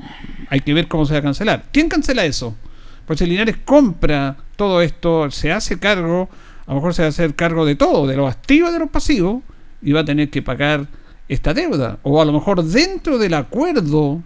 hay 0.49 0.61
que 0.61 0.73
ver 0.73 0.87
cómo 0.87 1.05
se 1.05 1.13
va 1.13 1.19
a 1.19 1.23
cancelar. 1.23 1.65
¿Quién 1.71 1.87
cancela 1.89 2.25
eso? 2.25 2.55
Pues 3.05 3.19
si 3.19 3.25
Linares 3.25 3.57
compra 3.63 4.37
todo 4.55 4.81
esto, 4.81 5.29
se 5.31 5.51
hace 5.51 5.79
cargo, 5.79 6.29
a 6.65 6.71
lo 6.71 6.75
mejor 6.75 6.93
se 6.93 7.01
va 7.01 7.07
a 7.07 7.09
hacer 7.09 7.35
cargo 7.35 7.65
de 7.65 7.75
todo, 7.75 8.07
de 8.07 8.15
los 8.15 8.31
activos 8.31 8.69
y 8.69 8.73
de 8.73 8.79
los 8.79 8.89
pasivos, 8.89 9.43
y 9.81 9.91
va 9.91 10.01
a 10.01 10.05
tener 10.05 10.29
que 10.29 10.41
pagar 10.41 10.87
esta 11.27 11.53
deuda. 11.53 11.99
O 12.03 12.21
a 12.21 12.25
lo 12.25 12.33
mejor 12.33 12.63
dentro 12.63 13.17
del 13.17 13.33
acuerdo 13.33 14.21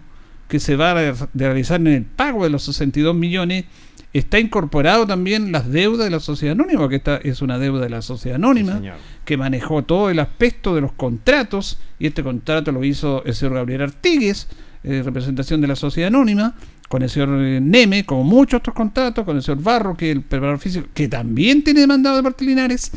que 0.48 0.60
se 0.60 0.76
va 0.76 0.92
a 0.92 1.14
realizar 1.34 1.80
en 1.80 1.88
el 1.88 2.04
pago 2.04 2.44
de 2.44 2.50
los 2.50 2.64
62 2.64 3.14
millones, 3.14 3.64
está 4.12 4.38
incorporado 4.38 5.06
también 5.06 5.52
las 5.52 5.70
deudas 5.70 6.06
de 6.06 6.10
la 6.10 6.20
sociedad 6.20 6.52
anónima, 6.52 6.88
que 6.88 6.96
esta 6.96 7.16
es 7.16 7.42
una 7.42 7.58
deuda 7.58 7.82
de 7.82 7.90
la 7.90 8.02
sociedad 8.02 8.36
anónima 8.36 8.80
que 9.24 9.36
manejó 9.36 9.82
todo 9.82 10.08
el 10.10 10.18
aspecto 10.20 10.74
de 10.74 10.80
los 10.80 10.92
contratos, 10.92 11.78
y 11.98 12.06
este 12.06 12.22
contrato 12.22 12.72
lo 12.72 12.84
hizo 12.84 13.24
el 13.24 13.34
señor 13.34 13.54
Gabriel 13.54 13.82
Artigues, 13.82 14.48
eh, 14.84 15.02
representación 15.04 15.60
de 15.60 15.66
la 15.66 15.76
sociedad 15.76 16.08
anónima, 16.08 16.54
con 16.88 17.02
el 17.02 17.10
señor 17.10 17.30
eh, 17.42 17.60
Neme, 17.60 18.04
como 18.06 18.24
muchos 18.24 18.58
otros 18.58 18.74
contratos, 18.74 19.24
con 19.24 19.36
el 19.36 19.42
señor 19.42 19.62
Barro, 19.62 19.96
que 19.96 20.10
es 20.10 20.16
el 20.16 20.22
preparador 20.22 20.58
físico, 20.60 20.86
que 20.94 21.08
también 21.08 21.62
tiene 21.64 21.80
demandado 21.80 22.16
de 22.16 22.22
parte 22.22 22.44
Linares. 22.44 22.90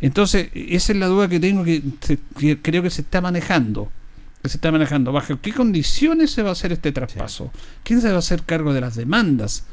Entonces, 0.00 0.48
esa 0.54 0.92
es 0.92 0.98
la 0.98 1.06
duda 1.06 1.28
que 1.28 1.38
tengo 1.40 1.62
que, 1.64 1.82
se- 2.00 2.18
que 2.38 2.60
creo 2.60 2.82
que 2.82 2.90
se 2.90 3.02
está 3.02 3.20
manejando. 3.20 3.90
Que 4.42 4.48
se 4.48 4.56
está 4.56 4.72
manejando. 4.72 5.12
¿Bajo 5.12 5.40
qué 5.40 5.52
condiciones 5.52 6.30
se 6.32 6.42
va 6.42 6.48
a 6.50 6.52
hacer 6.52 6.72
este 6.72 6.90
traspaso? 6.92 7.52
¿Quién 7.84 8.00
se 8.00 8.08
va 8.08 8.16
a 8.16 8.18
hacer 8.18 8.42
cargo 8.42 8.72
de 8.74 8.80
las 8.80 8.96
demandas? 8.96 9.64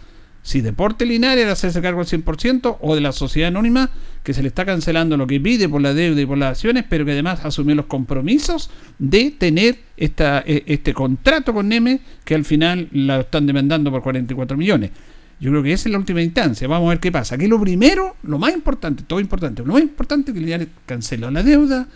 Si 0.41 0.61
Deporte 0.61 1.06
Linares 1.06 1.48
a 1.48 1.52
hacerse 1.52 1.82
cargo 1.82 1.99
al 1.99 2.07
100% 2.07 2.78
o 2.80 2.95
de 2.95 3.02
la 3.02 3.11
sociedad 3.11 3.49
anónima 3.49 3.90
que 4.24 4.34
se 4.34 4.41
le 4.41 4.48
está 4.48 4.66
cancelando 4.66 5.18
lo 5.18 5.28
que 5.28 5.40
pide 5.40 5.68
por 5.70 5.82
la 5.82 5.94
deuda 5.94 6.22
y 6.22 6.26
por 6.26 6.38
las 6.38 6.52
acciones, 6.52 6.86
pero 6.90 7.06
que 7.06 7.11
además 7.11 7.44
asumió 7.44 7.76
los 7.76 7.86
compromisos 7.86 8.70
de 8.98 9.32
tener 9.32 9.80
esta, 9.98 10.44
eh, 10.45 10.64
este 10.68 10.94
contrato 10.94 11.53
con 11.53 11.68
Neme 11.68 12.02
que 12.26 12.36
al 12.36 12.45
final 12.45 12.90
la 12.91 13.22
están 13.22 13.45
demandando 13.45 13.91
por 13.91 14.02
44 14.02 14.57
millones. 14.57 14.91
Yo 15.40 15.52
creo 15.52 15.64
que 15.64 15.72
esa 15.72 15.88
es 15.88 15.94
la 15.94 15.99
última 15.99 16.22
instancia. 16.22 16.68
Vamos 16.68 16.88
a 16.88 16.90
ver 16.90 16.99
qué 16.99 17.11
pasa. 17.11 17.36
Aquí 17.36 17.48
lo 17.48 17.60
primero, 17.60 18.18
lo 18.24 18.38
más 18.38 18.53
importante, 18.53 19.03
todo 19.03 19.20
importante, 19.20 19.64
lo 19.64 19.74
más 19.74 19.82
importante 19.82 20.32
es 20.32 20.36
que 20.36 20.41
Linares 20.41 20.68
canceló 20.86 21.32
la 21.32 21.44
deuda, 21.44 21.88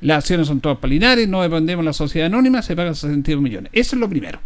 las 0.00 0.18
acciones 0.18 0.46
son 0.46 0.60
todas 0.60 0.78
para 0.78 0.92
Linares, 0.92 1.28
no 1.28 1.42
dependemos 1.42 1.84
de 1.84 1.86
la 1.86 1.92
sociedad 1.92 2.26
anónima, 2.26 2.62
se 2.62 2.76
pagan 2.76 2.94
62 2.94 3.42
millones. 3.42 3.70
Eso 3.72 3.96
es 3.96 4.00
lo 4.00 4.08
primero. 4.08 4.38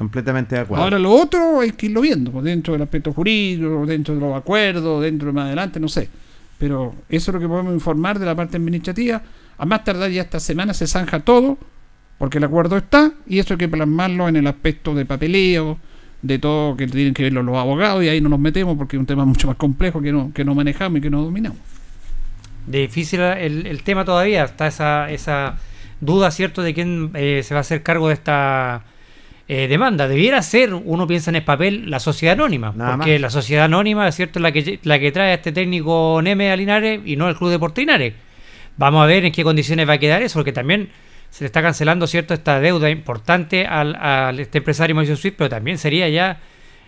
Completamente 0.00 0.54
de 0.54 0.62
acuerdo. 0.62 0.82
Ahora 0.82 0.98
lo 0.98 1.12
otro 1.12 1.60
hay 1.60 1.72
que 1.72 1.84
irlo 1.84 2.00
viendo, 2.00 2.32
pues, 2.32 2.42
dentro 2.42 2.72
del 2.72 2.80
aspecto 2.80 3.12
jurídico, 3.12 3.84
dentro 3.84 4.14
de 4.14 4.20
los 4.22 4.34
acuerdos, 4.34 5.02
dentro 5.02 5.26
de 5.26 5.32
más 5.34 5.44
adelante, 5.44 5.78
no 5.78 5.88
sé. 5.88 6.08
Pero 6.56 6.94
eso 7.10 7.30
es 7.30 7.34
lo 7.34 7.38
que 7.38 7.46
podemos 7.46 7.74
informar 7.74 8.18
de 8.18 8.24
la 8.24 8.34
parte 8.34 8.56
administrativa. 8.56 9.20
A 9.58 9.66
más 9.66 9.84
tardar 9.84 10.10
ya 10.10 10.22
esta 10.22 10.40
semana 10.40 10.72
se 10.72 10.86
zanja 10.86 11.20
todo, 11.20 11.58
porque 12.16 12.38
el 12.38 12.44
acuerdo 12.44 12.78
está, 12.78 13.12
y 13.26 13.40
eso 13.40 13.52
hay 13.52 13.58
que 13.58 13.68
plasmarlo 13.68 14.26
en 14.26 14.36
el 14.36 14.46
aspecto 14.46 14.94
de 14.94 15.04
papeleo, 15.04 15.76
de 16.22 16.38
todo 16.38 16.78
que 16.78 16.86
tienen 16.86 17.12
que 17.12 17.24
ver 17.24 17.34
los 17.34 17.56
abogados, 17.58 18.02
y 18.02 18.08
ahí 18.08 18.22
no 18.22 18.30
nos 18.30 18.40
metemos 18.40 18.78
porque 18.78 18.96
es 18.96 19.00
un 19.00 19.06
tema 19.06 19.26
mucho 19.26 19.48
más 19.48 19.56
complejo 19.56 20.00
que 20.00 20.12
no, 20.12 20.32
que 20.32 20.46
no 20.46 20.54
manejamos 20.54 21.00
y 21.00 21.02
que 21.02 21.10
no 21.10 21.22
dominamos. 21.22 21.58
difícil 22.66 23.20
el, 23.20 23.66
el 23.66 23.82
tema 23.82 24.06
todavía. 24.06 24.44
Está 24.44 24.66
esa, 24.66 25.10
esa 25.10 25.58
duda, 26.00 26.30
¿cierto?, 26.30 26.62
de 26.62 26.72
quién 26.72 27.10
eh, 27.12 27.42
se 27.44 27.52
va 27.52 27.58
a 27.58 27.60
hacer 27.60 27.82
cargo 27.82 28.08
de 28.08 28.14
esta 28.14 28.84
eh, 29.52 29.66
demanda. 29.66 30.06
Debiera 30.06 30.40
ser, 30.42 30.72
uno 30.72 31.08
piensa 31.08 31.32
en 31.32 31.34
el 31.34 31.42
papel, 31.42 31.90
la 31.90 31.98
sociedad 31.98 32.34
anónima. 32.34 32.72
Nada 32.76 32.94
porque 32.94 33.14
más. 33.14 33.20
la 33.20 33.30
sociedad 33.30 33.64
anónima, 33.64 34.12
¿cierto?, 34.12 34.38
es 34.38 34.44
la 34.44 34.52
que, 34.52 34.78
la 34.84 35.00
que 35.00 35.10
trae 35.10 35.32
a 35.32 35.34
este 35.34 35.50
técnico 35.50 36.20
Neme 36.22 36.52
a 36.52 36.56
Linares 36.56 37.00
y 37.04 37.16
no 37.16 37.28
el 37.28 37.34
Club 37.34 37.50
Deportivo 37.50 37.86
Linares. 37.86 38.14
Vamos 38.76 39.02
a 39.02 39.06
ver 39.06 39.24
en 39.24 39.32
qué 39.32 39.42
condiciones 39.42 39.88
va 39.88 39.94
a 39.94 39.98
quedar 39.98 40.22
eso, 40.22 40.38
porque 40.38 40.52
también 40.52 40.90
se 41.30 41.42
le 41.42 41.46
está 41.46 41.62
cancelando, 41.62 42.06
¿cierto?, 42.06 42.32
esta 42.32 42.60
deuda 42.60 42.90
importante 42.90 43.66
al, 43.66 43.96
al 43.96 44.38
este 44.38 44.58
empresario 44.58 44.94
Mauricio 44.94 45.16
Suiz, 45.16 45.34
pero 45.36 45.50
también 45.50 45.78
sería 45.78 46.08
ya 46.08 46.38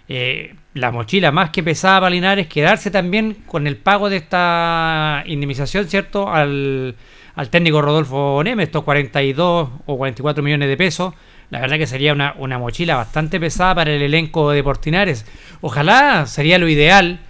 eh, 0.09 0.55
la 0.75 0.93
mochila 0.93 1.33
más 1.33 1.51
que 1.51 1.65
pesada 1.65 1.99
para 1.99 2.11
Linares, 2.11 2.47
quedarse 2.47 2.93
también 2.93 3.39
con 3.45 3.67
el 3.67 3.77
pago 3.77 4.09
de 4.09 4.19
esta 4.19 5.25
indemnización, 5.27 5.89
¿cierto?, 5.89 6.31
al, 6.31 6.95
al 7.35 7.51
técnico 7.51 7.83
Rodolfo 7.83 8.41
Neme, 8.45 8.63
estos 8.63 8.85
42 8.85 9.69
o 9.85 9.97
44 9.97 10.45
millones 10.45 10.69
de 10.69 10.77
pesos. 10.77 11.13
La 11.53 11.61
verdad 11.61 11.77
que 11.77 11.87
sería 11.87 12.15
una, 12.15 12.35
una 12.39 12.59
mochila 12.59 12.97
bastante 12.97 13.39
pesada 13.39 13.75
para 13.75 13.93
el 13.93 14.01
elenco 14.01 14.51
de 14.53 14.65
Portinares. 14.65 15.27
Ojalá 15.61 16.25
sería 16.25 16.57
lo 16.59 16.67
ideal 16.67 17.21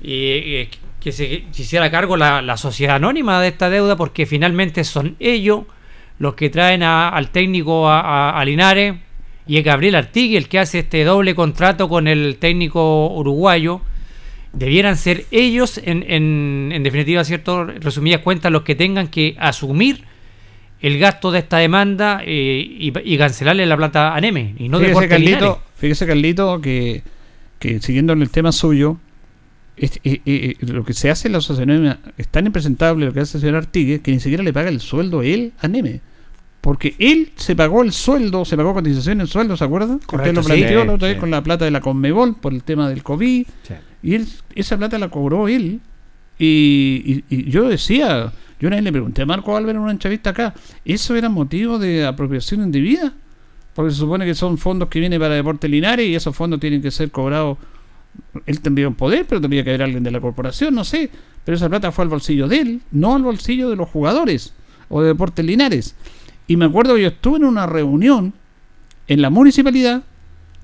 y 0.00 0.68
que 1.00 1.10
se, 1.10 1.44
hiciera 1.52 1.90
cargo 1.90 2.16
la, 2.16 2.40
la 2.40 2.56
sociedad 2.56 2.94
anónima 2.96 3.40
de 3.42 3.48
esta 3.48 3.68
deuda, 3.70 3.96
porque 3.96 4.26
finalmente 4.26 4.84
son 4.84 5.16
ellos 5.18 5.64
los 6.20 6.34
que 6.34 6.50
traen 6.50 6.84
a- 6.84 7.08
al 7.08 7.30
técnico 7.30 7.88
a, 7.88 8.00
a- 8.00 8.40
a 8.40 8.44
Linares 8.44 8.94
y 9.44 9.58
es 9.58 9.64
Gabriel 9.64 9.96
Artigui 9.96 10.36
el 10.36 10.48
que 10.48 10.60
hace 10.60 10.78
este 10.78 11.02
doble 11.02 11.34
contrato 11.34 11.88
con 11.88 12.06
el 12.06 12.36
técnico 12.38 13.08
uruguayo. 13.08 13.80
Debieran 14.52 14.96
ser 14.96 15.24
ellos, 15.32 15.78
en, 15.84 16.04
en, 16.08 16.70
en 16.72 16.82
definitiva, 16.84 17.24
cierto, 17.24 17.64
resumidas 17.64 18.20
cuentas, 18.20 18.52
los 18.52 18.62
que 18.62 18.76
tengan 18.76 19.08
que 19.08 19.34
asumir 19.40 20.04
el 20.86 20.98
gasto 20.98 21.30
de 21.30 21.38
esta 21.40 21.58
demanda 21.58 22.20
eh, 22.24 22.64
y, 22.78 22.92
y 23.04 23.18
cancelarle 23.18 23.64
la 23.66 23.76
plata 23.76 24.14
a 24.14 24.20
Neme 24.20 24.54
y 24.58 24.68
no 24.68 24.78
fíjese, 24.78 25.08
Carlito, 25.08 25.62
fíjese, 25.76 26.06
Carlito, 26.06 26.60
que, 26.60 27.02
que 27.58 27.80
siguiendo 27.80 28.12
en 28.12 28.22
el 28.22 28.30
tema 28.30 28.52
suyo, 28.52 28.98
es- 29.76 29.96
eh, 30.04 30.20
eh, 30.26 30.54
eh, 30.60 30.66
lo 30.66 30.84
que 30.84 30.92
se 30.92 31.10
hace 31.10 31.28
en 31.28 31.32
la 31.32 31.40
sociedad 31.40 31.68
anónima 31.70 31.98
es 32.18 32.28
tan 32.28 32.46
impresentable 32.46 33.06
lo 33.06 33.12
que 33.12 33.20
hace 33.20 33.38
el 33.38 33.40
señor 33.42 33.56
Artigue 33.56 34.00
que 34.00 34.12
ni 34.12 34.20
siquiera 34.20 34.42
le 34.44 34.52
paga 34.52 34.68
el 34.68 34.80
sueldo 34.80 35.22
él 35.22 35.52
a 35.60 35.68
Neme. 35.68 36.00
Porque 36.60 36.94
él 36.98 37.32
se 37.36 37.54
pagó 37.54 37.82
el 37.82 37.92
sueldo, 37.92 38.44
se 38.46 38.56
pagó 38.56 38.72
cotización 38.72 39.20
en 39.20 39.26
sueldo, 39.26 39.54
¿se 39.56 39.64
acuerdan? 39.64 39.98
Correcto, 40.06 40.14
Usted 40.16 40.34
lo 40.34 40.42
sí. 40.42 40.60
planteó 40.62 40.80
Sí, 40.80 40.86
la 40.86 40.92
otra 40.94 41.08
vez 41.08 41.16
sí. 41.16 41.20
con 41.20 41.30
la 41.30 41.42
plata 41.42 41.64
de 41.66 41.70
la 41.70 41.80
Conmebol 41.82 42.36
por 42.36 42.54
el 42.54 42.62
tema 42.62 42.88
del 42.88 43.02
COVID. 43.02 43.46
Sí. 43.68 43.74
Y 44.02 44.14
él, 44.14 44.26
esa 44.54 44.78
plata 44.78 44.98
la 44.98 45.08
cobró 45.08 45.46
él. 45.48 45.80
Y, 46.38 47.22
y- 47.28 47.34
y 47.36 47.50
yo 47.50 47.68
decía, 47.68 48.32
yo 48.64 48.68
una 48.68 48.76
vez 48.76 48.84
le 48.84 48.92
pregunté 48.92 49.20
a 49.20 49.26
Marco 49.26 49.54
Álvarez 49.54 49.76
en 49.76 49.82
una 49.82 49.92
entrevista 49.92 50.30
acá, 50.30 50.54
¿eso 50.86 51.14
era 51.14 51.28
motivo 51.28 51.78
de 51.78 52.06
apropiación 52.06 52.62
indebida? 52.62 53.12
Porque 53.74 53.90
se 53.90 53.98
supone 53.98 54.24
que 54.24 54.34
son 54.34 54.56
fondos 54.56 54.88
que 54.88 55.00
vienen 55.00 55.20
para 55.20 55.34
Deportes 55.34 55.70
Linares 55.70 56.08
y 56.08 56.14
esos 56.14 56.34
fondos 56.34 56.60
tienen 56.60 56.80
que 56.80 56.90
ser 56.90 57.10
cobrados. 57.10 57.58
Él 58.46 58.60
tendría 58.62 58.88
un 58.88 58.94
poder, 58.94 59.26
pero 59.28 59.38
tendría 59.38 59.62
que 59.64 59.68
haber 59.68 59.82
alguien 59.82 60.02
de 60.02 60.10
la 60.10 60.18
corporación, 60.18 60.74
no 60.74 60.82
sé. 60.82 61.10
Pero 61.44 61.56
esa 61.56 61.68
plata 61.68 61.92
fue 61.92 62.04
al 62.04 62.08
bolsillo 62.08 62.48
de 62.48 62.58
él, 62.58 62.80
no 62.90 63.14
al 63.14 63.22
bolsillo 63.22 63.68
de 63.68 63.76
los 63.76 63.86
jugadores 63.86 64.54
o 64.88 65.02
de 65.02 65.08
Deportes 65.08 65.44
Linares. 65.44 65.94
Y 66.46 66.56
me 66.56 66.64
acuerdo 66.64 66.94
que 66.94 67.02
yo 67.02 67.08
estuve 67.08 67.36
en 67.36 67.44
una 67.44 67.66
reunión 67.66 68.32
en 69.08 69.20
la 69.20 69.28
municipalidad 69.28 70.04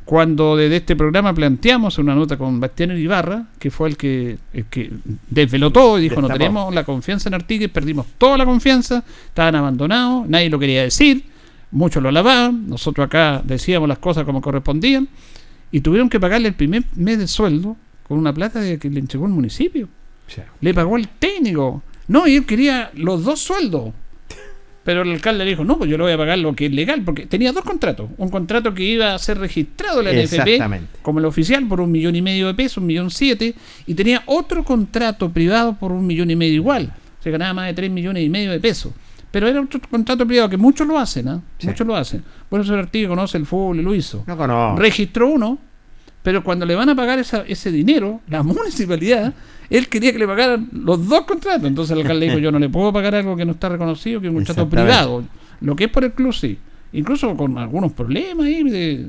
cuando 0.05 0.57
desde 0.57 0.77
este 0.77 0.97
programa 0.97 1.33
planteamos 1.33 1.99
una 1.99 2.15
nota 2.15 2.37
con 2.37 2.59
Bastián 2.59 2.97
Ibarra, 2.99 3.47
que 3.59 3.71
fue 3.71 3.89
el 3.89 3.97
que, 3.97 4.39
el 4.53 4.65
que 4.65 4.91
desveló 5.29 5.71
todo 5.71 5.99
y 5.99 6.03
dijo, 6.03 6.21
no 6.21 6.29
tenemos 6.29 6.75
la 6.75 6.85
confianza 6.85 7.29
en 7.29 7.35
Artigues, 7.35 7.69
perdimos 7.71 8.07
toda 8.19 8.37
la 8.37 8.45
confianza, 8.45 9.05
estaban 9.27 9.55
abandonados, 9.55 10.29
nadie 10.29 10.51
lo 10.51 10.59
quería 10.59 10.83
decir, 10.83 11.25
muchos 11.71 12.03
lo 12.03 12.09
alababan, 12.09 12.69
nosotros 12.69 13.07
acá 13.07 13.41
decíamos 13.45 13.89
las 13.89 13.99
cosas 13.99 14.25
como 14.25 14.41
correspondían, 14.41 15.09
y 15.71 15.81
tuvieron 15.81 16.09
que 16.09 16.19
pagarle 16.19 16.49
el 16.49 16.55
primer 16.55 16.85
mes 16.97 17.19
de 17.19 17.29
sueldo 17.29 17.77
con 18.09 18.19
una 18.19 18.33
plata 18.33 18.61
de 18.61 18.79
que 18.79 18.91
le 18.91 18.99
entregó 18.99 19.27
el 19.27 19.33
municipio. 19.33 19.89
Sí. 20.27 20.43
Le 20.61 20.75
pagó 20.75 20.97
el 20.97 21.07
técnico. 21.09 21.83
No, 22.09 22.27
y 22.27 22.35
él 22.35 22.47
quería 22.47 22.91
los 22.95 23.25
dos 23.25 23.39
sueldos. 23.39 23.93
Pero 24.83 25.03
el 25.03 25.11
alcalde 25.13 25.45
le 25.45 25.51
dijo, 25.51 25.63
no, 25.63 25.77
pues 25.77 25.91
yo 25.91 25.99
le 25.99 26.05
voy 26.05 26.13
a 26.13 26.17
pagar 26.17 26.39
lo 26.39 26.55
que 26.55 26.67
es 26.67 26.73
legal, 26.73 27.03
porque 27.05 27.27
tenía 27.27 27.53
dos 27.53 27.65
contratos. 27.65 28.09
Un 28.17 28.31
contrato 28.31 28.73
que 28.73 28.83
iba 28.83 29.15
a 29.15 29.19
ser 29.19 29.39
registrado 29.39 30.01
en 30.01 30.07
la 30.07 30.23
NFP 30.23 31.03
como 31.03 31.19
el 31.19 31.27
oficial 31.27 31.67
por 31.69 31.81
un 31.83 31.93
millón 31.93 32.17
y 32.17 32.23
medio 32.23 32.47
de 32.47 32.55
pesos, 32.55 32.79
un 32.79 32.87
millón 32.87 33.11
siete, 33.11 33.55
y 33.87 33.95
tenía 33.95 34.23
otro 34.27 34.65
contrato 34.65 35.31
privado 35.31 35.77
por 35.79 35.93
un 35.93 36.07
millón 36.07 36.31
y 36.31 36.37
medio 36.37 36.55
igual. 36.55 36.93
Se 37.23 37.31
ganaba 37.31 37.53
más 37.53 37.67
de 37.67 37.75
tres 37.75 37.91
millones 37.91 38.25
y 38.25 38.31
medio 38.31 38.51
de 38.51 38.59
pesos. 38.61 38.93
Pero 39.31 39.47
era 39.47 39.61
otro 39.61 39.81
contrato 39.89 40.27
privado 40.27 40.49
que 40.49 40.57
muchos 40.57 40.87
lo 40.89 40.99
hacen, 40.99 41.29
¿ah? 41.29 41.41
Sí. 41.59 41.67
Muchos 41.69 41.87
lo 41.87 41.95
hacen. 41.95 42.25
Bueno, 42.49 42.65
ese 42.65 42.75
artículo 42.75 43.11
conoce 43.11 43.37
el 43.39 43.47
fútbol 43.47 43.79
y 43.79 43.83
lo 43.83 43.95
hizo 43.95 44.25
No 44.27 44.37
conozco. 44.37 44.81
registró 44.81 45.29
uno, 45.29 45.59
pero 46.23 46.45
cuando 46.45 46.67
le 46.67 46.75
van 46.75 46.89
a 46.89 46.95
pagar 46.95 47.19
esa- 47.19 47.45
ese 47.47 47.71
dinero, 47.73 48.21
la 48.29 48.43
municipalidad, 48.43 49.33
él 49.71 49.89
quería 49.89 50.13
que 50.13 50.19
le 50.19 50.27
pagaran 50.27 50.69
los 50.73 51.07
dos 51.09 51.23
contratos. 51.23 51.65
Entonces 51.65 51.93
el 51.93 52.03
alcalde 52.03 52.27
dijo, 52.27 52.39
yo 52.39 52.51
no 52.53 52.59
le 52.59 52.69
puedo 52.69 52.93
pagar 52.93 53.15
algo 53.15 53.37
que 53.37 53.45
no 53.45 53.53
está 53.53 53.69
reconocido, 53.69 54.21
que 54.21 54.27
es 54.27 54.31
un 54.31 54.37
contrato 54.47 54.69
privado. 54.87 55.25
Lo 55.61 55.77
que 55.77 55.85
es 55.85 55.91
por 55.91 56.05
el 56.05 56.13
club, 56.13 56.33
sí. 56.33 56.59
Incluso 56.93 57.37
con 57.37 57.57
algunos 57.59 57.93
problemas 57.93 58.47
ahí, 58.47 58.63
de, 58.65 59.07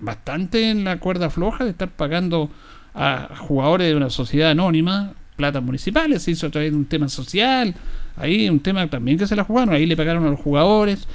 bastante 0.00 0.70
en 0.70 0.84
la 0.84 0.98
cuerda 0.98 1.30
floja 1.30 1.64
de 1.64 1.70
estar 1.70 1.88
pagando 1.88 2.50
a 2.94 3.28
jugadores 3.38 3.88
de 3.88 3.94
una 3.96 4.10
sociedad 4.10 4.50
anónima 4.50 5.12
platas 5.36 5.62
municipales, 5.62 6.22
se 6.22 6.32
hizo 6.32 6.48
a 6.48 6.50
través 6.50 6.70
de 6.72 6.76
un 6.76 6.84
tema 6.84 7.08
social, 7.08 7.74
ahí 8.16 8.50
un 8.50 8.60
tema 8.60 8.86
también 8.88 9.16
que 9.16 9.26
se 9.26 9.34
la 9.36 9.44
jugaron, 9.44 9.74
ahí 9.74 9.86
le 9.86 9.96
pagaron 9.96 10.26
a 10.26 10.30
los 10.30 10.40
jugadores, 10.40 11.06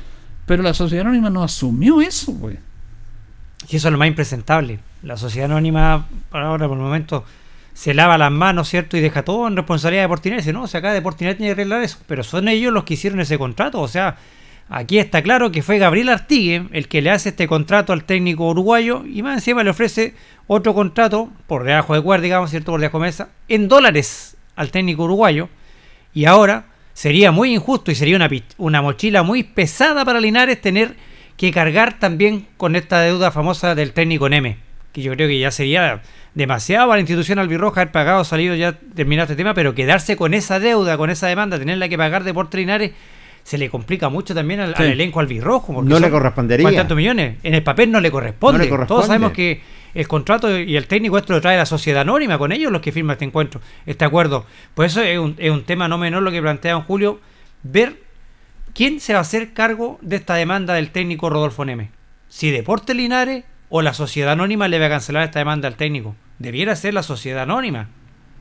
pero 0.47 0.63
la 0.63 0.73
sociedad 0.73 1.05
anónima 1.05 1.29
no 1.29 1.43
asumió 1.43 2.01
eso, 2.01 2.33
pues. 2.39 2.57
Y 3.69 3.75
eso 3.75 3.87
es 3.87 3.91
lo 3.91 3.97
más 3.97 4.07
impresentable. 4.07 4.79
La 5.01 5.17
sociedad 5.17 5.49
anónima, 5.51 6.07
ahora, 6.31 6.67
por 6.67 6.77
el 6.77 6.83
momento, 6.83 7.25
se 7.73 7.93
lava 7.93 8.17
las 8.17 8.31
manos, 8.31 8.69
¿cierto? 8.69 8.95
Y 8.97 9.01
deja 9.01 9.23
todo 9.23 9.47
en 9.47 9.55
responsabilidad 9.55 10.09
de. 10.09 10.31
Dice, 10.31 10.53
no, 10.53 10.63
o 10.63 10.67
sea, 10.67 10.79
acá 10.79 10.93
de 10.93 11.01
Portinari 11.01 11.37
tiene 11.37 11.49
que 11.49 11.61
arreglar 11.61 11.83
eso. 11.83 11.99
Pero 12.07 12.23
son 12.23 12.47
ellos 12.47 12.73
los 12.73 12.83
que 12.83 12.93
hicieron 12.93 13.19
ese 13.19 13.37
contrato. 13.37 13.81
O 13.81 13.87
sea, 13.87 14.17
aquí 14.69 14.97
está 14.99 15.21
claro 15.21 15.51
que 15.51 15.61
fue 15.61 15.77
Gabriel 15.77 16.09
Artigue 16.09 16.67
el 16.71 16.87
que 16.87 17.01
le 17.01 17.11
hace 17.11 17.29
este 17.29 17.47
contrato 17.47 17.91
al 17.91 18.05
técnico 18.05 18.49
uruguayo 18.49 19.03
y 19.05 19.21
más 19.23 19.35
encima 19.35 19.63
le 19.63 19.71
ofrece 19.71 20.15
otro 20.47 20.73
contrato 20.73 21.29
por 21.47 21.63
debajo 21.63 21.93
de 21.95 22.01
cuerda, 22.01 22.23
digamos, 22.23 22.49
¿cierto? 22.49 22.71
Por 22.71 22.79
debajo 22.79 22.99
de 22.99 23.07
mesa, 23.07 23.29
en 23.47 23.67
dólares 23.67 24.37
al 24.55 24.71
técnico 24.71 25.03
uruguayo. 25.03 25.49
Y 26.13 26.25
ahora 26.25 26.67
sería 26.93 27.31
muy 27.31 27.53
injusto 27.53 27.91
y 27.91 27.95
sería 27.95 28.15
una, 28.15 28.29
una 28.57 28.81
mochila 28.81 29.21
muy 29.23 29.43
pesada 29.43 30.05
para 30.05 30.21
Linares 30.21 30.61
tener 30.61 30.95
que 31.37 31.51
cargar 31.51 31.99
también 31.99 32.47
con 32.57 32.75
esta 32.75 33.01
deuda 33.01 33.31
famosa 33.31 33.75
del 33.75 33.91
técnico 33.93 34.29
Neme, 34.29 34.57
que 34.93 35.01
yo 35.01 35.11
creo 35.13 35.27
que 35.27 35.37
ya 35.39 35.51
sería 35.51 36.01
demasiado 36.33 36.87
para 36.87 36.97
la 36.97 37.01
institución 37.01 37.39
albirroja 37.39 37.81
haber 37.81 37.91
pagado, 37.91 38.23
salido 38.23 38.55
ya 38.55 38.73
terminado 38.95 39.25
este 39.25 39.35
tema, 39.35 39.53
pero 39.53 39.75
quedarse 39.75 40.15
con 40.17 40.33
esa 40.33 40.59
deuda, 40.59 40.97
con 40.97 41.09
esa 41.09 41.27
demanda, 41.27 41.57
tenerla 41.59 41.89
que 41.89 41.97
pagar 41.97 42.23
de 42.23 42.33
por 42.33 42.53
Linares, 42.53 42.91
se 43.43 43.57
le 43.57 43.69
complica 43.69 44.09
mucho 44.09 44.33
también 44.33 44.59
al, 44.59 44.75
Sí. 44.75 44.83
al 44.83 44.89
elenco 44.89 45.19
albirrojo. 45.19 45.73
porque 45.73 45.89
No 45.89 45.99
le 45.99 46.09
correspondería. 46.09 46.67
¿Cuántos 46.71 46.97
millones? 46.97 47.35
En 47.43 47.53
el 47.53 47.61
papel 47.63 47.91
no 47.91 47.99
le 48.01 48.09
corresponde. 48.09 48.57
No 48.57 48.63
le 48.63 48.69
corresponde. 48.69 48.87
Todos 48.87 49.05
sabemos 49.07 49.33
que 49.33 49.61
el 49.93 50.07
contrato 50.07 50.57
y 50.59 50.75
el 50.75 50.87
técnico 50.87 51.17
esto 51.17 51.33
lo 51.33 51.41
trae 51.41 51.55
la 51.55 51.65
sociedad 51.67 52.01
anónima, 52.01 52.37
con 52.39 52.51
ellos 52.51 52.71
los 52.71 52.81
que 52.81 52.91
firma 52.91 53.13
este 53.13 53.25
encuentro, 53.25 53.61
este 53.85 54.03
acuerdo. 54.03 54.45
Por 54.73 54.85
eso 54.85 55.01
es 55.03 55.19
un, 55.19 55.35
es 55.37 55.51
un 55.51 55.63
tema 55.63 55.87
no 55.87 55.97
menor 55.99 56.23
lo 56.23 56.31
que 56.31 56.41
plantea 56.41 56.73
don 56.73 56.81
Julio, 56.83 57.19
ver 57.63 57.97
quién 58.75 58.99
se 58.99 59.13
va 59.13 59.19
a 59.19 59.21
hacer 59.23 59.53
cargo 59.53 59.97
de 60.01 60.17
esta 60.17 60.35
demanda 60.35 60.75
del 60.75 60.91
técnico 60.91 61.29
Rodolfo 61.29 61.65
Neme. 61.65 61.89
Si 62.27 62.51
Deportes 62.51 62.95
Linares 62.95 63.45
o 63.69 63.81
la 63.81 63.93
sociedad 63.93 64.33
anónima 64.33 64.67
le 64.67 64.77
va 64.77 64.85
a 64.87 64.89
cancelar 64.89 65.23
esta 65.23 65.39
demanda 65.39 65.67
al 65.67 65.75
técnico. 65.75 66.15
Debiera 66.37 66.75
ser 66.75 66.93
la 66.93 67.01
sociedad 67.01 67.43
anónima, 67.43 67.87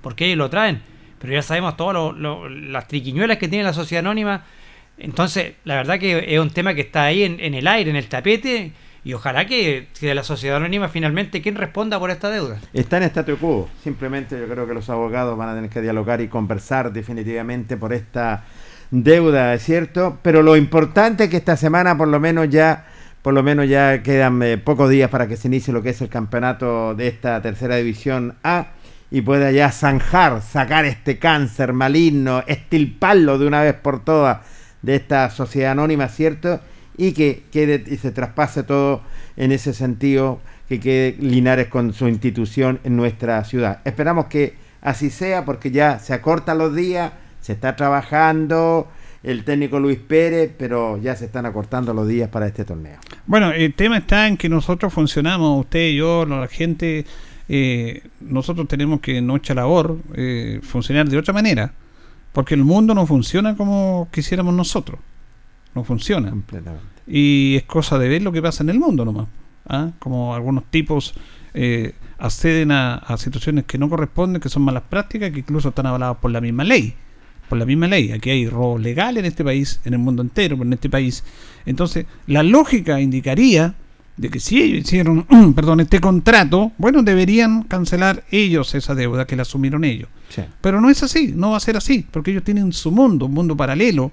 porque 0.02 0.27
ellos 0.27 0.39
lo 0.39 0.51
traen. 0.51 0.82
Pero 1.20 1.32
ya 1.32 1.43
sabemos 1.43 1.77
todas 1.77 2.15
las 2.51 2.89
triquiñuelas 2.89 3.39
que 3.39 3.48
tiene 3.48 3.65
la 3.65 3.73
sociedad 3.73 4.05
anónima. 4.05 4.44
Entonces, 4.98 5.55
la 5.65 5.77
verdad 5.77 5.98
que 5.98 6.35
es 6.35 6.40
un 6.40 6.51
tema 6.51 6.74
que 6.74 6.82
está 6.82 7.05
ahí 7.05 7.23
en, 7.23 7.55
el 7.55 7.66
aire, 7.66 7.90
en 7.90 7.97
el 7.97 8.09
tapete, 8.09 8.73
y 9.05 9.12
ojalá 9.12 9.47
que, 9.47 9.89
de 10.01 10.15
la 10.15 10.24
sociedad 10.24 10.56
anónima 10.56 10.89
finalmente 10.89 11.40
quien 11.40 11.55
responda 11.55 11.98
por 11.98 12.11
esta 12.11 12.31
deuda. 12.31 12.59
Está 12.73 12.97
en 12.97 13.05
statu 13.05 13.36
quo. 13.39 13.69
Simplemente 13.82 14.39
yo 14.39 14.48
creo 14.48 14.66
que 14.66 14.74
los 14.74 14.90
abogados 14.90 15.39
van 15.39 15.51
a 15.51 15.55
tener 15.55 15.70
que 15.70 15.81
dialogar 15.81 16.20
y 16.20 16.28
conversar 16.28 16.93
definitivamente 16.93 17.77
por 17.77 17.93
esta 17.93 18.44
deuda, 19.03 19.55
¿es 19.55 19.65
cierto? 19.65 20.19
Pero 20.23 20.43
lo 20.43 20.57
importante 20.57 21.25
es 21.25 21.31
que 21.31 21.37
esta 21.37 21.57
semana 21.57 21.99
por 21.99 22.09
lo 22.09 22.21
menos 22.21 22.49
ya 22.49 22.87
por 23.23 23.33
lo 23.33 23.43
menos 23.43 23.66
ya 23.69 24.03
quedan 24.03 24.43
eh, 24.43 24.59
pocos 24.59 24.91
días 24.91 25.09
para 25.09 25.27
que 25.27 25.39
se 25.39 25.49
inicie 25.49 25.73
lo 25.73 25.83
que 25.83 25.91
es 25.91 26.01
el 26.03 26.11
campeonato 26.11 26.95
de 26.95 27.09
esta 27.09 27.41
tercera 27.41 27.77
división 27.77 28.35
A 28.45 28.66
y 29.11 29.23
pueda 29.23 29.51
ya 29.51 29.73
zanjar, 29.73 30.43
sacar 30.43 30.85
este 30.85 31.19
cáncer 31.19 31.73
maligno, 31.73 32.45
estilparlo 32.47 33.39
de 33.39 33.47
una 33.47 33.62
vez 33.62 33.75
por 33.75 34.05
todas 34.05 34.41
de 34.83 34.97
esta 34.97 35.31
sociedad 35.31 35.73
anónima, 35.73 36.09
¿cierto? 36.09 36.61
Y 36.97 37.12
que 37.12 37.45
quede 37.51 37.83
y 37.87 37.97
se 37.97 38.12
traspase 38.12 38.62
todo 38.62 39.01
en 39.37 39.53
ese 39.53 39.73
sentido, 39.73 40.41
que 40.69 40.79
quede 40.79 41.16
Linares 41.19 41.69
con 41.69 41.95
su 41.95 42.09
institución 42.09 42.79
en 42.85 42.97
nuestra 42.97 43.43
ciudad. 43.45 43.81
Esperamos 43.85 44.27
que 44.27 44.55
así 44.83 45.09
sea 45.11 45.47
porque 45.47 45.71
ya 45.71 45.99
se 45.99 46.12
acortan 46.12 46.59
los 46.59 46.75
días, 46.75 47.12
se 47.45 47.53
está 47.53 47.77
trabajando 47.77 48.89
el 49.23 49.45
técnico 49.45 49.79
Luis 49.79 49.99
Pérez, 49.99 50.51
pero 50.59 50.97
ya 50.97 51.15
se 51.15 51.27
están 51.27 51.45
acortando 51.45 51.93
los 51.93 52.09
días 52.09 52.31
para 52.31 52.47
este 52.47 52.65
torneo. 52.65 52.99
Bueno, 53.27 53.53
el 53.53 53.75
tema 53.75 53.99
está 53.99 54.29
en 54.29 54.39
que 54.39 54.49
nosotros 54.49 54.91
funcionamos, 54.91 55.61
usted 55.61 55.89
y 55.89 55.97
yo, 55.97 56.25
la 56.25 56.49
gente, 56.49 57.05
eh, 57.51 58.03
nosotros 58.23 58.66
tenemos 58.66 59.01
que 59.01 59.19
en 59.19 59.27
nuestra 59.27 59.55
labor 59.57 59.99
eh, 60.15 60.61
funcionar 60.62 61.07
de 61.07 61.19
otra 61.19 61.35
manera, 61.35 61.75
porque 62.33 62.55
el 62.55 62.65
mundo 62.65 62.95
no 62.95 63.07
funciona 63.07 63.55
como 63.55 64.09
quisiéramos 64.11 64.55
nosotros, 64.55 64.99
no 65.75 65.85
funciona. 65.85 66.31
Completamente. 66.31 66.87
Y 67.07 67.57
es 67.57 67.65
cosa 67.65 67.99
de 67.99 68.09
ver 68.09 68.23
lo 68.23 68.33
que 68.33 68.41
pasa 68.41 68.62
en 68.62 68.71
el 68.71 68.79
mundo 68.79 69.05
nomás. 69.05 69.27
¿ah? 69.69 69.91
Como 69.99 70.35
algunos 70.35 70.65
tipos 70.71 71.12
eh, 71.53 71.93
acceden 72.16 72.73
a, 72.73 72.95
a 72.95 73.19
situaciones 73.19 73.66
que 73.66 73.77
no 73.77 73.91
corresponden, 73.91 74.41
que 74.41 74.49
son 74.49 74.62
malas 74.62 74.85
prácticas, 74.89 75.31
que 75.31 75.41
incluso 75.41 75.69
están 75.69 75.85
avaladas 75.85 76.16
por 76.16 76.31
la 76.31 76.41
misma 76.41 76.65
ley. 76.65 76.95
Por 77.55 77.60
la 77.60 77.66
misma 77.66 77.86
ley. 77.86 78.10
Aquí 78.10 78.31
hay 78.31 78.48
robo 78.48 78.78
legal 78.78 79.16
en 79.16 79.26
este 79.26 79.44
país, 79.44 79.78
en 79.85 79.93
el 79.93 80.01
mundo 80.01 80.22
entero, 80.22 80.56
pero 80.56 80.66
en 80.66 80.72
este 80.72 80.90
país. 80.90 81.22
Entonces, 81.64 82.05
la 82.26 82.43
lógica 82.43 83.01
indicaría 83.01 83.76
de 84.16 84.28
que 84.28 84.40
si 84.40 84.60
ellos 84.60 84.81
hicieron, 84.81 85.24
perdón, 85.55 85.78
este 85.78 86.01
contrato, 86.01 86.72
bueno, 86.78 87.05
deberían 87.05 87.62
cancelar 87.62 88.24
ellos 88.32 88.74
esa 88.74 88.97
deuda 88.97 89.24
que 89.24 89.36
la 89.36 89.43
asumieron 89.43 89.85
ellos. 89.85 90.09
Sí. 90.31 90.43
Pero 90.60 90.81
no 90.81 90.90
es 90.90 91.05
así, 91.05 91.32
no 91.32 91.52
va 91.52 91.59
a 91.59 91.60
ser 91.60 91.76
así, 91.76 92.05
porque 92.10 92.32
ellos 92.32 92.43
tienen 92.43 92.72
su 92.72 92.90
mundo, 92.90 93.26
un 93.26 93.35
mundo 93.35 93.56
paralelo. 93.56 94.10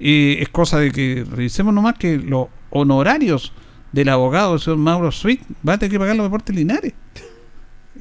Eh, 0.00 0.38
es 0.40 0.48
cosa 0.48 0.78
de 0.78 0.90
que 0.90 1.26
revisemos 1.30 1.74
nomás 1.74 1.98
que 1.98 2.16
los 2.16 2.46
honorarios 2.70 3.52
del 3.92 4.08
abogado, 4.08 4.54
el 4.54 4.60
señor 4.60 4.78
Mauro 4.78 5.12
Sweet, 5.12 5.42
va 5.68 5.74
a 5.74 5.78
tener 5.78 5.92
que 5.92 5.98
pagar 5.98 6.16
los 6.16 6.24
deportes 6.24 6.56
Linares. 6.56 6.94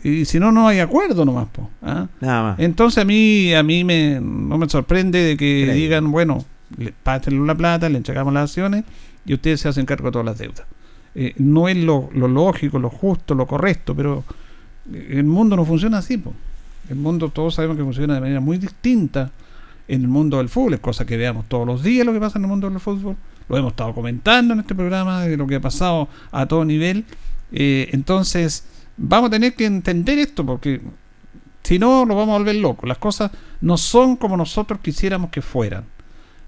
Y 0.03 0.25
si 0.25 0.39
no, 0.39 0.51
no 0.51 0.67
hay 0.67 0.79
acuerdo 0.79 1.25
nomás. 1.25 1.47
Po, 1.47 1.69
¿ah? 1.81 2.07
Nada 2.21 2.43
más. 2.43 2.59
Entonces 2.59 3.01
a 3.01 3.05
mí 3.05 3.53
a 3.53 3.63
mí 3.63 3.83
me, 3.83 4.19
no 4.21 4.57
me 4.57 4.69
sorprende 4.69 5.19
de 5.23 5.37
que 5.37 5.63
Creo. 5.65 5.75
digan, 5.75 6.11
bueno, 6.11 6.45
le, 6.77 6.93
pásenle 7.03 7.45
la 7.45 7.55
plata, 7.55 7.89
le 7.89 7.97
entregamos 7.97 8.33
las 8.33 8.49
acciones 8.51 8.83
y 9.25 9.33
ustedes 9.33 9.61
se 9.61 9.69
hacen 9.69 9.85
cargo 9.85 10.05
de 10.07 10.11
todas 10.11 10.25
las 10.25 10.37
deudas. 10.37 10.63
Eh, 11.15 11.33
no 11.37 11.67
es 11.67 11.77
lo, 11.77 12.09
lo 12.13 12.27
lógico, 12.27 12.79
lo 12.79 12.89
justo, 12.89 13.33
lo 13.33 13.47
correcto, 13.47 13.95
pero 13.95 14.23
eh, 14.93 15.07
el 15.11 15.23
mundo 15.23 15.55
no 15.55 15.65
funciona 15.65 15.97
así. 15.97 16.17
po. 16.17 16.33
El 16.89 16.95
mundo 16.95 17.29
todos 17.29 17.55
sabemos 17.55 17.75
que 17.77 17.83
funciona 17.83 18.15
de 18.15 18.21
manera 18.21 18.39
muy 18.39 18.57
distinta 18.57 19.31
en 19.87 20.01
el 20.01 20.07
mundo 20.07 20.37
del 20.37 20.49
fútbol, 20.49 20.75
es 20.75 20.79
cosa 20.79 21.05
que 21.05 21.17
veamos 21.17 21.45
todos 21.47 21.65
los 21.65 21.81
días 21.81 22.05
lo 22.05 22.13
que 22.13 22.19
pasa 22.19 22.37
en 22.37 22.45
el 22.45 22.49
mundo 22.49 22.69
del 22.69 22.79
fútbol. 22.79 23.15
Lo 23.49 23.57
hemos 23.57 23.71
estado 23.71 23.93
comentando 23.93 24.53
en 24.53 24.59
este 24.59 24.75
programa 24.75 25.21
de 25.21 25.37
lo 25.37 25.47
que 25.47 25.55
ha 25.55 25.61
pasado 25.61 26.09
a 26.31 26.45
todo 26.45 26.65
nivel. 26.65 27.05
Eh, 27.51 27.89
entonces, 27.93 28.65
vamos 28.97 29.27
a 29.27 29.31
tener 29.31 29.55
que 29.55 29.65
entender 29.65 30.19
esto 30.19 30.45
porque 30.45 30.81
si 31.63 31.79
no, 31.79 32.05
nos 32.05 32.15
vamos 32.15 32.35
a 32.35 32.37
volver 32.39 32.55
locos. 32.55 32.87
Las 32.87 32.97
cosas 32.97 33.31
no 33.61 33.77
son 33.77 34.15
como 34.15 34.37
nosotros 34.37 34.79
quisiéramos 34.81 35.29
que 35.29 35.41
fueran. 35.41 35.85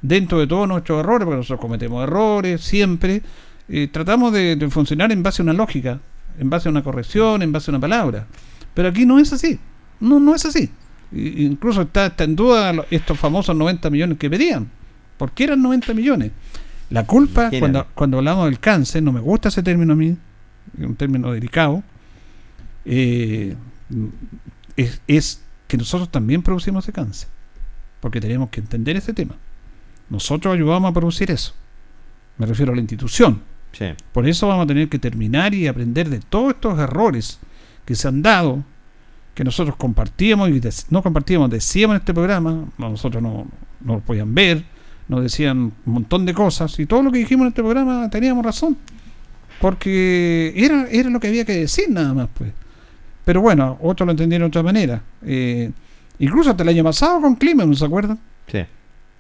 Dentro 0.02 0.40
de 0.40 0.48
todos 0.48 0.68
nuestros 0.68 1.02
errores, 1.02 1.26
porque 1.26 1.38
nosotros 1.38 1.60
cometemos 1.60 2.04
errores 2.04 2.62
siempre, 2.62 3.22
eh, 3.68 3.90
tratamos 3.92 4.32
de, 4.32 4.56
de 4.56 4.70
funcionar 4.70 5.12
en 5.12 5.22
base 5.22 5.42
a 5.42 5.44
una 5.44 5.54
lógica, 5.54 6.00
en 6.40 6.50
base 6.50 6.70
a 6.70 6.72
una 6.72 6.84
corrección, 6.84 7.42
en 7.42 7.52
base 7.52 7.70
a 7.70 7.74
una 7.74 7.82
palabra. 7.82 8.28
Pero 8.74 8.88
aquí 8.88 9.06
no 9.06 9.20
es 9.20 9.34
así. 9.34 9.60
No, 10.00 10.20
no 10.20 10.34
es 10.34 10.46
así. 10.46 10.72
Incluso 11.12 11.82
está, 11.82 12.06
está 12.06 12.24
en 12.24 12.36
duda 12.36 12.86
estos 12.92 13.20
famosos 13.20 13.56
90 13.56 13.90
millones 13.90 14.18
que 14.18 14.30
pedían. 14.30 14.70
¿Por 15.18 15.32
qué 15.32 15.46
eran 15.46 15.62
90 15.62 15.94
millones? 15.94 16.32
La 16.90 17.06
culpa, 17.06 17.52
cuando, 17.60 17.86
cuando 17.94 18.18
hablamos 18.20 18.46
del 18.46 18.60
cáncer, 18.60 19.04
no 19.04 19.12
me 19.12 19.20
gusta 19.20 19.50
ese 19.50 19.62
término 19.62 19.94
a 19.94 19.96
mí, 19.96 20.16
un 20.78 20.96
término 20.96 21.32
delicado, 21.32 21.84
eh, 22.86 23.56
es, 24.76 25.02
es 25.08 25.44
que 25.68 25.78
nosotros 25.78 26.10
también 26.10 26.42
producimos 26.42 26.86
ese 26.86 26.94
cáncer. 26.94 27.30
Porque 28.00 28.22
tenemos 28.22 28.50
que 28.50 28.62
entender 28.62 28.96
ese 28.96 29.14
tema. 29.14 29.36
Nosotros 30.10 30.54
ayudamos 30.54 30.90
a 30.90 30.94
producir 30.94 31.30
eso. 31.32 31.54
Me 32.38 32.46
refiero 32.46 32.72
a 32.72 32.76
la 32.76 32.82
institución. 32.82 33.42
Sí. 33.72 33.86
Por 34.14 34.28
eso 34.28 34.48
vamos 34.48 34.64
a 34.64 34.68
tener 34.68 34.90
que 34.90 34.98
terminar 34.98 35.54
y 35.54 35.68
aprender 35.68 36.10
de 36.10 36.20
todos 36.20 36.54
estos 36.54 36.80
errores 36.80 37.40
que 37.86 37.96
se 37.96 38.08
han 38.08 38.22
dado, 38.22 38.64
que 39.36 39.44
nosotros 39.44 39.76
compartíamos 39.76 40.50
y 40.50 40.62
no 40.90 41.04
compartíamos, 41.04 41.50
decíamos 41.50 41.96
en 41.96 42.00
este 42.00 42.14
programa, 42.14 42.66
no, 42.78 42.90
nosotros 42.90 43.22
no, 43.22 43.48
no 43.82 43.96
lo 43.96 44.00
podían 44.00 44.34
ver, 44.34 44.64
nos 45.08 45.22
decían 45.22 45.74
un 45.86 45.94
montón 45.94 46.26
de 46.26 46.34
cosas 46.34 46.80
y 46.80 46.86
todo 46.86 47.04
lo 47.04 47.12
que 47.12 47.20
dijimos 47.20 47.44
en 47.44 47.48
este 47.50 47.62
programa 47.62 48.10
teníamos 48.10 48.44
razón. 48.46 48.78
Porque 49.60 50.54
era, 50.56 50.88
era 50.90 51.10
lo 51.10 51.20
que 51.20 51.28
había 51.28 51.46
que 51.46 51.54
decir 51.54 51.90
nada 51.90 52.14
más, 52.14 52.30
pues. 52.38 52.52
Pero 53.30 53.42
bueno, 53.42 53.78
otros 53.84 54.08
lo 54.08 54.12
entendieron 54.14 54.48
de 54.48 54.58
otra 54.58 54.64
manera. 54.64 55.04
Eh, 55.24 55.70
incluso 56.18 56.50
hasta 56.50 56.64
el 56.64 56.70
año 56.70 56.84
pasado 56.84 57.22
con 57.22 57.36
Clima, 57.36 57.64
¿no 57.64 57.76
se 57.76 57.86
acuerdan? 57.86 58.18
Sí. 58.48 58.58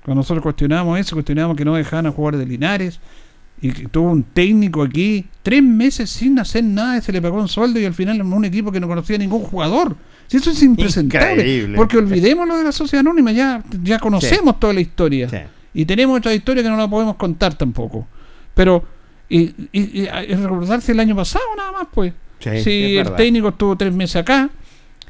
Cuando 0.03 0.21
nosotros 0.21 0.41
cuestionábamos 0.41 0.97
eso, 0.99 1.15
cuestionábamos 1.15 1.55
que 1.55 1.63
no 1.63 1.75
dejaban 1.75 2.07
a 2.07 2.11
jugar 2.11 2.35
de 2.35 2.43
Linares 2.47 2.99
y 3.61 3.71
que 3.71 3.87
tuvo 3.87 4.09
un 4.09 4.23
técnico 4.23 4.81
aquí 4.81 5.27
tres 5.43 5.61
meses 5.61 6.09
sin 6.09 6.39
hacer 6.39 6.63
nada 6.63 6.97
y 6.97 7.01
se 7.01 7.11
le 7.11 7.21
pagó 7.21 7.37
un 7.39 7.47
sueldo 7.47 7.79
y 7.79 7.85
al 7.85 7.93
final 7.93 8.19
un 8.19 8.45
equipo 8.45 8.71
que 8.71 8.79
no 8.79 8.87
conocía 8.87 9.15
a 9.17 9.19
ningún 9.19 9.43
jugador. 9.43 9.95
Si 10.25 10.37
eso 10.37 10.49
es 10.49 10.63
impresentable. 10.63 11.33
Increíble. 11.33 11.77
Porque 11.77 11.97
olvidemos 11.99 12.47
lo 12.47 12.57
de 12.57 12.63
la 12.63 12.71
sociedad 12.71 13.01
anónima, 13.01 13.31
ya, 13.31 13.63
ya 13.83 13.99
conocemos 13.99 14.59
toda 14.59 14.73
la 14.73 14.81
historia. 14.81 15.29
Sí. 15.29 15.37
Y 15.75 15.85
tenemos 15.85 16.17
otra 16.17 16.33
historia 16.33 16.63
que 16.63 16.69
no 16.69 16.77
la 16.77 16.87
podemos 16.89 17.15
contar 17.15 17.53
tampoco. 17.53 18.07
Pero, 18.55 18.83
y, 19.29 19.41
y, 19.71 20.01
y- 20.01 20.07
y 20.27 20.33
recordarse 20.33 20.93
el 20.93 20.99
año 20.99 21.15
pasado 21.15 21.45
nada 21.55 21.71
más, 21.73 21.87
pues. 21.93 22.11
Sí, 22.39 22.63
si 22.63 22.97
el 22.97 23.03
verdad. 23.03 23.17
técnico 23.17 23.49
estuvo 23.49 23.75
tres 23.75 23.93
meses 23.93 24.15
acá, 24.17 24.49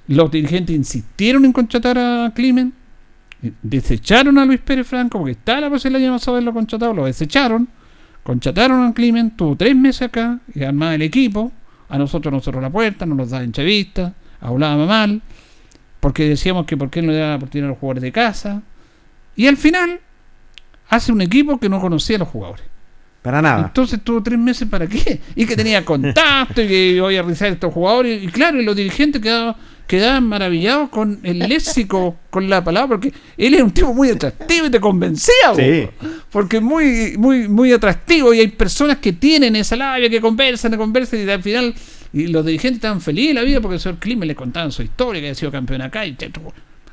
los 0.07 0.31
dirigentes 0.31 0.75
insistieron 0.75 1.45
en 1.45 1.53
contratar 1.53 1.97
a 1.97 2.31
Climen, 2.33 2.73
desecharon 3.61 4.37
a 4.37 4.45
Luis 4.45 4.59
Pérez 4.59 4.87
Franco, 4.87 5.19
porque 5.19 5.31
estaba 5.33 5.61
la 5.61 5.69
posibilidad 5.69 6.19
de 6.19 6.31
haberlo 6.31 6.53
contratado, 6.53 6.93
lo 6.93 7.05
desecharon, 7.05 7.67
contrataron 8.23 8.85
a 8.85 8.93
Climen, 8.93 9.31
tuvo 9.31 9.55
tres 9.55 9.75
meses 9.75 10.03
acá, 10.03 10.39
y 10.53 10.63
armaba 10.63 10.95
el 10.95 11.03
equipo, 11.03 11.51
a 11.87 11.97
nosotros 11.97 12.33
nos 12.33 12.43
cerró 12.43 12.61
la 12.61 12.69
puerta, 12.69 13.05
no 13.05 13.15
nos 13.15 13.29
daba 13.29 13.43
entrevistas, 13.43 14.13
hablaba 14.41 14.85
mal, 14.85 15.21
porque 15.99 16.27
decíamos 16.27 16.65
que 16.65 16.77
por 16.77 16.89
qué 16.89 17.01
no 17.01 17.11
le 17.11 17.17
daba 17.17 17.29
la 17.31 17.35
oportunidad 17.37 17.67
a 17.67 17.71
los 17.71 17.79
jugadores 17.79 18.03
de 18.03 18.11
casa, 18.11 18.63
y 19.35 19.47
al 19.47 19.57
final 19.57 19.99
hace 20.89 21.11
un 21.11 21.21
equipo 21.21 21.59
que 21.59 21.69
no 21.69 21.79
conocía 21.79 22.15
a 22.15 22.19
los 22.19 22.27
jugadores. 22.27 22.65
Para 23.21 23.41
nada. 23.41 23.65
Entonces 23.67 23.99
tuvo 24.03 24.23
tres 24.23 24.39
meses 24.39 24.67
para 24.69 24.87
qué? 24.87 25.19
Y 25.35 25.45
que 25.45 25.55
tenía 25.55 25.83
contacto 25.83 26.61
y 26.61 26.67
que 26.67 26.97
voy 27.01 27.17
a 27.17 27.21
revisar 27.21 27.49
estos 27.51 27.73
jugadores. 27.73 28.23
Y 28.23 28.27
claro, 28.27 28.61
y 28.61 28.63
los 28.63 28.75
dirigentes 28.75 29.21
quedaban, 29.21 29.55
quedaban 29.87 30.23
maravillados 30.25 30.87
con 30.89 31.19
el 31.23 31.39
léxico, 31.39 32.15
con 32.29 32.49
la 32.49 32.63
palabra, 32.63 32.87
porque 32.87 33.11
él 33.37 33.53
es 33.55 33.61
un 33.61 33.71
tipo 33.71 33.93
muy 33.93 34.09
atractivo 34.09 34.67
y 34.67 34.69
te 34.69 34.79
convencía. 34.79 35.33
Sí. 35.55 35.87
Porque 36.31 36.57
es 36.57 36.63
muy, 36.63 37.15
muy, 37.17 37.49
muy 37.49 37.73
atractivo 37.73 38.33
y 38.33 38.39
hay 38.39 38.47
personas 38.47 38.97
que 38.99 39.11
tienen 39.11 39.55
esa 39.57 39.75
labia, 39.75 40.09
que 40.09 40.21
conversan, 40.21 40.71
que 40.71 40.77
conversan 40.77 41.19
y 41.27 41.29
al 41.29 41.43
final 41.43 41.73
y 42.13 42.27
los 42.27 42.45
dirigentes 42.45 42.77
estaban 42.77 43.01
felices 43.01 43.35
de 43.35 43.41
la 43.41 43.43
vida 43.43 43.59
porque 43.61 43.75
el 43.75 43.81
señor 43.81 43.99
Klimer 43.99 44.27
le 44.27 44.35
contaban 44.35 44.71
su 44.71 44.81
historia, 44.81 45.21
que 45.21 45.27
había 45.27 45.35
sido 45.35 45.51
campeón 45.51 45.81
acá 45.81 46.05
y 46.05 46.15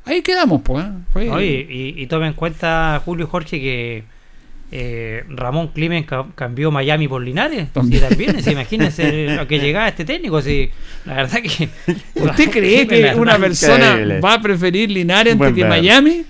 Ahí 0.05 0.23
quedamos, 0.23 0.61
pues. 0.63 0.85
¿eh? 0.85 0.91
Fue- 1.13 1.31
Oye, 1.31 1.67
y, 1.71 2.03
y 2.03 2.07
tome 2.07 2.27
en 2.27 2.33
cuenta, 2.35 3.01
Julio 3.05 3.27
y 3.27 3.29
Jorge, 3.31 3.61
que 3.61 4.05
eh, 4.73 5.25
Ramón 5.29 5.69
Climen 5.69 6.05
ca- 6.05 6.27
cambió 6.35 6.71
Miami 6.71 7.07
por 7.09 7.23
Linares. 7.23 7.73
También. 7.73 8.03
También. 8.09 8.37
imagínense 8.51 9.39
a 9.39 9.47
que 9.47 9.59
llegaba 9.59 9.89
este 9.89 10.05
técnico. 10.05 10.43
Sí, 10.43 10.71
la 11.05 11.15
verdad 11.15 11.39
que. 11.43 11.69
¿Usted 12.21 12.51
cree 12.51 12.87
que 12.87 13.15
una 13.17 13.39
persona 13.39 13.91
Increíble. 13.91 14.21
va 14.21 14.35
a 14.35 14.41
preferir 14.43 14.91
Linares 14.91 15.35
antes 15.35 15.53
que. 15.55 15.65
Miami? 15.65 16.25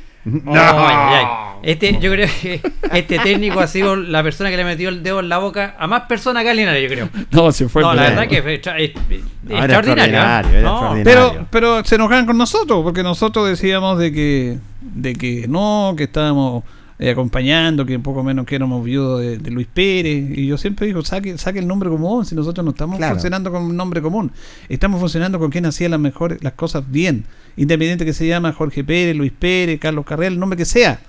Oh, 0.44 0.52
ay, 0.54 1.14
ay. 1.14 1.26
Este, 1.62 1.98
yo 2.00 2.12
creo 2.12 2.28
que 2.42 2.60
este 2.92 3.18
técnico 3.18 3.58
ha 3.60 3.66
sido 3.66 3.96
la 3.96 4.22
persona 4.22 4.50
que 4.50 4.56
le 4.56 4.64
metió 4.64 4.88
el 4.88 5.02
dedo 5.02 5.20
en 5.20 5.28
la 5.28 5.38
boca 5.38 5.74
a 5.78 5.86
más 5.86 6.02
personas 6.02 6.44
que 6.44 6.50
a 6.50 6.54
Linares, 6.54 6.82
yo 6.82 6.88
creo. 6.94 7.08
No, 7.30 7.50
se 7.50 7.68
fue. 7.68 7.82
no, 7.82 7.94
la 7.94 8.02
verdad 8.02 8.28
que 8.28 8.42
fue 8.42 8.54
extra- 8.54 8.76
No, 8.76 9.56
extraordinario. 9.58 10.14
¿eh? 10.14 10.18
era 10.18 10.42
No, 10.42 10.50
extraordinario. 10.52 11.04
Pero, 11.04 11.46
pero 11.50 11.84
se 11.84 11.94
enojaban 11.94 12.26
con 12.26 12.36
nosotros, 12.38 12.82
porque 12.84 13.02
nosotros 13.02 13.48
decíamos 13.48 13.98
de 13.98 14.12
que, 14.12 14.58
de 14.80 15.14
que 15.14 15.46
no, 15.48 15.94
que 15.96 16.04
estábamos 16.04 16.62
eh, 16.98 17.10
acompañando, 17.10 17.85
que 17.85 17.97
un 17.97 18.02
poco 18.02 18.23
menos 18.24 18.47
que 18.47 18.55
éramos 18.56 18.85
viudos 18.85 19.20
de, 19.20 19.39
de 19.39 19.51
Luis 19.51 19.66
Pérez. 19.73 20.31
Y 20.39 20.47
yo 20.47 20.56
siempre 20.56 20.86
digo, 20.86 21.02
saque, 21.05 21.36
saque 21.39 21.59
el 21.59 21.66
nombre 21.66 21.90
común, 21.90 22.24
si 22.24 22.35
nosotros 22.35 22.64
no 22.64 22.70
estamos 22.70 22.97
Claro. 22.97 23.14
funcionando 23.14 23.51
con 23.52 23.62
un 23.64 23.77
nombre 23.77 24.01
común. 24.01 24.32
Estamos 24.68 25.01
funcionando 25.01 25.39
con 25.39 25.51
quien 25.51 25.66
hacía 25.66 25.89
las 25.89 26.01
mejores, 26.01 26.43
las 26.43 26.55
cosas 26.55 26.85
bien. 26.90 27.24
Independiente 27.56 28.05
que 28.05 28.12
se 28.12 28.27
llama 28.27 28.52
Jorge 28.52 28.82
Pérez, 28.85 29.14
Luis 29.16 29.32
Pérez, 29.39 29.78
Carlos 29.81 30.05
Carrera, 30.06 30.32
el 30.32 30.39
nombre 30.40 30.56
que 30.56 30.64
sea. 30.64 31.01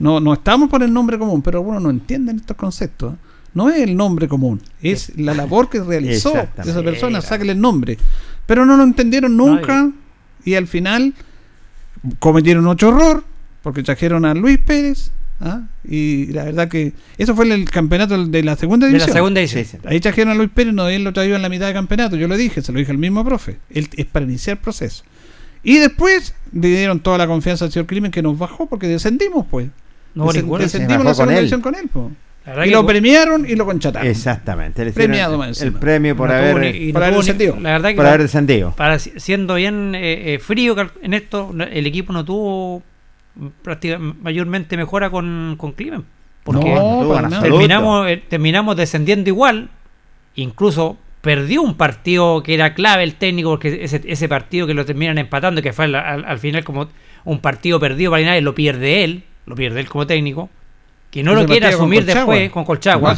No, 0.00 0.20
no 0.20 0.32
estamos 0.32 0.68
por 0.70 0.82
el 0.82 0.92
nombre 0.92 1.18
común, 1.18 1.42
pero 1.42 1.58
algunos 1.58 1.82
no 1.82 1.90
entienden 1.90 2.36
estos 2.36 2.56
conceptos. 2.56 3.14
¿eh? 3.14 3.16
No 3.54 3.68
es 3.70 3.80
el 3.80 3.96
nombre 3.96 4.28
común, 4.28 4.60
es 4.82 5.16
la 5.18 5.34
labor 5.34 5.68
que 5.70 5.80
realizó 5.84 6.34
esa 6.58 6.82
persona, 6.82 7.20
sáquele 7.20 7.52
el 7.52 7.60
nombre. 7.60 7.98
Pero 8.46 8.64
no 8.66 8.76
lo 8.76 8.82
entendieron 8.84 9.36
nunca 9.36 9.90
y 10.44 10.54
al 10.54 10.66
final 10.66 11.14
cometieron 12.18 12.66
otro 12.66 12.88
error 12.90 13.24
porque 13.62 13.82
trajeron 13.82 14.24
a 14.24 14.34
Luis 14.34 14.58
Pérez 14.58 15.10
¿ah? 15.40 15.62
y 15.88 16.26
la 16.26 16.44
verdad 16.44 16.68
que 16.68 16.92
eso 17.16 17.34
fue 17.34 17.52
el 17.52 17.64
campeonato 17.70 18.26
de 18.26 18.42
la 18.42 18.56
segunda 18.56 18.86
de 18.86 18.92
división. 18.92 19.10
la 19.10 19.14
segunda 19.14 19.46
sí. 19.46 19.64
Ahí 19.84 20.00
trajeron 20.00 20.32
a 20.32 20.34
Luis 20.34 20.50
Pérez, 20.52 20.74
no, 20.74 20.88
él 20.88 21.04
lo 21.04 21.12
trajo 21.12 21.28
en 21.34 21.42
la 21.42 21.48
mitad 21.48 21.66
del 21.66 21.74
campeonato. 21.74 22.16
Yo 22.16 22.28
lo 22.28 22.36
dije, 22.36 22.62
se 22.62 22.72
lo 22.72 22.78
dije 22.78 22.90
al 22.92 22.98
mismo 22.98 23.24
profe. 23.24 23.58
Él 23.70 23.88
es 23.96 24.06
para 24.06 24.24
iniciar 24.24 24.56
el 24.56 24.62
proceso. 24.62 25.04
Y 25.62 25.78
después 25.78 26.34
le 26.52 26.68
dieron 26.68 27.00
toda 27.00 27.18
la 27.18 27.26
confianza 27.26 27.64
al 27.64 27.72
señor 27.72 27.86
Climen 27.86 28.10
que 28.10 28.22
nos 28.22 28.38
bajó 28.38 28.66
porque 28.66 28.86
descendimos, 28.86 29.46
pues. 29.50 29.68
No 30.14 30.32
ninguna. 30.32 30.64
descendimos 30.64 31.02
Se 31.02 31.08
la 31.08 31.14
segunda 31.14 31.34
él. 31.34 31.40
división 31.40 31.60
con 31.60 31.74
él, 31.74 31.88
verdad 32.46 32.64
Y 32.64 32.70
lo 32.70 32.86
premiaron 32.86 33.48
y 33.48 33.54
lo 33.54 33.66
conchataron. 33.66 34.08
Exactamente. 34.08 34.84
le 34.84 34.92
Premiado 34.92 35.42
el, 35.44 35.72
premio 35.74 36.16
por 36.16 36.28
no 36.28 36.34
haber, 36.34 36.56
ni- 36.58 36.68
y 36.68 36.86
no 36.88 36.92
por 36.94 37.02
haber 37.04 37.16
descendido. 37.18 37.56
La 37.60 37.72
verdad 37.72 37.90
que 37.90 37.96
por 37.96 38.06
haber 38.06 38.22
descendido. 38.22 38.72
para 38.72 38.98
siendo 38.98 39.54
bien 39.56 39.94
eh, 39.94 40.34
eh, 40.34 40.38
frío 40.38 40.74
en 41.02 41.14
esto, 41.14 41.54
el 41.70 41.86
equipo 41.86 42.12
no 42.12 42.24
tuvo 42.24 42.82
prácticamente 43.62 44.18
mayormente 44.22 44.76
mejora 44.76 45.10
con, 45.10 45.54
con 45.58 45.72
Climen. 45.72 46.04
Porque 46.44 46.74
No, 46.74 47.40
terminamos, 47.42 48.08
eh, 48.08 48.22
terminamos 48.28 48.76
descendiendo 48.76 49.28
igual. 49.28 49.68
Incluso 50.34 50.96
perdió 51.20 51.62
un 51.62 51.74
partido 51.74 52.42
que 52.42 52.54
era 52.54 52.74
clave 52.74 53.02
el 53.02 53.14
técnico, 53.16 53.50
porque 53.50 53.80
ese, 53.84 54.00
ese 54.06 54.28
partido 54.28 54.66
que 54.66 54.74
lo 54.74 54.84
terminan 54.86 55.18
empatando, 55.18 55.60
que 55.62 55.72
fue 55.72 55.86
al, 55.86 55.94
al- 55.96 56.24
al 56.24 56.38
final 56.38 56.64
como 56.64 56.88
un 57.24 57.40
partido 57.40 57.80
perdido 57.80 58.10
para 58.12 58.20
Linares, 58.20 58.42
lo 58.42 58.54
pierde 58.54 59.04
él, 59.04 59.24
lo 59.46 59.54
pierde 59.56 59.80
él 59.80 59.88
como 59.88 60.06
técnico. 60.06 60.48
Que 61.10 61.22
no 61.22 61.32
Ese 61.32 61.40
lo 61.42 61.48
con 61.48 61.64
asumir 61.64 62.04
después 62.04 62.50
con 62.50 62.64
Colchagua. 62.64 63.16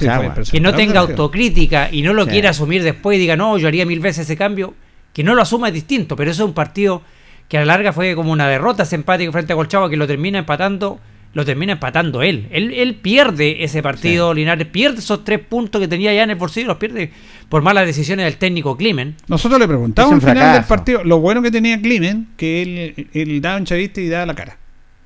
Que 0.51 0.61
no 0.61 0.73
tenga 0.75 1.01
autocrítica 1.01 1.89
y 1.93 2.03
no 2.03 2.15
lo 2.15 2.25
Sí. 2.25 2.31
quiere 2.31 2.49
asumir 2.49 2.83
después 2.85 3.17
y 3.17 3.21
diga, 3.21 3.37
no, 3.37 3.59
yo 3.59 3.67
haría 3.69 3.85
mil 3.85 3.99
veces 4.01 4.27
ese 4.27 4.37
cambio, 4.37 4.75
que 5.13 5.25
no 5.25 5.35
lo 5.35 5.43
asuma 5.43 5.69
es 5.69 5.75
distinto, 5.75 6.15
pero 6.17 6.31
eso 6.31 6.45
es 6.45 6.49
un 6.49 6.55
partido 6.55 7.03
que 7.51 7.59
a 7.59 7.61
la 7.63 7.67
larga 7.67 7.93
fue 7.93 8.15
como 8.15 8.31
una 8.31 8.49
derrota 8.49 8.85
ese 8.85 8.95
empate 8.95 9.31
frente 9.33 9.53
a 9.53 9.57
Colchagua 9.57 9.91
que 9.91 9.97
lo 9.97 10.07
termina 10.07 10.39
empatando, 10.39 11.01
lo 11.35 11.45
termina 11.45 11.73
empatando 11.73 12.23
él. 12.23 12.47
Él, 12.53 12.73
él 12.73 12.95
pierde 12.95 13.65
ese 13.65 13.83
partido, 13.83 14.33
Linares 14.33 14.69
pierde 14.69 15.01
esos 15.01 15.25
tres 15.25 15.41
puntos 15.41 15.81
que 15.81 15.89
tenía 15.89 16.15
ya 16.15 16.23
en 16.23 16.31
el 16.31 16.37
bolsillo, 16.37 16.69
los 16.69 16.77
pierde 16.77 17.11
por 17.49 17.61
malas 17.61 17.87
decisiones 17.87 18.25
del 18.27 18.37
técnico 18.37 18.77
Climen. 18.77 19.17
Nosotros 19.27 19.59
le 19.59 19.67
preguntamos 19.67 20.15
al 20.15 20.21
final 20.21 20.55
del 20.55 20.65
partido 20.65 21.03
lo 21.03 21.19
bueno 21.19 21.43
que 21.43 21.51
tenía 21.51 21.83
Climen, 21.83 22.29
que 22.37 22.63
él, 22.63 23.09
él 23.13 23.41
daba 23.41 23.57
un 23.57 23.65
chavista 23.65 24.01
y 24.01 24.09
daba 24.09 24.27
la 24.27 24.35
cara. 24.37 24.57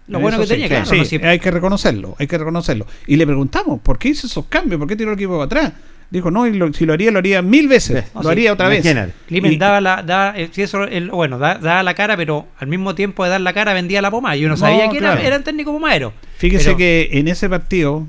Lo 0.07 0.21
bueno 0.21 0.37
que 0.37 0.45
Eso 0.45 0.55
sí, 0.55 0.61
tenía, 0.61 0.67
sí, 0.85 0.91
claro. 0.91 1.05
sí, 1.07 1.17
no, 1.17 1.23
sí. 1.23 1.27
hay 1.27 1.39
que 1.39 1.51
reconocerlo, 1.51 2.15
hay 2.19 2.27
que 2.27 2.37
reconocerlo. 2.37 2.87
Y 3.07 3.17
le 3.17 3.25
preguntamos, 3.25 3.81
¿por 3.81 3.99
qué 3.99 4.11
hizo 4.11 4.27
esos 4.27 4.45
cambios? 4.51 4.79
¿Por 4.79 4.87
qué 4.87 4.97
tiró 4.97 5.13
el 5.13 5.15
equipo 5.15 5.33
para 5.33 5.45
atrás? 5.45 5.73
Dijo, 6.15 6.31
no, 6.31 6.47
y 6.47 6.53
lo- 6.55 6.73
si 6.73 6.87
lo 6.87 6.93
haría, 6.93 7.11
lo 7.11 7.19
haría 7.19 7.43
mil 7.43 7.67
veces. 7.67 8.05
Sí. 8.05 8.11
lo 8.15 8.23
Sí, 8.23 8.29
haría 8.29 8.53
otra 8.53 8.69
vez. 8.69 8.85
imagínate. 8.85 9.13
Y- 9.29 9.57
daba 9.57 9.81
la, 9.81 10.03
daba, 10.03 10.39
eh, 10.39 10.49
sí, 10.53 10.63
eso, 10.63 10.85
él- 10.85 11.11
bueno, 11.11 11.39
da- 11.41 11.59
daba 11.59 11.83
la 11.83 11.95
cara, 11.95 12.17
pero 12.17 12.47
al 12.59 12.69
mismo 12.69 12.95
tiempo 12.95 13.25
de 13.25 13.31
dar 13.31 13.41
la 13.41 13.53
cara 13.53 13.75
vendía 13.75 14.01
la 14.01 14.13
pomada. 14.13 14.37
Y 14.37 14.45
uno 14.45 14.55
No, 14.55 14.57
sabía 14.59 14.89
que 14.91 14.99
era, 14.99 15.13
claro. 15.15 15.27
era 15.27 15.37
un 15.39 15.43
técnico 15.43 15.73
pomadero. 15.73 16.13
Fíjese 16.39 16.67
Pero- 16.67 16.77
que 16.77 17.09
en 17.15 17.27
ese 17.27 17.49
partido, 17.51 18.07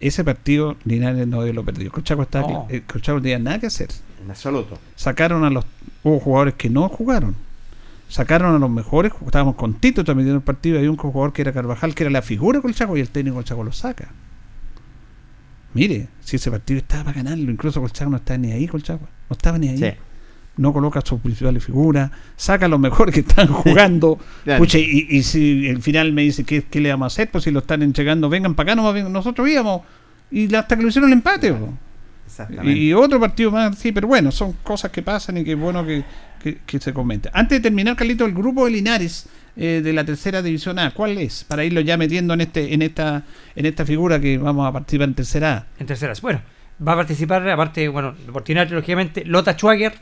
ese 0.00 0.24
partido, 0.24 0.76
Linares 0.84 1.26
no 1.26 1.44
lo 1.44 1.64
perdió. 1.64 1.90
Colchagua 1.90 2.24
estaba, 2.24 2.48
No. 2.48 2.66
eh, 2.70 2.82
Colchagua 2.86 3.18
no 3.18 3.22
tenía 3.22 3.38
nada 3.38 3.58
que 3.58 3.66
hacer. 3.66 3.88
En 4.24 4.30
absoluto. 4.30 4.78
Sacaron 4.96 5.44
a 5.44 5.50
los 5.50 5.64
hubo 6.02 6.20
jugadores 6.20 6.54
que 6.54 6.70
no 6.70 6.88
jugaron. 6.88 7.34
Sacaron 8.08 8.54
a 8.54 8.58
los 8.58 8.70
mejores, 8.70 9.10
estábamos 9.24 9.54
con 9.56 9.74
Tito 9.74 10.04
también 10.04 10.28
en 10.28 10.34
el 10.36 10.40
partido, 10.42 10.78
hay 10.78 10.86
un 10.86 10.96
jugador 10.96 11.32
que 11.32 11.42
era 11.42 11.52
Carvajal, 11.52 11.94
que 11.94 12.04
era 12.04 12.10
la 12.10 12.22
figura 12.22 12.58
de 12.58 12.62
Colchagua 12.62 12.98
y 12.98 13.00
el 13.00 13.08
técnico 13.08 13.36
Colchagua 13.36 13.64
lo 13.64 13.72
saca. 13.72 14.08
Mire, 15.74 16.08
si 16.20 16.36
ese 16.36 16.50
partido 16.50 16.78
estaba 16.78 17.04
para 17.04 17.16
ganarlo, 17.22 17.50
incluso 17.50 17.80
Colchagua 17.80 18.10
no 18.10 18.16
estaba 18.18 18.38
ni 18.38 18.52
ahí, 18.52 18.66
Colchagua. 18.68 19.08
No 19.28 19.34
estaba 19.34 19.58
ni 19.58 19.68
ahí. 19.68 19.78
Sí. 19.78 19.90
No 20.56 20.72
coloca 20.72 21.00
sus 21.02 21.20
principales 21.20 21.64
figuras, 21.64 22.10
saca 22.36 22.66
a 22.66 22.68
los 22.68 22.78
mejores 22.78 23.14
que 23.14 23.20
están 23.20 23.46
jugando. 23.52 24.18
Claro. 24.44 24.62
Pucha, 24.62 24.78
y, 24.78 25.06
y 25.08 25.22
si 25.22 25.68
al 25.70 25.80
final 25.80 26.12
me 26.12 26.22
dice, 26.22 26.44
¿qué, 26.44 26.62
qué 26.62 26.80
le 26.80 26.90
vamos 26.90 27.04
a 27.04 27.06
hacer? 27.06 27.30
Pues 27.30 27.44
si 27.44 27.50
lo 27.50 27.60
están 27.60 27.82
entregando, 27.82 28.28
vengan 28.28 28.54
para 28.54 28.72
acá, 28.74 28.82
no, 28.82 29.08
nosotros 29.08 29.48
íbamos. 29.48 29.82
Y 30.30 30.54
hasta 30.54 30.76
que 30.76 30.82
lo 30.82 30.88
hicieron 30.88 31.10
el 31.10 31.14
empate. 31.14 31.52
po. 31.54 31.72
Exactamente. 32.26 32.78
Y 32.78 32.92
otro 32.92 33.20
partido 33.20 33.50
más, 33.50 33.76
sí, 33.78 33.92
pero 33.92 34.08
bueno, 34.08 34.30
son 34.32 34.52
cosas 34.62 34.90
que 34.90 35.02
pasan 35.02 35.36
y 35.38 35.44
que 35.44 35.52
es 35.52 35.58
bueno 35.58 35.84
que, 35.84 36.04
que- 36.42 36.58
que 36.66 36.80
se 36.80 36.92
comente. 36.92 37.28
Antes 37.32 37.58
de 37.58 37.62
terminar, 37.62 37.94
Carlito, 37.96 38.24
el 38.24 38.32
grupo 38.32 38.64
de 38.64 38.70
Linares 38.72 39.28
eh, 39.56 39.80
de 39.84 39.92
la 39.92 40.04
tercera 40.04 40.40
división 40.40 40.78
A, 40.78 40.92
¿cuál 40.92 41.18
es? 41.18 41.44
Para 41.44 41.64
irlo 41.64 41.80
ya 41.82 41.96
metiendo 41.98 42.32
en 42.34 42.40
este, 42.40 42.72
en 42.72 42.80
esta, 42.82 43.22
en 43.54 43.66
esta 43.66 43.84
figura 43.84 44.18
que 44.18 44.38
vamos 44.38 44.66
a 44.66 44.72
participar 44.72 45.08
en 45.08 45.14
tercera 45.14 45.52
A. 45.56 45.66
En 45.78 45.86
terceras. 45.86 46.22
Bueno, 46.22 46.40
va 46.86 46.92
a 46.92 46.96
participar, 46.96 47.46
aparte, 47.50 47.86
bueno, 47.88 48.14
Deportinario, 48.26 48.74
lógicamente, 48.76 49.24
Lota 49.26 49.52
Schwager, 49.52 49.92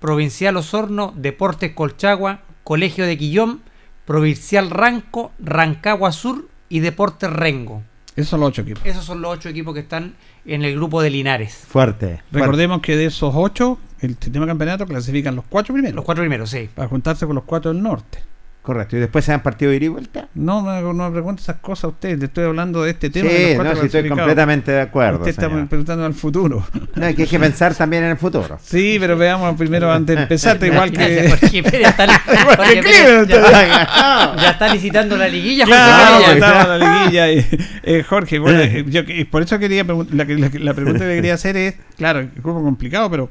Provincial 0.00 0.56
Osorno, 0.56 1.14
Deportes 1.16 1.72
Colchagua, 1.72 2.40
Colegio 2.64 3.06
de 3.06 3.16
Quillón, 3.16 3.62
Provincial 4.04 4.70
Ranco, 4.70 5.32
Rancagua 5.38 6.10
Sur 6.12 6.48
y 6.68 6.80
Deportes 6.80 7.30
Rengo. 7.30 7.82
Esos 8.16 8.30
son 8.30 8.40
los 8.40 8.48
ocho 8.48 8.62
equipos. 8.62 8.82
Esos 8.84 9.04
son 9.04 9.20
los 9.20 9.30
ocho 9.32 9.48
equipos 9.50 9.74
que 9.74 9.80
están 9.80 10.14
en 10.46 10.64
el 10.64 10.74
grupo 10.74 11.02
de 11.02 11.10
Linares. 11.10 11.54
Fuerte. 11.54 12.22
Recordemos 12.32 12.80
que 12.80 12.96
de 12.96 13.06
esos 13.06 13.32
ocho, 13.36 13.78
el 14.00 14.16
sistema 14.18 14.46
de 14.46 14.50
campeonato 14.50 14.86
clasifican 14.86 15.36
los 15.36 15.44
cuatro 15.48 15.74
primeros. 15.74 15.94
Los 15.94 16.04
cuatro 16.04 16.22
primeros, 16.22 16.48
sí. 16.50 16.68
Para 16.74 16.88
juntarse 16.88 17.26
con 17.26 17.34
los 17.34 17.44
cuatro 17.44 17.72
del 17.72 17.82
norte. 17.82 18.20
Correcto. 18.66 18.96
Y 18.96 18.98
después 18.98 19.24
se 19.24 19.30
dan 19.30 19.44
partido 19.44 19.70
de 19.70 19.76
ida 19.76 19.84
y 19.84 19.88
vuelta. 19.88 20.28
No 20.34 20.60
me, 20.60 20.82
no 20.82 20.92
me 20.92 21.10
pregunte 21.12 21.40
esas 21.40 21.58
cosas 21.60 21.84
a 21.84 21.88
usted, 21.88 22.18
le 22.18 22.24
estoy 22.24 22.46
hablando 22.46 22.82
de 22.82 22.90
este 22.90 23.10
tema. 23.10 23.30
de 23.30 23.52
Sí, 23.52 23.54
los 23.54 23.64
no, 23.64 23.76
si 23.76 23.86
estoy 23.86 24.08
completamente 24.08 24.72
de 24.72 24.80
acuerdo. 24.80 25.18
Usted 25.18 25.30
está 25.30 25.48
señor. 25.48 25.68
preguntando 25.68 26.04
al 26.04 26.14
futuro. 26.14 26.66
No, 26.96 27.14
que 27.14 27.22
hay 27.22 27.28
que 27.28 27.38
pensar 27.38 27.76
también 27.76 28.02
en 28.02 28.10
el 28.10 28.16
futuro. 28.16 28.58
Sí, 28.60 28.96
pero 28.98 29.16
veamos 29.16 29.56
primero 29.56 29.92
antes 29.92 30.16
de 30.16 30.22
empezar, 30.22 30.58
igual 30.64 30.90
que. 30.90 31.28
Jorge 31.30 31.62
Pérez 31.62 31.88
está, 31.90 32.04
Igual 32.06 32.56
que 32.56 32.56
Jorge 32.56 32.82
Pérez 32.82 33.26
Cleveland, 33.26 33.28
ya, 33.30 34.36
ya 34.42 34.50
está 34.50 34.74
licitando 34.74 35.16
la 35.16 35.28
liguilla. 35.28 35.64
Claro, 35.64 36.20
ya. 36.26 36.32
en 36.32 36.40
la 36.40 36.78
liguilla. 37.04 37.32
y, 37.32 37.46
eh, 37.84 38.02
Jorge, 38.02 38.40
bueno, 38.40 38.58
eh, 38.62 38.84
yo, 38.88 39.04
que- 39.06 39.24
por 39.26 39.42
eso 39.42 39.60
quería 39.60 39.84
la, 39.84 40.26
que- 40.26 40.34
la, 40.38 40.50
que- 40.50 40.58
la 40.58 40.74
pregunta 40.74 41.04
que 41.04 41.14
quería 41.14 41.34
hacer 41.34 41.56
es, 41.56 41.76
claro, 41.96 42.18
el 42.18 42.30
grupo 42.32 42.64
complicado, 42.64 43.08
pero 43.12 43.30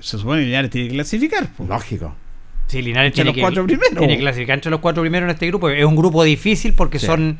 se 0.00 0.18
supone 0.18 0.40
que 0.40 0.46
Linares 0.46 0.72
tiene 0.72 0.88
que 0.88 0.94
clasificar. 0.94 1.46
po. 1.56 1.66
Lógico. 1.68 2.16
Sí, 2.66 2.82
Linares 2.82 3.08
Entre 3.10 3.14
tiene 3.22 3.28
los 3.28 3.34
que, 3.36 3.40
cuatro 3.42 3.64
primeros. 3.64 3.98
tiene 3.98 4.14
que 4.16 4.20
clasificar 4.22 4.54
entre 4.54 4.70
los 4.70 4.80
cuatro 4.80 5.02
primeros 5.02 5.26
en 5.28 5.34
este 5.34 5.46
grupo. 5.46 5.68
Es 5.70 5.84
un 5.84 5.94
grupo 5.96 6.24
difícil 6.24 6.72
porque 6.74 6.98
Sí. 6.98 7.06
son 7.06 7.38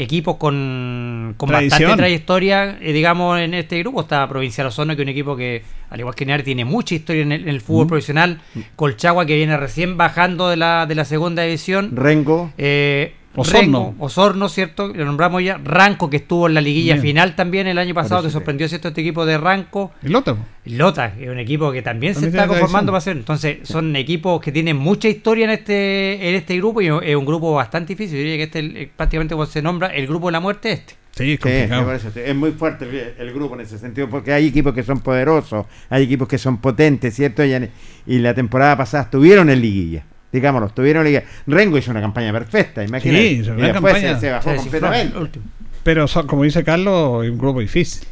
equipos 0.00 0.36
con, 0.36 1.34
con 1.36 1.50
bastante 1.50 1.96
trayectoria, 1.96 2.78
eh, 2.80 2.92
digamos, 2.92 3.40
en 3.40 3.54
este 3.54 3.80
grupo. 3.80 4.02
Está 4.02 4.28
Provincial 4.28 4.68
Osorno, 4.68 4.94
que 4.94 5.02
es 5.02 5.06
un 5.06 5.10
equipo 5.10 5.36
que, 5.36 5.62
al 5.90 5.98
igual 5.98 6.14
que 6.14 6.24
Linares, 6.24 6.44
tiene 6.44 6.64
mucha 6.64 6.94
historia 6.94 7.22
en 7.22 7.32
el, 7.32 7.42
en 7.42 7.48
el 7.48 7.60
fútbol 7.60 7.86
Mm. 7.86 7.88
profesional. 7.88 8.40
Colchagua, 8.76 9.26
que 9.26 9.34
viene 9.34 9.56
recién 9.56 9.96
bajando 9.96 10.48
de 10.48 10.56
la, 10.56 10.86
de 10.86 10.94
la 10.94 11.04
segunda 11.04 11.42
división. 11.42 11.96
Rengo. 11.96 12.52
Eh, 12.58 13.14
Osorno. 13.40 13.60
Rengo, 13.60 13.94
Osorno, 13.98 14.48
¿cierto? 14.48 14.88
Lo 14.88 15.04
nombramos 15.04 15.42
ya. 15.42 15.58
Ranco, 15.62 16.08
que 16.10 16.16
estuvo 16.18 16.46
en 16.48 16.54
la 16.54 16.60
liguilla 16.60 16.94
Bien. 16.94 17.02
final 17.02 17.36
también 17.36 17.66
el 17.66 17.78
año 17.78 17.94
pasado, 17.94 18.22
que 18.22 18.30
sorprendió, 18.30 18.68
¿cierto? 18.68 18.88
Este 18.88 19.00
equipo 19.00 19.24
de 19.26 19.38
Ranco. 19.38 19.92
El 20.02 20.14
otro. 20.16 20.38
Lota, 20.66 21.14
que 21.14 21.24
es 21.24 21.30
un 21.30 21.38
equipo 21.38 21.72
que 21.72 21.82
también, 21.82 22.12
También 22.14 22.32
se 22.32 22.36
está 22.38 22.46
conformando 22.48 22.92
para 22.92 23.00
ser. 23.00 23.16
Entonces, 23.16 23.58
son 23.62 23.94
equipos 23.96 24.40
que 24.40 24.52
tienen 24.52 24.76
mucha 24.76 25.08
historia 25.08 25.44
en 25.44 25.50
este 25.50 26.28
en 26.28 26.34
este 26.34 26.56
grupo 26.56 26.80
y 26.82 26.86
es 26.88 27.16
un 27.16 27.24
grupo 27.26 27.54
bastante 27.54 27.94
difícil. 27.94 28.16
Yo 28.18 28.22
diría 28.24 28.36
que 28.36 28.42
este 28.44 28.58
es 28.58 28.64
el- 28.64 28.88
prácticamente 28.96 29.34
como 29.34 29.46
se 29.46 29.62
nombra 29.62 29.88
el 29.88 30.06
grupo 30.06 30.28
de 30.28 30.32
la 30.32 30.40
muerte 30.40 30.72
este. 30.72 30.94
Sí, 31.12 31.32
es 31.32 31.40
Sí, 31.40 31.48
me 31.48 31.52
complicado. 31.58 31.86
parece, 31.86 32.30
es 32.30 32.36
muy 32.36 32.52
fuerte 32.52 32.84
el, 32.84 33.26
el 33.28 33.34
grupo 33.34 33.54
en 33.56 33.62
ese 33.62 33.76
sentido, 33.78 34.08
porque 34.08 34.32
hay 34.32 34.46
equipos 34.46 34.72
que 34.72 34.84
son 34.84 35.00
poderosos, 35.00 35.66
hay 35.90 36.04
equipos 36.04 36.28
que 36.28 36.38
son 36.38 36.58
potentes, 36.58 37.12
¿cierto? 37.16 37.44
Y, 37.44 37.54
en- 37.54 37.70
y 38.06 38.18
la 38.20 38.34
temporada 38.34 38.76
pasada 38.76 39.04
estuvieron 39.04 39.50
en 39.50 39.60
liguilla, 39.60 40.04
digámoslo, 40.32 40.68
estuvieron 40.68 41.06
en 41.06 41.12
liguilla. 41.12 41.30
Rengo 41.46 41.78
hizo 41.78 41.90
una 41.90 42.00
campaña 42.00 42.32
perfecta, 42.32 42.84
imagínate. 42.84 43.28
Sí, 43.28 43.34
hizo 43.40 43.52
y 43.54 43.56
gran 43.56 43.72
después 43.72 43.94
campaña. 43.94 44.14
se, 44.14 44.20
se 44.20 44.30
bajó 44.30 44.56
completamente. 44.56 45.40
Pero 45.82 46.08
son- 46.08 46.26
como 46.26 46.42
dice 46.44 46.62
Carlos, 46.64 47.24
es 47.24 47.30
un 47.30 47.38
grupo 47.38 47.60
difícil. 47.60 48.06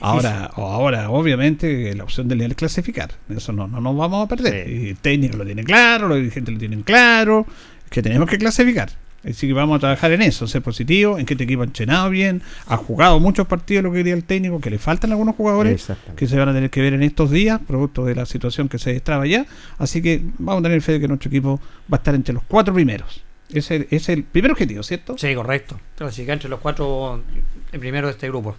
Ahora, 0.00 0.50
o 0.56 0.66
ahora, 0.70 1.08
obviamente, 1.10 1.94
la 1.94 2.04
opción 2.04 2.28
de 2.28 2.36
es 2.44 2.54
clasificar. 2.54 3.10
Eso 3.34 3.52
no, 3.52 3.66
no 3.66 3.80
nos 3.80 3.96
vamos 3.96 4.26
a 4.26 4.28
perder. 4.28 4.66
Sí. 4.66 4.72
Y 4.72 4.88
el 4.90 4.96
técnico 4.98 5.38
lo 5.38 5.44
tiene 5.46 5.64
claro, 5.64 6.06
los 6.08 6.18
dirigentes 6.18 6.52
lo 6.52 6.60
tienen 6.60 6.82
claro, 6.82 7.46
que 7.88 8.02
tenemos 8.02 8.28
que 8.28 8.36
clasificar. 8.36 8.90
Así 9.28 9.46
que 9.46 9.52
vamos 9.52 9.76
a 9.76 9.80
trabajar 9.80 10.12
en 10.12 10.22
eso, 10.22 10.46
ser 10.46 10.62
positivo, 10.62 11.18
en 11.18 11.26
que 11.26 11.34
este 11.34 11.44
equipo 11.44 11.62
ha 11.62 11.64
entrenado 11.64 12.10
bien, 12.10 12.42
ha 12.66 12.76
jugado 12.76 13.18
muchos 13.18 13.46
partidos 13.46 13.82
lo 13.82 13.90
que 13.90 13.98
quería 13.98 14.14
el 14.14 14.24
técnico, 14.24 14.60
que 14.60 14.70
le 14.70 14.78
faltan 14.78 15.10
algunos 15.10 15.34
jugadores 15.34 15.88
que 16.14 16.26
se 16.26 16.38
van 16.38 16.48
a 16.48 16.52
tener 16.52 16.70
que 16.70 16.80
ver 16.80 16.94
en 16.94 17.02
estos 17.02 17.30
días, 17.30 17.60
producto 17.66 18.04
de 18.04 18.14
la 18.14 18.26
situación 18.26 18.68
que 18.68 18.78
se 18.78 18.92
destraba 18.92 19.26
ya. 19.26 19.46
Así 19.78 20.00
que 20.00 20.22
vamos 20.38 20.60
a 20.60 20.62
tener 20.64 20.80
fe 20.80 20.92
de 20.92 21.00
que 21.00 21.08
nuestro 21.08 21.28
equipo 21.28 21.60
va 21.92 21.96
a 21.96 21.96
estar 21.96 22.14
entre 22.14 22.34
los 22.34 22.44
cuatro 22.44 22.72
primeros. 22.72 23.22
Ese 23.52 23.86
es 23.90 24.08
el 24.08 24.24
primer 24.24 24.50
objetivo, 24.52 24.82
¿cierto? 24.82 25.16
Sí, 25.18 25.34
correcto. 25.34 25.78
Clasificar 25.96 26.34
entre 26.34 26.48
los 26.48 26.60
cuatro 26.60 27.22
en 27.72 27.80
primero 27.80 28.06
de 28.08 28.12
este 28.12 28.28
grupo. 28.28 28.56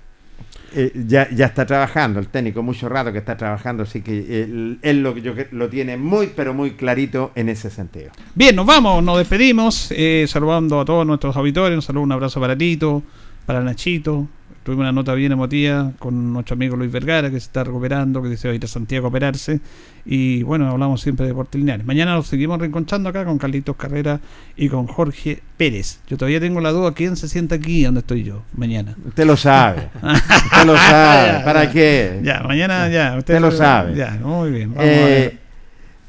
Eh, 0.75 0.91
ya, 1.07 1.29
ya 1.31 1.45
está 1.45 1.65
trabajando 1.65 2.19
el 2.19 2.27
técnico, 2.27 2.61
mucho 2.61 2.89
rato 2.89 3.11
que 3.11 3.19
está 3.19 3.37
trabajando, 3.37 3.83
así 3.83 4.01
que 4.01 4.43
él, 4.43 4.79
él 4.81 5.01
lo, 5.01 5.17
yo 5.17 5.33
lo 5.51 5.69
tiene 5.69 5.95
muy, 5.95 6.27
pero 6.35 6.53
muy 6.53 6.71
clarito 6.71 7.31
en 7.35 7.47
ese 7.49 7.69
sentido. 7.69 8.11
Bien, 8.35 8.55
nos 8.55 8.65
vamos, 8.65 9.01
nos 9.01 9.17
despedimos, 9.17 9.91
eh, 9.91 10.25
saludando 10.27 10.81
a 10.81 10.85
todos 10.85 11.07
nuestros 11.07 11.35
auditores, 11.37 11.75
un 11.75 11.81
saludo, 11.81 12.03
un 12.03 12.11
abrazo 12.11 12.41
para 12.41 12.55
Tito, 12.57 13.01
para 13.45 13.61
Nachito. 13.61 14.27
Tuvimos 14.67 14.83
una 14.83 14.91
nota 14.91 15.13
bien 15.13 15.31
emotiva 15.31 15.93
con 15.97 16.33
nuestro 16.33 16.55
amigo 16.55 16.75
Luis 16.75 16.91
Vergara, 16.91 17.29
que 17.29 17.39
se 17.39 17.45
está 17.45 17.63
recuperando, 17.63 18.21
que 18.21 18.27
desea 18.27 18.53
ir 18.53 18.65
a 18.65 18.67
Santiago 18.67 19.05
a 19.05 19.09
operarse. 19.09 19.61
Y 20.05 20.43
bueno, 20.43 20.69
hablamos 20.69 20.99
siempre 20.99 21.23
de 21.25 21.29
Deportes 21.31 21.57
Lineares. 21.57 21.85
Mañana 21.85 22.15
nos 22.15 22.27
seguimos 22.27 22.59
reencontrando 22.59 23.07
acá 23.07 23.23
con 23.23 23.37
Carlitos 23.37 23.77
Carrera 23.77 24.19
y 24.57 24.67
con 24.67 24.85
Jorge 24.87 25.41
Pérez. 25.55 26.01
Yo 26.09 26.17
todavía 26.17 26.41
tengo 26.41 26.59
la 26.59 26.71
duda, 26.71 26.93
¿quién 26.93 27.15
se 27.15 27.29
sienta 27.29 27.55
aquí 27.55 27.85
donde 27.85 28.01
estoy 28.01 28.25
yo? 28.25 28.43
Mañana. 28.57 28.93
Usted 29.07 29.25
lo 29.25 29.37
sabe, 29.37 29.87
usted 30.03 30.65
lo 30.65 30.75
sabe, 30.75 31.39
¿para 31.45 31.71
qué? 31.71 32.19
Ya, 32.21 32.41
mañana 32.41 32.89
ya. 32.89 33.15
Usted 33.17 33.39
lo 33.39 33.51
sabe. 33.51 33.95
Ya, 33.95 34.19
muy 34.21 34.51
bien. 34.51 34.71
Vamos 34.73 34.83
a 34.85 34.91
Eh, 34.91 35.05
ver. 35.05 35.37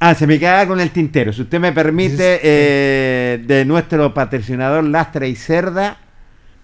Ah, 0.00 0.16
se 0.16 0.26
me 0.26 0.36
queda 0.40 0.66
con 0.66 0.80
el 0.80 0.90
tintero. 0.90 1.32
Si 1.32 1.42
usted 1.42 1.60
me 1.60 1.70
permite, 1.70 2.40
eh, 2.42 3.40
de 3.46 3.64
nuestro 3.64 4.12
patrocinador 4.12 4.82
Lastra 4.82 5.28
y 5.28 5.36
Cerda, 5.36 5.96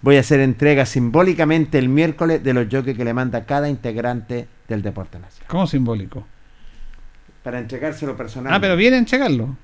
voy 0.04 0.18
a 0.18 0.20
hacer 0.20 0.40
entrega 0.40 0.84
simbólicamente 0.84 1.78
el 1.78 1.88
miércoles 1.88 2.44
de 2.44 2.52
los 2.52 2.66
jockeys 2.70 2.94
que 2.94 3.06
le 3.06 3.14
manda 3.14 3.46
cada 3.46 3.70
integrante 3.70 4.46
del 4.68 4.82
Deporte 4.82 5.18
Nacional. 5.18 5.48
¿Cómo 5.48 5.66
simbólico? 5.66 6.26
Para 7.42 7.58
entregárselo 7.58 8.14
personal. 8.14 8.52
Ah, 8.52 8.60
pero 8.60 8.76
viene 8.76 8.96
a 8.96 8.98
entregarlo. 8.98 9.56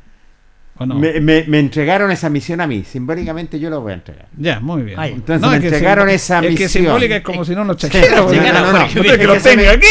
¿O 0.81 0.87
no? 0.87 0.95
me, 0.97 1.21
me- 1.21 1.45
me 1.47 1.59
entregaron 1.59 2.11
esa 2.11 2.29
misión 2.31 2.61
a 2.61 2.67
mí. 2.67 2.83
Simbólicamente 2.85 3.61
yo 3.61 3.71
lo 3.71 3.81
voy 3.83 3.93
a 3.93 3.95
entregar. 3.97 4.27
Ya, 4.37 4.61
muy 4.61 4.83
bien. 4.83 4.99
Ay, 4.99 5.13
Entonces 5.13 5.41
No, 5.43 5.51
me 5.51 5.57
es 5.57 5.61
que 5.61 5.69
entregaron 5.69 6.09
esa 6.09 6.39
Es 6.39 6.43
que 6.47 6.51
misión. 6.51 6.69
simbólica 6.71 7.17
es 7.17 7.23
como 7.23 7.45
si 7.45 7.55
no 7.55 7.65
lo 7.65 7.75
Sí, 7.75 7.81
chequeara. 7.89 8.17
no, 8.17 8.33
no, 8.33 8.33
no, 8.33 8.73
no. 8.73 8.79
No 8.81 9.03
te 9.03 9.19
que 9.19 9.27
lo 9.27 9.35
Que 9.35 9.41
se 9.41 9.57
me- 9.57 9.63
tenga 9.65 9.73
aquí. 9.75 9.87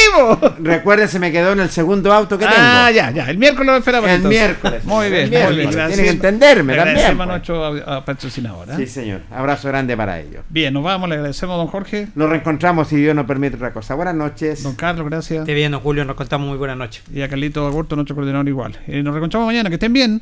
Recuerde, 0.64 1.08
se 1.08 1.20
me 1.20 1.32
quedó 1.32 1.52
en 1.54 1.60
el 1.60 1.70
segundo 1.70 2.12
auto 2.12 2.38
que 2.38 2.46
tengo. 2.46 2.58
Ah, 2.60 2.90
ya, 2.92 3.12
ya. 3.12 3.30
El 3.30 3.38
miércoles 3.38 3.68
lo 3.72 3.78
esperamos. 3.78 4.10
El 4.10 4.16
entonces. 4.18 4.40
miércoles. 4.42 4.84
Muy 4.86 5.10
bien, 5.10 5.30
muy 5.30 5.30
bien. 5.30 5.56
Tiene 5.56 5.72
Gracias. 5.72 6.00
que 6.02 6.10
entenderme 6.10 6.76
también, 6.76 7.06
a 7.06 7.16
pues. 7.16 7.28
nuestro 7.28 7.66
a- 7.66 8.04
patrocinador. 8.06 8.70
¿eh? 8.72 8.74
Sí, 8.78 8.88
señor. 8.88 9.22
Abrazo 9.32 9.68
grande 9.68 9.96
para 9.96 10.20
ellos. 10.20 10.44
Bien, 10.50 10.74
nos 10.74 10.84
vamos. 10.84 11.08
Le 11.08 11.16
agradecemos, 11.16 11.56
don 11.58 11.68
Jorge. 11.68 12.08
Nos 12.16 12.30
reencontramos 12.30 12.88
si 12.88 12.96
Dios 12.96 13.16
nos 13.16 13.26
permite 13.28 13.56
otra 13.58 13.72
cosa. 13.74 13.94
Buenas 13.96 14.16
noches. 14.16 14.64
Don 14.64 14.76
Carlos, 14.76 15.08
gracias. 15.08 15.42
Esté 15.42 15.54
bien, 15.54 15.72
don 15.72 15.82
Julio, 15.82 16.04
nos 16.04 16.16
contamos 16.16 16.48
muy 16.48 16.58
buenas 16.58 16.78
noches. 16.78 17.04
Y 17.14 17.22
a 17.22 17.30
Carlito 17.30 17.68
Agurto, 17.68 17.96
nuestro 17.96 18.16
coordinador 18.16 18.48
igual. 18.48 18.76
Eh, 18.88 19.04
nos 19.04 19.14
reencontramos 19.14 19.46
mañana. 19.46 19.70
Que 19.70 19.76
estén 19.76 19.94
bien. 19.94 20.22